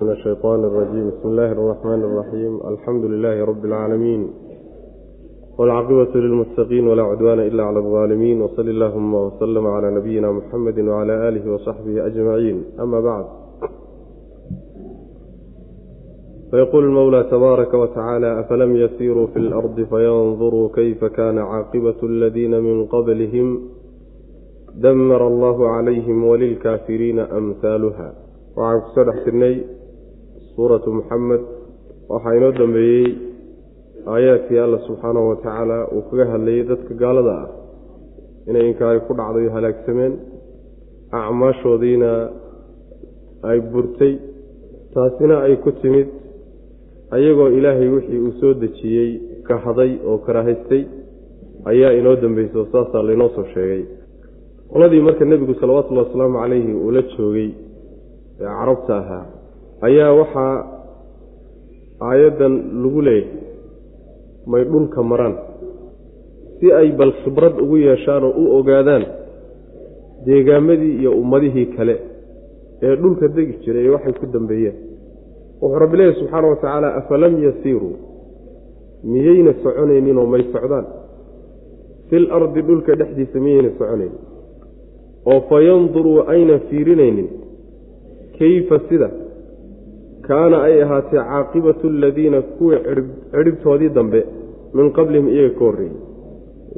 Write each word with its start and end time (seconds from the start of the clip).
من 0.00 0.09
الشيطان 0.11 0.59
الرجيم 0.63 1.07
بسم 1.09 1.29
الله 1.29 1.51
الرحمن 1.51 2.01
الرحيم 2.03 2.59
الحمد 2.67 3.05
لله 3.05 3.45
رب 3.45 3.65
العالمين 3.65 4.31
والعقبة 5.57 6.11
للمتقين 6.15 6.87
ولا 6.87 7.03
عدوان 7.03 7.39
إلا 7.39 7.63
على 7.63 7.79
الظالمين 7.79 8.41
وصل 8.41 8.69
اللهم 8.69 9.13
وسلم 9.13 9.67
على 9.67 9.91
نبينا 9.95 10.31
محمد 10.31 10.79
وعلى 10.79 11.27
آله 11.29 11.53
وصحبه 11.53 12.05
أجمعين 12.05 12.63
أما 12.79 12.99
بعد 12.99 13.25
فيقول 16.51 16.83
المولى 16.83 17.23
تبارك 17.23 17.73
وتعالى 17.73 18.39
أفلم 18.39 18.75
يسيروا 18.75 19.27
في 19.27 19.39
الأرض 19.39 19.83
فينظروا 19.83 20.69
كيف 20.75 21.05
كان 21.05 21.37
عاقبة 21.37 21.99
الذين 22.03 22.59
من 22.63 22.85
قبلهم 22.85 23.59
دمر 24.75 25.27
الله 25.27 25.67
عليهم 25.69 26.23
وللكافرين 26.23 27.19
أمثالها 27.19 28.13
waxaan 28.51 28.81
kusoo 28.83 29.03
dhex 29.07 29.19
jirnay 29.25 29.55
suuratu 30.61 30.89
muxamed 30.93 31.41
waxaa 32.11 32.33
inoo 32.37 32.51
dambeeyey 32.59 33.05
aayaadkii 34.13 34.59
alla 34.65 34.79
subxaanahu 34.87 35.29
wa 35.29 35.35
tacaala 35.35 35.77
uu 35.95 36.01
kaga 36.09 36.25
hadlayay 36.33 36.63
dadka 36.71 36.93
gaalada 37.01 37.33
ah 37.43 37.47
inay 38.49 38.65
inkaari 38.71 38.99
ku 39.07 39.13
dhacday 39.19 39.47
halaagsameen 39.55 40.13
acmaashoodiina 41.19 42.11
ay 43.49 43.59
burtay 43.71 44.13
taasina 44.93 45.35
ay 45.47 45.55
ku 45.63 45.71
timid 45.81 46.07
ayagoo 47.15 47.49
ilaahay 47.57 47.89
wixii 47.95 48.21
uu 48.25 48.33
soo 48.41 48.53
dejiyey 48.61 49.09
kahday 49.49 49.91
oo 50.09 50.17
karaahaystay 50.25 50.83
ayaa 51.71 51.91
inoo 51.99 52.15
dambeysay 52.23 52.61
oo 52.61 52.67
saasaa 52.73 53.03
laynoo 53.09 53.29
soo 53.35 53.47
sheegay. 53.53 53.83
Qoladii 54.71 55.05
marka 55.07 55.25
nebigu 55.25 55.53
salawatullahi 55.61 56.07
wasalaamu 56.07 56.37
calayhi 56.43 56.73
uu 56.83 56.91
la 56.97 57.01
joogay 57.13 57.49
ee 58.41 58.51
carabta 58.59 58.93
ahaa 59.03 59.25
ayaa 59.87 60.11
waxaa 60.21 60.55
aayaddan 62.09 62.53
lagu 62.83 63.01
leeyahay 63.01 63.39
may 64.51 64.63
dhulka 64.65 64.99
maraan. 65.11 65.35
Si 66.59 66.67
ay 66.79 66.91
bal 66.97 67.11
khibrad 67.23 67.55
ugu 67.63 67.77
yeeshaan 67.85 68.23
oo 68.23 68.33
u 68.41 68.43
ogaadaan 68.59 69.03
deegaamadii 70.25 70.93
iyo 71.01 71.11
ummadihii 71.21 71.65
kale 71.77 71.95
ee 72.81 72.95
dhulka 73.01 73.27
degi 73.35 73.53
jiray 73.63 73.85
ee 73.85 73.93
waxay 73.95 74.13
ku 74.19 74.25
dambeeyeen. 74.33 74.75
Wuxuu 75.61 75.79
rabbi 75.83 75.97
leeyahy 75.97 76.15
subxaana 76.19 76.47
wa 76.51 76.55
tacaala 76.61 76.87
afalam 76.99 77.33
yasiiruu 77.45 77.95
miyayna 79.11 79.53
soconayninoo 79.63 80.25
may 80.33 80.43
socdaan? 80.53 80.85
Fil 82.09 82.25
ardi 82.37 82.61
dhulka 82.67 82.91
dhexdiisa 82.99 83.37
miyayna 83.45 83.69
soconaynin? 83.77 84.19
Oo 85.29 85.39
fayanduruu 85.49 86.19
ayna 86.33 86.55
fiirinaynin? 86.69 87.29
Kayfa 88.37 88.77
sida 88.89 89.09
kaana 90.27 90.57
ay 90.67 90.75
ahaatee 90.83 91.23
caaqibatu 91.31 91.87
aladiina 91.87 92.41
kuwii 92.41 92.79
cidhibtoodii 93.33 93.89
dambe 93.97 94.21
min 94.73 94.87
qablihim 94.97 95.27
iyaga 95.35 95.53
ka 95.59 95.65
horreeyey 95.65 95.95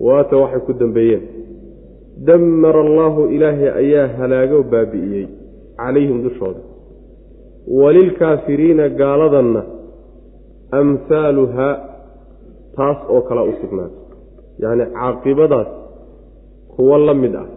waata 0.06 0.36
waxay 0.38 0.62
ku 0.68 0.74
dambeeyeen. 0.74 1.24
Dammara 2.28 2.80
allaahu 2.88 3.22
ilaahay 3.36 3.70
ayaa 3.82 4.08
halaago 4.18 4.64
baabi'iyey 4.72 5.26
calayhim 5.78 6.18
dushooda. 6.26 6.62
Walilkaafiriina 7.82 8.90
gaaladanna 8.90 9.62
amhaaluhaa 10.80 11.74
taas 12.78 12.98
oo 13.10 13.22
kalea 13.22 13.44
u 13.44 13.54
sugnaatay. 13.62 14.02
Yacni 14.64 14.86
caaqibadaas 14.98 15.68
kuwo 16.76 16.98
la 16.98 17.14
mid 17.14 17.36
ah 17.36 17.48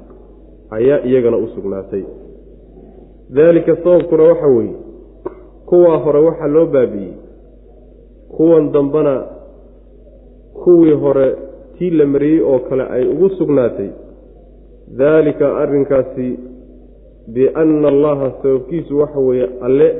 ayaa 0.71 0.99
iyagana 1.09 1.37
u 1.37 1.47
sugnaatay. 1.55 2.05
Daalika 3.37 3.77
sababkuna 3.77 4.23
waxa 4.23 4.47
weeye 4.47 4.86
kuwaa 5.69 5.97
hore 6.05 6.19
waxaa 6.27 6.47
loo 6.55 6.67
baabi'iyey 6.67 7.15
kuwan 8.37 8.73
dambena 8.73 9.25
kuwii 10.65 10.93
hore 10.93 11.37
tii 11.79 11.91
la 11.91 12.07
mariyey 12.07 12.41
oo 12.43 12.59
kale 12.59 12.83
ay 12.91 13.05
ugu 13.09 13.29
sugnaatay. 13.31 13.89
Daalika 14.99 15.57
arrinkaasi 15.57 16.39
bianna 17.35 17.89
allaha 17.89 18.33
sababkiisu 18.43 18.99
waxa 18.99 19.19
weeye 19.19 19.49
alle 19.63 19.95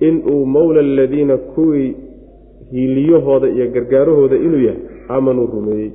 inuu 0.00 0.46
mowla 0.46 0.80
aladiina 0.80 1.36
kuwii 1.36 1.96
hiiliyahooda 2.70 3.48
iyo 3.48 3.70
gargaarahooda 3.70 4.36
inuu 4.36 4.60
yahay 4.66 4.80
aamanuu 5.10 5.46
rumeeyey. 5.46 5.90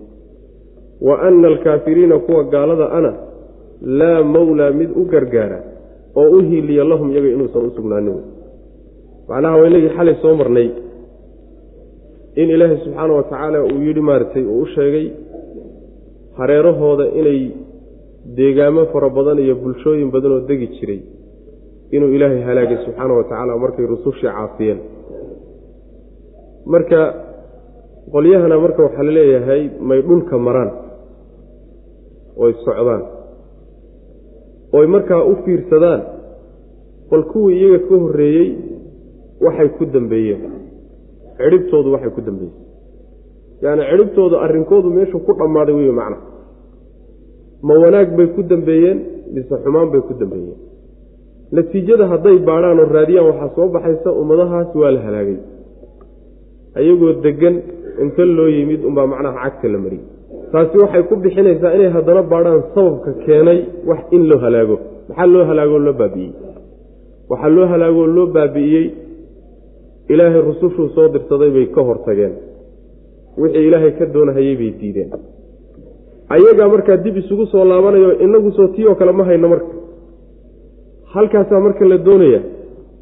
Wa 1.02 1.22
anna 1.22 1.48
alkaafiriina 1.48 2.20
kuwa 2.20 2.44
gaalada 2.44 2.92
ana 2.92 3.14
laa 3.82 4.24
mowlaa 4.24 4.72
mid 4.72 4.90
u 4.96 5.06
gargaara 5.06 5.64
oo 6.16 6.30
u 6.30 6.40
hiiliya 6.40 6.84
lahum 6.84 7.12
iyaga 7.12 7.28
inuusan 7.28 7.66
u 7.66 7.72
sugnaanin 7.76 8.16
macnaha 9.30 9.56
waa 9.60 9.68
inagii 9.72 9.94
xalay 9.98 10.16
soo 10.24 10.34
marnay. 10.42 10.70
In 12.42 12.50
ilaahay 12.56 12.78
subxaana 12.86 13.14
wa 13.20 13.24
tacaala 13.30 13.58
uu 13.64 13.80
yidhi 13.88 14.02
maaragtay 14.10 14.44
uu 14.46 14.62
u 14.62 14.68
sheegay 14.76 15.08
hareerahooda 16.38 17.06
inay 17.20 17.42
deegaamo 18.38 18.84
fara 18.94 19.10
badan 19.18 19.40
iyo 19.46 19.56
bulshooyin 19.64 20.10
badan 20.16 20.32
oo 20.36 20.42
degi 20.50 20.68
jiray 20.78 21.02
inuu 21.96 22.12
ilaahay 22.16 22.42
halaagay 22.50 22.78
subxaana 22.86 23.14
wa 23.20 23.24
tacaala 23.30 23.58
markay 23.64 23.86
rusushii 23.94 24.30
caasiyeen 24.36 24.80
marka 26.74 27.00
qolyahana 28.14 28.56
marka 28.66 28.80
waxaa 28.86 29.04
la 29.08 29.12
leeyahay 29.18 29.62
may 29.90 30.00
dhulka 30.08 30.36
maraan 30.48 30.72
oy 32.44 32.52
socdaan 32.66 33.04
oy 34.78 34.86
markaa 34.96 35.22
u 35.32 35.34
fiirsadaan 35.44 36.02
bal 37.10 37.24
kuwii 37.34 37.58
iyaga 37.62 37.80
ka 37.90 37.96
horreeyey 38.04 38.48
waxay 39.46 39.70
ku 39.78 39.84
dambeeyeen. 39.96 40.42
Cidhibtoodu 41.40 41.90
waxay 41.96 42.12
ku 42.18 42.22
dambeeyeen. 42.28 42.56
Yacni 43.64 43.84
cidhibtoodu 43.92 44.36
arrinkoodu 44.46 44.90
meeshuu 44.98 45.20
ku 45.28 45.32
dhammaaday 45.40 45.76
wey 45.80 45.92
macna. 46.00 46.18
Ma 47.68 47.74
wanaag 47.84 48.10
bay 48.18 48.28
ku 48.36 48.42
dambeeyeen 48.52 48.98
mise 49.34 49.54
xumaan 49.64 49.88
bay 49.94 50.02
ku 50.08 50.14
dambeeyeen. 50.22 50.60
Natiijada 51.56 52.06
hadday 52.12 52.38
baadhaan 52.48 52.80
oo 52.84 52.88
raadiyaan 52.98 53.28
waxaa 53.30 53.50
soo 53.56 53.68
baxaysa 53.76 54.10
ummadahaas 54.22 54.70
waa 54.82 54.92
la 54.96 55.02
halaagay. 55.06 55.38
Ayagoo 56.80 57.14
deggan 57.26 57.56
inta 58.04 58.24
loo 58.38 58.50
yimid 58.56 58.82
unbaa 58.90 59.08
macnaha 59.12 59.38
cagta 59.44 59.68
la 59.74 59.78
mariyey. 59.84 60.06
Taasi 60.52 60.76
waxay 60.84 61.04
ku 61.10 61.16
bixinaysaa 61.24 61.72
inay 61.78 61.90
haddana 61.96 62.22
baadhaan 62.32 62.62
sababka 62.76 63.12
keenay 63.26 63.60
wax 63.90 64.00
in 64.16 64.24
loo 64.30 64.40
halaago. 64.44 64.76
Maxaa 65.10 65.28
loo 65.34 65.44
halaagoo 65.50 65.80
loo 65.86 65.94
baabi'iyey? 66.02 66.34
Waxaa 67.30 67.50
loo 67.56 67.66
halaagoo 67.72 68.08
loo 68.16 68.28
baabi'iyey 68.36 68.86
ilaahay 70.14 70.42
rusushuu 70.50 70.90
soo 70.96 71.08
dirsaday 71.16 71.50
bay 71.56 71.66
ka 71.76 71.82
hortageen 71.90 72.34
wixii 73.42 73.68
ilaahay 73.68 73.92
ka 74.00 74.06
doonahayey 74.16 74.56
bay 74.62 74.72
diideen. 74.82 75.10
Ayagaa 76.36 76.68
markaa 76.74 76.98
dib 77.06 77.16
isugu 77.18 77.46
soo 77.52 77.64
laabanayo 77.72 78.20
inagu 78.26 78.52
soo 78.58 78.68
tii 78.76 78.86
oo 78.88 78.96
kale 78.96 79.12
ma 79.12 79.24
hayno 79.30 79.48
marka. 79.54 79.74
Halkaasaa 81.14 81.60
marka 81.60 81.86
la 81.86 81.98
doonaya 81.98 82.42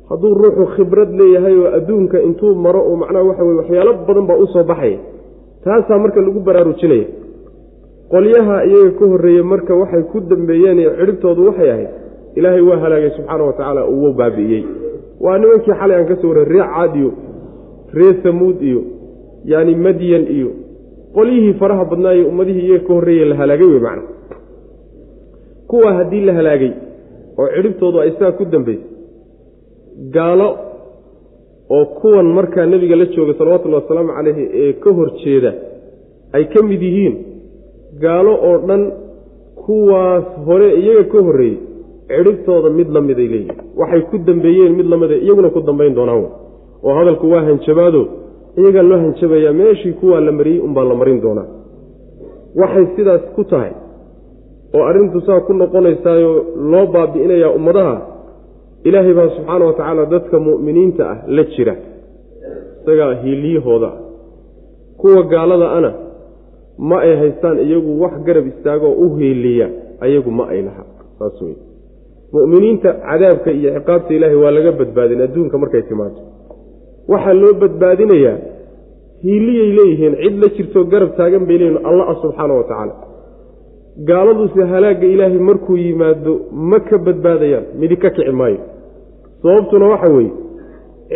hadduu 0.09 0.33
ruuxu 0.41 0.65
khibrad 0.75 1.11
leeyahay 1.19 1.55
oo 1.61 1.69
adduunka 1.77 2.17
intuu 2.27 2.55
maro 2.55 2.81
oo 2.89 2.95
macnaha 3.01 3.23
waxa 3.29 3.43
weye 3.47 3.57
waxyaalo 3.61 3.93
badan 4.07 4.25
baa 4.29 4.37
u 4.37 4.47
soo 4.53 4.63
baxaya. 4.63 4.99
Taasaa 5.63 5.97
marka 6.03 6.21
lagu 6.21 6.39
baraarujinaya. 6.47 7.05
Qolyaha 8.11 8.55
iyaga 8.69 8.91
ka 8.99 9.05
horreeye 9.11 9.41
marka 9.41 9.73
waxay 9.81 10.03
ku 10.11 10.17
dambeeyeen 10.21 10.79
iyo 10.79 10.91
cidhibtoodu 10.99 11.41
waxay 11.49 11.69
ahayd 11.71 11.89
ilaahay 12.37 12.61
waa 12.69 12.77
halaagay 12.83 13.11
subxaana 13.17 13.43
wa 13.47 13.53
tacaala 13.57 13.81
uwo 13.95 14.09
baabi'iyey 14.19 14.63
waa 15.25 15.37
nimankii 15.41 15.73
xalay 15.79 15.97
aan 15.99 16.07
ka 16.11 16.15
soo 16.21 16.29
warray 16.31 16.45
ree 16.53 16.65
caad 16.73 16.95
iyo 17.01 17.11
ree 17.97 18.13
samuud 18.23 18.57
iyo 18.69 18.81
yaani 19.51 19.75
madyan 19.85 20.25
iyo 20.37 20.49
qolyihii 21.15 21.53
faraha 21.61 21.85
badnaaye 21.91 22.23
ummadihii 22.31 22.65
iyaga 22.67 22.87
ka 22.87 22.93
horreeye 22.97 23.25
la 23.31 23.35
halaagay 23.41 23.67
wey 23.73 23.79
macna. 23.87 24.03
Kuwaa 25.69 25.93
haddii 25.99 26.21
la 26.27 26.33
halaagay 26.39 26.71
oo 27.39 27.47
cidhibtoodu 27.55 27.99
ay 28.03 28.11
saa 28.19 28.31
ku 28.37 28.45
dambaysay 28.45 28.89
gaalo 30.15 30.47
oo 31.75 31.85
kuwan 31.99 32.27
markaa 32.37 32.65
nebiga 32.65 32.95
la 32.95 33.05
jooga 33.05 33.33
salawatullahi 33.37 33.83
wasalaamu 33.83 34.13
calayhi 34.17 34.43
ee 34.63 34.73
ka 34.83 34.89
hor 34.97 35.09
jeeda 35.23 35.51
ay 36.33 36.43
ka 36.53 36.63
mid 36.69 36.81
yihiin 36.81 37.15
gaalo 38.03 38.33
oo 38.49 38.57
dhan 38.67 38.83
kuwaas 39.65 40.25
hore 40.47 40.67
iyaga 40.81 41.03
ka 41.13 41.19
horreeyey 41.27 41.57
cidhibtooda 42.07 42.69
mid 42.69 42.89
la 42.95 43.01
miday 43.01 43.27
leeyihiin 43.27 43.59
waxay 43.79 44.01
ku 44.09 44.17
dambeeyeen 44.27 44.75
mid 44.79 44.87
lamida 44.91 45.15
iyaguna 45.15 45.49
ku 45.49 45.61
dambayn 45.61 45.95
doonaan. 45.95 46.25
Oo 46.83 46.93
hadalku 46.99 47.31
waa 47.31 47.43
hanjabaado. 47.47 48.01
Iyagaa 48.57 48.83
loo 48.89 48.99
hanjabayaa 49.03 49.53
meeshii 49.53 49.93
kuwaa 49.99 50.19
la 50.19 50.31
mariyey 50.31 50.59
unbaa 50.67 50.85
la 50.89 50.95
marin 50.95 51.21
doonaa. 51.21 51.47
Waxay 52.59 52.85
sidaas 52.95 53.25
ku 53.35 53.43
tahay. 53.43 53.73
Oo 54.73 54.83
arrintu 54.89 55.21
saa 55.21 55.39
ku 55.39 55.53
noqonaysaayoo 55.53 56.37
loo 56.71 56.85
baabi'inayaa 56.93 57.51
ummadaha. 57.57 57.95
Ilaahay 58.83 59.13
baa 59.13 59.29
subxaana 59.35 59.65
wa 59.65 59.73
tacaala 59.73 60.05
dadka 60.05 60.39
mu'miniinta 60.39 61.03
ah 61.11 61.17
la 61.27 61.43
jira. 61.43 61.75
Isagaa 62.81 63.13
hiiliyahooda. 63.21 63.87
Ah 63.87 64.05
kuwa 64.97 65.23
gaalada 65.23 65.71
ana 65.71 65.93
ma 66.77 67.01
ay 67.01 67.15
haystaan 67.15 67.59
iyagu 67.59 68.01
wax 68.01 68.23
garab 68.23 68.47
istaagoo 68.47 68.91
u 68.91 69.15
hiiliya 69.15 69.69
ayagu 69.99 70.31
ma 70.31 70.47
ay 70.49 70.61
laha 70.61 70.83
saas 71.19 71.41
wey 71.41 71.55
mu'miniinta 72.35 72.89
cadaabka 73.09 73.49
iyo 73.59 73.69
ciqaabta 73.77 74.11
ilaahay 74.17 74.39
waa 74.43 74.51
laga 74.57 74.71
badbaadin 74.81 75.21
adduunka 75.27 75.55
markay 75.63 75.83
timaado 75.89 76.19
waxaa 77.13 77.35
loo 77.41 77.53
badbaadinayaa 77.63 78.37
hiiliyay 79.25 79.69
leeyihiin 79.79 80.13
cid 80.23 80.35
la 80.43 80.47
jirtoo 80.57 80.83
garab 80.93 81.11
taagan 81.19 81.43
bay 81.49 81.57
leeyihiin 81.61 81.85
allah 81.89 82.05
ah 82.11 82.17
subxaana 82.23 82.53
wa 82.59 82.63
tacaala 82.69 82.93
gaaladuse 84.09 84.61
halaagga 84.73 85.07
ilaahay 85.13 85.39
markuu 85.49 85.77
yimaado 85.85 86.33
ma 86.71 86.79
ka 86.89 86.97
badbaadayaan 87.07 87.65
midi 87.81 87.95
ka 88.03 88.09
kici 88.15 88.31
maayo. 88.39 88.59
Sababtuna 89.41 89.85
waxa 89.93 90.09
weeye 90.15 90.31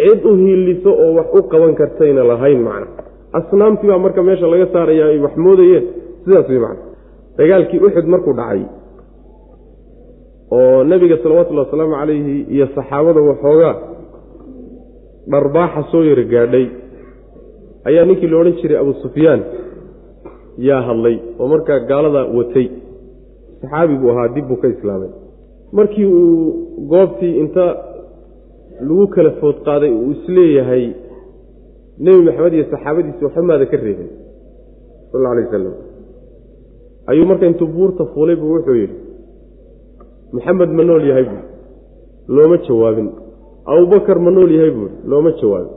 cid 0.03 0.21
u 0.25 0.35
hiiliso 0.41 0.91
oo 1.03 1.09
wax 1.17 1.27
u 1.39 1.41
qaban 1.51 1.73
kartayna 1.79 2.23
lahayn 2.31 2.61
macna. 2.67 2.87
Asnaamtii 3.39 3.87
baa 3.91 3.97
marka 4.05 4.21
meesha 4.27 4.47
laga 4.53 4.67
saaraya 4.73 5.05
ay 5.13 5.19
wax 5.25 5.33
moodayeen 5.45 5.83
sidaas 6.23 6.47
wey 6.51 6.59
macna. 6.65 6.83
Dagaalkii 7.37 7.79
uxud 7.87 8.05
markuu 8.13 8.33
dhacay 8.39 8.61
oo 10.57 10.83
nebiga 10.83 11.17
salawatullhi 11.23 11.63
wasalaamu 11.65 11.95
calayhi 11.99 12.35
iyo 12.55 12.65
saxaabada 12.75 13.21
waxoogaa 13.29 13.75
dharbaaxa 15.31 15.81
soo 15.91 16.03
yara 16.09 16.23
gaadhay. 16.33 16.65
Ayaa 17.87 18.05
ninkii 18.05 18.27
la 18.31 18.37
odhan 18.41 18.55
jiray 18.61 18.77
abu 18.83 18.93
sufyaan 19.03 19.41
yaa 20.67 20.81
hadlay 20.87 21.15
oo 21.39 21.47
markaa 21.53 21.79
gaalada 21.89 22.21
watay. 22.37 22.67
Saxaabi 23.61 23.95
buu 24.01 24.09
ahaa 24.13 24.27
dib 24.35 24.45
buu 24.49 24.57
ka 24.61 24.67
islaamay. 24.75 25.09
Markii 25.77 26.05
uu 26.05 26.87
goobtii 26.91 27.33
inta 27.43 27.65
lagu 28.87 29.07
kala 29.15 29.31
food 29.39 29.57
qaaday 29.67 29.91
uu 29.99 30.11
is 30.15 30.23
leeyahay 30.35 30.85
nebi 32.05 32.21
maxamed 32.27 32.53
iyo 32.57 32.65
saxaabadiisi 32.73 33.23
waxamaada 33.27 33.65
ka 33.71 33.77
reebay 33.85 34.09
sal 35.11 35.19
alla 35.19 35.29
alay 35.33 35.43
wasalam 35.45 35.73
ayuu 37.11 37.25
marka 37.31 37.45
intuu 37.51 37.67
buurta 37.75 38.03
fuulay 38.13 38.35
buu 38.41 38.51
wuxuu 38.55 38.75
yidhi 38.81 38.95
maxamed 40.33 40.69
ma 40.77 40.83
nool 40.83 41.03
yahay 41.09 41.23
buui 41.29 41.43
looma 42.35 42.57
jawaabin. 42.67 43.09
Abubakar 43.65 44.19
ma 44.19 44.31
nool 44.31 44.51
yahay 44.51 44.71
buui 44.71 44.89
looma 45.09 45.31
jawaabin. 45.41 45.73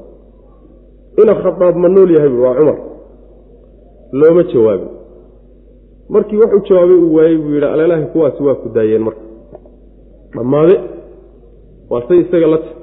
Ina 1.22 1.34
khadaab 1.42 1.76
ma 1.82 1.88
nool 1.88 2.10
yahay 2.16 2.28
buui 2.28 2.42
waa 2.44 2.54
cumar. 2.58 2.78
Looma 4.12 4.42
jawaabin. 4.52 4.88
Markii 6.12 6.36
wuxuu 6.36 6.66
jawaabay 6.68 6.96
uu 6.96 7.14
waayey 7.14 7.36
buu 7.38 7.52
yidhi 7.54 7.66
aleelahi 7.66 8.06
kuwaasi 8.12 8.42
waa 8.42 8.54
ku 8.54 8.68
daayeen 8.74 9.02
marka. 9.02 9.20
Dhammaade 10.34 10.76
waa 11.90 12.02
say 12.08 12.18
isaga 12.20 12.46
la 12.46 12.58
tahy 12.58 12.74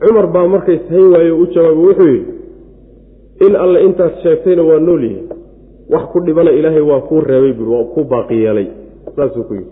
cumar 0.00 0.26
baa 0.34 0.46
markay 0.48 0.78
sahayn 0.88 1.08
waaye 1.12 1.30
u 1.30 1.46
jawaabay 1.54 1.84
wuxuu 1.84 2.08
yidhi 2.08 2.32
in 3.46 3.56
alle 3.56 3.84
intaad 3.84 4.12
sheegtayna 4.22 4.62
waa 4.62 4.80
nool 4.80 5.02
yihi 5.04 5.22
wax 5.92 6.04
ku 6.12 6.20
dhibana 6.20 6.50
ilaahay 6.50 6.80
waa 6.80 7.00
kuu 7.08 7.20
reebay 7.20 7.52
buui 7.52 7.68
waa 7.74 7.84
ku 7.94 8.04
baaqi 8.04 8.34
yeelay. 8.44 8.68
Saasuu 9.16 9.44
ku 9.44 9.54
yidhi 9.54 9.70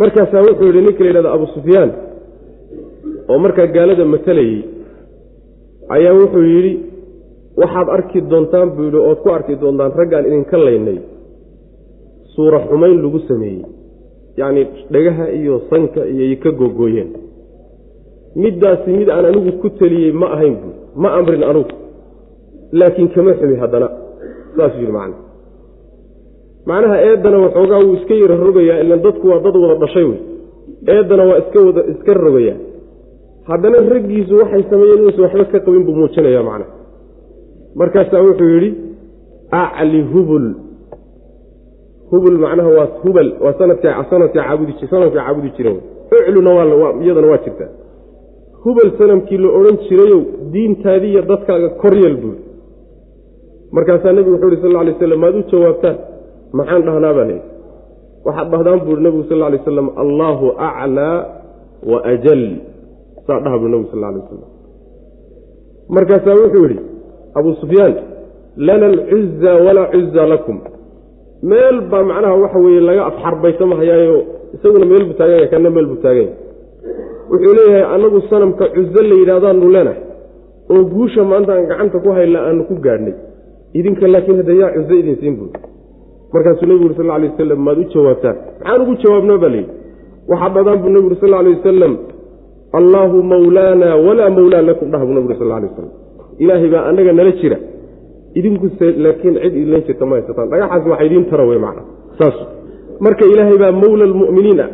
markaasaa 0.00 0.42
wuxuu 0.48 0.66
yidhi 0.68 0.80
ninka 0.86 1.02
la 1.04 1.08
yidhahdo 1.10 1.30
abu 1.36 1.46
sufyaan 1.54 1.90
oo 3.30 3.38
markaa 3.44 3.66
gaalada 3.76 4.04
matalayey 4.14 4.60
ayaa 5.96 6.14
wuxuu 6.20 6.44
yidhi 6.54 6.72
waxaad 7.60 7.88
arki 7.96 8.20
doontaan 8.30 8.68
buu 8.76 8.84
yidhi 8.88 9.00
ood 9.08 9.18
ku 9.24 9.28
arki 9.36 9.54
doontaan 9.62 9.92
raggaan 10.00 10.26
idinka 10.28 10.56
laynay 10.66 10.98
suura 12.34 12.58
xumayn 12.68 12.96
lagu 13.04 13.18
sameeyey 13.28 13.62
yacni 14.40 14.62
dhagaha 14.92 15.24
iyo 15.38 15.54
sanka 15.70 16.00
iyo 16.12 16.36
ka 16.42 16.50
googooyeen. 16.60 17.10
Middaasi 18.42 18.90
mid 18.98 19.08
aan 19.14 19.24
anigu 19.30 19.52
ku 19.62 19.68
teliyey 19.78 20.12
ma 20.20 20.26
ahayn 20.34 20.54
buui 20.60 20.74
ma 21.02 21.08
amrin 21.18 21.42
anugu 21.50 21.74
laakiin 22.78 23.08
kama 23.14 23.32
xumi 23.40 23.56
haddana. 23.62 23.88
Saasuu 24.56 24.80
yidhi 24.80 24.92
macna 24.98 25.16
macnaha 26.66 26.96
eeddana 27.08 27.38
waxoogaa 27.38 27.80
wuu 27.84 27.94
iska 27.94 28.14
yara 28.14 28.36
rogayaa 28.36 28.80
ilan 28.84 29.02
dadku 29.02 29.28
waa 29.28 29.40
dad 29.44 29.56
wada 29.56 29.74
dhashay 29.82 30.04
wey. 30.04 30.20
Eeddana 30.94 31.24
waa 31.24 31.38
iska 31.38 31.60
wada 31.66 31.82
iska 31.92 32.14
rogayaa. 32.14 32.58
Haddana 33.48 33.78
raggiisu 33.94 34.36
waxay 34.40 34.62
sameeyeen 34.70 34.98
inuusan 34.98 35.22
waxba 35.24 35.44
ka 35.44 35.60
qabin 35.60 35.84
buu 35.84 35.94
muujinaya 36.00 36.42
macna 36.42 36.66
markaasaa 37.74 38.22
wuxuu 38.22 38.48
yidhi 38.54 38.70
acli 39.50 40.02
hubul. 40.12 40.46
Hubul 42.10 42.38
macnaha 42.38 42.68
waa 42.68 42.88
hubal 43.02 43.28
waa 43.40 43.54
sanadka 43.58 44.06
sanadka 44.10 44.42
caabudi 44.42 44.72
sanamka 44.90 45.16
caabudi 45.16 45.50
jireen 45.56 45.80
ucluna 46.12 46.50
iyadana 47.04 47.26
waa 47.26 47.38
jirtaa 47.44 47.70
hubal 48.64 48.92
sanamkii 48.98 49.38
la 49.38 49.48
odhan 49.58 49.76
jirayow 49.88 50.22
diintaadiiyo 50.52 51.22
dadkaaga 51.22 51.68
koryeel 51.82 52.16
buuri 52.16 52.40
markaasaa 53.72 54.12
nebigu 54.12 54.34
wuxuu 54.34 54.50
yhi 54.50 54.62
sal 54.62 54.70
lla 54.72 54.84
lay 54.84 54.94
slam 54.98 55.20
maad 55.20 55.34
u 55.34 55.42
jawaabtaan 55.52 55.96
maxaan 56.58 56.82
dhahnaa 56.86 57.12
baa 57.18 57.26
leehi 57.30 57.42
waxaad 58.26 58.48
dhahdaan 58.52 58.80
buuri 58.86 59.00
nebigu 59.04 59.24
sal 59.30 59.38
lay 59.52 59.60
slam 59.66 59.88
allaahu 60.02 60.46
aclaa 60.68 61.16
wa 61.90 61.98
ajal. 62.12 62.42
Saa 63.26 63.38
dhaha 63.44 63.56
buri 63.60 63.70
nebigu 63.72 63.88
sal 63.92 64.00
lay 64.04 64.10
wasalam 64.22 64.50
markaasaa 65.94 66.34
wuxuu 66.40 66.62
yidhi 66.66 66.78
abuu 67.38 67.54
sufyaan 67.62 67.94
lana 68.66 68.86
alcuza 68.92 69.52
walaa 69.66 69.88
cuza 69.94 70.22
lakum. 70.32 70.56
Meel 71.50 71.76
baa 71.90 72.02
macnaha 72.10 72.34
waxa 72.42 72.58
weeye 72.64 72.80
laga 72.88 73.02
afxarbaysamahayaayo 73.10 74.18
isaguna 74.54 74.86
meel 74.90 75.04
buu 75.08 75.16
taaganya 75.20 75.46
kana 75.52 75.70
meel 75.74 75.86
buu 75.90 76.00
taaganya 76.04 76.34
wuxuu 77.30 77.54
leeyahay 77.58 77.84
annagu 77.94 78.18
sanamka 78.30 78.64
cuzo 78.74 79.00
la 79.10 79.14
yidhahdaanu 79.20 79.70
leenahay. 79.74 80.00
Oo 80.72 80.82
guusha 80.92 81.22
maanta 81.30 81.52
aan 81.56 81.66
gacanta 81.70 81.98
ku 82.04 82.08
hayla 82.16 82.38
aanu 82.46 82.62
ku 82.70 82.74
gaadhnay. 82.86 83.14
Idinka 83.78 84.06
laakiin 84.12 84.36
hadda 84.40 84.52
yaa 84.62 84.70
cuzo 84.76 84.94
idin 85.00 85.16
siin 85.20 85.34
buuri 85.38 85.58
markaasuu 86.34 86.66
nebigu 86.70 86.84
uri 86.88 86.96
sal 87.00 87.10
alay 87.16 87.28
wasalam 87.32 87.58
maad 87.66 87.78
u 87.78 87.84
jawaabtaan 87.94 88.36
maxaan 88.60 88.80
ugu 88.84 88.94
jawaabnaa 89.02 89.38
baa 89.42 89.50
layidhi 89.54 89.72
waxaad 90.30 90.52
dhadaan 90.56 90.78
buu 90.82 90.90
nebigu 90.94 91.08
uri 91.12 91.18
sal 91.24 91.34
alay 91.40 91.52
wasalam 91.58 91.92
allaahu 92.80 93.16
mawlaana 93.32 93.88
walaa 94.06 94.30
mawlaa 94.38 94.62
lakum 94.70 94.86
dhaha 94.92 95.04
buu 95.06 95.14
nebigu 95.16 95.30
uri 95.32 95.38
sal 95.42 95.52
alay 95.58 95.68
wasalam. 95.70 95.92
Ilaahay 96.42 96.68
baa 96.74 96.84
annaga 96.90 97.12
nala 97.18 97.32
jira. 97.40 97.58
Idinkuse 98.38 98.86
laakiin 99.04 99.34
cid 99.42 99.54
idlan 99.62 99.82
jirta 99.86 100.04
ma 100.08 100.14
haysataan. 100.16 100.48
Dhagaxaas 100.52 100.84
waxa 100.90 101.04
idiin 101.08 101.24
tara 101.30 101.44
wey 101.50 101.58
macna. 101.64 101.82
Saas 102.18 102.36
marka 103.04 103.24
ilaahay 103.32 103.58
baa 103.62 103.72
mawla 103.82 104.04
almu'miniin 104.10 104.60
ah 104.64 104.70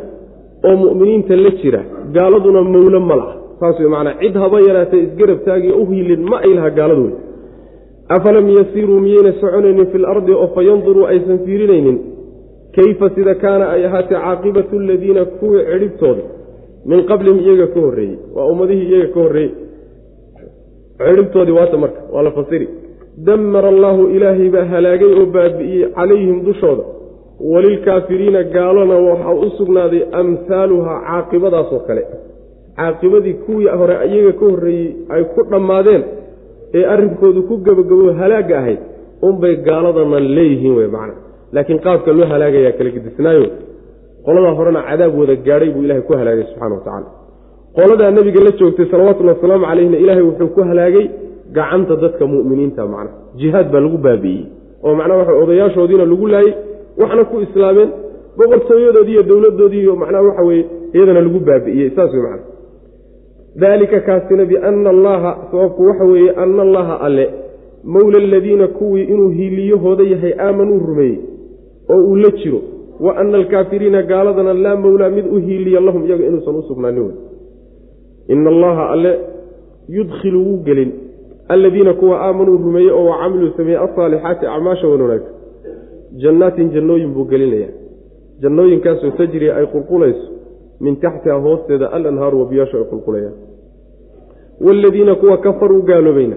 oo 0.68 0.76
mu'miniinta 0.84 1.34
la 1.44 1.50
jira 1.60 1.80
gaaladuna 2.16 2.60
mawlo 2.74 3.00
ma 3.10 3.16
laha. 3.20 3.34
Saas 3.60 3.76
wey 3.82 3.90
macnaa 3.94 4.14
cid 4.22 4.34
haba 4.42 4.58
yaraatee 4.68 5.00
isgarab 5.06 5.38
taagi 5.48 5.70
u 5.80 5.82
hiilin 5.90 6.22
ma 6.30 6.36
ay 6.46 6.52
laha 6.58 6.70
gaaladu 6.78 7.02
wey 7.06 7.14
afalam 8.16 8.46
yasiiruu 8.58 9.00
miyayna 9.00 9.32
soconaynin 9.40 9.86
fi 9.92 9.98
lardi 9.98 10.32
oo 10.32 10.48
fa 10.54 10.62
yanduruu 10.62 11.06
aysan 11.12 11.38
fiirinaynin 11.46 11.98
kayfa 12.76 13.10
sida 13.14 13.34
kaana 13.34 13.64
ay 13.74 13.86
ahaatee 13.88 14.18
caaqibatu 14.24 14.74
aladiina 14.82 15.24
kuwii 15.24 15.64
cidhibtooda 15.70 16.22
min 16.90 17.00
qablihim 17.10 17.38
iyaga 17.46 17.66
ka 17.74 17.80
horreeyey 17.86 18.18
waa 18.36 18.46
ummadihii 18.52 18.88
iyaga 18.90 19.08
ka 19.14 19.20
horreeyey 19.24 19.52
cidhibtoodii 20.98 21.52
waata 21.60 21.76
marka 21.84 22.00
waa 22.12 22.22
la 22.22 22.30
fasiri 22.30 22.68
damara 23.28 23.68
allaahu 23.68 24.02
ilaahay 24.16 24.48
baa 24.56 24.64
halaagay 24.64 25.12
oo 25.20 25.26
baabi'iyey 25.36 25.88
calayhim 25.98 26.44
dushooda 26.44 26.82
walilkaafiriina 27.52 28.42
gaalona 28.42 28.94
waxaa 29.08 29.34
u 29.34 29.50
sugnaaday 29.58 30.02
amhaaluhaa 30.20 31.00
caaqibadaasoo 31.08 31.80
kale 31.88 32.02
caaqibadii 32.76 33.34
kuwii 33.34 33.68
hore 33.80 33.94
iyaga 34.08 34.32
ka 34.32 34.44
horreeyey 34.52 34.88
ay 35.08 35.24
ku 35.34 35.42
dhammaadeen 35.50 36.02
ee 36.74 36.84
arrinkoodu 36.92 37.40
ku 37.48 37.54
gebagabo 37.66 38.12
halaagga 38.20 38.54
ahayd 38.60 38.80
unbay 39.28 39.54
gaaladana 39.66 40.18
leeyihiin 40.36 40.74
wey 40.78 40.88
macna. 40.96 41.14
Laakiin 41.54 41.78
qaabka 41.86 42.10
loo 42.18 42.26
halaagayaa 42.32 42.72
kala 42.78 42.90
gedisnaayo 42.96 43.46
qoladaa 44.26 44.54
horena 44.58 44.80
cadaab 44.88 45.12
wada 45.20 45.34
gaadhay 45.46 45.70
buu 45.74 45.82
ilahay 45.86 46.02
ku 46.08 46.12
halaagay 46.20 46.44
subxana 46.50 46.74
wa 46.74 46.80
tacaala. 46.86 47.08
Qoladaa 47.76 48.10
nebiga 48.16 48.40
la 48.46 48.50
joogtay 48.60 48.86
salawatullhi 48.92 49.32
wasalaamu 49.34 49.64
calayhina 49.70 49.96
ilaahay 50.04 50.24
wuxuu 50.28 50.48
ku 50.56 50.60
halaagay 50.70 51.04
gacanta 51.56 51.94
dadka 52.02 52.24
mu'miniinta 52.32 52.82
macna. 52.94 53.10
Jihaad 53.40 53.66
baa 53.72 53.80
lagu 53.86 53.98
baabi'iyey 54.06 54.44
oo 54.86 54.92
macnaha 54.98 55.18
waxa 55.20 55.34
odayaashoodiina 55.42 56.04
lagu 56.12 56.26
laayey 56.34 56.52
waxna 57.00 57.24
ku 57.30 57.36
islaameen 57.46 57.90
boqortooyadoodii 58.38 59.12
iyo 59.16 59.22
dowladdoodii 59.30 59.82
iyo 59.84 59.94
macnaha 60.02 60.22
waxa 60.28 60.42
weeye 60.48 60.64
iyadana 60.94 61.20
lagu 61.26 61.38
baabi'iyey 61.48 61.88
saas 61.96 62.10
wey 62.14 62.22
macna 62.26 62.44
daalika 63.56 64.00
kaasina 64.00 64.44
biana 64.44 64.90
allaha 64.90 65.48
sababku 65.50 65.82
waxa 65.82 66.04
weeye 66.04 66.30
ana 66.30 66.62
allaha 66.62 67.00
alle 67.00 67.30
mowla 67.84 68.18
aladiina 68.18 68.66
kuwii 68.68 69.02
inuu 69.04 69.28
hiiliyahooda 69.28 70.04
yahay 70.04 70.32
aamanuu 70.38 70.78
rumeeyey 70.78 71.18
oo 71.90 72.02
uu 72.02 72.16
la 72.16 72.30
jiro 72.30 72.60
wa 73.00 73.16
ana 73.16 73.38
alkaafiriina 73.38 74.02
gaaladana 74.02 74.54
laa 74.54 74.76
mowlaa 74.76 75.10
mid 75.10 75.26
u 75.32 75.36
hiiliya 75.38 75.80
lahum 75.80 76.06
iyaga 76.06 76.26
inuusan 76.26 76.56
u 76.56 76.62
sugnaanin 76.62 77.02
wey 77.02 77.14
ina 78.28 78.50
allaha 78.50 78.90
alle 78.90 79.18
yudkhilu 79.88 80.46
wuu 80.46 80.56
gelin 80.56 80.92
aladiina 81.48 81.94
kuwa 81.94 82.20
aamanuu 82.20 82.56
rumeeyey 82.56 82.90
oo 82.92 83.04
wacamiluu 83.04 83.50
sameeyey 83.56 83.80
alsaalixaati 83.82 84.46
acmaasha 84.46 84.88
wan 84.88 85.00
wanaagsan 85.00 85.34
jannaatin 86.16 86.70
jannooyin 86.70 87.14
buu 87.14 87.24
gelinayaa 87.24 87.70
jannooyinkaasoo 88.42 89.10
tajri 89.10 89.50
ay 89.50 89.66
qulqulayso 89.66 90.37
min 90.80 90.96
taxtiha 90.96 91.36
hoosteeda 91.46 91.86
alanhaaru 91.96 92.40
wabiyaashu 92.42 92.76
ay 92.76 92.84
qulqulayaan. 92.92 93.36
Waaladiina 94.66 95.14
kuwa 95.14 95.36
kafaruu 95.38 95.82
gaaloobayna 95.82 96.36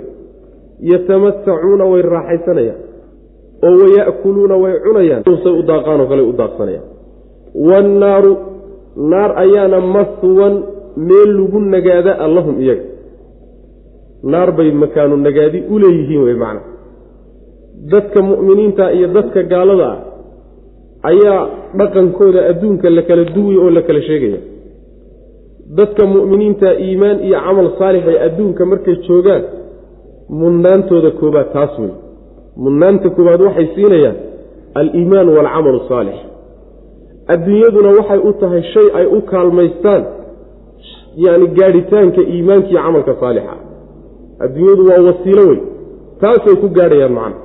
yatamatacuuna 0.92 1.86
way 1.86 2.02
raaxaysanayaan 2.02 2.82
oo 3.68 3.74
waya'kuluuna 3.82 4.56
way 4.64 4.74
cunayaan 4.86 5.24
say 5.44 5.54
u 5.60 5.64
daaqaanoo 5.72 6.08
kale 6.12 6.22
u 6.22 6.34
daaqsanayaan. 6.42 6.88
Waannaaru 7.68 8.38
naar 9.12 9.32
ayaana 9.44 9.80
maswan 9.96 10.64
meel 11.08 11.30
lagu 11.38 11.60
nagaada 11.60 12.12
allahum 12.26 12.56
iyaga. 12.62 12.86
Naar 14.24 14.52
bay 14.58 14.72
makaanu 14.72 15.18
nagaadi 15.18 15.60
u 15.70 15.80
leeyihiin 15.80 16.24
wey 16.24 16.36
macna. 16.44 16.62
Dadka 17.92 18.22
mu'miniinta 18.22 18.92
iyo 18.94 19.08
dadka 19.08 19.44
gaalada 19.44 19.88
ah 19.94 20.11
ayaa 21.10 21.42
dhaqankooda 21.80 22.40
adduunka 22.52 22.90
la 22.90 23.02
kala 23.02 23.24
duway 23.36 23.58
oo 23.64 23.70
la 23.70 23.82
kala 23.88 24.02
sheegaya. 24.02 24.40
Dadka 25.78 26.04
mu'miniinta 26.14 26.70
iimaan 26.86 27.18
iyo 27.28 27.38
camal 27.46 27.68
saalix 27.80 28.04
ay 28.12 28.18
adduunka 28.28 28.66
markay 28.72 28.96
joogaan 29.08 29.44
mudnaantooda 30.42 31.12
koobaad 31.20 31.48
taas 31.56 31.74
wey 31.80 31.92
mudnaanta 32.64 33.08
koobaad 33.16 33.42
waxay 33.48 33.68
siinayaan 33.76 34.16
aliimaan 34.80 35.28
waalcamalu 35.36 35.80
saalix. 35.90 36.18
Adduunyaduna 37.34 37.90
waxay 38.00 38.20
u 38.30 38.34
tahay 38.42 38.64
shay 38.74 38.88
ay 39.00 39.06
u 39.06 39.22
kaalmaystaan 39.32 40.04
yacni 41.26 41.48
gaadhitaanka 41.58 42.22
iimaanka 42.34 42.68
iyo 42.70 42.82
camalka 42.86 43.14
saalixa. 43.22 43.56
Adduunyadu 44.46 44.84
waa 44.90 45.02
wasiilo 45.08 45.44
wey 45.50 45.60
taasay 46.22 46.56
ku 46.62 46.68
gaadhayaan 46.78 47.14
macna 47.20 47.38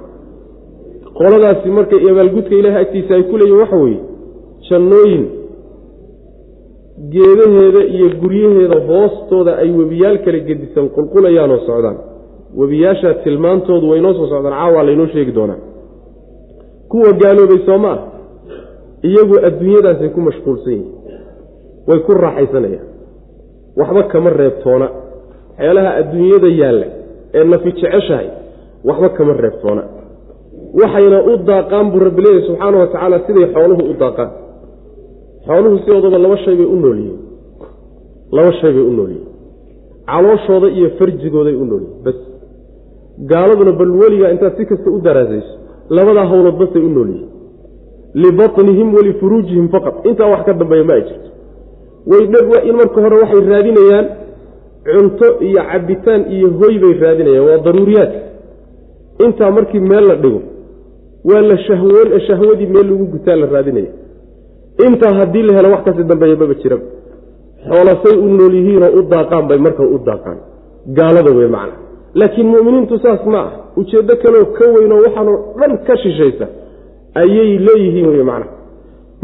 qoladaasi 1.18 1.68
marka 1.78 1.96
abaalgudka 2.10 2.54
ilaahay 2.60 2.82
agtiisa 2.84 3.12
ay 3.18 3.22
ku 3.30 3.36
leeyihiin 3.40 3.60
waxa 3.62 3.76
weeye 3.84 4.00
jannooyin 4.68 5.24
geedaheeda 7.14 7.80
iyo 7.94 8.06
guryaheeda 8.22 8.78
hoostooda 8.88 9.52
ay 9.62 9.70
webiyaal 9.80 10.18
kala 10.24 10.38
gedisan 10.48 10.86
qulqulayaan 10.96 11.50
oo 11.56 11.58
socdaan. 11.68 11.96
Webiyaashaa 12.60 13.14
tilmaantoodu 13.24 13.86
waynoo 13.92 14.12
soo 14.18 14.26
socdaan 14.32 14.54
caawaa 14.60 14.84
laynoo 14.88 15.06
sheegi 15.14 15.32
doonaa. 15.38 15.60
Kuwa 16.90 17.10
gaaloobay 17.22 17.58
soo 17.66 17.78
ma 17.84 17.92
ah 17.92 18.00
iyagu 19.08 19.34
adduunyadaasay 19.48 20.08
ku 20.14 20.20
mashquulsan 20.28 20.72
yihiin 20.72 20.92
way 21.88 21.98
ku 22.06 22.12
raaxaysanayaan. 22.24 22.86
Waxba 23.78 24.02
kama 24.12 24.30
reebtoona 24.40 24.88
waxyaalaha 25.50 25.90
adduunyada 26.00 26.48
yaalla 26.60 26.86
ee 27.38 27.44
nafi 27.52 27.70
jeceshahay 27.72 28.28
waxba 28.88 29.08
kama 29.18 29.32
reebtoona 29.44 29.82
waxayna 30.80 31.18
u 31.30 31.36
daaqaan 31.50 31.86
buu 31.92 32.00
rabbi 32.06 32.20
leeyahy 32.24 32.46
subxaana 32.48 32.76
wa 32.82 32.86
tacaala 32.92 33.18
siday 33.26 33.46
xooluhu 33.54 33.82
u 33.90 33.94
daaqaan. 34.02 34.30
Xooluhu 35.46 35.76
sidoodaba 35.84 36.18
laba 36.24 36.36
shay 36.44 36.54
bay 36.60 36.66
u 36.74 36.76
nool 36.82 36.98
yihiin 36.98 37.20
laba 38.36 38.52
shay 38.60 38.72
bay 38.76 38.84
u 38.90 38.92
nool 38.98 39.10
yihiin 39.14 39.28
calooshooda 40.10 40.68
iyo 40.78 40.88
farjigooday 40.98 41.54
u 41.62 41.64
nool 41.70 41.82
yihiin 41.86 42.02
bas. 42.04 42.18
Gaaladuna 43.30 43.72
bal 43.80 43.90
weligaa 44.00 44.30
intaad 44.34 44.54
si 44.56 44.64
kasta 44.70 44.88
u 44.96 44.98
daraasayso 45.06 45.52
labadaa 45.96 46.26
howlood 46.30 46.56
basay 46.62 46.82
u 46.88 46.90
nool 46.96 47.08
yihiin 47.14 47.30
libatnihim 48.24 48.88
walifuruujihim 48.96 49.66
faqad 49.74 49.94
intaa 50.08 50.28
wax 50.32 50.42
ka 50.46 50.52
dambeeya 50.60 50.84
ma 50.88 50.92
ay 50.98 51.02
jirto. 51.08 51.28
Way 52.10 52.22
dha 52.32 52.58
in 52.68 52.74
marka 52.80 52.98
hore 53.04 53.16
waxay 53.22 53.40
raadinayaan 53.52 54.06
cunto 54.86 55.26
iyo 55.48 55.60
cabitaan 55.70 56.22
iyo 56.34 56.48
hoy 56.60 56.74
bay 56.82 56.92
raadinayaan. 57.04 57.46
Waa 57.48 57.58
daruuriyaadka 57.66 58.20
intaa 59.24 59.50
markii 59.56 59.80
meel 59.90 60.06
la 60.10 60.16
dhigo 60.22 60.40
waa 61.28 61.42
la 61.50 61.56
shahwoon 61.66 62.08
shahwadii 62.28 62.66
meel 62.74 62.86
lagu 62.90 63.04
gutaa 63.14 63.36
la 63.40 63.46
raadinaya. 63.54 63.92
Intaa 64.86 65.14
haddii 65.18 65.42
la 65.48 65.52
helo 65.56 65.68
wax 65.74 65.82
kasi 65.86 66.02
dambeeya 66.10 66.36
maba 66.40 66.54
jiraba 66.62 66.84
xoolasay 67.68 68.16
u 68.24 68.28
nool 68.38 68.54
yihiinoo 68.58 68.90
u 68.98 69.02
daaqaan 69.12 69.44
bay 69.48 69.58
marka 69.66 69.82
u 69.94 69.98
daaqaan. 70.08 70.38
Gaalada 70.98 71.30
wey 71.38 71.48
macna. 71.56 71.74
Laakiin 72.20 72.46
mu'miniintu 72.54 72.94
saas 73.04 73.22
ma 73.32 73.38
ah 73.46 73.50
ujeeddo 73.80 74.14
kaleoo 74.22 74.46
ka 74.58 74.64
weynoo 74.74 75.00
waxaanoo 75.06 75.38
dhan 75.60 75.72
ka 75.86 75.94
shishaysa 76.02 76.46
ayay 77.22 77.50
leeyihiin 77.66 78.08
wey 78.14 78.24
macna. 78.30 78.46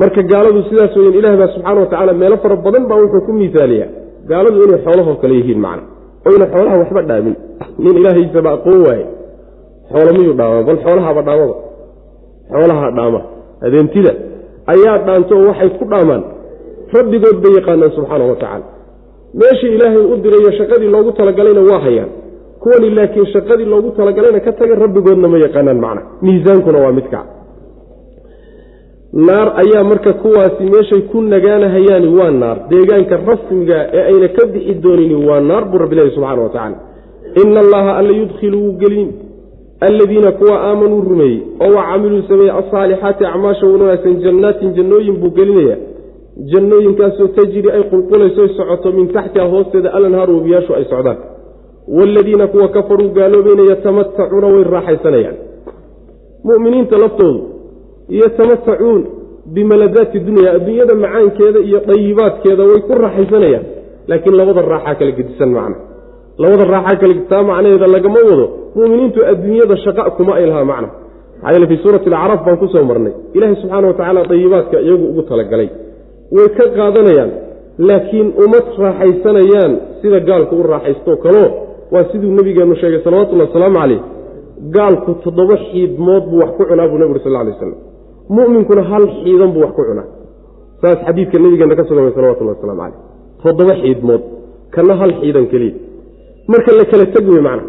Marka 0.00 0.20
gaaladu 0.32 0.60
sidaas 0.68 0.92
weyan 0.96 1.14
ilaah 1.20 1.34
baa 1.40 1.48
subxaana 1.54 1.80
wa 1.80 1.86
tacaala 1.90 2.12
meelo 2.22 2.36
fara 2.42 2.56
badan 2.66 2.84
baa 2.90 2.98
wuxuu 3.02 3.22
ku 3.26 3.32
miisaaliyaa. 3.40 3.90
Gaaladu 4.30 4.58
inay 4.66 4.80
xoolahoo 4.86 5.16
kale 5.22 5.34
yihiin 5.40 5.60
macna. 5.66 5.82
Oyna 6.28 6.46
xoolaha 6.52 6.76
waxba 6.82 7.02
dhaamin. 7.08 7.34
Nin 7.82 7.94
ilaahaysaba 8.00 8.50
aqoon 8.56 8.80
waaye. 8.86 9.06
Xoolo 9.92 10.10
miyuu 10.16 10.34
dhaamaa 10.40 10.62
bal 10.68 10.78
xoolahaaba 10.84 11.22
dhaamaba 11.28 11.54
xoolaha 12.54 12.86
dhaama. 12.96 13.20
Adeentida 13.66 14.12
ayaa 14.74 14.98
dhaanto 15.06 15.34
waxay 15.48 15.70
ku 15.78 15.84
dhaamaan. 15.92 16.22
Rabbigood 16.96 17.36
bay 17.44 17.52
yaqaanaan 17.58 17.92
subxaana 17.96 18.24
wa 18.30 18.36
tacaala 18.42 18.64
meeshii 19.40 19.72
ilaahay 19.76 20.04
u 20.12 20.16
dirayo 20.24 20.50
shaqadii 20.58 20.90
loogu 20.94 21.10
talagalayna 21.18 21.62
waa 21.70 21.80
hayaan. 21.86 22.10
Kuwani 22.62 22.88
laakiin 22.96 23.26
shaqadii 23.34 23.64
loogu 23.72 23.90
talagalayna 23.98 24.40
ka 24.46 24.52
taga 24.60 24.74
rabbigoodna 24.84 25.28
ma 25.32 25.38
yaqaanaan 25.44 25.78
macna. 25.84 26.02
Miisaankuna 26.24 26.78
waa 26.84 26.92
midka. 26.98 27.20
Naar 29.12 29.48
ayaa 29.62 29.84
marka 29.90 30.12
kuwaasi 30.22 30.64
meeshay 30.74 31.02
ku 31.10 31.18
nagaanahayaani 31.32 32.08
waa 32.18 32.30
naar. 32.42 32.56
Deegaanka 32.70 33.16
rasmiga 33.28 33.78
ee 33.98 34.02
ayna 34.10 34.28
ka 34.36 34.42
bixi 34.52 34.74
doonini 34.84 35.14
waa 35.28 35.40
naar 35.50 35.64
buu 35.70 35.78
rabbi 35.82 35.94
leehy 35.98 36.10
subxana 36.16 36.42
wa 36.42 36.48
tacaala 36.54 36.76
ina 37.42 37.60
allaha 37.64 37.90
alla 37.98 38.12
yudkhilu 38.20 38.58
wuu 38.64 38.72
gelin 38.82 39.08
alladiina 39.86 40.30
kuwa 40.38 40.56
aamanuu 40.68 41.00
rumeeyey 41.10 41.38
oo 41.64 41.70
wa 41.76 41.82
camiluu 41.90 42.22
sameeyey 42.28 42.52
asaalixaati 42.60 43.24
acmaasha 43.30 43.66
wanaagsan 43.72 44.16
jannaatin 44.24 44.70
jannooyin 44.78 45.16
buu 45.22 45.30
gelinaya 45.38 45.76
jannooyinkaasoo 46.52 47.28
tajri 47.38 47.70
ay 47.76 47.82
qulqulayso 47.92 48.48
socoto 48.58 48.92
min 48.98 49.06
taxtiha 49.16 49.46
hoosteeda 49.54 49.90
alanhaaru 49.98 50.32
wabiyaashu 50.38 50.72
ay 50.78 50.84
socdaan. 50.92 51.16
Waaladiina 51.98 52.46
kuwa 52.52 52.68
kafaruu 52.76 53.08
gaaloobayna 53.18 53.62
yatamatacuuna 53.70 54.46
way 54.54 54.64
raaxaysanayaan. 54.74 55.36
Muminiinta 56.44 56.96
laftoodu 57.02 57.40
yatamatacuun 58.20 59.00
bimaladaati 59.54 60.18
dunya 60.26 60.50
adduunyada 60.56 60.94
macaankeeda 60.94 61.60
iyo 61.68 61.80
dayibaadkeeda 61.88 62.62
way 62.70 62.80
ku 62.88 62.92
raaxaysanayaan 63.04 63.64
laakiin 64.08 64.36
labada 64.40 64.62
raaxaa 64.72 64.94
kala 65.00 65.10
gedisan 65.18 65.50
macna 65.56 65.76
labada 66.38 66.64
raaxaa 66.74 66.96
kala 67.00 67.14
gedisaa 67.14 67.42
macnaheeda 67.42 67.86
lagama 67.86 68.20
wado 68.28 68.46
muminiintu 68.76 69.20
adduunyada 69.32 69.76
shaqa 69.84 70.10
kuma 70.16 70.32
ay 70.38 70.46
lahaa 70.46 70.64
macna. 70.64 70.88
Maxaa 71.42 71.66
fii 71.70 71.80
suurati 71.84 72.08
alacraaf 72.08 72.44
baan 72.46 72.56
ku 72.56 72.66
soo 72.68 72.84
marnay. 72.84 73.12
Ilaahay 73.34 73.56
subxaana 73.62 73.86
wa 73.88 73.94
tacaala 73.94 74.24
dayibaadka 74.30 74.76
iyagu 74.80 75.04
ugu 75.10 75.22
talagalay. 75.22 75.68
Way 76.34 76.48
ka 76.56 76.64
qaadanayaan 76.76 77.30
laakiin 77.88 78.28
uma 78.44 78.58
raaxaysanayaan 78.84 79.72
sida 80.00 80.20
gaalku 80.28 80.54
u 80.56 80.62
raaxaysto 80.72 81.16
kaloo 81.24 81.48
waa 81.92 82.04
siduu 82.12 82.30
nebigeennu 82.38 82.74
sheegay 82.80 83.00
salawatullahi 83.04 83.48
wasalaamu 83.50 83.78
caleyh 83.80 84.00
gaalku 84.76 85.10
toddoba 85.24 85.56
xiidmood 85.66 86.24
buu 86.30 86.38
wax 86.42 86.50
ku 86.58 86.64
cunaa 86.70 86.88
buu 86.90 86.98
nebi 86.98 87.12
uri 87.14 87.20
sal 87.24 87.32
lay 87.32 87.52
aslam 87.54 87.74
mu'minkuna 88.36 88.82
hal 88.90 89.04
xiidan 89.18 89.50
buu 89.54 89.62
wax 89.64 89.72
ku 89.78 89.82
cunaa. 89.88 90.06
Saas 90.80 90.98
xadiidka 91.06 91.38
nebigeenna 91.44 91.76
ka 91.76 91.84
sugan 91.88 92.12
salawatullahi 92.16 92.56
waslamu 92.56 92.80
caleyh 92.82 92.98
toddoba 93.42 93.74
xiidmood 93.82 94.22
kana 94.74 94.94
hal 95.00 95.12
xiidan 95.20 95.46
keliya 95.52 95.91
marka 96.48 96.70
la 96.78 96.84
kala 96.90 97.06
teg 97.14 97.26
wey 97.34 97.40
macna. 97.48 97.64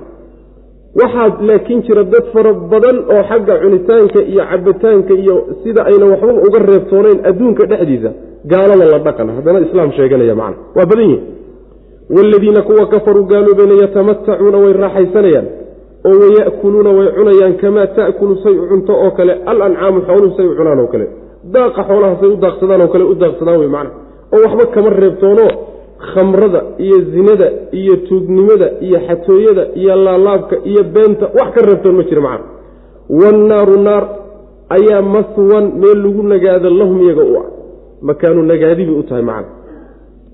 Waxaa 1.02 1.28
laakiin 1.50 1.82
jira 1.86 2.04
dad 2.14 2.26
fara 2.34 2.54
badan 2.72 2.98
oo 3.14 3.24
xagga 3.30 3.54
cunitaanka 3.64 4.20
iyo 4.32 4.44
cabitaanka 4.52 5.14
iyo 5.24 5.36
sida 5.64 5.82
ayna 5.90 6.06
waxba 6.12 6.34
uga 6.48 6.60
reebtoonayn 6.70 7.20
adduunka 7.30 7.64
dhexdiisa 7.72 8.10
gaalada 8.52 8.86
la 8.94 9.00
dhaqan 9.06 9.28
haddana 9.38 9.60
islaam 9.68 9.90
sheeganaya 9.98 10.36
macna. 10.42 10.58
Waa 10.76 10.86
badan 10.92 11.06
yihiin 11.10 11.22
waaladiina 12.16 12.62
kuwa 12.68 12.86
kafaruu 12.94 13.24
gaaloobayna 13.32 13.76
yatamatacuuna 13.84 14.58
way 14.64 14.74
raaxaysanayaan 14.84 15.48
oo 16.10 16.16
waya'kuluuna 16.24 16.90
way 16.98 17.08
cunayaan 17.18 17.54
kamaa 17.62 17.88
ta'kulu 17.98 18.34
say 18.44 18.54
u 18.62 18.68
cunto 18.72 18.94
oo 19.04 19.12
kale 19.18 19.34
alancaamu 19.52 20.00
xooluhu 20.08 20.36
say 20.38 20.46
u 20.52 20.56
cunaan 20.60 20.80
oo 20.84 20.88
kale. 20.94 21.06
Daaqa 21.56 21.82
xoolaha 21.90 22.16
say 22.22 22.30
u 22.30 22.36
daaqsadaan 22.46 22.82
oo 22.82 22.88
kale 22.94 23.04
u 23.04 23.16
daaqsadaan 23.24 23.60
wey 23.62 23.68
macna. 23.76 23.92
Oo 24.34 24.40
waxba 24.46 24.66
kama 24.76 24.90
reebtoono 25.02 25.46
khamrada 26.12 26.64
iyo 26.78 26.98
zinada 27.14 27.48
iyo 27.72 27.96
tuugnimada 28.08 28.68
iyo 28.82 29.00
xatooyada 29.08 29.68
iyo 29.76 29.96
laalaabka 29.96 30.56
iyo 30.66 30.84
beenta 30.84 31.26
wax 31.38 31.54
ka 31.56 31.62
reebtoon 31.62 31.96
ma 31.96 32.04
jira 32.04 32.22
macna 32.22 32.46
wannaaru 33.10 33.76
naar 33.82 34.04
ayaa 34.70 35.02
maswan 35.02 35.66
meel 35.82 36.00
lagu 36.04 36.24
nagaado 36.24 36.70
lahum 36.70 37.02
iyaga 37.02 37.24
u 37.24 37.36
ah. 37.38 37.48
Makaanu 38.02 38.44
nagaadi 38.44 38.86
bay 38.86 38.96
u 38.96 39.04
tahay 39.04 39.24
macna 39.24 39.52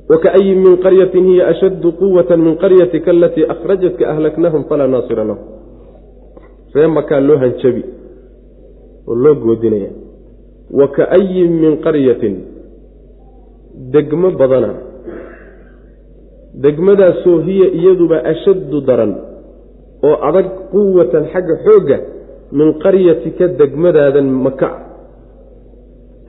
wakaayin 0.10 0.60
min 0.66 0.78
qaryatin 0.78 1.24
hiya 1.26 1.48
ashaddu 1.48 1.92
quwata 1.92 2.38
min 2.38 2.58
qaryatika 2.58 3.12
alatii 3.12 3.46
akhrajatka 3.46 4.10
ahlaknahum 4.10 4.64
falaa 4.70 4.88
naasira 4.88 5.24
lahum. 5.24 5.44
Ree 6.74 6.88
makaan 6.88 7.28
loo 7.28 7.38
hanjabi 7.38 7.84
oo 9.08 9.16
loo 9.16 9.36
goodinaya. 9.36 9.90
Wakaayin 10.72 11.52
min 11.62 11.78
qaryatin 11.86 12.36
degmo 13.94 14.32
badana 14.32 14.89
degmadaasoo 16.64 17.38
hiya 17.48 17.68
iyaduba 17.80 18.18
ashaddu 18.34 18.78
daran 18.88 19.14
oo 20.08 20.16
adag 20.30 20.48
quwatan 20.74 21.24
xagga 21.34 21.56
xoogga 21.66 21.98
min 22.58 22.68
qaryatika 22.84 23.46
degmadaadan 23.62 24.28
maka 24.46 24.70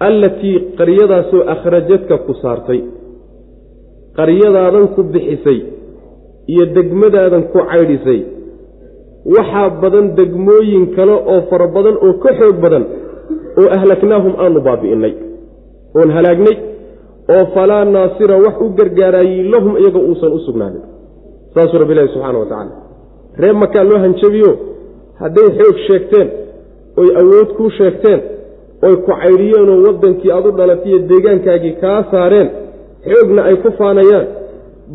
allatii 0.08 0.56
qaryadaasoo 0.78 1.42
akhrajadka 1.54 2.14
ku 2.26 2.32
saartay 2.42 2.80
qaryadaadan 4.18 4.86
ku 4.94 5.00
bixisay 5.12 5.58
iyo 6.52 6.64
degmadaadan 6.76 7.42
ku 7.52 7.58
caydhisay. 7.70 8.20
Waxaa 9.34 9.68
badan 9.82 10.06
degmooyin 10.18 10.84
kale 10.96 11.14
oo 11.32 11.40
fara 11.50 11.66
badan 11.76 11.96
oo 12.06 12.12
ka 12.22 12.30
xoog 12.38 12.56
badan 12.64 12.84
oo 13.60 13.68
ahlaknaahum 13.76 14.34
aanu 14.44 14.60
baabi'innay 14.66 15.14
oon 15.98 16.10
halaagnay 16.16 16.56
oo 17.34 17.44
falaa 17.54 17.84
naasira 17.94 18.36
wax 18.44 18.54
u 18.64 18.68
gargaaraayey 18.78 19.42
lahum 19.52 19.72
iyaga 19.82 20.00
uusan 20.08 20.32
u 20.32 20.40
sugnaanin. 20.46 20.82
Saasuu 21.54 21.78
rabbi 21.82 21.92
ilahi 21.94 22.08
subxaana 22.14 22.38
wa 22.42 22.46
tacaala. 22.50 22.74
Reer 23.42 23.54
makaa 23.62 23.84
loo 23.90 23.98
hanjabiyo 24.04 24.50
hadday 25.22 25.48
xoog 25.58 25.76
sheegteen 25.88 26.28
oy 27.00 27.08
awood 27.20 27.48
kuu 27.56 27.70
sheegteen 27.78 28.20
oy 28.86 28.94
ku 29.04 29.10
caydhiyeenoo 29.22 29.78
waddankii 29.86 30.30
aad 30.36 30.46
u 30.46 30.52
dhalatiyo 30.58 30.98
deegaankaagii 31.10 31.74
kaa 31.82 32.00
saareen 32.12 32.48
xoogna 33.10 33.40
ay 33.48 33.56
ku 33.64 33.68
faanayaan. 33.78 34.26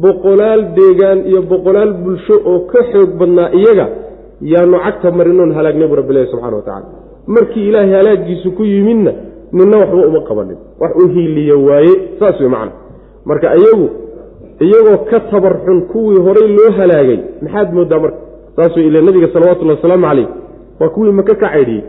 Boqolaal 0.04 0.62
deegaan 0.78 1.20
iyo 1.30 1.42
boqolaal 1.52 1.92
bulsho 2.04 2.36
oo 2.52 2.60
ka 2.72 2.80
xoog 2.92 3.10
badnaa 3.20 3.50
iyaga 3.60 3.86
yaanu 4.54 4.78
cagta 4.86 5.12
marinoon 5.18 5.52
halaagnay 5.58 5.88
bu 5.92 5.96
rabbilahi 6.02 6.28
subxana 6.32 6.56
wa 6.60 6.66
tacala 6.68 6.88
markii 7.36 7.66
ilaahay 7.70 7.94
halaagiisu 8.00 8.50
ku 8.58 8.64
yimidna 8.74 9.12
ninna 9.58 9.78
waxba 9.82 10.08
uma 10.10 10.22
qabanin. 10.30 10.58
Wax 10.82 10.92
u 11.04 11.08
hiiliya 11.14 11.56
waaye 11.68 11.94
saas 12.20 12.40
wey 12.40 12.50
macna. 12.56 12.72
Marka 13.30 13.48
iyagu 13.60 13.88
iyagoo 14.66 14.98
ka 15.10 15.20
tabar 15.32 15.54
xun 15.66 15.80
kuwii 15.92 16.20
horay 16.26 16.48
loo 16.58 16.72
halaagay 16.78 17.20
maxaad 17.42 17.74
moodaa 17.74 18.00
marka? 18.04 18.18
Saasuu 18.56 18.80
ila 18.88 19.02
nabiga 19.02 19.28
salawatullahi 19.34 19.78
wasalaamu 19.78 20.06
calayh. 20.08 20.28
Waa 20.80 20.90
kuwii 20.96 21.12
maka 21.12 21.36
ka 21.36 21.48
caydhiyey 21.50 21.84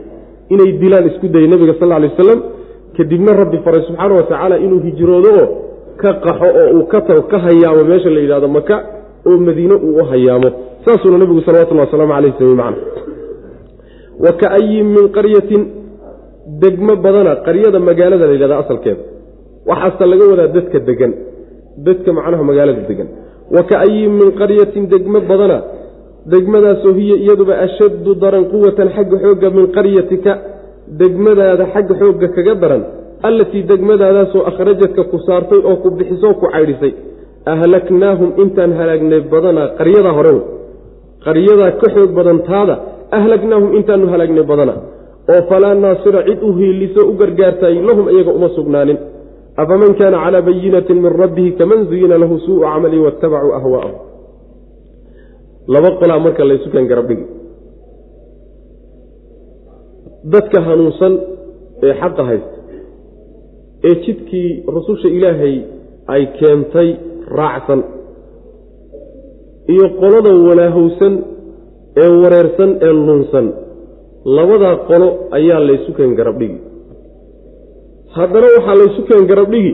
inay 0.49 0.71
dilaan 0.81 1.07
isku 1.11 1.27
dayay 1.27 1.47
nabiga 1.47 1.73
sal 1.79 1.89
ly 2.01 2.07
waslam 2.07 2.39
kadibna 2.97 3.31
rabbi 3.41 3.57
faray 3.65 3.81
subxaana 3.87 4.13
wa 4.15 4.23
tacaala 4.23 4.57
inuu 4.65 4.79
hijroodo 4.79 5.29
oo 5.41 5.47
ka 6.01 6.13
qaxo 6.25 6.47
oo 6.61 6.69
uu 6.79 6.85
ka 6.91 6.99
ka 7.31 7.37
hayaamo 7.45 7.83
meesha 7.89 8.09
la 8.09 8.19
yidhahdo 8.23 8.47
maka 8.47 8.75
oo 9.27 9.37
madiine 9.37 9.73
uu 9.75 9.95
u 10.01 10.05
hayaamo. 10.11 10.49
Saasuuna 10.85 11.17
nabigu 11.17 11.41
salawatullah 11.41 11.85
wasalaamu 11.85 12.13
calayh 12.13 12.33
samey 12.39 12.55
macna. 12.55 12.77
Wa 14.23 14.31
kaayin 14.41 14.85
min 14.95 15.05
qaryatin 15.17 15.61
degmo 16.63 16.93
badana 17.05 17.31
qaryada 17.45 17.79
magaalada 17.89 18.25
la 18.29 18.33
yidhahda 18.35 18.57
asalkeeda. 18.63 19.01
Waxaase 19.69 20.05
laga 20.11 20.25
wadaa 20.31 20.49
dadka 20.57 20.77
degan 20.89 21.11
dadka 21.87 22.09
macnaha 22.17 22.43
magaalada 22.49 22.81
degan 22.89 23.07
wa 23.55 23.61
kaayin 23.71 24.11
min 24.19 24.29
qaryatin 24.41 24.83
degmo 24.93 25.19
badana 25.31 25.57
degmadaasoo 26.33 26.93
hiya 26.99 27.15
iyaduba 27.23 27.53
ashaddu 27.65 28.11
daran 28.23 28.43
quwatan 28.53 28.87
xagga 28.95 29.17
xoogga 29.23 29.47
min 29.57 29.65
qaryatika. 29.77 30.33
Degmadaada 31.01 31.65
xagga 31.73 31.93
xoogga 32.01 32.27
kaga 32.35 32.53
daran 32.63 32.83
allatii 33.27 33.63
degmadaadaasoo 33.71 34.41
akhrajadka 34.49 35.01
ku 35.11 35.17
saartay 35.27 35.59
oo 35.69 35.75
ku 35.83 35.87
bixisoo 35.97 36.33
ku 36.39 36.45
caydhisay 36.53 36.93
ahlaknaahum 37.53 38.29
intaan 38.43 38.71
halaagnay 38.79 39.21
badanaa 39.33 39.67
qaryadaa 39.79 40.13
hore. 40.17 40.33
Qaryadaa 41.25 41.71
ka 41.81 41.87
xoog 41.95 42.11
badan 42.19 42.39
taada 42.49 42.75
ahlaknaahum 43.19 43.69
intaanu 43.77 44.05
halaagnay 44.13 44.45
badana 44.51 44.73
oo 45.33 45.41
falaa 45.49 45.75
naasira 45.83 46.21
cid 46.27 46.39
u 46.47 46.49
hiiliso 46.59 47.01
u 47.11 47.13
gargaartay 47.21 47.75
lahum 47.87 48.05
iyaga 48.13 48.31
uma 48.37 48.49
sugnaanin. 48.57 48.97
Afaman 49.61 49.93
kaana 49.99 50.17
calaa 50.25 50.41
bayinatin 50.47 50.97
min 51.03 51.11
rabbihi 51.21 51.51
kaman 51.59 51.79
zuyina 51.89 52.15
lahu 52.23 52.35
suu'u 52.45 52.61
camalihi 52.65 53.01
waattabacuu 53.05 53.53
ahwaa'ahu. 53.59 53.95
Laba 55.73 55.89
qolaa 55.99 56.19
marka 56.25 56.43
laysu 56.49 56.67
keen 56.73 56.85
garab 56.91 57.07
dhigi. 57.09 57.25
Dadka 60.33 60.59
hanuunsan 60.67 61.13
ee 61.87 61.93
xaqa 62.01 62.23
haysta 62.29 62.57
ee 63.87 63.95
jidkii 64.05 64.49
rususha 64.75 65.09
ilaahay 65.17 65.55
ay 66.13 66.23
keentay 66.39 66.89
raacsan 67.39 67.81
iyo 69.73 69.85
qolada 70.01 70.31
walaahowsan 70.47 71.13
ee 72.03 72.09
wareersan 72.21 72.71
ee 72.87 72.93
lunsan 73.07 73.47
labadaa 74.35 74.75
qolo 74.89 75.07
ayaa 75.37 75.59
laysu 75.69 75.91
keen 75.97 76.11
garab 76.19 76.37
dhigi 76.41 76.59
haddana 78.15 78.47
waxaa 78.55 78.75
laysu 78.81 79.01
keen 79.09 79.23
garab 79.31 79.49
dhigi 79.53 79.73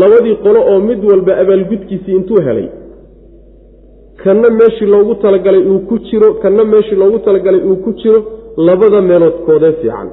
labadii 0.00 0.36
qolo 0.44 0.60
oo 0.72 0.78
mid 0.88 1.00
walba 1.10 1.32
abaalgudkiisii 1.42 2.14
intuu 2.18 2.40
helay. 2.46 2.68
Kanna 4.22 4.48
meeshii 4.58 4.88
loogu 4.94 5.14
talagalay 5.22 5.62
uu 5.72 5.80
ku 5.88 5.94
jiro 6.08 6.28
kanna 6.42 6.64
meeshii 6.72 6.98
loogu 7.02 7.18
talagalay 7.26 7.60
uu 7.70 7.76
ku 7.84 7.90
jiro 8.00 8.20
labada 8.66 9.00
meeloodkoodee 9.08 9.72
fiican. 9.80 10.08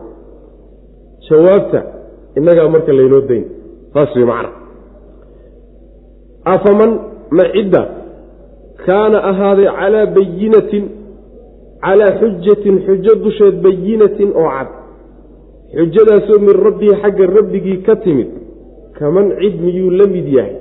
Jawaabta 1.29 1.79
innagaa 2.37 2.69
marka 2.73 2.91
laynoo 2.99 3.21
dayn 3.29 3.45
saas 3.93 4.15
wey 4.15 4.25
macna. 4.31 4.49
Afaman 6.53 6.91
ma 7.37 7.43
cidda 7.53 7.81
kaana 8.85 9.17
ahaaday 9.31 9.67
calaa 9.79 10.05
bayinatin 10.15 10.83
calaa 11.85 12.11
xujatin 12.19 12.75
xujo 12.85 13.13
dusheed 13.23 13.55
bayinatin 13.65 14.29
oo 14.41 14.49
cad 14.55 14.69
xujadaasoo 15.77 16.39
min 16.47 16.55
rabbihi 16.67 16.93
xagga 17.01 17.25
rabbigii 17.37 17.77
ka 17.87 17.95
timid 18.05 18.29
kaman 18.99 19.27
cid 19.39 19.55
miyuu 19.65 19.89
la 19.99 20.05
mid 20.15 20.27
yahay 20.37 20.55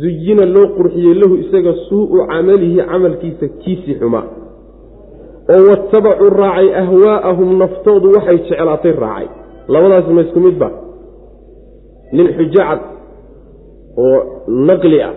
zuyina 0.00 0.44
loo 0.54 0.66
qurxiyey 0.76 1.14
lahu 1.22 1.34
isaga 1.44 1.72
suu'u 1.88 2.18
camalihi 2.30 2.78
camalkiisa 2.90 3.46
kiisii 3.62 3.96
xumaa 4.00 4.26
oo 5.54 5.62
watabacuu 5.70 6.30
raacay 6.42 6.68
ahwaa'ahum 6.82 7.48
naftoodu 7.62 8.06
waxay 8.16 8.38
jeclaatay 8.48 8.92
raacay 9.04 9.28
labadaas 9.74 10.06
ma 10.16 10.20
isku 10.26 10.40
midba 10.46 10.68
nin 12.16 12.26
xujo 12.36 12.60
cad 12.68 12.80
oo 14.04 14.18
naqli 14.68 14.98
ah 15.08 15.14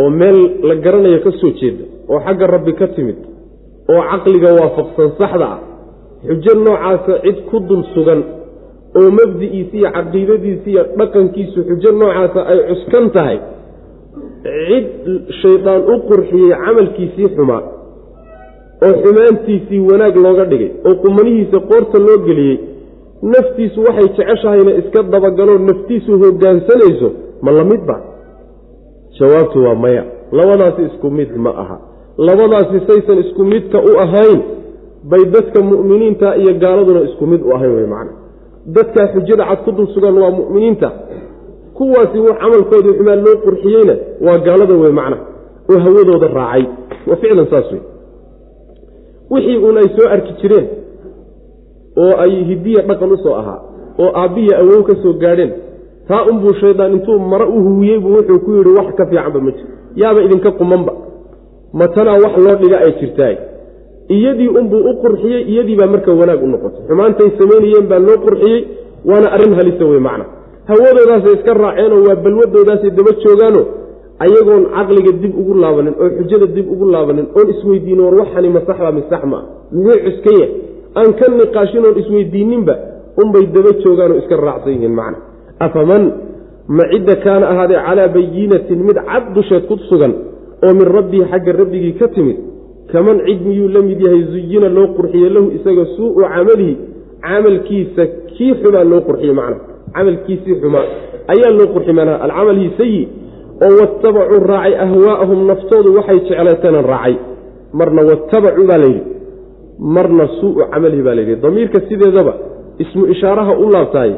oo 0.00 0.10
meel 0.20 0.38
la 0.68 0.74
garanayo 0.84 1.18
ka 1.26 1.30
soo 1.40 1.52
jeeda 1.60 1.84
oo 2.12 2.18
xagga 2.26 2.46
rabbi 2.54 2.72
ka 2.80 2.86
timid 2.96 3.18
oo 3.92 4.02
caqliga 4.10 4.50
waafaqsan 4.60 5.08
saxda 5.20 5.46
ah 5.54 5.60
xujo 6.28 6.52
noocaasa 6.64 7.12
cid 7.24 7.38
ku 7.50 7.56
dul 7.68 7.82
sugan 7.94 8.20
oo 8.98 9.08
mabdi'iisi 9.18 9.76
iyo 9.80 9.90
caqiidadiisi 9.96 10.68
iyo 10.74 10.82
dhaqankiisu 10.98 11.58
xujo 11.68 11.90
noocaasa 12.00 12.40
ay 12.50 12.58
cuskan 12.68 13.06
tahay 13.16 13.38
cid 14.68 14.86
shaydaan 15.42 15.82
u 15.92 15.94
qurxiyey 16.08 16.52
camalkiisii 16.64 17.28
xumaa 17.36 17.62
oo 18.86 18.92
xumaantiisii 19.02 19.80
wanaag 19.90 20.16
looga 20.24 20.44
dhigay 20.50 20.70
oo 20.88 20.94
qumanihiisa 21.02 21.58
qoorta 21.70 21.98
loo 22.06 22.18
geliyey 22.28 22.56
naftiisu 23.32 23.78
waxay 23.86 24.08
jeceshahayna 24.16 24.72
iska 24.80 25.00
dabagaloo 25.12 25.58
naftiisu 25.68 26.12
hoggaansanayso 26.22 27.08
ma 27.44 27.50
la 27.58 27.64
midba 27.72 27.96
jawaabtu 29.18 29.58
waa 29.64 29.74
maya. 29.74 30.04
Labadaasi 30.32 30.82
isku 30.88 31.10
mid 31.10 31.30
ma 31.44 31.50
aha 31.62 31.76
labadaasi 32.18 32.80
saysan 32.86 33.18
isku 33.24 33.42
midka 33.44 33.78
u 33.78 33.98
ahayn 34.04 34.40
bay 35.10 35.22
dadka 35.34 35.60
mu'miniinta 35.70 36.36
iyo 36.36 36.52
gaaladuna 36.62 37.00
isku 37.08 37.26
mid 37.26 37.40
u 37.42 37.50
ahayn 37.56 37.74
wey 37.76 37.86
macna. 37.86 38.12
Dadkaa 38.76 39.06
xujada 39.14 39.44
cad 39.50 39.60
ku 39.64 39.70
dul 39.72 39.88
sugan 39.94 40.14
waa 40.22 40.30
mu'miniinta. 40.30 40.88
Kuwaasi 41.76 42.18
wux 42.24 42.36
camalkoodii 42.42 42.94
xumaan 42.98 43.20
loo 43.26 43.36
qurxiyeyna 43.44 43.94
waa 44.26 44.38
gaalada 44.46 44.74
wey 44.82 44.92
macna. 45.00 45.16
Oo 45.70 45.78
hawadooda 45.84 46.28
raacay. 46.38 46.64
Wa 47.08 47.16
ficlan 47.16 47.46
saas 47.52 47.68
wey 47.72 47.82
wixii 49.30 49.58
uun 49.64 49.76
ay 49.80 49.88
soo 49.96 50.08
arki 50.14 50.32
jireen 50.40 50.66
oo 51.96 52.14
ay 52.24 52.32
hidiya 52.48 52.82
dhaqan 52.88 53.12
u 53.12 53.16
soo 53.24 53.34
ahaa 53.40 53.58
oo 54.02 54.10
aabbiya 54.20 54.58
awow 54.62 54.82
ka 54.88 54.94
soo 55.02 55.12
gaadheen 55.22 55.52
taa 56.08 56.22
unbuu 56.30 56.52
shaydaan 56.60 56.92
intuu 56.96 57.18
mare 57.18 57.44
u 57.44 57.58
huwiyey 57.66 57.98
buu 57.98 58.12
wuxuu 58.16 58.38
ku 58.44 58.50
yidhi 58.56 58.70
wax 58.78 58.88
ka 58.98 59.06
fiicanba 59.06 59.40
ma 59.40 59.50
jiro 59.56 59.68
yaaba 60.00 60.22
idinka 60.26 60.50
qumanba 60.58 60.92
matanaa 61.80 62.18
wax 62.24 62.34
loo 62.46 62.56
dhiga 62.62 62.78
ay 62.86 62.92
jirtaay. 63.00 63.36
Iyadii 64.16 64.48
unbuu 64.58 64.82
u 64.90 64.92
qurxiyey 65.02 65.42
iyadii 65.52 65.76
baa 65.80 65.90
marka 65.94 66.10
wanaag 66.20 66.40
u 66.42 66.46
noqotay. 66.52 66.82
Xumaantay 66.88 67.28
samaynayeen 67.38 67.86
baa 67.92 67.98
loo 68.08 68.18
qurxiyey 68.26 68.58
waana 69.10 69.28
arrin 69.36 69.54
halisa 69.58 69.84
wey 69.90 70.00
macna. 70.08 70.24
Hawadoodaasay 70.70 71.32
iska 71.38 71.52
raaceenoo 71.62 72.00
waa 72.08 72.16
balwadoodaasay 72.24 72.90
daba 72.98 73.12
joogaano 73.24 73.62
ayagoon 74.24 74.64
caqliga 74.76 75.12
dib 75.22 75.32
ugu 75.40 75.54
laabanin 75.62 75.94
oo 76.02 76.08
xujada 76.18 76.46
dib 76.56 76.66
ugu 76.74 76.84
laabanin 76.94 77.26
oon 77.36 77.46
isweydiinin 77.54 78.04
war 78.06 78.14
waxani 78.20 78.48
ma 78.56 78.60
saxba 78.68 78.90
mi 78.96 79.02
sax 79.10 79.22
maa 79.32 79.42
muxuu 79.72 80.00
cuskan 80.06 80.34
yahay 80.40 80.50
aan 81.00 81.10
ka 81.18 81.26
niqaashin 81.38 81.84
oon 81.88 81.96
isweydiininba 82.02 82.74
unbay 83.22 83.44
daba 83.56 83.70
joogaanoo 83.84 84.18
iska 84.22 84.36
raacsan 84.46 84.72
yihiin 84.74 84.94
macna. 85.00 85.18
Afaman 85.66 86.02
ma 86.76 86.84
cidda 86.92 87.14
kaana 87.24 87.44
ahaaday 87.52 87.78
calaa 87.86 88.08
bayinatin 88.16 88.78
mid 88.88 88.98
cad 89.10 89.24
dusheed 89.36 89.64
ku 89.70 89.76
sugan 89.90 90.12
oo 90.64 90.72
min 90.78 90.88
rabbihi 90.96 91.24
xagga 91.32 91.52
rabbigii 91.60 91.94
ka 92.00 92.08
timid 92.16 92.38
kaman 92.92 93.16
cid 93.26 93.40
miyuu 93.48 93.68
la 93.76 93.80
mid 93.88 94.00
yahay 94.06 94.22
zuyina 94.32 94.68
loo 94.76 94.86
qurxiye 94.96 95.28
lahu 95.36 95.46
isaga 95.58 95.84
suu'u 95.96 96.22
camalihi 96.34 96.74
camalkiisa 97.26 98.02
kii 98.36 98.52
xumaa 98.62 98.84
loo 98.92 99.00
qurxiye 99.08 99.32
macna 99.40 99.56
camalkiisii 99.96 100.56
xumaa 100.62 100.86
ayaa 101.32 101.52
loo 101.58 101.68
qurxi 101.74 101.92
manaa 101.98 102.18
alcamalhi 102.26 102.70
sayi 102.78 103.00
oo 103.66 103.72
watabacuu 103.80 104.40
raacay 104.52 104.74
ahwaa'ahum 104.84 105.40
naftoodu 105.50 105.88
waxay 105.98 106.18
jecleetana 106.28 106.82
raacay. 106.92 107.14
Marna 107.78 108.02
watabacuu 108.10 108.66
baa 108.70 108.78
layidhi 108.84 109.02
marna 109.96 110.24
suu'u 110.40 110.62
camalihi 110.72 111.02
baa 111.06 111.14
layidhi 111.18 111.36
damiirka 111.44 111.80
sideedaba 111.88 112.34
ismu 112.78 113.06
ishaaraha 113.14 113.52
u 113.64 113.70
laabtaay 113.74 114.12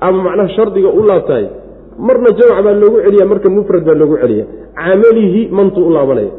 ama 0.00 0.18
macnaha 0.26 0.48
shardiga 0.56 0.88
u 0.88 1.02
laabtaay 1.10 1.44
marna 2.06 2.30
jamc 2.38 2.58
baa 2.66 2.74
loogu 2.82 2.98
celiya 3.06 3.24
marka 3.32 3.48
mufrad 3.56 3.82
baa 3.88 3.98
loogu 4.00 4.16
celiya 4.22 4.44
camalihi 4.80 5.40
mantuu 5.58 5.86
u 5.88 5.90
laabanaya. 5.96 6.32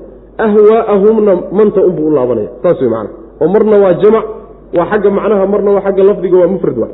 Ahwaaahumna 0.46 1.34
manta 1.58 1.80
unbuu 1.88 2.08
u 2.10 2.16
laabanaya. 2.18 2.50
Saas 2.64 2.82
wey 2.82 2.90
man 2.96 3.08
oo 3.42 3.48
marna 3.56 3.76
waa 3.84 3.94
jamc 4.04 4.26
waa 4.78 4.86
xagga 4.92 5.10
macnaha 5.18 5.46
marna 5.54 5.70
waa 5.72 5.86
xagga 5.86 6.04
lafdiga 6.04 6.38
waa 6.38 6.48
mufrad 6.48 6.78
wa 6.84 6.88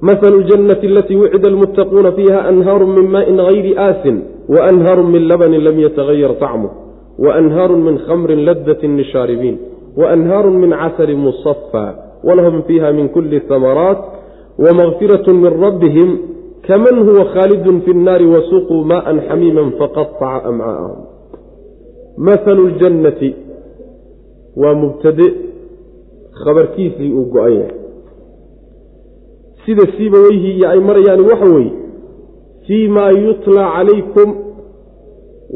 mahalu 0.00 0.42
jannati 0.42 0.86
alatii 0.86 1.16
wucida 1.16 1.48
almuttaquuna 1.48 2.12
fiiha 2.12 2.44
anhaaru 2.50 2.86
min 2.86 3.06
maain 3.10 3.38
hayri 3.38 3.72
aasin 3.78 4.22
waanhaaru 4.48 5.04
min 5.04 5.28
labanin 5.28 5.64
lam 5.64 5.80
yatahayar 5.80 6.38
طacmu 6.38 6.68
waanhaaru 7.18 7.76
min 7.76 7.98
khamrin 8.06 8.44
ladatin 8.44 8.96
lishaaribiin 8.96 9.58
waanhaaru 9.96 10.50
min 10.50 10.70
casali 10.70 11.14
musafaa 11.14 11.94
walahum 12.24 12.62
fiiha 12.62 12.92
min 12.92 13.08
kuli 13.08 13.42
hamaraat 13.48 13.98
wamagfiraة 14.58 15.26
min 15.26 15.52
rabbihim 15.64 16.08
kaman 16.68 16.96
huwa 17.06 17.24
khaalidun 17.34 17.80
fi 17.84 17.94
nnaari 17.94 18.26
wasuquu 18.34 18.76
maaan 18.90 19.20
xamiiman 19.28 19.68
faqaaca 19.80 20.30
amcaa'ahum 20.50 20.98
mahalu 22.26 22.64
ljannati 22.76 23.30
waa 24.62 24.74
mubtade 24.82 25.26
khabarkiisii 26.44 27.12
uu 27.18 27.24
go-an 27.32 27.52
yahay. 27.58 27.76
Sida 29.64 29.84
siibaweyhii 29.96 30.54
iyo 30.58 30.68
ay 30.70 30.80
marayaan 30.88 31.20
waxa 31.30 31.44
weeye 31.54 31.72
fii 32.66 32.88
maa 32.96 33.10
yutlaa 33.10 33.70
calaykum 33.76 34.28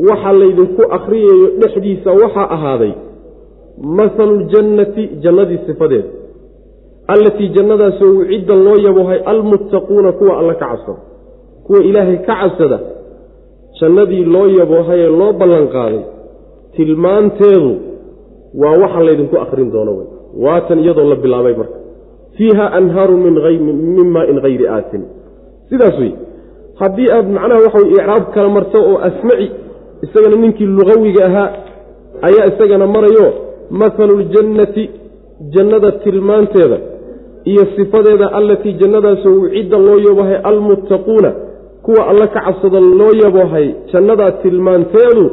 waxa 0.08 0.32
laydinku 0.40 0.82
akhriyayo 0.96 1.46
dhexdiisa 1.60 2.10
waxaa 2.22 2.48
ahaaday 2.56 2.92
mahalu 3.98 4.34
ljannati 4.40 5.02
jannadii 5.22 5.60
sifadeeda 5.66 6.08
allatii 7.14 7.48
jannadaasoo 7.56 8.10
wucidda 8.18 8.54
loo 8.66 8.76
yabohay 8.86 9.18
almuttaquuna 9.32 10.10
kuwa 10.18 10.32
alla 10.40 10.54
ka 10.60 10.66
cabsada 10.70 10.98
kuwa 11.66 11.80
ilaahay 11.88 12.16
ka 12.26 12.34
cabsada 12.40 12.78
jannadii 13.80 14.24
loo 14.34 14.46
yaboohayee 14.58 15.10
loo 15.20 15.32
ballanqaaday 15.40 16.02
tilmaanteedu 16.76 17.72
waa 18.62 18.76
waxa 18.82 19.00
laydinku 19.06 19.36
akhrin 19.44 19.68
doono 19.72 19.92
wey. 19.98 20.06
Waatan 20.44 20.78
iyadoo 20.84 21.08
la 21.12 21.16
bilaabay 21.24 21.54
marka. 21.60 21.78
Fiiha 22.36 22.64
anhaaru 22.78 23.16
min 23.16 24.06
maain 24.14 24.40
hayri 24.44 24.66
aasin 24.68 25.02
sidaas 25.70 25.96
wey. 26.02 26.12
Haddii 26.80 27.08
aad 27.16 27.26
macnaha 27.36 27.60
waxa 27.66 27.78
wey 27.82 27.92
icraab 27.96 28.24
kala 28.34 28.48
marto 28.56 28.78
oo 28.90 28.96
asmaci 29.08 29.46
isagana 30.04 30.36
ninkii 30.42 30.66
lugawiga 30.76 31.22
ahaa 31.28 31.48
ayaa 32.28 32.46
isagana 32.52 32.86
marayo 32.86 33.26
mahalu 33.80 34.14
ljannati 34.20 34.84
jannada 35.54 35.90
tilmaanteeda 35.92 36.78
iyo 37.50 37.64
sifadeeda 37.76 38.26
allatii 38.38 38.72
jannadaasoo 38.82 39.34
wucidda 39.42 39.78
loo 39.86 39.98
yabohay 40.08 40.36
almuttaquuna 40.50 41.30
kuwa 41.82 42.02
alla 42.10 42.26
ka 42.34 42.40
cabsada 42.46 42.80
loo 42.80 43.12
yabohay 43.24 43.66
jannadaa 43.92 44.30
tilmaanteedu 44.42 45.24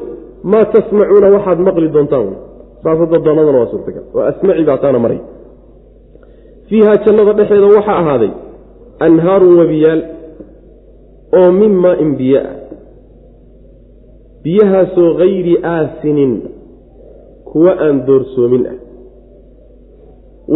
maa 0.52 0.65
tasmacuuna 0.74 1.28
waxaad 1.36 1.60
maqli 1.67 1.89
doontaan 1.95 2.30
saasada 2.84 3.17
doonadana 3.26 3.58
waa 3.62 3.72
suurtagal. 3.74 4.04
Oo 4.15 4.22
asmaci 4.32 4.63
baa 4.69 4.78
taana 4.84 5.00
maray. 5.00 5.19
Fiiha 6.69 6.93
jannada 7.06 7.34
dhexeeda 7.39 7.67
waxaa 7.78 7.98
ahaaday 8.02 8.32
anhaarun 9.08 9.54
webiyaal 9.60 10.02
oo 11.39 11.52
min 11.62 11.74
maa-in 11.84 12.12
biyo 12.19 12.39
ah 12.39 12.56
biyahaasoo 14.43 15.10
hayri 15.22 15.56
aasinin 15.74 16.34
kuwa 17.52 17.72
aan 17.86 17.98
doorsoomin 18.08 18.63
ah 18.72 18.78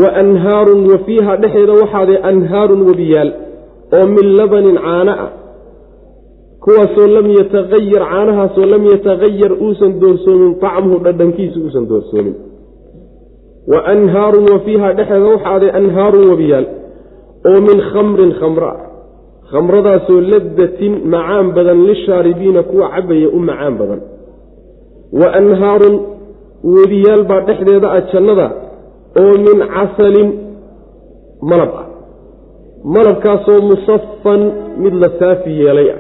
wa 0.02 0.10
anhaarun 0.22 0.82
wa 0.92 0.98
fiiha 1.06 1.34
dhexeeda 1.44 1.74
waxaaday 1.82 2.18
anhaarun 2.32 2.82
webiyaal 2.90 3.32
oo 3.98 4.06
min 4.16 4.26
labanin 4.40 4.78
caano 4.86 5.14
ah. 5.26 5.32
Kuwaasoo 6.64 7.08
lam 7.16 7.28
yatagayar 7.40 8.04
caanahaasoo 8.12 8.66
lam 8.74 8.84
yatagayar 8.94 9.52
uusan 9.66 9.92
doorsoomin 10.02 10.52
tacmuhu 10.64 11.00
dhadhankiisu 11.06 11.58
uusan 11.66 11.86
doorsoomin. 11.92 12.36
Wa 13.72 13.80
anhaarun 13.94 14.46
wa 14.54 14.60
fiiha 14.66 14.94
dhexeeda 14.98 15.28
waxaaday 15.36 15.72
anhaarun 15.80 16.26
webiyaal 16.32 16.66
oo 17.50 17.60
min 17.68 17.78
khamrin 17.92 18.32
khamro 18.40 18.68
ah. 18.76 18.80
Khamradaasoo 19.52 20.22
ladatin 20.32 20.94
macaan 21.14 21.48
badan 21.56 21.80
lishaaribiina 21.90 22.62
kuwa 22.70 22.90
cabaya 22.96 23.30
u 23.38 23.40
macaan 23.50 23.74
badan. 23.82 24.02
Wa 25.20 25.28
anhaarun 25.40 25.96
webiyaal 26.76 27.24
baa 27.30 27.42
dhexdeeda 27.50 27.88
ah 27.98 28.02
jannada 28.14 28.48
oo 29.22 29.34
min 29.46 29.58
casalin 29.76 30.30
malab 31.42 31.72
ah. 31.82 31.88
Malabkaasoo 32.96 33.62
musafan 33.72 34.42
mid 34.84 34.94
la 35.02 35.10
saafi 35.20 35.52
yeelay 35.60 35.90
ah 35.96 36.00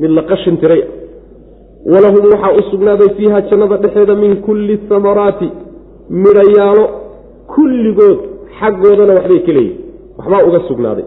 mid 0.00 0.10
la 0.10 0.22
qashin 0.30 0.56
tiray 0.62 0.82
ah. 0.82 0.90
Walahum 1.92 2.24
waxaa 2.32 2.56
u 2.58 2.62
sugnaaday 2.70 3.08
fiiha 3.16 3.40
jannada 3.50 3.76
dhexeeda 3.82 4.14
min 4.14 4.32
kulli 4.46 4.74
samaraati 4.88 5.48
midhayaalo 6.24 6.84
kulligood 7.54 8.18
xaggoodana 8.58 9.12
waxbay 9.18 9.40
ka 9.46 9.52
leeyihiin 9.56 9.78
waxbaa 10.18 10.46
uga 10.48 10.60
sugnaaday. 10.68 11.06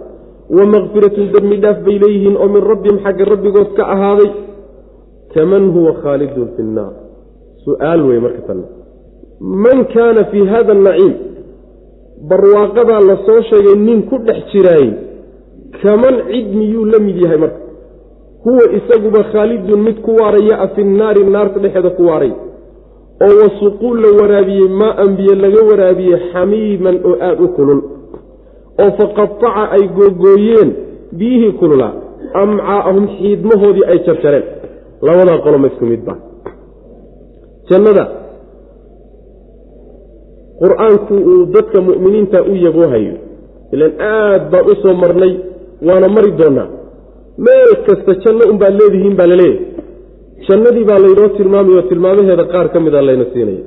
Wa 0.55 0.63
makfiratun 0.73 1.31
dembi 1.33 1.57
dhaaf 1.63 1.77
bay 1.85 1.97
leeyihiin 2.03 2.35
oo 2.37 2.49
min 2.55 2.63
rabbihim 2.71 2.97
xagga 3.05 3.25
rabbigood 3.33 3.69
ka 3.77 3.83
ahaaday. 3.93 4.29
Kaman 5.33 5.63
huwa 5.75 5.91
khaalidun 6.03 6.47
fi 6.55 6.61
nnaar. 6.63 6.93
Su'aal 7.65 8.01
wey 8.07 8.19
marka 8.25 8.41
tanna 8.47 8.82
man 9.43 9.85
kaana 9.93 10.23
fii 10.31 10.45
hada 10.45 10.71
anaciim 10.71 11.13
barwaaqadaa 12.29 12.99
la 13.09 13.17
soo 13.25 13.41
sheegay 13.49 13.75
nin 13.75 14.01
ku 14.09 14.17
dhex 14.17 14.39
jiraayey 14.53 14.91
kaman 15.81 16.15
cid 16.31 16.47
miyuu 16.55 16.85
la 16.85 16.99
mid 16.99 17.17
yahay 17.23 17.37
marka? 17.37 17.59
Huwa 18.43 18.63
isaguba 18.77 19.23
khaalidun 19.23 19.79
mid 19.87 20.01
ku 20.01 20.11
waaraya 20.21 20.55
a 20.61 20.67
fi 20.67 20.83
nnaari 20.83 21.23
naarta 21.23 21.59
dhexeeda 21.59 21.89
ku 21.89 22.03
waaray 22.09 22.31
oo 23.25 23.33
wasuquul 23.41 23.97
la 24.03 24.09
waraabiyey 24.21 24.67
maa 24.81 24.95
anbiye 25.03 25.35
laga 25.35 25.61
waraabiyey 25.69 26.19
xamiiman 26.31 26.95
oo 27.05 27.15
aada 27.27 27.43
u 27.43 27.47
kulul 27.47 27.81
oo 28.83 28.91
faqataca 28.99 29.63
ay 29.75 29.83
googooyeen 29.97 30.69
biyihii 31.19 31.51
kululaa 31.51 31.93
amcaa'ahum 32.33 33.07
xiidmahoodii 33.17 33.85
ay 33.91 33.99
jarjareen. 34.07 34.43
Labadaa 35.07 35.37
qoloma 35.45 35.67
isku 35.67 35.85
mid 35.85 36.01
baa 36.07 36.17
jannada 37.69 38.03
qur'aanku 40.61 41.13
uu 41.31 41.45
dadka 41.55 41.77
mu'miniinta 41.89 42.37
u 42.51 42.53
yaboohayo 42.65 43.15
ilan 43.73 43.91
aad 43.99 44.43
baan 44.51 44.65
u 44.71 44.73
soo 44.81 44.93
marnay 45.03 45.33
waana 45.87 46.07
mari 46.15 46.31
doonaa. 46.39 46.69
Meel 47.45 47.71
kasta 47.85 48.11
janno 48.23 48.43
unbaad 48.51 48.73
leedihiin 48.79 49.15
baa 49.19 49.27
la 49.31 49.35
leeyahay 49.41 49.65
jannadii 50.47 50.85
baa 50.89 50.99
laynoo 51.05 51.29
tilmaamayo 51.37 51.81
tilmaamaheeda 51.89 52.45
qaar 52.53 52.67
ka 52.73 52.79
mida 52.85 53.01
layna 53.07 53.25
siinaya 53.33 53.63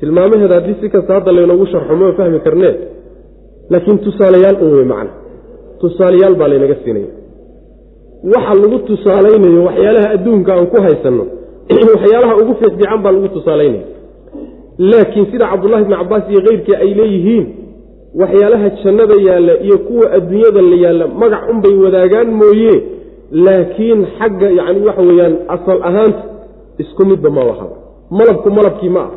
tilmaamaheeda 0.00 0.54
haddii 0.58 0.76
si 0.80 0.88
kasta 0.94 1.14
hadda 1.16 1.30
laynoogu 1.38 1.66
sharxo 1.72 1.94
ma 2.00 2.12
fahmi 2.18 2.38
karnee 2.46 2.74
laakiin 3.70 3.98
tusaalayaal 4.06 4.56
un 4.64 4.70
wey 4.76 4.86
macna. 4.92 5.12
Tusaalayaal 5.80 6.34
baa 6.40 6.48
laynaga 6.52 6.76
siinaya 6.84 7.10
waxa 8.34 8.54
lagu 8.62 8.78
tusaalaynayo 8.88 9.60
waxyaalaha 9.68 10.08
adduunka 10.16 10.50
aan 10.54 10.66
ku 10.72 10.76
haysanno 10.86 11.24
waxyaalaha 11.94 12.34
ugu 12.42 12.52
fiicfiican 12.60 13.02
baa 13.02 13.12
lagu 13.16 13.28
tusaalaynaya 13.36 13.86
laakiin 14.78 15.26
sida 15.32 15.46
cabdullahi 15.48 15.84
bni 15.84 15.96
cabbaas 15.96 16.22
iyo 16.30 16.40
keyrkii 16.40 16.74
ay 16.74 16.94
leeyihiin 16.94 17.46
waxyaalaha 18.20 18.68
jannada 18.84 19.14
yaalla 19.28 19.54
iyo 19.60 19.78
kuwa 19.78 20.12
adduunyada 20.12 20.62
la 20.62 20.76
yaalla 20.84 21.06
magac 21.08 21.50
unbay 21.50 21.74
wadaagaan 21.84 22.30
mooye 22.40 22.82
laakiin 23.32 24.06
xagga 24.18 24.50
yacni 24.50 24.86
waxa 24.86 25.02
weeyaan 25.02 25.36
asal 25.48 25.78
ahaanta 25.82 26.22
isku 26.78 27.04
midba 27.06 27.30
ma 27.30 27.40
wahaba 27.44 27.76
malabku 28.10 28.50
malabkii 28.50 28.88
ma 28.88 29.00
ah. 29.00 29.10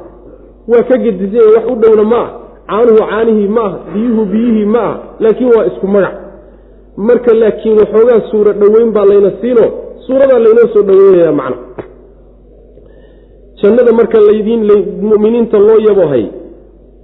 Waa 0.67 0.83
ka 0.83 0.97
gedisanya 0.97 1.45
wax 1.55 1.65
u 1.71 1.75
dhowna 1.75 2.03
ma 2.03 2.17
ah. 2.21 2.29
Caanuhu 2.67 2.97
caanihii 3.09 3.47
ma 3.47 3.61
ah. 3.65 3.73
Biyuhu 3.93 4.25
biyihii 4.25 4.65
ma 4.65 4.79
ah. 4.89 4.99
Laakiin 5.19 5.49
waa 5.55 5.65
isku 5.65 5.87
magac. 5.87 6.13
Marka 6.97 7.33
laakiin 7.33 7.77
waxoogaa 7.79 8.21
suuro 8.31 8.53
dhoweyn 8.53 8.91
baa 8.91 9.05
layna 9.05 9.31
siino. 9.41 9.65
Suuradaa 10.07 10.39
laynoo 10.39 10.67
soo 10.73 10.81
dhoweynaya 10.81 11.31
macna 11.31 11.57
jannada 13.61 13.91
marka 13.99 14.19
laydiin 14.29 14.61
muminiinta 15.09 15.57
loo 15.67 15.79
yabohay 15.89 16.25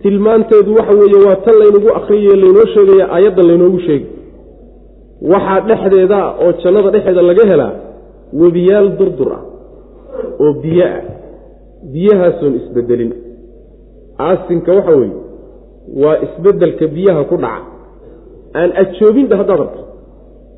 tilmaanteedu 0.02 0.72
waxa 0.80 0.94
weeye 1.02 1.20
waa 1.28 1.36
tan 1.46 1.56
laynagu 1.62 1.90
akriyayo 2.00 2.36
laynoo 2.44 2.66
sheegaya 2.74 3.06
aayaddan 3.16 3.48
laynoogu 3.50 3.80
sheegi. 3.88 4.08
Waxaa 5.32 5.60
dhexdeeda 5.70 6.20
oo 6.44 6.52
jannada 6.64 6.90
dhexeeda 6.96 7.22
laga 7.30 7.44
helaa 7.52 7.74
webiyaal 8.42 8.90
durdur 9.00 9.30
ah 9.38 9.44
oo 10.44 10.54
biyo 10.64 10.86
ah. 10.86 11.02
Biyahaasoon 11.94 12.54
isbedelin. 12.60 13.12
Aasinka 14.28 14.72
waxa 14.78 14.94
weeye 15.00 15.16
waa 16.04 16.18
isbeddelka 16.26 16.86
biyaha 16.96 17.22
ku 17.30 17.36
dhaca. 17.44 17.66
Aan 18.60 18.70
ajoobinba 18.82 19.36
haddaad 19.40 19.60
rabto 19.64 19.82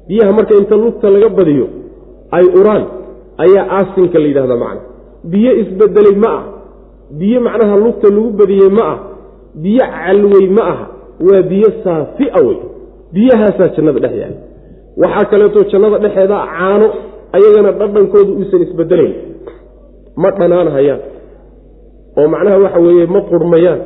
biyaha 0.07 0.31
marka 0.37 0.53
inta 0.61 0.75
lugta 0.83 1.07
laga 1.15 1.29
badiyo 1.37 1.65
ay 2.37 2.45
uraan 2.59 2.85
ayaa 3.43 3.65
aasinka 3.77 4.17
la 4.23 4.27
yidhahdaa 4.31 4.57
macna 4.65 4.81
biyo 5.31 5.51
isbedelay 5.61 6.15
ma 6.23 6.29
ah. 6.37 6.43
Biyo 7.19 7.39
macnaha 7.41 7.75
lugta 7.83 8.07
lagu 8.15 8.29
badiyey 8.39 8.69
ma 8.77 8.83
ah. 8.93 8.99
Biyo 9.63 9.85
calwey 9.95 10.47
ma 10.57 10.63
aha. 10.71 10.85
Waa 11.27 11.41
biyo 11.51 11.69
saafia 11.83 12.39
wey 12.47 12.57
biyahaasaa 13.13 13.67
jannada 13.75 13.99
dhex 14.03 14.13
yahay 14.21 14.35
waxaa 14.97 15.25
kaleeto 15.31 15.63
jannada 15.71 15.97
dhexeeda 16.03 16.37
caano 16.57 16.87
ayagana 17.35 17.71
dhadhankoodu 17.79 18.31
uusan 18.39 18.61
isbedelayn. 18.65 19.13
Ma 20.21 20.29
dhanaanhayaan 20.39 21.01
oo 22.17 22.27
macnaha 22.33 22.57
waxa 22.65 22.79
weeye 22.85 23.05
ma 23.15 23.21
qurhmayaan 23.29 23.79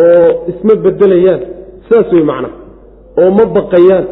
oo 0.00 0.28
isma 0.52 0.74
bedelayaan. 0.84 1.40
Saas 1.88 2.08
wey 2.14 2.22
macnaha. 2.30 2.54
Oo 3.20 3.30
ma 3.38 3.44
baqayaan. 3.56 4.04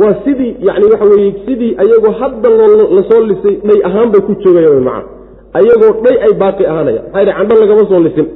Waa 0.00 0.14
sidii 0.24 0.52
yani 0.68 0.84
waxa 0.92 1.06
weye 1.12 1.30
sidii 1.46 1.72
ayagoo 1.82 2.14
hadda 2.20 2.48
la 2.96 3.02
soo 3.10 3.20
lisay 3.30 3.54
dhay 3.68 3.80
ahaan 3.88 4.08
bay 4.12 4.20
ku 4.28 4.32
joogayaan 4.42 4.82
macana 4.88 5.15
ayagoo 5.58 5.92
dhay 6.04 6.16
ay 6.26 6.32
baaqi 6.42 6.64
ahaanaya. 6.70 7.00
Maxaa 7.14 7.32
candho 7.38 7.54
lagama 7.62 7.82
soo 7.90 8.00
lisin. 8.06 8.26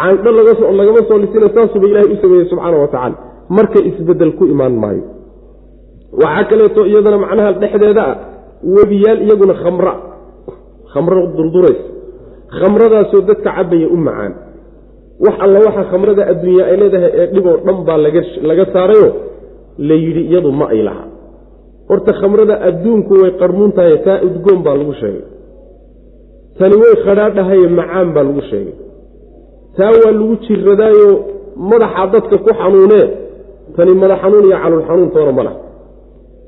Candho 0.00 0.30
lagama 0.80 1.00
soo 1.08 1.18
lisina 1.22 1.46
saasuba 1.54 1.86
ilahay 1.90 2.08
u 2.14 2.16
sameeyey 2.22 2.46
subxaana 2.50 2.76
wa 2.82 2.88
tacaala. 2.94 3.16
Marka 3.56 3.78
isbeddel 3.90 4.32
ku 4.38 4.44
imaan 4.54 4.74
maayo. 4.82 5.02
Waxaa 6.22 6.44
kaleeto 6.50 6.80
iyadana 6.90 7.18
macnaha 7.24 7.50
dhexdeeda 7.62 8.02
ah 8.10 8.16
webiyaal 8.76 9.20
iyaguna 9.26 9.54
khamra. 9.62 9.92
Khamro 10.92 11.20
durdurays 11.36 11.82
khamradaasoo 12.58 13.20
dadka 13.28 13.50
cabaya 13.56 13.88
u 13.88 13.96
macaan. 14.06 14.32
Wax 15.24 15.36
alla 15.44 15.58
waxa 15.66 15.82
khamrada 15.90 16.22
adduunya 16.32 16.64
ay 16.70 16.76
leedahay 16.80 17.10
ee 17.20 17.26
dhiboo 17.34 17.56
dhan 17.66 17.78
baa 17.86 17.98
laga 18.48 18.64
saarayo 18.74 19.08
la 19.88 19.94
yidhi 20.04 20.22
iyadu 20.30 20.50
ma 20.60 20.66
ay 20.74 20.80
laha 20.88 21.04
horta 21.88 22.12
khamrada 22.20 22.54
adduunku 22.68 23.12
way 23.22 23.30
qarmuun 23.40 23.70
tahay 23.76 23.96
taa 24.06 24.18
udgoon 24.26 24.60
baa 24.66 24.74
lagu 24.80 24.94
sheegay 25.00 25.22
tani 26.58 26.74
way 26.82 26.94
khadhaadhahaye 27.04 27.66
macaan 27.78 28.08
baa 28.14 28.24
lagu 28.28 28.42
sheegay. 28.50 28.74
Taa 29.76 29.90
waa 30.00 30.12
lagu 30.18 30.36
jiradaayo 30.44 31.08
madaxa 31.70 32.06
dadka 32.12 32.36
ku 32.44 32.50
xanuunee 32.60 33.06
tani 33.76 33.92
madax 34.02 34.18
xanuun 34.22 34.44
iyo 34.48 34.56
calul 34.62 34.82
xanuun 34.88 35.10
toona 35.14 35.32
ma 35.38 35.42
laha. 35.46 35.56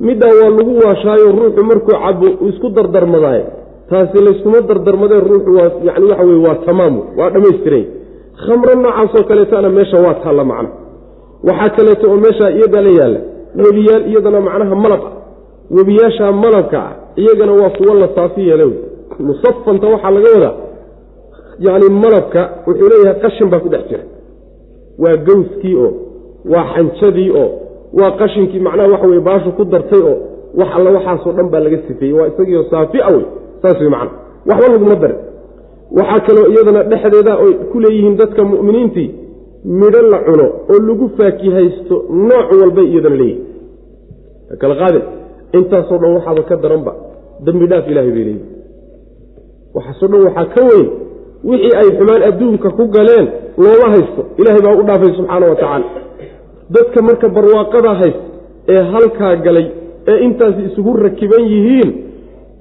Middaa 0.06 0.34
waa 0.40 0.50
lagu 0.58 0.72
waashaayo 0.84 1.26
ruuxu 1.38 1.62
markuu 1.70 1.94
cabo 2.02 2.26
isku 2.48 2.68
dardarmadaaye. 2.76 3.44
Taasi 3.90 4.18
layskuma 4.26 4.60
dardarmadee 4.68 5.20
ruuxu 5.28 5.50
waa 5.58 5.70
yani 5.86 6.04
waxa 6.10 6.24
weye 6.28 6.40
waa 6.46 6.56
tamaamu 6.66 7.00
waa 7.18 7.30
dhammaystiray. 7.34 7.84
Khamro 8.44 8.74
noocaasoo 8.74 9.24
kaleetana 9.28 9.68
meesha 9.76 9.96
waa 10.04 10.14
taalla 10.22 10.44
macna 10.44 10.70
waxaa 11.48 11.70
kaleeto 11.76 12.04
oo 12.10 12.16
meeshaa 12.24 12.50
iyadaa 12.58 12.82
la 12.86 12.90
yaalla 12.98 13.20
webiyaal 13.64 14.04
iyadana 14.10 14.40
macnaha 14.40 14.74
malab 14.84 15.02
ah. 15.08 15.12
Webiyaashaa 15.76 16.32
malabka 16.32 16.78
ah 16.88 16.92
iyagana 17.22 17.52
waa 17.60 17.70
kuwo 17.76 17.94
la 17.94 18.08
saafi 18.16 18.48
yeela 18.48 18.64
wey 18.64 18.78
musafanta 19.28 19.86
waxaa 19.94 20.10
laga 20.16 20.28
wadaa. 20.34 20.54
Yacni 21.66 21.88
malabka 22.02 22.40
wuxuu 22.66 22.88
leeyahay 22.92 23.20
qashin 23.24 23.48
baa 23.52 23.60
ku 23.64 23.68
dhex 23.68 23.84
jira. 23.90 24.04
Waa 25.02 25.16
gawskii 25.26 25.74
oo 25.84 25.90
waa 26.52 26.64
xanjadii 26.74 27.30
oo 27.42 27.48
waa 27.98 28.10
qashinkii 28.20 28.60
macnaha 28.66 28.88
waxa 28.92 29.06
weye 29.10 29.20
baashu 29.28 29.50
ku 29.58 29.64
dartay 29.64 30.02
oo 30.10 30.16
wax 30.58 30.68
alla 30.76 30.90
waxaasoo 30.96 31.32
dhan 31.36 31.48
baa 31.52 31.60
laga 31.66 31.78
sifeeyey. 31.86 32.14
Waa 32.18 32.26
isagiio 32.32 32.62
saafi 32.70 32.98
a 33.00 33.10
wey. 33.14 33.24
Saas 33.62 33.80
wey 33.80 33.88
macna. 33.94 34.10
Waxba 34.48 34.68
laguma 34.72 34.94
darin. 35.02 35.18
Waxaa 35.98 36.20
kaloo 36.26 36.46
iyadana 36.52 36.82
dhexdeeda 36.90 37.32
oy 37.44 37.52
ku 37.72 37.76
leeyihiin 37.84 38.16
dadka 38.20 38.42
mu'miniintii 38.50 39.08
midho 39.80 40.00
la 40.12 40.18
cuno 40.26 40.46
oo 40.72 40.78
lagu 40.88 41.06
faakihaysto 41.18 41.96
nooc 42.28 42.48
walbay 42.60 42.86
iyadana 42.92 43.16
leeyihiin 43.20 43.46
kala 44.60 44.74
qaade 44.80 45.00
intaasoo 45.58 45.98
dhan 46.02 46.12
waxaaba 46.16 46.42
ka 46.48 46.56
daranba. 46.62 46.92
Dembi 47.44 47.66
dhaaf 47.70 47.86
ilahay 47.92 48.10
bay 48.16 48.24
leeyihiin 48.28 48.53
waxaasoo 49.76 50.08
dhan 50.12 50.22
waxaa 50.26 50.46
ka 50.54 50.60
weyn 50.70 50.88
wixii 51.48 51.74
ay 51.80 51.88
xumaan 51.98 52.22
adduunka 52.28 52.68
ku 52.78 52.84
galeen 52.96 53.26
looma 53.64 53.86
haysto 53.94 54.22
ilaahay 54.40 54.62
baa 54.66 54.76
u 54.80 54.82
dhaafay 54.88 55.12
subxaana 55.18 55.46
wa 55.50 55.56
tacaala. 55.60 55.86
Dadka 56.74 57.02
marka 57.08 57.28
barwaaqada 57.36 57.90
haysta 58.00 58.24
ee 58.74 58.82
halkaa 58.92 59.36
galay 59.46 59.66
ee 60.10 60.18
intaasi 60.26 60.60
isugu 60.68 60.92
rakiban 61.06 61.44
yihiin 61.52 61.90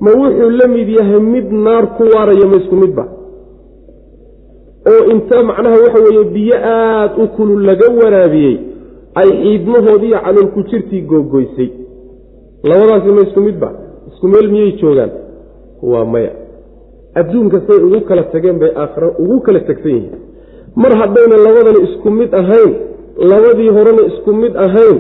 ma 0.03 0.11
wuxuu 0.21 0.49
la 0.59 0.67
mid 0.75 0.89
yahay 0.99 1.19
mid 1.33 1.47
naar 1.65 1.85
ku 1.97 2.03
waaraya 2.13 2.45
ma 2.51 2.55
isku 2.61 2.75
midba. 2.83 3.03
Oo 4.91 5.01
inta 5.13 5.43
macnaha 5.49 5.75
waxa 5.83 5.99
weeye 6.05 6.23
biyo 6.35 6.55
aada 6.75 7.15
u 7.23 7.27
kulul 7.35 7.61
laga 7.69 7.87
waraabiyey 8.01 8.55
ay 9.21 9.29
xiidmahoodiiyo 9.41 10.17
caloolku 10.25 10.59
jirtii 10.69 11.01
googoysay 11.11 11.69
labadaasi 12.69 13.09
ma 13.17 13.21
isku 13.27 13.39
midba 13.47 13.69
isku 14.09 14.25
meel 14.27 14.47
miyay 14.53 14.71
joogaan? 14.81 15.11
Waa 15.91 16.05
maya 16.13 16.31
adduunka 17.19 17.57
say 17.67 17.77
ugu 17.87 17.99
kala 18.09 18.23
tageen 18.33 18.57
bay 18.61 18.71
aakhira 18.83 19.07
ugu 19.23 19.37
kala 19.45 19.59
tegsan 19.69 19.91
yihiin. 19.95 20.15
Mar 20.75 20.91
haddayna 21.01 21.35
labadani 21.45 21.79
isku 21.87 22.09
mid 22.19 22.31
ahayn 22.41 22.71
labadii 23.31 23.69
horena 23.77 24.01
isku 24.11 24.31
mid 24.41 24.53
ahayn 24.65 24.97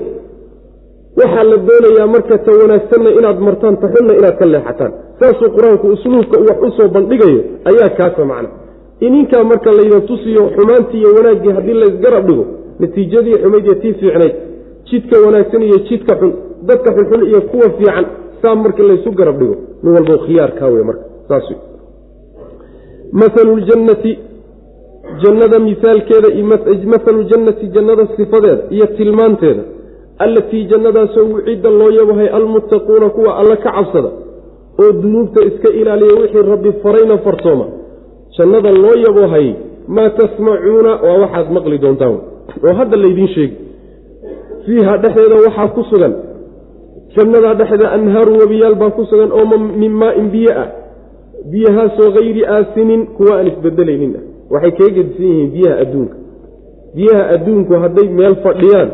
waxaa 1.19 1.43
la 1.51 1.57
doonayaa 1.67 2.07
marka 2.15 2.37
ta 2.45 2.51
wanaagsanna 2.61 3.09
inaad 3.19 3.39
martaan 3.47 3.75
ta 3.81 3.87
xunna 3.93 4.13
inaad 4.19 4.35
ka 4.39 4.45
leexataan. 4.53 4.91
Saasuu 5.19 5.49
qur'aanku 5.55 5.87
usluubka 5.95 6.37
wax 6.47 6.57
u 6.67 6.69
soo 6.77 6.87
bandhigayo 6.95 7.39
ayaa 7.69 7.89
kaasa 7.97 8.25
macna. 8.31 8.49
Ininkaa 9.05 9.43
marka 9.51 9.69
laydin 9.77 10.01
tusiyo 10.09 10.41
xumaantii 10.55 10.99
iyo 11.01 11.09
wanaaggii 11.17 11.51
haddii 11.57 11.73
laysgarab 11.81 12.25
dhigo 12.27 12.45
natiijadii 12.79 13.37
xumayd 13.43 13.65
iyo 13.65 13.75
tii 13.81 13.93
fiicnayd 13.99 14.35
jidka 14.89 15.15
wanaagsan 15.25 15.61
iyo 15.67 15.77
jidka 15.89 16.13
xun 16.19 16.31
dadka 16.69 16.89
xunxun 16.95 17.21
iyo 17.29 17.41
kuwa 17.41 17.67
fiican 17.77 18.05
saa 18.41 18.55
marka 18.55 18.83
laysu 18.89 19.11
garab 19.19 19.37
dhigo. 19.39 19.55
Nin 19.83 19.93
walbo 19.95 20.17
khiyaarkaa 20.25 20.69
wey 20.73 20.83
marka 20.89 21.03
saas 21.27 21.45
mahalu 23.21 23.53
ljannati 23.65 24.11
jannada 25.23 25.59
misaalkeeda 25.69 26.29
mahalu 26.93 27.23
jannati 27.31 27.65
jannada 27.75 28.03
sifadeeda 28.17 28.63
iyo 28.75 28.85
tilmaanteeda 28.97 29.63
allatii 30.25 30.63
jannadaasoo 30.71 31.25
wucidda 31.33 31.69
loo 31.69 31.91
yabahay 31.99 32.27
almuttaquuna 32.39 33.09
kuwa 33.09 33.31
alla 33.39 33.55
ka 33.55 33.71
cabsada 33.71 34.09
oo 34.81 34.91
dunuubta 35.01 35.45
iska 35.49 35.69
ilaaliya 35.79 36.13
wixii 36.21 36.49
rabbi 36.53 36.71
farayna 36.83 37.17
fartooma 37.17 37.65
jannada 38.37 38.71
loo 38.71 38.95
yabohay 39.07 39.53
maa 39.87 40.09
tasmacuuna 40.09 40.91
waa 41.05 41.17
waxaad 41.23 41.51
maqli 41.51 41.77
doontaan 41.77 42.17
oo 42.67 42.73
hadda 42.79 42.97
laydiin 42.97 43.27
sheegi 43.35 43.57
fiiha 44.65 44.97
dhexdeeda 44.97 45.35
waxaa 45.45 45.67
ku 45.67 45.83
sugan 45.91 46.13
jannadaa 47.15 47.53
dhexdeeda 47.59 47.91
anhaaru 47.97 48.37
webiyaal 48.41 48.75
baa 48.75 48.89
ku 48.89 49.05
sugan 49.05 49.31
oo 49.31 49.45
min 49.81 49.91
maa-in 50.01 50.29
biyo 50.35 50.51
ah 50.63 50.67
biyahaasoo 51.51 52.11
hayri 52.17 52.45
aasinin 52.45 53.01
kuwa 53.17 53.37
aan 53.37 53.47
isbedelaynin. 53.47 54.13
Ah 54.19 54.23
waxay 54.53 54.71
kaga 54.71 54.91
gedisan 54.97 55.25
yihiin 55.25 55.51
biyaha 55.55 55.75
adduunka. 55.83 56.15
Biyaha 56.95 57.23
adduunku 57.35 57.73
hadday 57.83 58.07
meel 58.19 58.35
fadhiyaan 58.45 58.89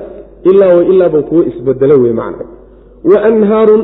ilaa 0.50 0.74
wa 0.78 0.84
ilaaba 0.84 1.22
kuwo 1.22 1.44
isbedelo 1.44 1.96
wey 2.04 2.14
macna. 2.14 2.46
Wa 3.04 3.18
anhaarun 3.30 3.82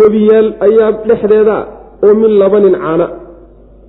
webiyaal 0.00 0.48
ayaa 0.66 0.92
dhexdeeda 1.08 1.56
oo 2.04 2.14
min 2.14 2.38
labanin 2.38 2.74
caana. 2.84 3.06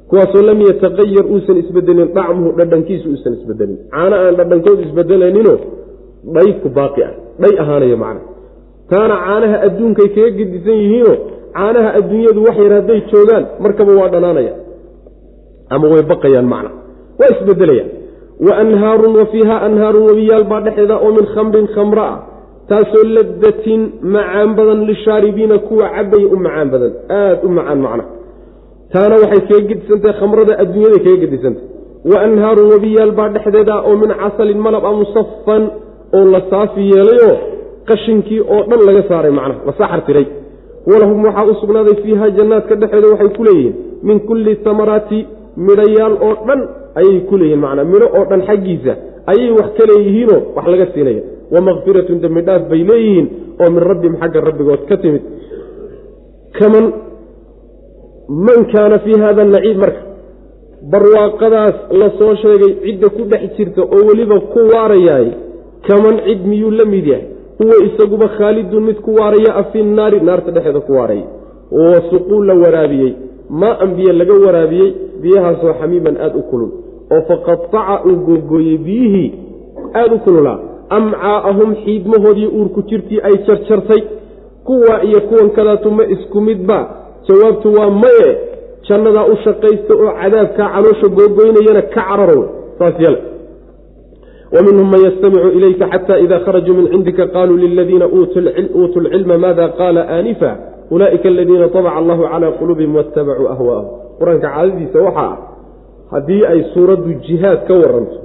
Kuwaasoo 0.10 0.42
lam 0.42 0.62
yataqayar 0.62 1.26
uusan 1.34 1.58
isbedelin 1.58 2.08
dhacmuhu 2.16 2.52
dhadhankiisu 2.58 3.10
uusan 3.10 3.34
isbedelin. 3.34 3.78
Caano 3.94 4.16
aan 4.16 4.36
dhadhankoodu 4.40 4.82
isbedelayninoo 4.88 5.58
dhay 6.36 6.50
ku 6.62 6.70
baaqi 6.78 7.04
ah 7.04 7.14
dhay 7.42 7.54
ahaanaya 7.64 7.98
macna. 8.04 8.22
Taana 8.90 9.16
caanaha 9.26 9.58
adduunkay 9.68 10.10
kaga 10.16 10.32
gedisan 10.40 10.78
yihiinoo 10.84 11.18
caanaha 11.58 11.90
adduunyadu 12.00 12.40
wax 12.48 12.58
yar 12.64 12.74
hadday 12.80 13.00
joogaan 13.12 13.44
markaba 13.64 13.92
waa 14.00 14.10
dhanaanaya. 14.14 14.54
Ama 15.74 15.86
way 15.94 16.04
baqayaan 16.12 16.48
macna. 16.54 16.70
Waa 17.20 17.30
isbedelayaan 17.36 17.90
wa 18.48 18.54
anhaarun 18.64 19.14
wa 19.20 19.26
fiiha 19.32 19.56
anhaarun 19.68 20.04
webiyaal 20.10 20.46
baa 20.52 20.62
dhexeeda 20.66 20.96
oo 21.06 21.12
min 21.18 21.26
khamrin 21.36 21.68
khamra 21.76 22.04
ah. 22.14 22.18
Taasoo 22.70 23.04
ladatin 23.18 23.82
macaan 24.16 24.50
badan 24.58 24.80
lishaaribiina 24.90 25.58
kuwa 25.68 25.86
cabaya 25.96 26.28
u 26.34 26.38
macaan 26.46 26.68
badan. 26.74 26.94
Aada 27.20 27.42
u 27.44 27.50
macaan 27.58 27.80
macna. 27.86 28.04
Taana 28.94 29.16
waxay 29.24 29.42
kaga 29.50 29.66
gedisantahay 29.70 30.16
khamrada 30.22 30.54
adduunyaday 30.64 31.02
kaga 31.06 31.18
gedisantahay 31.24 31.68
wa 32.10 32.18
anhaarun 32.28 32.68
webiyaal 32.74 33.12
baa 33.20 33.30
dhexdeeda 33.36 33.76
oo 33.90 33.96
min 34.02 34.10
casalin 34.22 34.60
malab 34.66 34.84
a 34.86 34.92
musafan 35.02 35.64
oo 36.18 36.26
la 36.34 36.40
saafi 36.52 36.82
yeelayoo 36.94 37.36
qashinkii 37.90 38.40
oo 38.54 38.62
dhan 38.70 38.82
laga 38.88 39.02
saaray 39.10 39.32
macnaha 39.40 39.66
la 39.68 39.74
saxar 39.80 40.02
tiray 40.08 40.26
walahum 40.92 41.24
waxaa 41.28 41.46
u 41.52 41.56
sugnaaday 41.62 41.96
fiiha 42.04 42.30
jannaadka 42.38 42.76
dhexeeda 42.82 43.08
waxay 43.14 43.30
ku 43.38 43.44
leeyihiin 43.44 43.76
min 44.04 44.20
kulli 44.28 44.54
samaraati 44.64 45.20
midhayaal 45.68 46.16
oo 46.28 46.36
dhan 46.48 46.62
ayay 47.00 47.20
ku 47.30 47.38
leeyihiin 47.38 47.62
macnaa 47.66 47.84
midho 47.94 48.08
oo 48.18 48.26
dhan 48.32 48.42
xaggiisa 48.50 48.94
ayay 49.32 49.52
wax 49.60 49.70
ka 49.78 49.84
leeyihiinoo 49.92 50.40
wax 50.56 50.66
laga 50.74 50.86
siinaya. 50.94 51.22
Wa 51.54 51.60
makfiratun 51.68 52.20
dembi 52.24 52.42
dhaaf 52.48 52.64
bay 52.72 52.82
leeyihiin 52.92 53.28
oo 53.62 53.70
min 53.76 53.84
rabbihim 53.90 54.16
xagga 54.22 54.40
rabbigood 54.50 54.82
ka 54.90 54.98
timid. 55.04 55.24
Kaman 56.60 56.86
man 58.48 58.60
kaana 58.74 59.00
fii 59.06 59.18
hada 59.24 59.44
naciib 59.54 59.78
marka 59.84 60.02
barwaaqadaas 60.92 61.76
la 62.00 62.08
soo 62.20 62.36
sheegay 62.42 62.72
cidda 62.84 63.10
ku 63.16 63.24
dhex 63.32 63.44
jirta 63.58 63.82
oo 63.84 64.02
weliba 64.10 64.38
ku 64.54 64.60
waarayaay 64.74 65.28
kaman 65.88 66.16
cid 66.26 66.42
miyuu 66.52 66.72
la 66.80 66.86
mid 66.86 67.06
yahay 67.12 67.26
huwa 67.60 67.76
isaguba 67.88 68.28
khaalidun 68.38 68.84
mid 68.84 68.98
ku 69.06 69.12
waaraya 69.20 69.56
a 69.56 69.64
fi 69.72 69.84
naari 69.84 70.20
naarta 70.22 70.52
dhexeeda 70.52 70.80
ku 70.88 70.92
waaraya 71.00 71.28
wasuquu 71.72 72.44
la 72.44 72.54
waraabiyey. 72.64 73.14
Maa 73.50 73.78
an 73.84 73.90
biyo 73.96 74.14
laga 74.14 74.34
waraabiyey 74.46 74.94
biyahaasoo 75.22 75.74
xamiiman 75.82 76.16
aada 76.18 76.38
u 76.38 76.44
kulul. 76.52 76.70
Oo 77.14 77.22
faqataca 77.30 77.96
uu 78.06 78.16
googooyey 78.28 78.78
biyihii 78.78 79.30
aada 79.94 80.16
u 80.16 80.20
kululaa 80.20 80.60
amcaa'ahum 80.98 81.76
xiidmahoodii 81.84 82.48
uurku 82.58 82.82
jirtii 82.90 83.20
ay 83.28 83.36
jarjartay 83.48 84.02
kuwa 84.68 85.04
iyo 85.04 85.22
kuwan 85.22 85.50
kadaatu 85.50 85.92
ma 85.92 86.04
isku 86.16 86.42
midba 86.42 86.80
jawaabtu 87.28 87.74
waa 87.74 87.90
maye. 87.90 88.30
Jannadaa 88.90 89.26
u 89.26 89.36
shaqaysta 89.44 89.94
oo 90.04 90.12
cadaabkaa 90.22 90.70
caloosha 90.74 91.08
googoynayana 91.18 91.82
ka 91.82 92.02
cararow. 92.08 92.44
Saas 92.80 92.96
yale 93.00 93.20
waminhum 94.56 94.88
man 94.92 95.02
yastamicu 95.08 95.50
ilayka 95.58 95.86
xata 95.94 96.20
ida 96.20 96.40
kharajuu 96.46 96.74
min 96.74 96.88
cindika 96.92 97.28
qaluu 97.28 97.58
liladiina 97.58 98.08
uutuu 98.08 99.02
lcilma 99.06 99.38
maada 99.38 99.70
qaala 99.80 100.02
aanifa 100.16 100.52
ulaa'ika 100.92 101.28
aladiina 101.30 101.68
tabaca 101.70 101.96
allahu 101.96 102.24
calaa 102.32 102.52
quluubihim 102.60 102.96
waاtabacuu 102.96 103.48
ahwaahum 103.56 103.88
qur'aanka 104.20 104.48
caadadiisa 104.56 105.00
waxaa 105.08 105.38
haddii 106.12 106.46
ay 106.52 106.60
suuraddu 106.74 107.14
jihaad 107.28 107.60
ka 107.68 107.74
waranto 107.82 108.18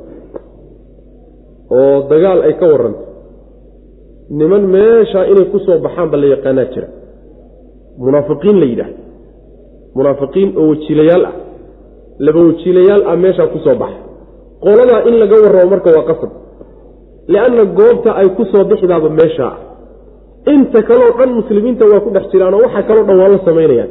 oo 1.78 1.96
dagaal 2.12 2.40
ay 2.48 2.54
ka 2.60 2.66
waranto 2.72 3.02
niman 4.30 4.62
meeshaa 4.74 5.24
inay 5.32 5.44
ku 5.52 5.58
soo 5.66 5.78
baxaanba 5.86 6.16
la 6.22 6.26
yaqaanaa 6.34 6.64
jira 6.74 6.88
munaafiqiin 8.04 8.56
la 8.62 8.66
yidhaahdo 8.72 8.96
munaafiqiin 9.96 10.48
oo 10.60 10.66
wajiilayaal 10.72 11.24
ah 11.30 11.34
laba 12.26 12.40
wajiilayaal 12.48 13.02
ah 13.12 13.16
meeshaa 13.24 13.46
ku 13.54 13.58
soo 13.66 13.76
baxa 13.82 14.03
qoladaa 14.62 15.00
in 15.08 15.14
laga 15.22 15.36
warramo 15.44 15.70
marka 15.74 15.90
waa 15.96 16.06
qasab. 16.10 16.30
Lianna 17.32 17.64
goobta 17.78 18.10
ay 18.20 18.28
ku 18.36 18.44
soo 18.52 18.64
bixidaaba 18.70 19.08
meeshaa 19.20 19.54
inta 20.54 20.82
kaleo 20.88 21.10
dhan 21.18 21.30
muslimiinta 21.40 21.84
waa 21.92 22.00
ku 22.04 22.10
dhex 22.14 22.24
jiraanoo 22.32 22.60
waxa 22.66 22.82
kaloo 22.88 23.04
dhan 23.08 23.18
waa 23.22 23.28
la 23.34 23.38
samaynayaan 23.48 23.90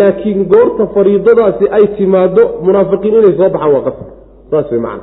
laakiin 0.00 0.40
goorta 0.52 0.84
fariidadaasi 0.94 1.64
ay 1.76 1.84
timaado 1.96 2.42
munaafiqiin 2.66 3.14
inay 3.20 3.34
soo 3.38 3.48
baxaan 3.54 3.72
waa 3.74 3.84
qasab. 3.88 4.08
Saas 4.50 4.66
way 4.72 4.80
macana 4.86 5.02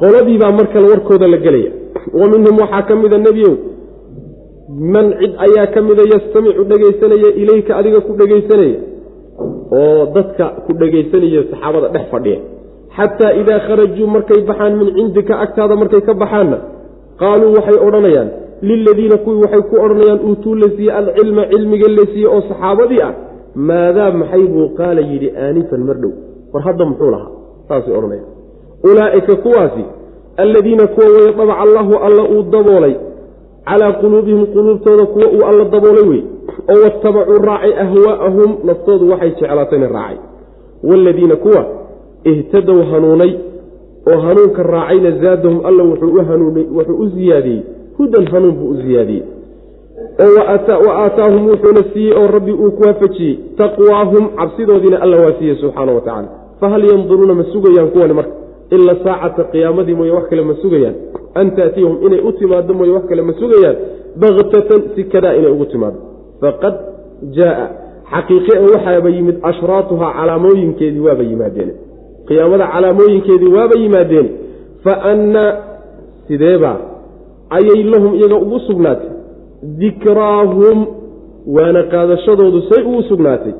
qoladiibaa 0.00 0.52
markale 0.60 0.86
warkooda 0.92 1.26
la 1.34 1.38
gelaya 1.44 1.70
wa 2.20 2.26
minhum 2.32 2.54
waxaa 2.62 2.82
ka 2.88 2.94
mida 3.02 3.18
nebiyow. 3.26 3.54
Man 4.94 5.06
cid 5.20 5.32
ayaa 5.46 5.66
ka 5.74 5.80
mida 5.88 6.02
yastamicu 6.14 6.62
dhegaysanaya 6.70 7.30
ilayka 7.42 7.72
adiga 7.80 8.00
ku 8.06 8.12
dhegaysanaya. 8.20 8.78
Oo 9.78 10.02
dadka 10.16 10.44
ku 10.66 10.70
dhegaysanaya 10.80 11.40
saxaabada 11.50 11.88
dhex 11.94 12.04
fadhiya 12.14 12.38
xataa 12.96 13.32
idaa 13.40 13.60
kharajuu 13.66 14.06
markay 14.14 14.40
baxaan 14.48 14.72
min 14.80 14.88
cindika 14.96 15.34
agtaada 15.44 15.74
markay 15.82 16.00
ka 16.08 16.14
baxaanna 16.22 16.58
qaaluu 17.20 17.52
waxay 17.56 17.78
odhanayaan 17.86 18.28
liladiina 18.68 19.16
kuwii 19.24 19.42
waxay 19.44 19.62
ku 19.70 19.76
odhanayaan 19.84 20.20
uutuu 20.28 20.54
la 20.62 20.68
siiye 20.76 20.92
alcilma 21.00 21.42
cilmiga 21.52 21.88
la 21.98 22.04
siiye 22.12 22.28
oo 22.34 22.40
saxaabadii 22.50 23.00
ah 23.08 23.12
maadaa 23.68 24.10
maxay 24.20 24.44
buu 24.54 24.68
qaala 24.78 25.00
yidhi 25.10 25.28
aanifan 25.44 25.80
mar 25.88 25.96
dhow 26.02 26.12
war 26.52 26.62
hadda 26.68 26.84
muxuu 26.90 27.10
lahaa 27.14 27.30
saasay 27.68 27.94
odhanayaan 27.98 28.28
ulaa'ika 28.90 29.36
kuwaasi 29.44 29.84
alladiina 30.44 30.86
kuwa 30.94 31.06
weye 31.14 31.32
dabaca 31.32 31.58
allahu 31.66 31.94
alla 32.06 32.22
uu 32.34 32.42
daboolay 32.54 32.94
calaa 33.68 33.92
quluubihim 34.02 34.46
quluubtooda 34.54 35.04
kuwa 35.14 35.26
uu 35.36 35.42
alla 35.50 35.64
daboolay 35.74 36.04
wey 36.10 36.22
oo 36.72 36.78
watabacuu 36.84 37.38
raacay 37.50 37.72
ahwaa'ahum 37.84 38.50
naftoodu 38.68 39.10
waxay 39.12 39.30
jeclaatayna 39.40 39.88
raacay 39.96 40.18
waaladiina 40.88 41.36
kuwa 41.44 41.62
ihtadow 42.24 42.82
hanuunay 42.82 43.32
oo 44.10 44.20
hanuunka 44.20 44.62
raacayna 44.62 45.10
zaadahum 45.10 45.60
alla 45.66 45.82
wuxuu 45.82 46.96
u 46.98 47.06
ziyaadiyey. 47.06 47.62
Hudan 47.98 48.26
hanuun 48.32 48.54
buu 48.54 48.68
u 48.70 48.74
ziyaadiyey. 48.74 49.22
Oo 50.24 50.86
wa 50.86 50.92
aataahum 51.04 51.46
wuxuuna 51.48 51.82
siiyey 51.92 52.14
oo 52.18 52.26
rabbi 52.26 52.52
uu 52.52 52.70
ku 52.70 52.82
waafajiyey. 52.82 53.38
Taqwaahum 53.56 54.28
cabsidoodiina 54.36 55.00
alla 55.00 55.16
waa 55.16 55.32
siiyey 55.38 55.56
subxaana 55.56 55.92
wa 55.92 56.00
tacala 56.00 56.28
fahal 56.60 56.84
yanduruuna 56.90 57.34
ma 57.34 57.44
sugayaan 57.52 57.90
kuwani 57.90 58.14
marka? 58.14 58.32
Ila 58.70 58.96
saacata 59.04 59.44
qiyaamadii 59.44 59.94
mooye 59.94 60.10
wax 60.12 60.28
kale 60.28 60.42
ma 60.42 60.54
sugayaan. 60.62 60.94
An 61.34 61.50
taatiyahum 61.56 61.96
inay 62.06 62.20
u 62.20 62.32
timaado 62.32 62.74
mooye 62.74 62.92
wax 62.92 63.04
kale 63.08 63.22
ma 63.22 63.32
sugayaan. 63.32 63.76
Baktatan 64.16 64.82
si 64.94 65.04
kadaa 65.04 65.34
inay 65.34 65.50
ugu 65.52 65.64
timaado 65.64 65.98
faqad 66.40 66.74
jaaa. 67.36 67.68
Xaqiiqe 68.12 68.58
waxaaba 68.58 69.08
yimid 69.08 69.36
ashraatuhaa 69.42 70.12
calaamooyinkeedii 70.18 71.00
waaba 71.00 71.22
yimaadeen 71.22 71.70
qiyaamada 72.30 72.66
calaamooyinkeedii 72.74 73.52
waaba 73.56 73.74
yimaadeen 73.82 74.28
fa 74.84 74.92
annaa 75.12 75.50
sideebaa 76.28 76.78
ayay 77.58 77.82
lahum 77.92 78.14
iyaga 78.14 78.36
ugu 78.44 78.58
sugnaatay. 78.68 79.10
Dikraahum 79.80 80.78
waana 81.56 81.82
qaadashadoodu 81.92 82.60
say 82.70 82.82
ugu 82.90 83.02
sugnaatay. 83.10 83.52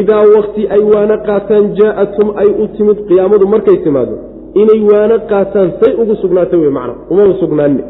Idaa 0.00 0.24
wakti 0.36 0.62
ay 0.74 0.82
waana 0.92 1.16
qaataan 1.26 1.74
jaa-athum 1.78 2.28
ay 2.42 2.48
u 2.62 2.68
timid 2.76 2.98
qiyaamadu 3.08 3.46
markay 3.54 3.76
timaado 3.86 4.14
inay 4.62 4.80
waana 4.92 5.18
qaataan 5.30 5.68
say 5.80 5.92
ugu 6.02 6.14
sugnaatay 6.22 6.58
wey 6.62 6.72
macna 6.78 6.94
umaba 7.10 7.34
sugnaanne. 7.42 7.82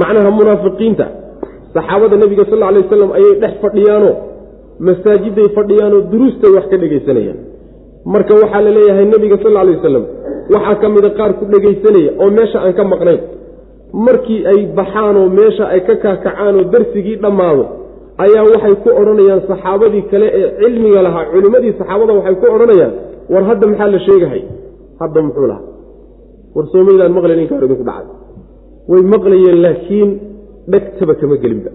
Macnaha 0.00 0.30
munaafiqiinta 0.40 1.06
saxaabada 1.74 2.16
nebiga 2.22 2.44
sal 2.50 2.62
alay 2.62 2.82
wasalam 2.82 3.10
ayay 3.18 3.34
dhex 3.42 3.54
fadhiyaanoo 3.64 4.14
masaajiday 4.88 5.48
fadhiyaanoo 5.58 6.00
duruustay 6.12 6.50
wax 6.56 6.66
ka 6.72 6.76
dhegaysanayaan 6.82 7.38
marka 8.12 8.32
waxaa 8.42 8.62
la 8.66 8.70
leeyahay 8.76 9.04
nebiga 9.12 9.36
sal 9.42 9.56
alay 9.62 9.74
wasalam 9.78 10.04
waxaa 10.54 10.74
ka 10.82 10.86
mida 10.94 11.10
qaar 11.18 11.32
ku 11.38 11.44
dhegaysanaya 11.52 12.10
oo 12.22 12.30
meesha 12.38 12.58
aan 12.64 12.72
ka 12.78 12.84
maqnayn. 12.92 13.20
Markii 14.06 14.40
ay 14.50 14.60
baxaanoo 14.78 15.28
meesha 15.38 15.64
ay 15.74 15.80
ka 15.88 15.94
kaakacaan 16.04 16.54
oo 16.60 16.64
darsigii 16.72 17.16
dhammaado 17.24 17.64
ayaa 18.24 18.44
waxay 18.52 18.74
ku 18.84 18.88
odhanayaan 19.00 19.40
saxaabadii 19.50 20.02
kale 20.10 20.26
ee 20.40 20.48
cilmiga 20.60 21.00
lahaa 21.06 21.24
culimmadii 21.32 21.72
saxaabada 21.80 22.12
waxay 22.18 22.34
ku 22.42 22.46
odhanayaan 22.56 22.92
war 23.32 23.42
hadda 23.50 23.66
maxaa 23.70 23.88
la 23.94 23.98
sheegahay? 24.06 24.42
Hadda 25.00 25.18
muxuu 25.26 25.46
lahaa. 25.50 25.66
War 26.54 26.66
soomaydaan 26.72 27.12
maqlayn 27.18 27.40
inkaar 27.44 27.62
idinku 27.66 27.84
dhacay. 27.90 28.06
Way 28.90 29.02
maqlayeen 29.14 29.58
laakiin 29.64 30.10
dhegtaba 30.72 31.14
kama 31.20 31.36
gelinba. 31.42 31.70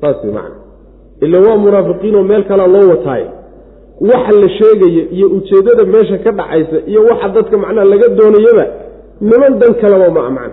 Saas 0.00 0.18
way 0.24 0.32
macana 0.38 0.56
ila 1.24 1.38
waa 1.46 1.56
munaafiqiinoo 1.64 2.22
meel 2.30 2.44
kalea 2.50 2.66
loo 2.74 2.84
wataaye 2.92 3.26
waxa 4.00 4.32
la 4.42 4.48
sheegaya 4.48 5.02
iyo 5.16 5.26
ujeeddada 5.36 5.84
meesha 5.84 6.18
ka 6.18 6.30
dhacaysa 6.32 6.76
iyo 6.86 7.00
waxa 7.10 7.28
dadka 7.28 7.56
macnaha 7.56 7.84
laga 7.92 8.08
doonayaba 8.08 8.66
niman 9.20 9.58
dan 9.58 9.74
kaleba 9.74 10.10
maa 10.10 10.50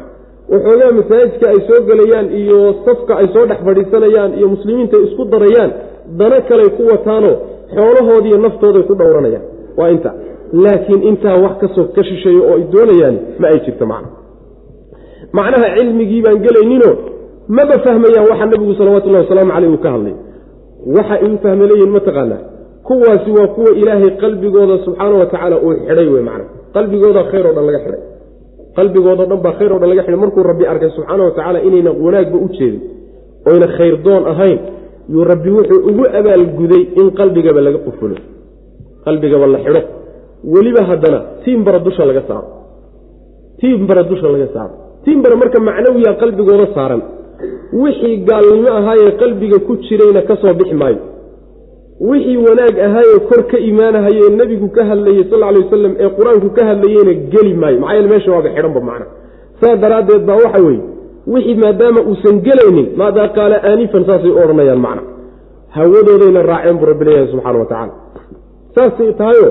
waxoogaa 0.49 0.91
masaajidka 0.99 1.45
ay 1.49 1.60
soo 1.67 1.82
gelayaan 1.89 2.28
iyo 2.41 2.75
safka 2.86 3.17
ay 3.21 3.28
soo 3.34 3.45
dhex 3.45 3.58
fadhiisanayaan 3.67 4.32
iyo 4.38 4.47
muslimiinta 4.54 4.97
ay 4.97 5.04
isku 5.08 5.25
darayaan 5.34 5.71
dana 6.19 6.41
kaley 6.49 6.69
ku 6.78 6.84
wataanoo 6.91 7.36
xoolahoodiiyo 7.75 8.38
naftooday 8.45 8.84
ku 8.84 8.93
dhowranayaan. 8.95 9.45
Waa 9.78 9.89
inta. 9.89 10.12
Laakiin 10.54 11.04
intaa 11.10 11.38
wax 11.43 11.56
ka 11.62 11.67
soo 11.75 11.84
ka 11.95 12.04
shisheeyo 12.04 12.41
oo 12.49 12.56
ay 12.58 12.63
doonayaan 12.73 13.15
ma 13.39 13.47
ay 13.47 13.60
jirto 13.65 13.86
macna 13.86 14.10
macnaha 15.38 15.67
cilmigii 15.78 16.21
baan 16.25 16.39
gelayninoo 16.45 16.95
maba 17.58 17.75
fahmayaan 17.86 18.25
waxa 18.32 18.45
nabigu 18.45 18.73
salawatullahi 18.80 19.23
wasalaamu 19.25 19.52
caleyh 19.54 19.71
uu 19.73 19.78
ka 19.86 19.89
hadlay. 19.95 20.15
Waxa 20.97 21.15
iu 21.25 21.38
fahma 21.43 21.65
leeyihiin 21.69 21.91
mataqaanaa 21.97 22.41
kuwaasi 22.89 23.32
waa 23.38 23.47
kuwa 23.47 23.71
ilaahay 23.82 24.10
qalbigooda 24.23 24.75
subxaana 24.86 25.15
wa 25.21 25.25
tacaala 25.25 25.56
uu 25.65 25.73
xidhay 25.73 26.08
wey 26.13 26.23
macna. 26.30 26.45
qalbigooda 26.73 27.23
khayr 27.32 27.45
o 27.47 27.54
dhan 27.56 27.65
laga 27.69 27.80
xidhay. 27.86 28.02
qalbigoodo 28.78 29.23
dhan 29.30 29.39
baa 29.45 29.54
khayr 29.60 29.71
o 29.73 29.80
dhan 29.80 29.89
laga 29.91 30.02
xidhay. 30.06 30.19
markuu 30.23 30.43
rabbi 30.52 30.65
arkay 30.71 30.89
subxaana 30.97 31.23
wa 31.28 31.32
tacaala 31.38 31.60
inayna 31.67 31.91
wanaagba 32.04 32.38
u 32.45 32.47
jeedin 32.58 32.82
oyna 33.52 33.67
khayr 33.78 33.95
doon 34.06 34.23
ahayn 34.32 34.60
yuu 35.13 35.23
rabbi 35.32 35.49
wuxuu 35.58 35.80
ugu 35.89 36.04
abaalguday 36.19 36.84
in 37.02 37.08
qalbigaba 37.19 37.62
laga 37.67 37.80
qufulo. 37.86 38.15
qalbigaba 39.06 39.45
la 39.54 39.60
xidho. 39.65 39.82
weliba 40.54 40.82
haddana 40.89 41.19
tiimbara 41.43 41.80
dusha 41.88 42.04
laga 42.10 42.21
saaro. 42.30 42.47
tiimbara 43.60 44.04
dusha 44.12 44.28
laga 44.36 44.47
saaro. 44.56 44.73
tiimbara 45.06 45.36
marka 45.41 45.60
macnawiya 45.69 46.12
qalbigooda 46.21 46.65
saaran. 46.78 47.02
wixii 47.84 48.17
gaalnimo 48.30 48.69
ahaayee 48.80 49.12
qalbiga 49.21 49.58
ku 49.67 49.73
jirayna 49.86 50.21
ka 50.30 50.36
soo 50.41 50.54
bixi 50.60 50.75
maayo 50.82 51.18
wixii 52.00 52.38
wanaag 52.38 52.80
ahaayee 52.88 53.20
kor 53.30 53.42
ka 53.52 53.58
imaanahayee 53.70 54.30
nebigu 54.40 54.68
ka 54.70 54.86
hadlayey 54.90 55.24
sal 55.30 55.44
alay 55.44 55.62
wasalam 55.64 55.94
ee 56.00 56.10
qur'aanku 56.18 56.50
ka 56.58 56.66
hadlayeyna 56.70 57.14
geli 57.34 57.54
maayo. 57.54 57.80
Maxaa 57.80 57.96
yeele 57.96 58.08
meesha 58.14 58.32
waaba 58.32 58.50
xidhanba 58.56 58.82
macna. 58.90 59.06
Saa 59.62 59.76
daraaddeed 59.84 60.24
baa 60.30 60.36
waxa 60.44 60.62
weeye 60.66 60.82
wixii 61.34 61.56
maadaama 61.64 62.02
uusan 62.10 62.36
gelaynin 62.48 62.88
maadaa 63.02 63.28
qaala 63.38 63.58
aanifan 63.70 64.06
saasay 64.10 64.30
u 64.32 64.38
odhanayaan 64.44 64.80
macna. 64.88 65.02
Hawadoodayna 65.76 66.42
raaceen 66.52 66.78
buu 66.80 66.86
rabbi 66.92 67.06
leeyahay 67.06 67.28
subxana 67.32 67.60
wa 67.60 67.66
tacaala. 67.66 67.94
Saasay 68.76 69.14
tahayo 69.20 69.50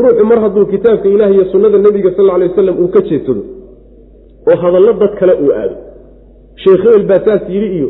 ruuxu 0.00 0.24
mar 0.30 0.38
hadduu 0.44 0.66
kitaabka 0.72 1.08
ilaah 1.08 1.30
iyo 1.34 1.44
sunnada 1.52 1.78
nebiga 1.78 2.10
sal 2.16 2.30
alay 2.30 2.48
wasalam 2.48 2.76
uu 2.82 2.88
ka 2.94 3.00
jeedsado 3.08 3.42
oo 4.50 4.56
hadallo 4.62 4.92
dad 5.02 5.12
kale 5.20 5.32
uu 5.44 5.52
aado. 5.60 5.76
Sheekh 6.62 7.06
baa 7.10 7.20
saas 7.26 7.42
yidhi 7.54 7.68
iyo 7.78 7.88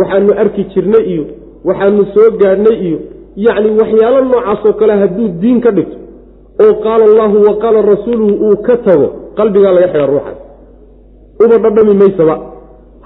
waxaanu 0.00 0.32
arki 0.42 0.62
jirnay 0.74 1.04
iyo 1.14 1.24
waxaanu 1.68 2.02
soo 2.14 2.28
gaadhnay 2.42 2.76
iyo 2.88 2.98
yacni 3.46 3.70
waxyaalo 3.80 4.20
noocaasoo 4.30 4.72
kale 4.80 4.94
hadduu 5.02 5.28
diin 5.42 5.60
ka 5.64 5.70
dhigto 5.76 5.96
oo 6.64 6.72
qaala 6.84 7.04
allaahu 7.10 7.36
wa 7.48 7.54
qaala 7.62 7.80
rasuuluhu 7.92 8.32
uu 8.46 8.56
ka 8.66 8.76
tago 8.86 9.06
qalbigaa 9.38 9.72
laga 9.76 9.88
xidha 9.92 10.06
ruuxaas 10.12 10.38
uba 11.44 11.56
dhadhami 11.64 11.94
maysaba. 12.02 12.36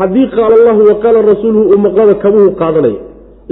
Haddii 0.01 0.27
qaala 0.37 0.55
allahu 0.61 0.81
wa 0.91 0.95
qaala 1.03 1.19
rasuuluhu 1.31 1.65
uu 1.73 1.79
maqlada 1.87 2.15
kabuhu 2.23 2.51
qaadanaya 2.61 3.01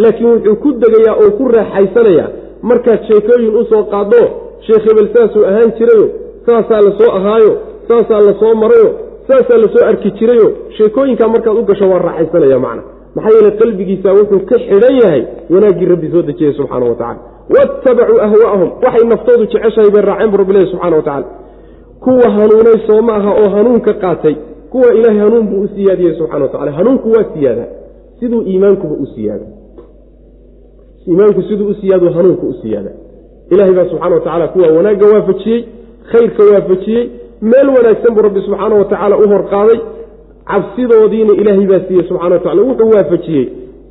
laakiin 0.03 0.29
wuxuu 0.35 0.57
ku 0.63 0.69
degayaa 0.83 1.17
oo 1.23 1.31
ku 1.39 1.45
raaxaysanayaa 1.57 2.29
markaad 2.69 3.01
sheekooyin 3.09 3.53
u 3.61 3.65
soo 3.71 3.83
qaadoo 3.93 4.27
sheekh 4.67 4.85
hebel 4.89 5.09
saasuu 5.15 5.45
ahaan 5.51 5.71
jirayo 5.79 6.07
saasaa 6.47 6.81
la 6.87 6.93
soo 6.99 7.11
ahaayo 7.19 7.53
saasaa 7.89 8.21
la 8.29 8.33
soo 8.41 8.55
marayo 8.63 8.89
saasaa 9.29 9.59
la 9.63 9.69
soo 9.75 9.85
arki 9.91 10.11
jirayo 10.19 10.49
sheekooyinkaa 10.77 11.29
markaad 11.35 11.57
u 11.61 11.63
gasho 11.71 11.87
waa 11.93 11.99
raaxaysanaya 12.09 12.59
macna 12.67 12.83
maxaa 13.17 13.33
yeele 13.37 13.51
qalbigiisa 13.61 14.09
wuxuu 14.19 14.41
ka 14.51 14.57
xidhan 14.67 14.95
yahay 15.03 15.23
wanaaggii 15.55 15.89
rabbi 15.93 16.09
soo 16.15 16.23
dejiyey 16.29 16.53
subxaana 16.59 16.87
wa 16.93 16.95
tacala 17.01 17.21
waattabacuu 17.55 18.19
ahwaa'ahum 18.27 18.69
waxay 18.85 19.05
naftoodu 19.13 19.45
jeceshahay 19.53 19.91
bay 19.95 20.03
raaceen 20.11 20.31
bu 20.33 20.37
rabbi 20.43 20.53
lehi 20.57 20.67
subxana 20.73 20.97
wa 20.97 21.03
tacala 21.09 21.27
kuwa 22.05 22.27
hanuunay 22.37 22.79
soo 22.87 23.01
ma 23.09 23.13
aha 23.21 23.31
oo 23.43 23.49
hanuunka 23.57 23.93
qaatay 24.05 24.35
kuwa 24.73 24.89
ilaahay 24.99 25.21
hanuun 25.25 25.47
buu 25.51 25.61
u 25.65 25.69
siyaadiyey 25.75 26.15
subxana 26.19 26.43
wa 26.47 26.51
tacala 26.55 26.71
hanuunku 26.79 27.07
waa 27.15 27.25
siyaadaa 27.35 27.69
siduu 28.21 28.43
iimaankuba 28.43 28.95
u 28.95 29.07
siyaada. 29.15 29.47
Iimaanku 31.09 31.43
siduu 31.43 31.69
u 31.69 31.75
siyaadu 31.75 32.11
hanuunku 32.17 32.47
u 32.47 32.55
siyaada. 32.63 32.91
Ilahay 33.51 33.73
baa 33.75 33.85
subxana 33.91 34.15
wa 34.15 34.21
tacala 34.21 34.49
kuwa 34.49 34.69
wanaagga 34.77 35.07
waafajiyey 35.13 35.65
khayrka 36.13 36.43
waafajiyey 36.53 37.05
meel 37.51 37.69
wanaagsan 37.77 38.15
buu 38.15 38.23
rabbi 38.23 38.41
subxaana 38.47 38.75
wa 38.75 38.85
tacaala 38.85 39.17
u 39.17 39.29
horqaaday 39.33 39.79
cabsidoodiina 40.53 41.33
ilaahay 41.41 41.67
baa 41.73 41.81
siiyey 41.89 42.05
subxana 42.09 42.35
wa 42.35 42.41
tacala 42.45 42.63
wuxuu 42.69 42.91
waafajiyey. 42.97 43.47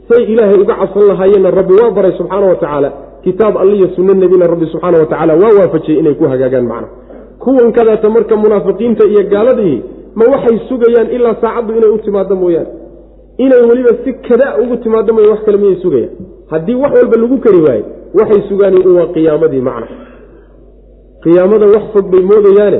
Say 0.09 0.23
ilaahay 0.33 0.57
uga 0.63 0.75
cabsan 0.81 1.03
lahaayeenna 1.11 1.51
rabbi 1.59 1.73
waa 1.81 1.91
baray 1.97 2.11
subxaana 2.19 2.45
wa 2.51 2.55
tacaala. 2.55 2.89
Kitaab 3.23 3.57
alliyo 3.63 3.87
sunno 3.95 4.13
nebina 4.13 4.47
rabbi 4.53 4.65
subxaana 4.73 4.97
wa 5.01 5.05
tacaala 5.11 5.33
waa 5.41 5.53
waafajiyey 5.59 5.99
inay 6.01 6.13
ku 6.19 6.23
hagaagaan 6.33 6.65
macna 6.71 6.87
kuwan 7.43 7.71
kadaata 7.77 8.09
marka 8.15 8.35
munaafiqiinta 8.35 9.03
iyo 9.11 9.23
gaaladii 9.33 9.77
ma 10.15 10.25
waxay 10.33 10.57
sugayaan 10.69 11.09
ilaa 11.15 11.35
saacaddu 11.41 11.71
inay 11.79 11.89
u 11.89 11.97
timaado 12.05 12.35
mooyaane. 12.35 12.69
Inay 13.37 13.61
weliba 13.69 13.91
si 14.03 14.13
kada 14.27 14.47
ugu 14.63 14.75
timaado 14.83 15.13
mooya 15.13 15.29
wax 15.33 15.41
kale 15.45 15.57
miyay 15.57 15.75
sugayaan. 15.83 16.11
Haddii 16.51 16.75
wax 16.83 16.91
walba 16.97 17.17
lagu 17.21 17.37
kari 17.45 17.61
waaye 17.67 17.83
waxay 18.19 18.41
sugaan 18.49 18.73
waa 18.97 19.07
qiyaamadii 19.15 19.61
macna 19.69 19.87
qiyaamada 21.23 21.65
wax 21.75 21.83
fog 21.93 22.05
bay 22.11 22.21
moodayaane 22.31 22.79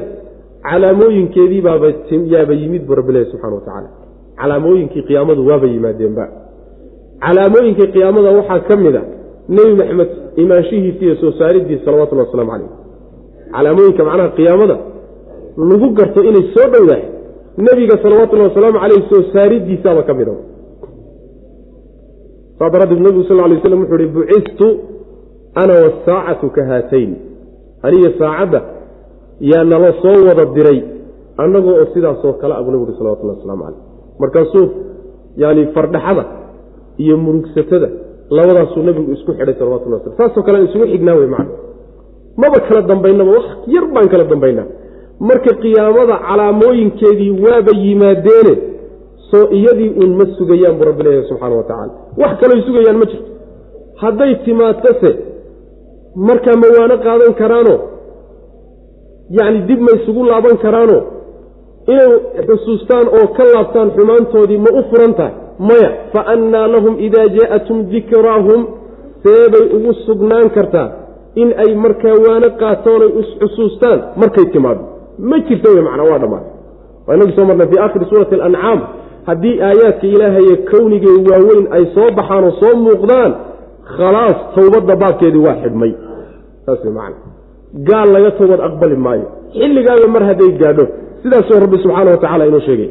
calaamooyinkeedii 0.67 1.61
baaba 1.61 1.87
yaaba 2.33 2.53
yimid 2.53 2.83
bu 2.87 2.95
rabbilahi 2.95 3.25
subxana 3.31 3.55
wa 3.55 3.61
tacaala. 3.61 3.89
Calaamooyinkii 4.39 5.03
qiyaamadu 5.09 5.47
waaba 5.49 5.67
yimaadeenba. 5.67 6.25
Calaamooyinkii 7.25 7.87
qiyaamada 7.95 8.29
waxaa 8.39 8.59
ka 8.67 8.75
mid 8.75 8.95
a 8.95 9.03
nebi 9.49 9.73
maxamed 9.79 10.09
imaanshihiisi 10.35 11.05
iyo 11.05 11.15
soo 11.15 11.31
saaridiisa 11.39 11.85
salawatullhi 11.85 12.25
waslamu 12.25 12.51
calayh 12.51 12.69
calaamooyinka 13.53 14.03
macnaha 14.03 14.29
qiyaamada 14.37 14.77
lagu 15.69 15.87
garto 15.97 16.23
inay 16.29 16.43
soo 16.53 16.67
dhowdahay 16.73 17.03
nebiga 17.57 17.95
salawatullahi 18.03 18.49
wasalaamu 18.49 18.79
caleyh 18.83 19.01
soo 19.09 19.23
saaridiisaaba 19.33 20.03
ka 20.03 20.13
mida 20.13 20.33
saa 22.59 22.69
daraaddeed 22.69 23.01
nebigu 23.05 23.23
sal 23.23 23.37
lay 23.51 23.59
slam 23.61 23.79
wuxuu 23.83 23.99
ihi 24.03 24.11
bucistu 24.17 24.67
ana 25.61 25.73
wasaacatu 25.83 26.49
ka 26.55 26.61
haatayn. 26.69 27.11
Aniga 27.83 28.09
saacadda 28.19 28.59
yaa 29.51 29.63
nala 29.71 29.93
soo 30.01 30.17
wada 30.27 30.45
diray 30.55 30.79
annagoo 31.43 31.75
oo 31.81 31.87
sidaasoo 31.93 32.33
kale 32.41 32.53
abu 32.59 32.71
nebigu 32.71 32.91
uhi 32.91 32.97
salawatullahi 32.99 33.37
waslamu 33.39 33.63
caleyh 33.63 33.81
markaasuu 34.21 34.65
yani 35.43 35.61
fardhaxada 35.75 36.23
iyo 37.03 37.17
murugsatada 37.17 37.89
labadaasuu 38.37 38.83
nebigu 38.87 39.11
isku 39.17 39.31
xidhay 39.37 39.55
salawatullah 39.59 39.99
waslam 39.99 40.17
saasoo 40.21 40.43
kale 40.47 40.57
isugu 40.67 40.85
xignaa 40.93 41.15
wey 41.19 41.27
macna. 41.35 41.53
Maba 42.41 42.59
kala 42.67 42.81
dambaynaba 42.89 43.31
wax 43.37 43.45
yar 43.75 43.85
baan 43.95 44.07
kala 44.13 44.23
dambaynaa. 44.31 44.67
Marka 45.29 45.51
qiyaamada 45.63 46.15
calaamooyinkeedii 46.27 47.31
waaba 47.45 47.71
yimaadeene 47.83 48.53
soo 49.31 49.45
iyadii 49.57 49.89
uun 50.01 50.11
ma 50.19 50.25
sugayaan 50.37 50.75
buu 50.79 50.85
rabbi 50.89 51.03
leeyahay 51.05 51.27
subxaana 51.29 51.55
wa 51.59 51.63
tacaala. 51.69 51.93
Wax 52.21 52.31
kalooy 52.41 52.61
sugayaan 52.67 52.97
ma 53.01 53.05
jirto. 53.11 53.29
Hadday 54.01 54.31
timaadtase 54.45 55.09
markaa 56.27 56.55
ma 56.61 56.67
waano 56.75 56.95
qaadan 57.05 57.33
karaano 57.41 57.75
yacni 59.37 59.59
dib 59.69 59.79
ma 59.85 59.91
isugu 59.97 60.21
laaban 60.29 60.57
karaano. 60.63 60.97
Inay 61.93 62.11
xusuustaan 62.47 63.07
oo 63.17 63.27
ka 63.37 63.43
laabtaan 63.53 63.89
xumaantoodii 63.97 64.57
ma 64.65 64.71
u 64.79 64.81
furan 64.89 65.13
tahay. 65.19 65.33
Maya 65.67 65.89
fa 66.13 66.21
annaa 66.33 66.67
lahum 66.73 66.95
idaa 67.07 67.27
jaa'atum 67.37 67.77
dikraahum 67.91 68.61
seebay 69.23 69.65
ugu 69.75 69.91
sugnaan 70.05 70.49
kartaa 70.57 70.87
in 71.41 71.49
ay 71.63 71.71
markaa 71.83 72.15
waano 72.25 72.49
qaatoon 72.61 73.01
ay 73.05 73.11
xusuustaan. 73.41 73.99
Markay 74.21 74.45
timaado 74.53 74.81
ma 75.29 75.37
jirta 75.47 75.67
wey 75.73 75.81
macnaa 75.87 76.07
waa 76.11 76.19
dhammaatay 76.23 76.53
waa 77.07 77.15
inagii 77.15 77.35
soo 77.37 77.45
marnay 77.49 77.67
fii 77.71 77.79
aakhiri 77.83 78.05
suurati 78.11 78.35
alancaam 78.35 78.79
haddii 79.29 79.55
aayaadka 79.67 80.07
ilaahaye 80.15 80.55
kownigee 80.71 81.15
waaweyn 81.31 81.65
ay 81.77 81.83
soo 81.95 82.09
baxaan 82.19 82.43
oo 82.49 82.53
soo 82.61 82.73
muuqdaan 82.85 83.31
khalaas 83.97 84.37
towbadda 84.55 84.95
baabkeedii 85.03 85.43
waa 85.47 85.57
xidhmay. 85.63 85.91
Saas 86.65 86.79
wey 86.85 86.93
macana 86.99 87.28
gaal 87.73 88.09
laga 88.15 88.31
towbad 88.31 88.59
aqbali 88.67 88.95
maayo. 88.95 89.27
xilligaaba 89.53 90.07
mar 90.15 90.23
hadday 90.29 90.51
gaadho 90.61 90.85
sidaasuu 91.23 91.59
rabbi 91.63 91.77
subxaana 91.83 92.11
wa 92.11 92.17
tacala 92.23 92.47
inoo 92.49 92.59
sheegay. 92.67 92.89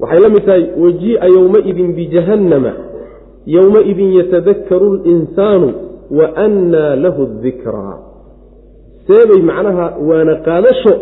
Waxay 0.00 0.20
la 0.24 0.28
mid 0.28 0.44
tahay 0.46 0.64
wajii'a 0.82 1.26
yowmaidin 1.36 1.88
bijahannama 1.98 2.72
yowmaidin 3.46 4.12
yatadakkaru 4.18 4.88
linsaanu 5.04 5.68
wa 6.18 6.26
annaa 6.44 6.96
lahu 7.04 7.26
dikraa 7.42 7.96
seebay 9.06 9.40
macnaha 9.50 9.86
waana 10.08 10.34
qaadasho 10.46 10.92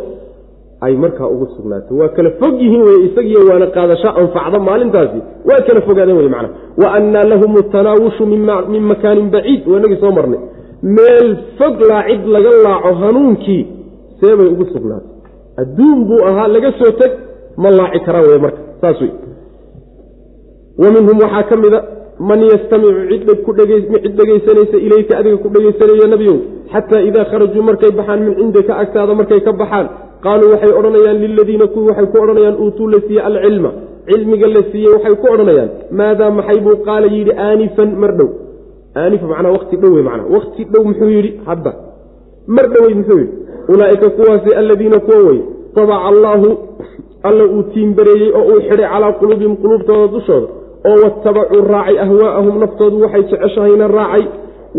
ay 0.81 0.95
markaa 0.97 1.29
ugu 1.35 1.47
sugnaatay 1.57 1.97
waa 2.01 2.09
kala 2.17 2.31
fog 2.41 2.55
yihiin 2.63 2.83
wey 2.89 2.99
isagiiyo 3.09 3.41
waana 3.51 3.67
qaadasho 3.77 4.09
anfacda 4.21 4.59
maalintaasi. 4.69 5.21
Waa 5.49 5.61
kala 5.67 5.81
fogaadeen 5.81 6.17
wey 6.17 6.29
macnaha. 6.35 6.55
Wa 6.83 6.89
annaa 6.99 7.25
lahum 7.33 7.53
tanaawushu 7.73 8.27
min 8.73 8.83
makaanin 8.91 9.31
baciid. 9.35 9.69
Waa 9.69 9.79
inagii 9.79 10.01
soo 10.01 10.13
marnay 10.19 10.41
meel 10.83 11.29
fog 11.59 11.77
laacid 11.91 12.23
laga 12.35 12.51
laaco 12.65 12.91
hanuunkii 13.03 13.63
seebay 14.21 14.49
ugu 14.55 14.65
sugnaatay. 14.73 15.13
Adduun 15.63 15.99
buu 16.09 16.23
ahaa 16.29 16.49
laga 16.49 16.71
soo 16.79 16.93
teg 17.01 17.13
ma 17.63 17.71
laaci 17.79 17.99
karaan 18.07 18.25
wey 18.31 18.39
marka 18.45 18.61
saas 18.81 19.01
wey 19.01 19.13
wa 20.83 20.89
minhum 20.95 21.17
waxaa 21.25 21.43
ka 21.51 21.57
mida 21.57 21.81
man 22.29 22.41
yastamicu 22.53 23.03
cid 23.11 24.13
dhegaysanaysa 24.19 24.77
ilayka 24.87 25.19
adiga 25.21 25.37
ku 25.43 25.49
dhegaysanaya 25.55 26.07
nebiyow 26.13 26.39
xataa 26.73 27.03
idaa 27.09 27.25
kharajuu 27.33 27.63
markay 27.63 27.91
baxaan 27.99 28.21
min 28.27 28.35
cindika 28.41 28.73
agtaada 28.83 29.15
markay 29.21 29.41
ka 29.47 29.53
baxaan 29.53 29.87
qaaluu 30.25 30.53
waxay 30.53 30.73
odhanayaan 30.79 31.19
liladiina 31.25 31.67
kuwii 31.73 31.89
waxay 31.91 32.07
ku 32.13 32.17
odhanayaan 32.25 32.57
uutuu 32.65 32.89
la 32.95 32.99
siiye 33.07 33.23
alcilma 33.31 33.71
cilmiga 34.09 34.47
la 34.57 34.63
siiyey 34.71 34.93
waxay 34.97 35.15
ku 35.23 35.27
odhanayaan 35.35 35.71
maadaa 36.01 36.31
maxay? 36.39 36.59
buu 36.65 36.77
qaala 36.89 37.07
yidhi 37.17 37.33
aanifan 37.49 37.91
mar 38.03 38.13
dhow 38.19 38.29
aanif 38.97 39.23
macnaa 39.23 39.77
dhow 39.81 39.95
wey 39.95 40.03
macnaa. 40.03 40.27
Wakti 40.35 40.65
dhow 40.65 40.85
muxuu 40.85 41.11
yidhi? 41.11 41.41
Hadda. 41.47 41.73
Mar 42.47 42.69
dhowey 42.69 42.95
muxuu 42.95 43.19
yidhi? 43.19 43.33
Ulaa'ika 43.69 44.11
kuwaasi 44.11 44.55
aladiina 44.55 45.01
kuwa 45.01 45.19
wey 45.19 45.41
tabaca 45.75 46.05
allaahu 46.05 46.59
alla 47.23 47.45
uu 47.45 47.63
tiimbareeyey 47.63 48.33
oo 48.33 48.45
uu 48.53 48.61
xidhay 48.61 48.89
calaa 48.93 49.13
quluubihim 49.13 49.57
quluubtooda 49.57 50.13
dushooda. 50.13 50.47
Oo 50.89 50.97
watabacuu 51.05 51.63
raacay 51.73 51.99
ahwaa'ahum 51.99 52.59
naftoodu 52.59 53.01
waxay 53.01 53.23
jeceshahayna 53.23 53.89
raacay. 53.89 54.25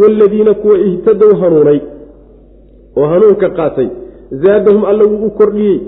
Waaladiina 0.02 0.54
kuwa 0.54 0.78
ihtadow 0.78 1.36
hanuunay. 1.42 1.80
Oo 2.98 3.06
hanuunka 3.06 3.50
qaatay. 3.50 3.90
Zaadahum 4.32 4.86
alla 4.86 5.04
wuu 5.04 5.26
u 5.26 5.30
kordhiyey. 5.30 5.80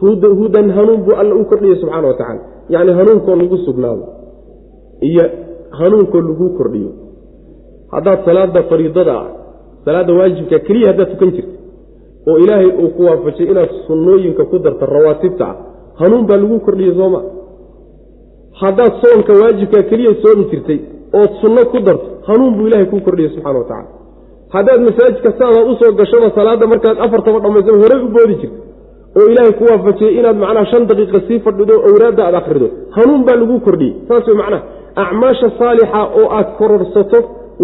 Hudan 0.00 0.70
hanuun 0.70 1.00
buu 1.04 1.16
alla 1.16 1.34
u 1.34 1.44
kordhiyey 1.44 1.76
subxaana 1.76 2.08
wa 2.08 2.14
tacala 2.14 2.40
yacni 2.68 2.92
hanuunkoo 2.92 3.36
lagu 3.36 3.56
sugnaado. 3.58 4.04
Iyo 5.00 5.24
hanuunkoo 5.70 6.20
laguu 6.20 6.48
kordhiyo 6.48 7.09
haddaad 7.94 8.18
salaada 8.28 8.60
fariidada 8.70 9.16
salaadda 9.84 10.12
waajibka 10.20 10.58
keliya 10.66 10.86
haddaad 10.90 11.10
tukan 11.14 11.30
jirta 11.36 11.54
oo 12.30 12.36
ilaahay 12.44 12.70
uu 12.82 12.90
ku 12.96 13.02
waafajay 13.08 13.46
inaad 13.52 13.70
sunnooyinka 13.86 14.44
ku 14.52 14.56
darta 14.66 14.84
rawaatibta 14.96 15.44
ah 15.52 15.56
hanuun 16.00 16.24
baa 16.30 16.38
lagu 16.42 16.58
kordhiyey 16.66 16.94
sooma 17.00 17.20
haddaad 18.62 18.92
soonka 19.02 19.32
waajibka 19.42 19.82
keliya 19.90 20.12
soomi 20.22 20.44
jirtay 20.52 20.78
ood 21.20 21.30
sunno 21.42 21.62
ku 21.72 21.78
darto 21.86 22.06
hanuun 22.28 22.52
buu 22.58 22.66
ilahay 22.70 22.86
kuu 22.92 23.00
kordhiyey 23.08 23.30
subxana 23.34 23.58
wa 23.62 23.64
tacala 23.70 23.88
haddaad 24.54 24.80
masaajidka 24.88 25.30
saadaad 25.40 25.66
u 25.72 25.74
soo 25.80 25.92
gashaba 26.00 26.28
salaadda 26.38 26.66
markaad 26.72 26.96
afartaba 27.06 27.38
dhammaysaba 27.44 27.78
horey 27.84 28.00
u 28.06 28.08
boodi 28.16 28.34
jirta 28.42 28.58
oo 29.18 29.26
ilaahay 29.32 29.52
ku 29.60 29.64
waafajiyey 29.70 30.12
inaad 30.20 30.36
macnaha 30.44 30.66
shan 30.72 30.82
daqiiqa 30.90 31.18
sii 31.28 31.38
fadhido 31.46 31.74
owraadda 31.90 32.22
aad 32.28 32.36
akhrido 32.40 32.68
hanuun 32.96 33.22
baa 33.28 33.36
lagu 33.42 33.56
kordhiyey. 33.66 33.94
Saas 34.08 34.26
wey 34.30 34.36
macnaha 34.42 34.62
acmaasha 35.04 35.48
saalixa 35.60 36.00
oo 36.20 36.26
aad 36.38 36.48
kororsato 36.60 37.18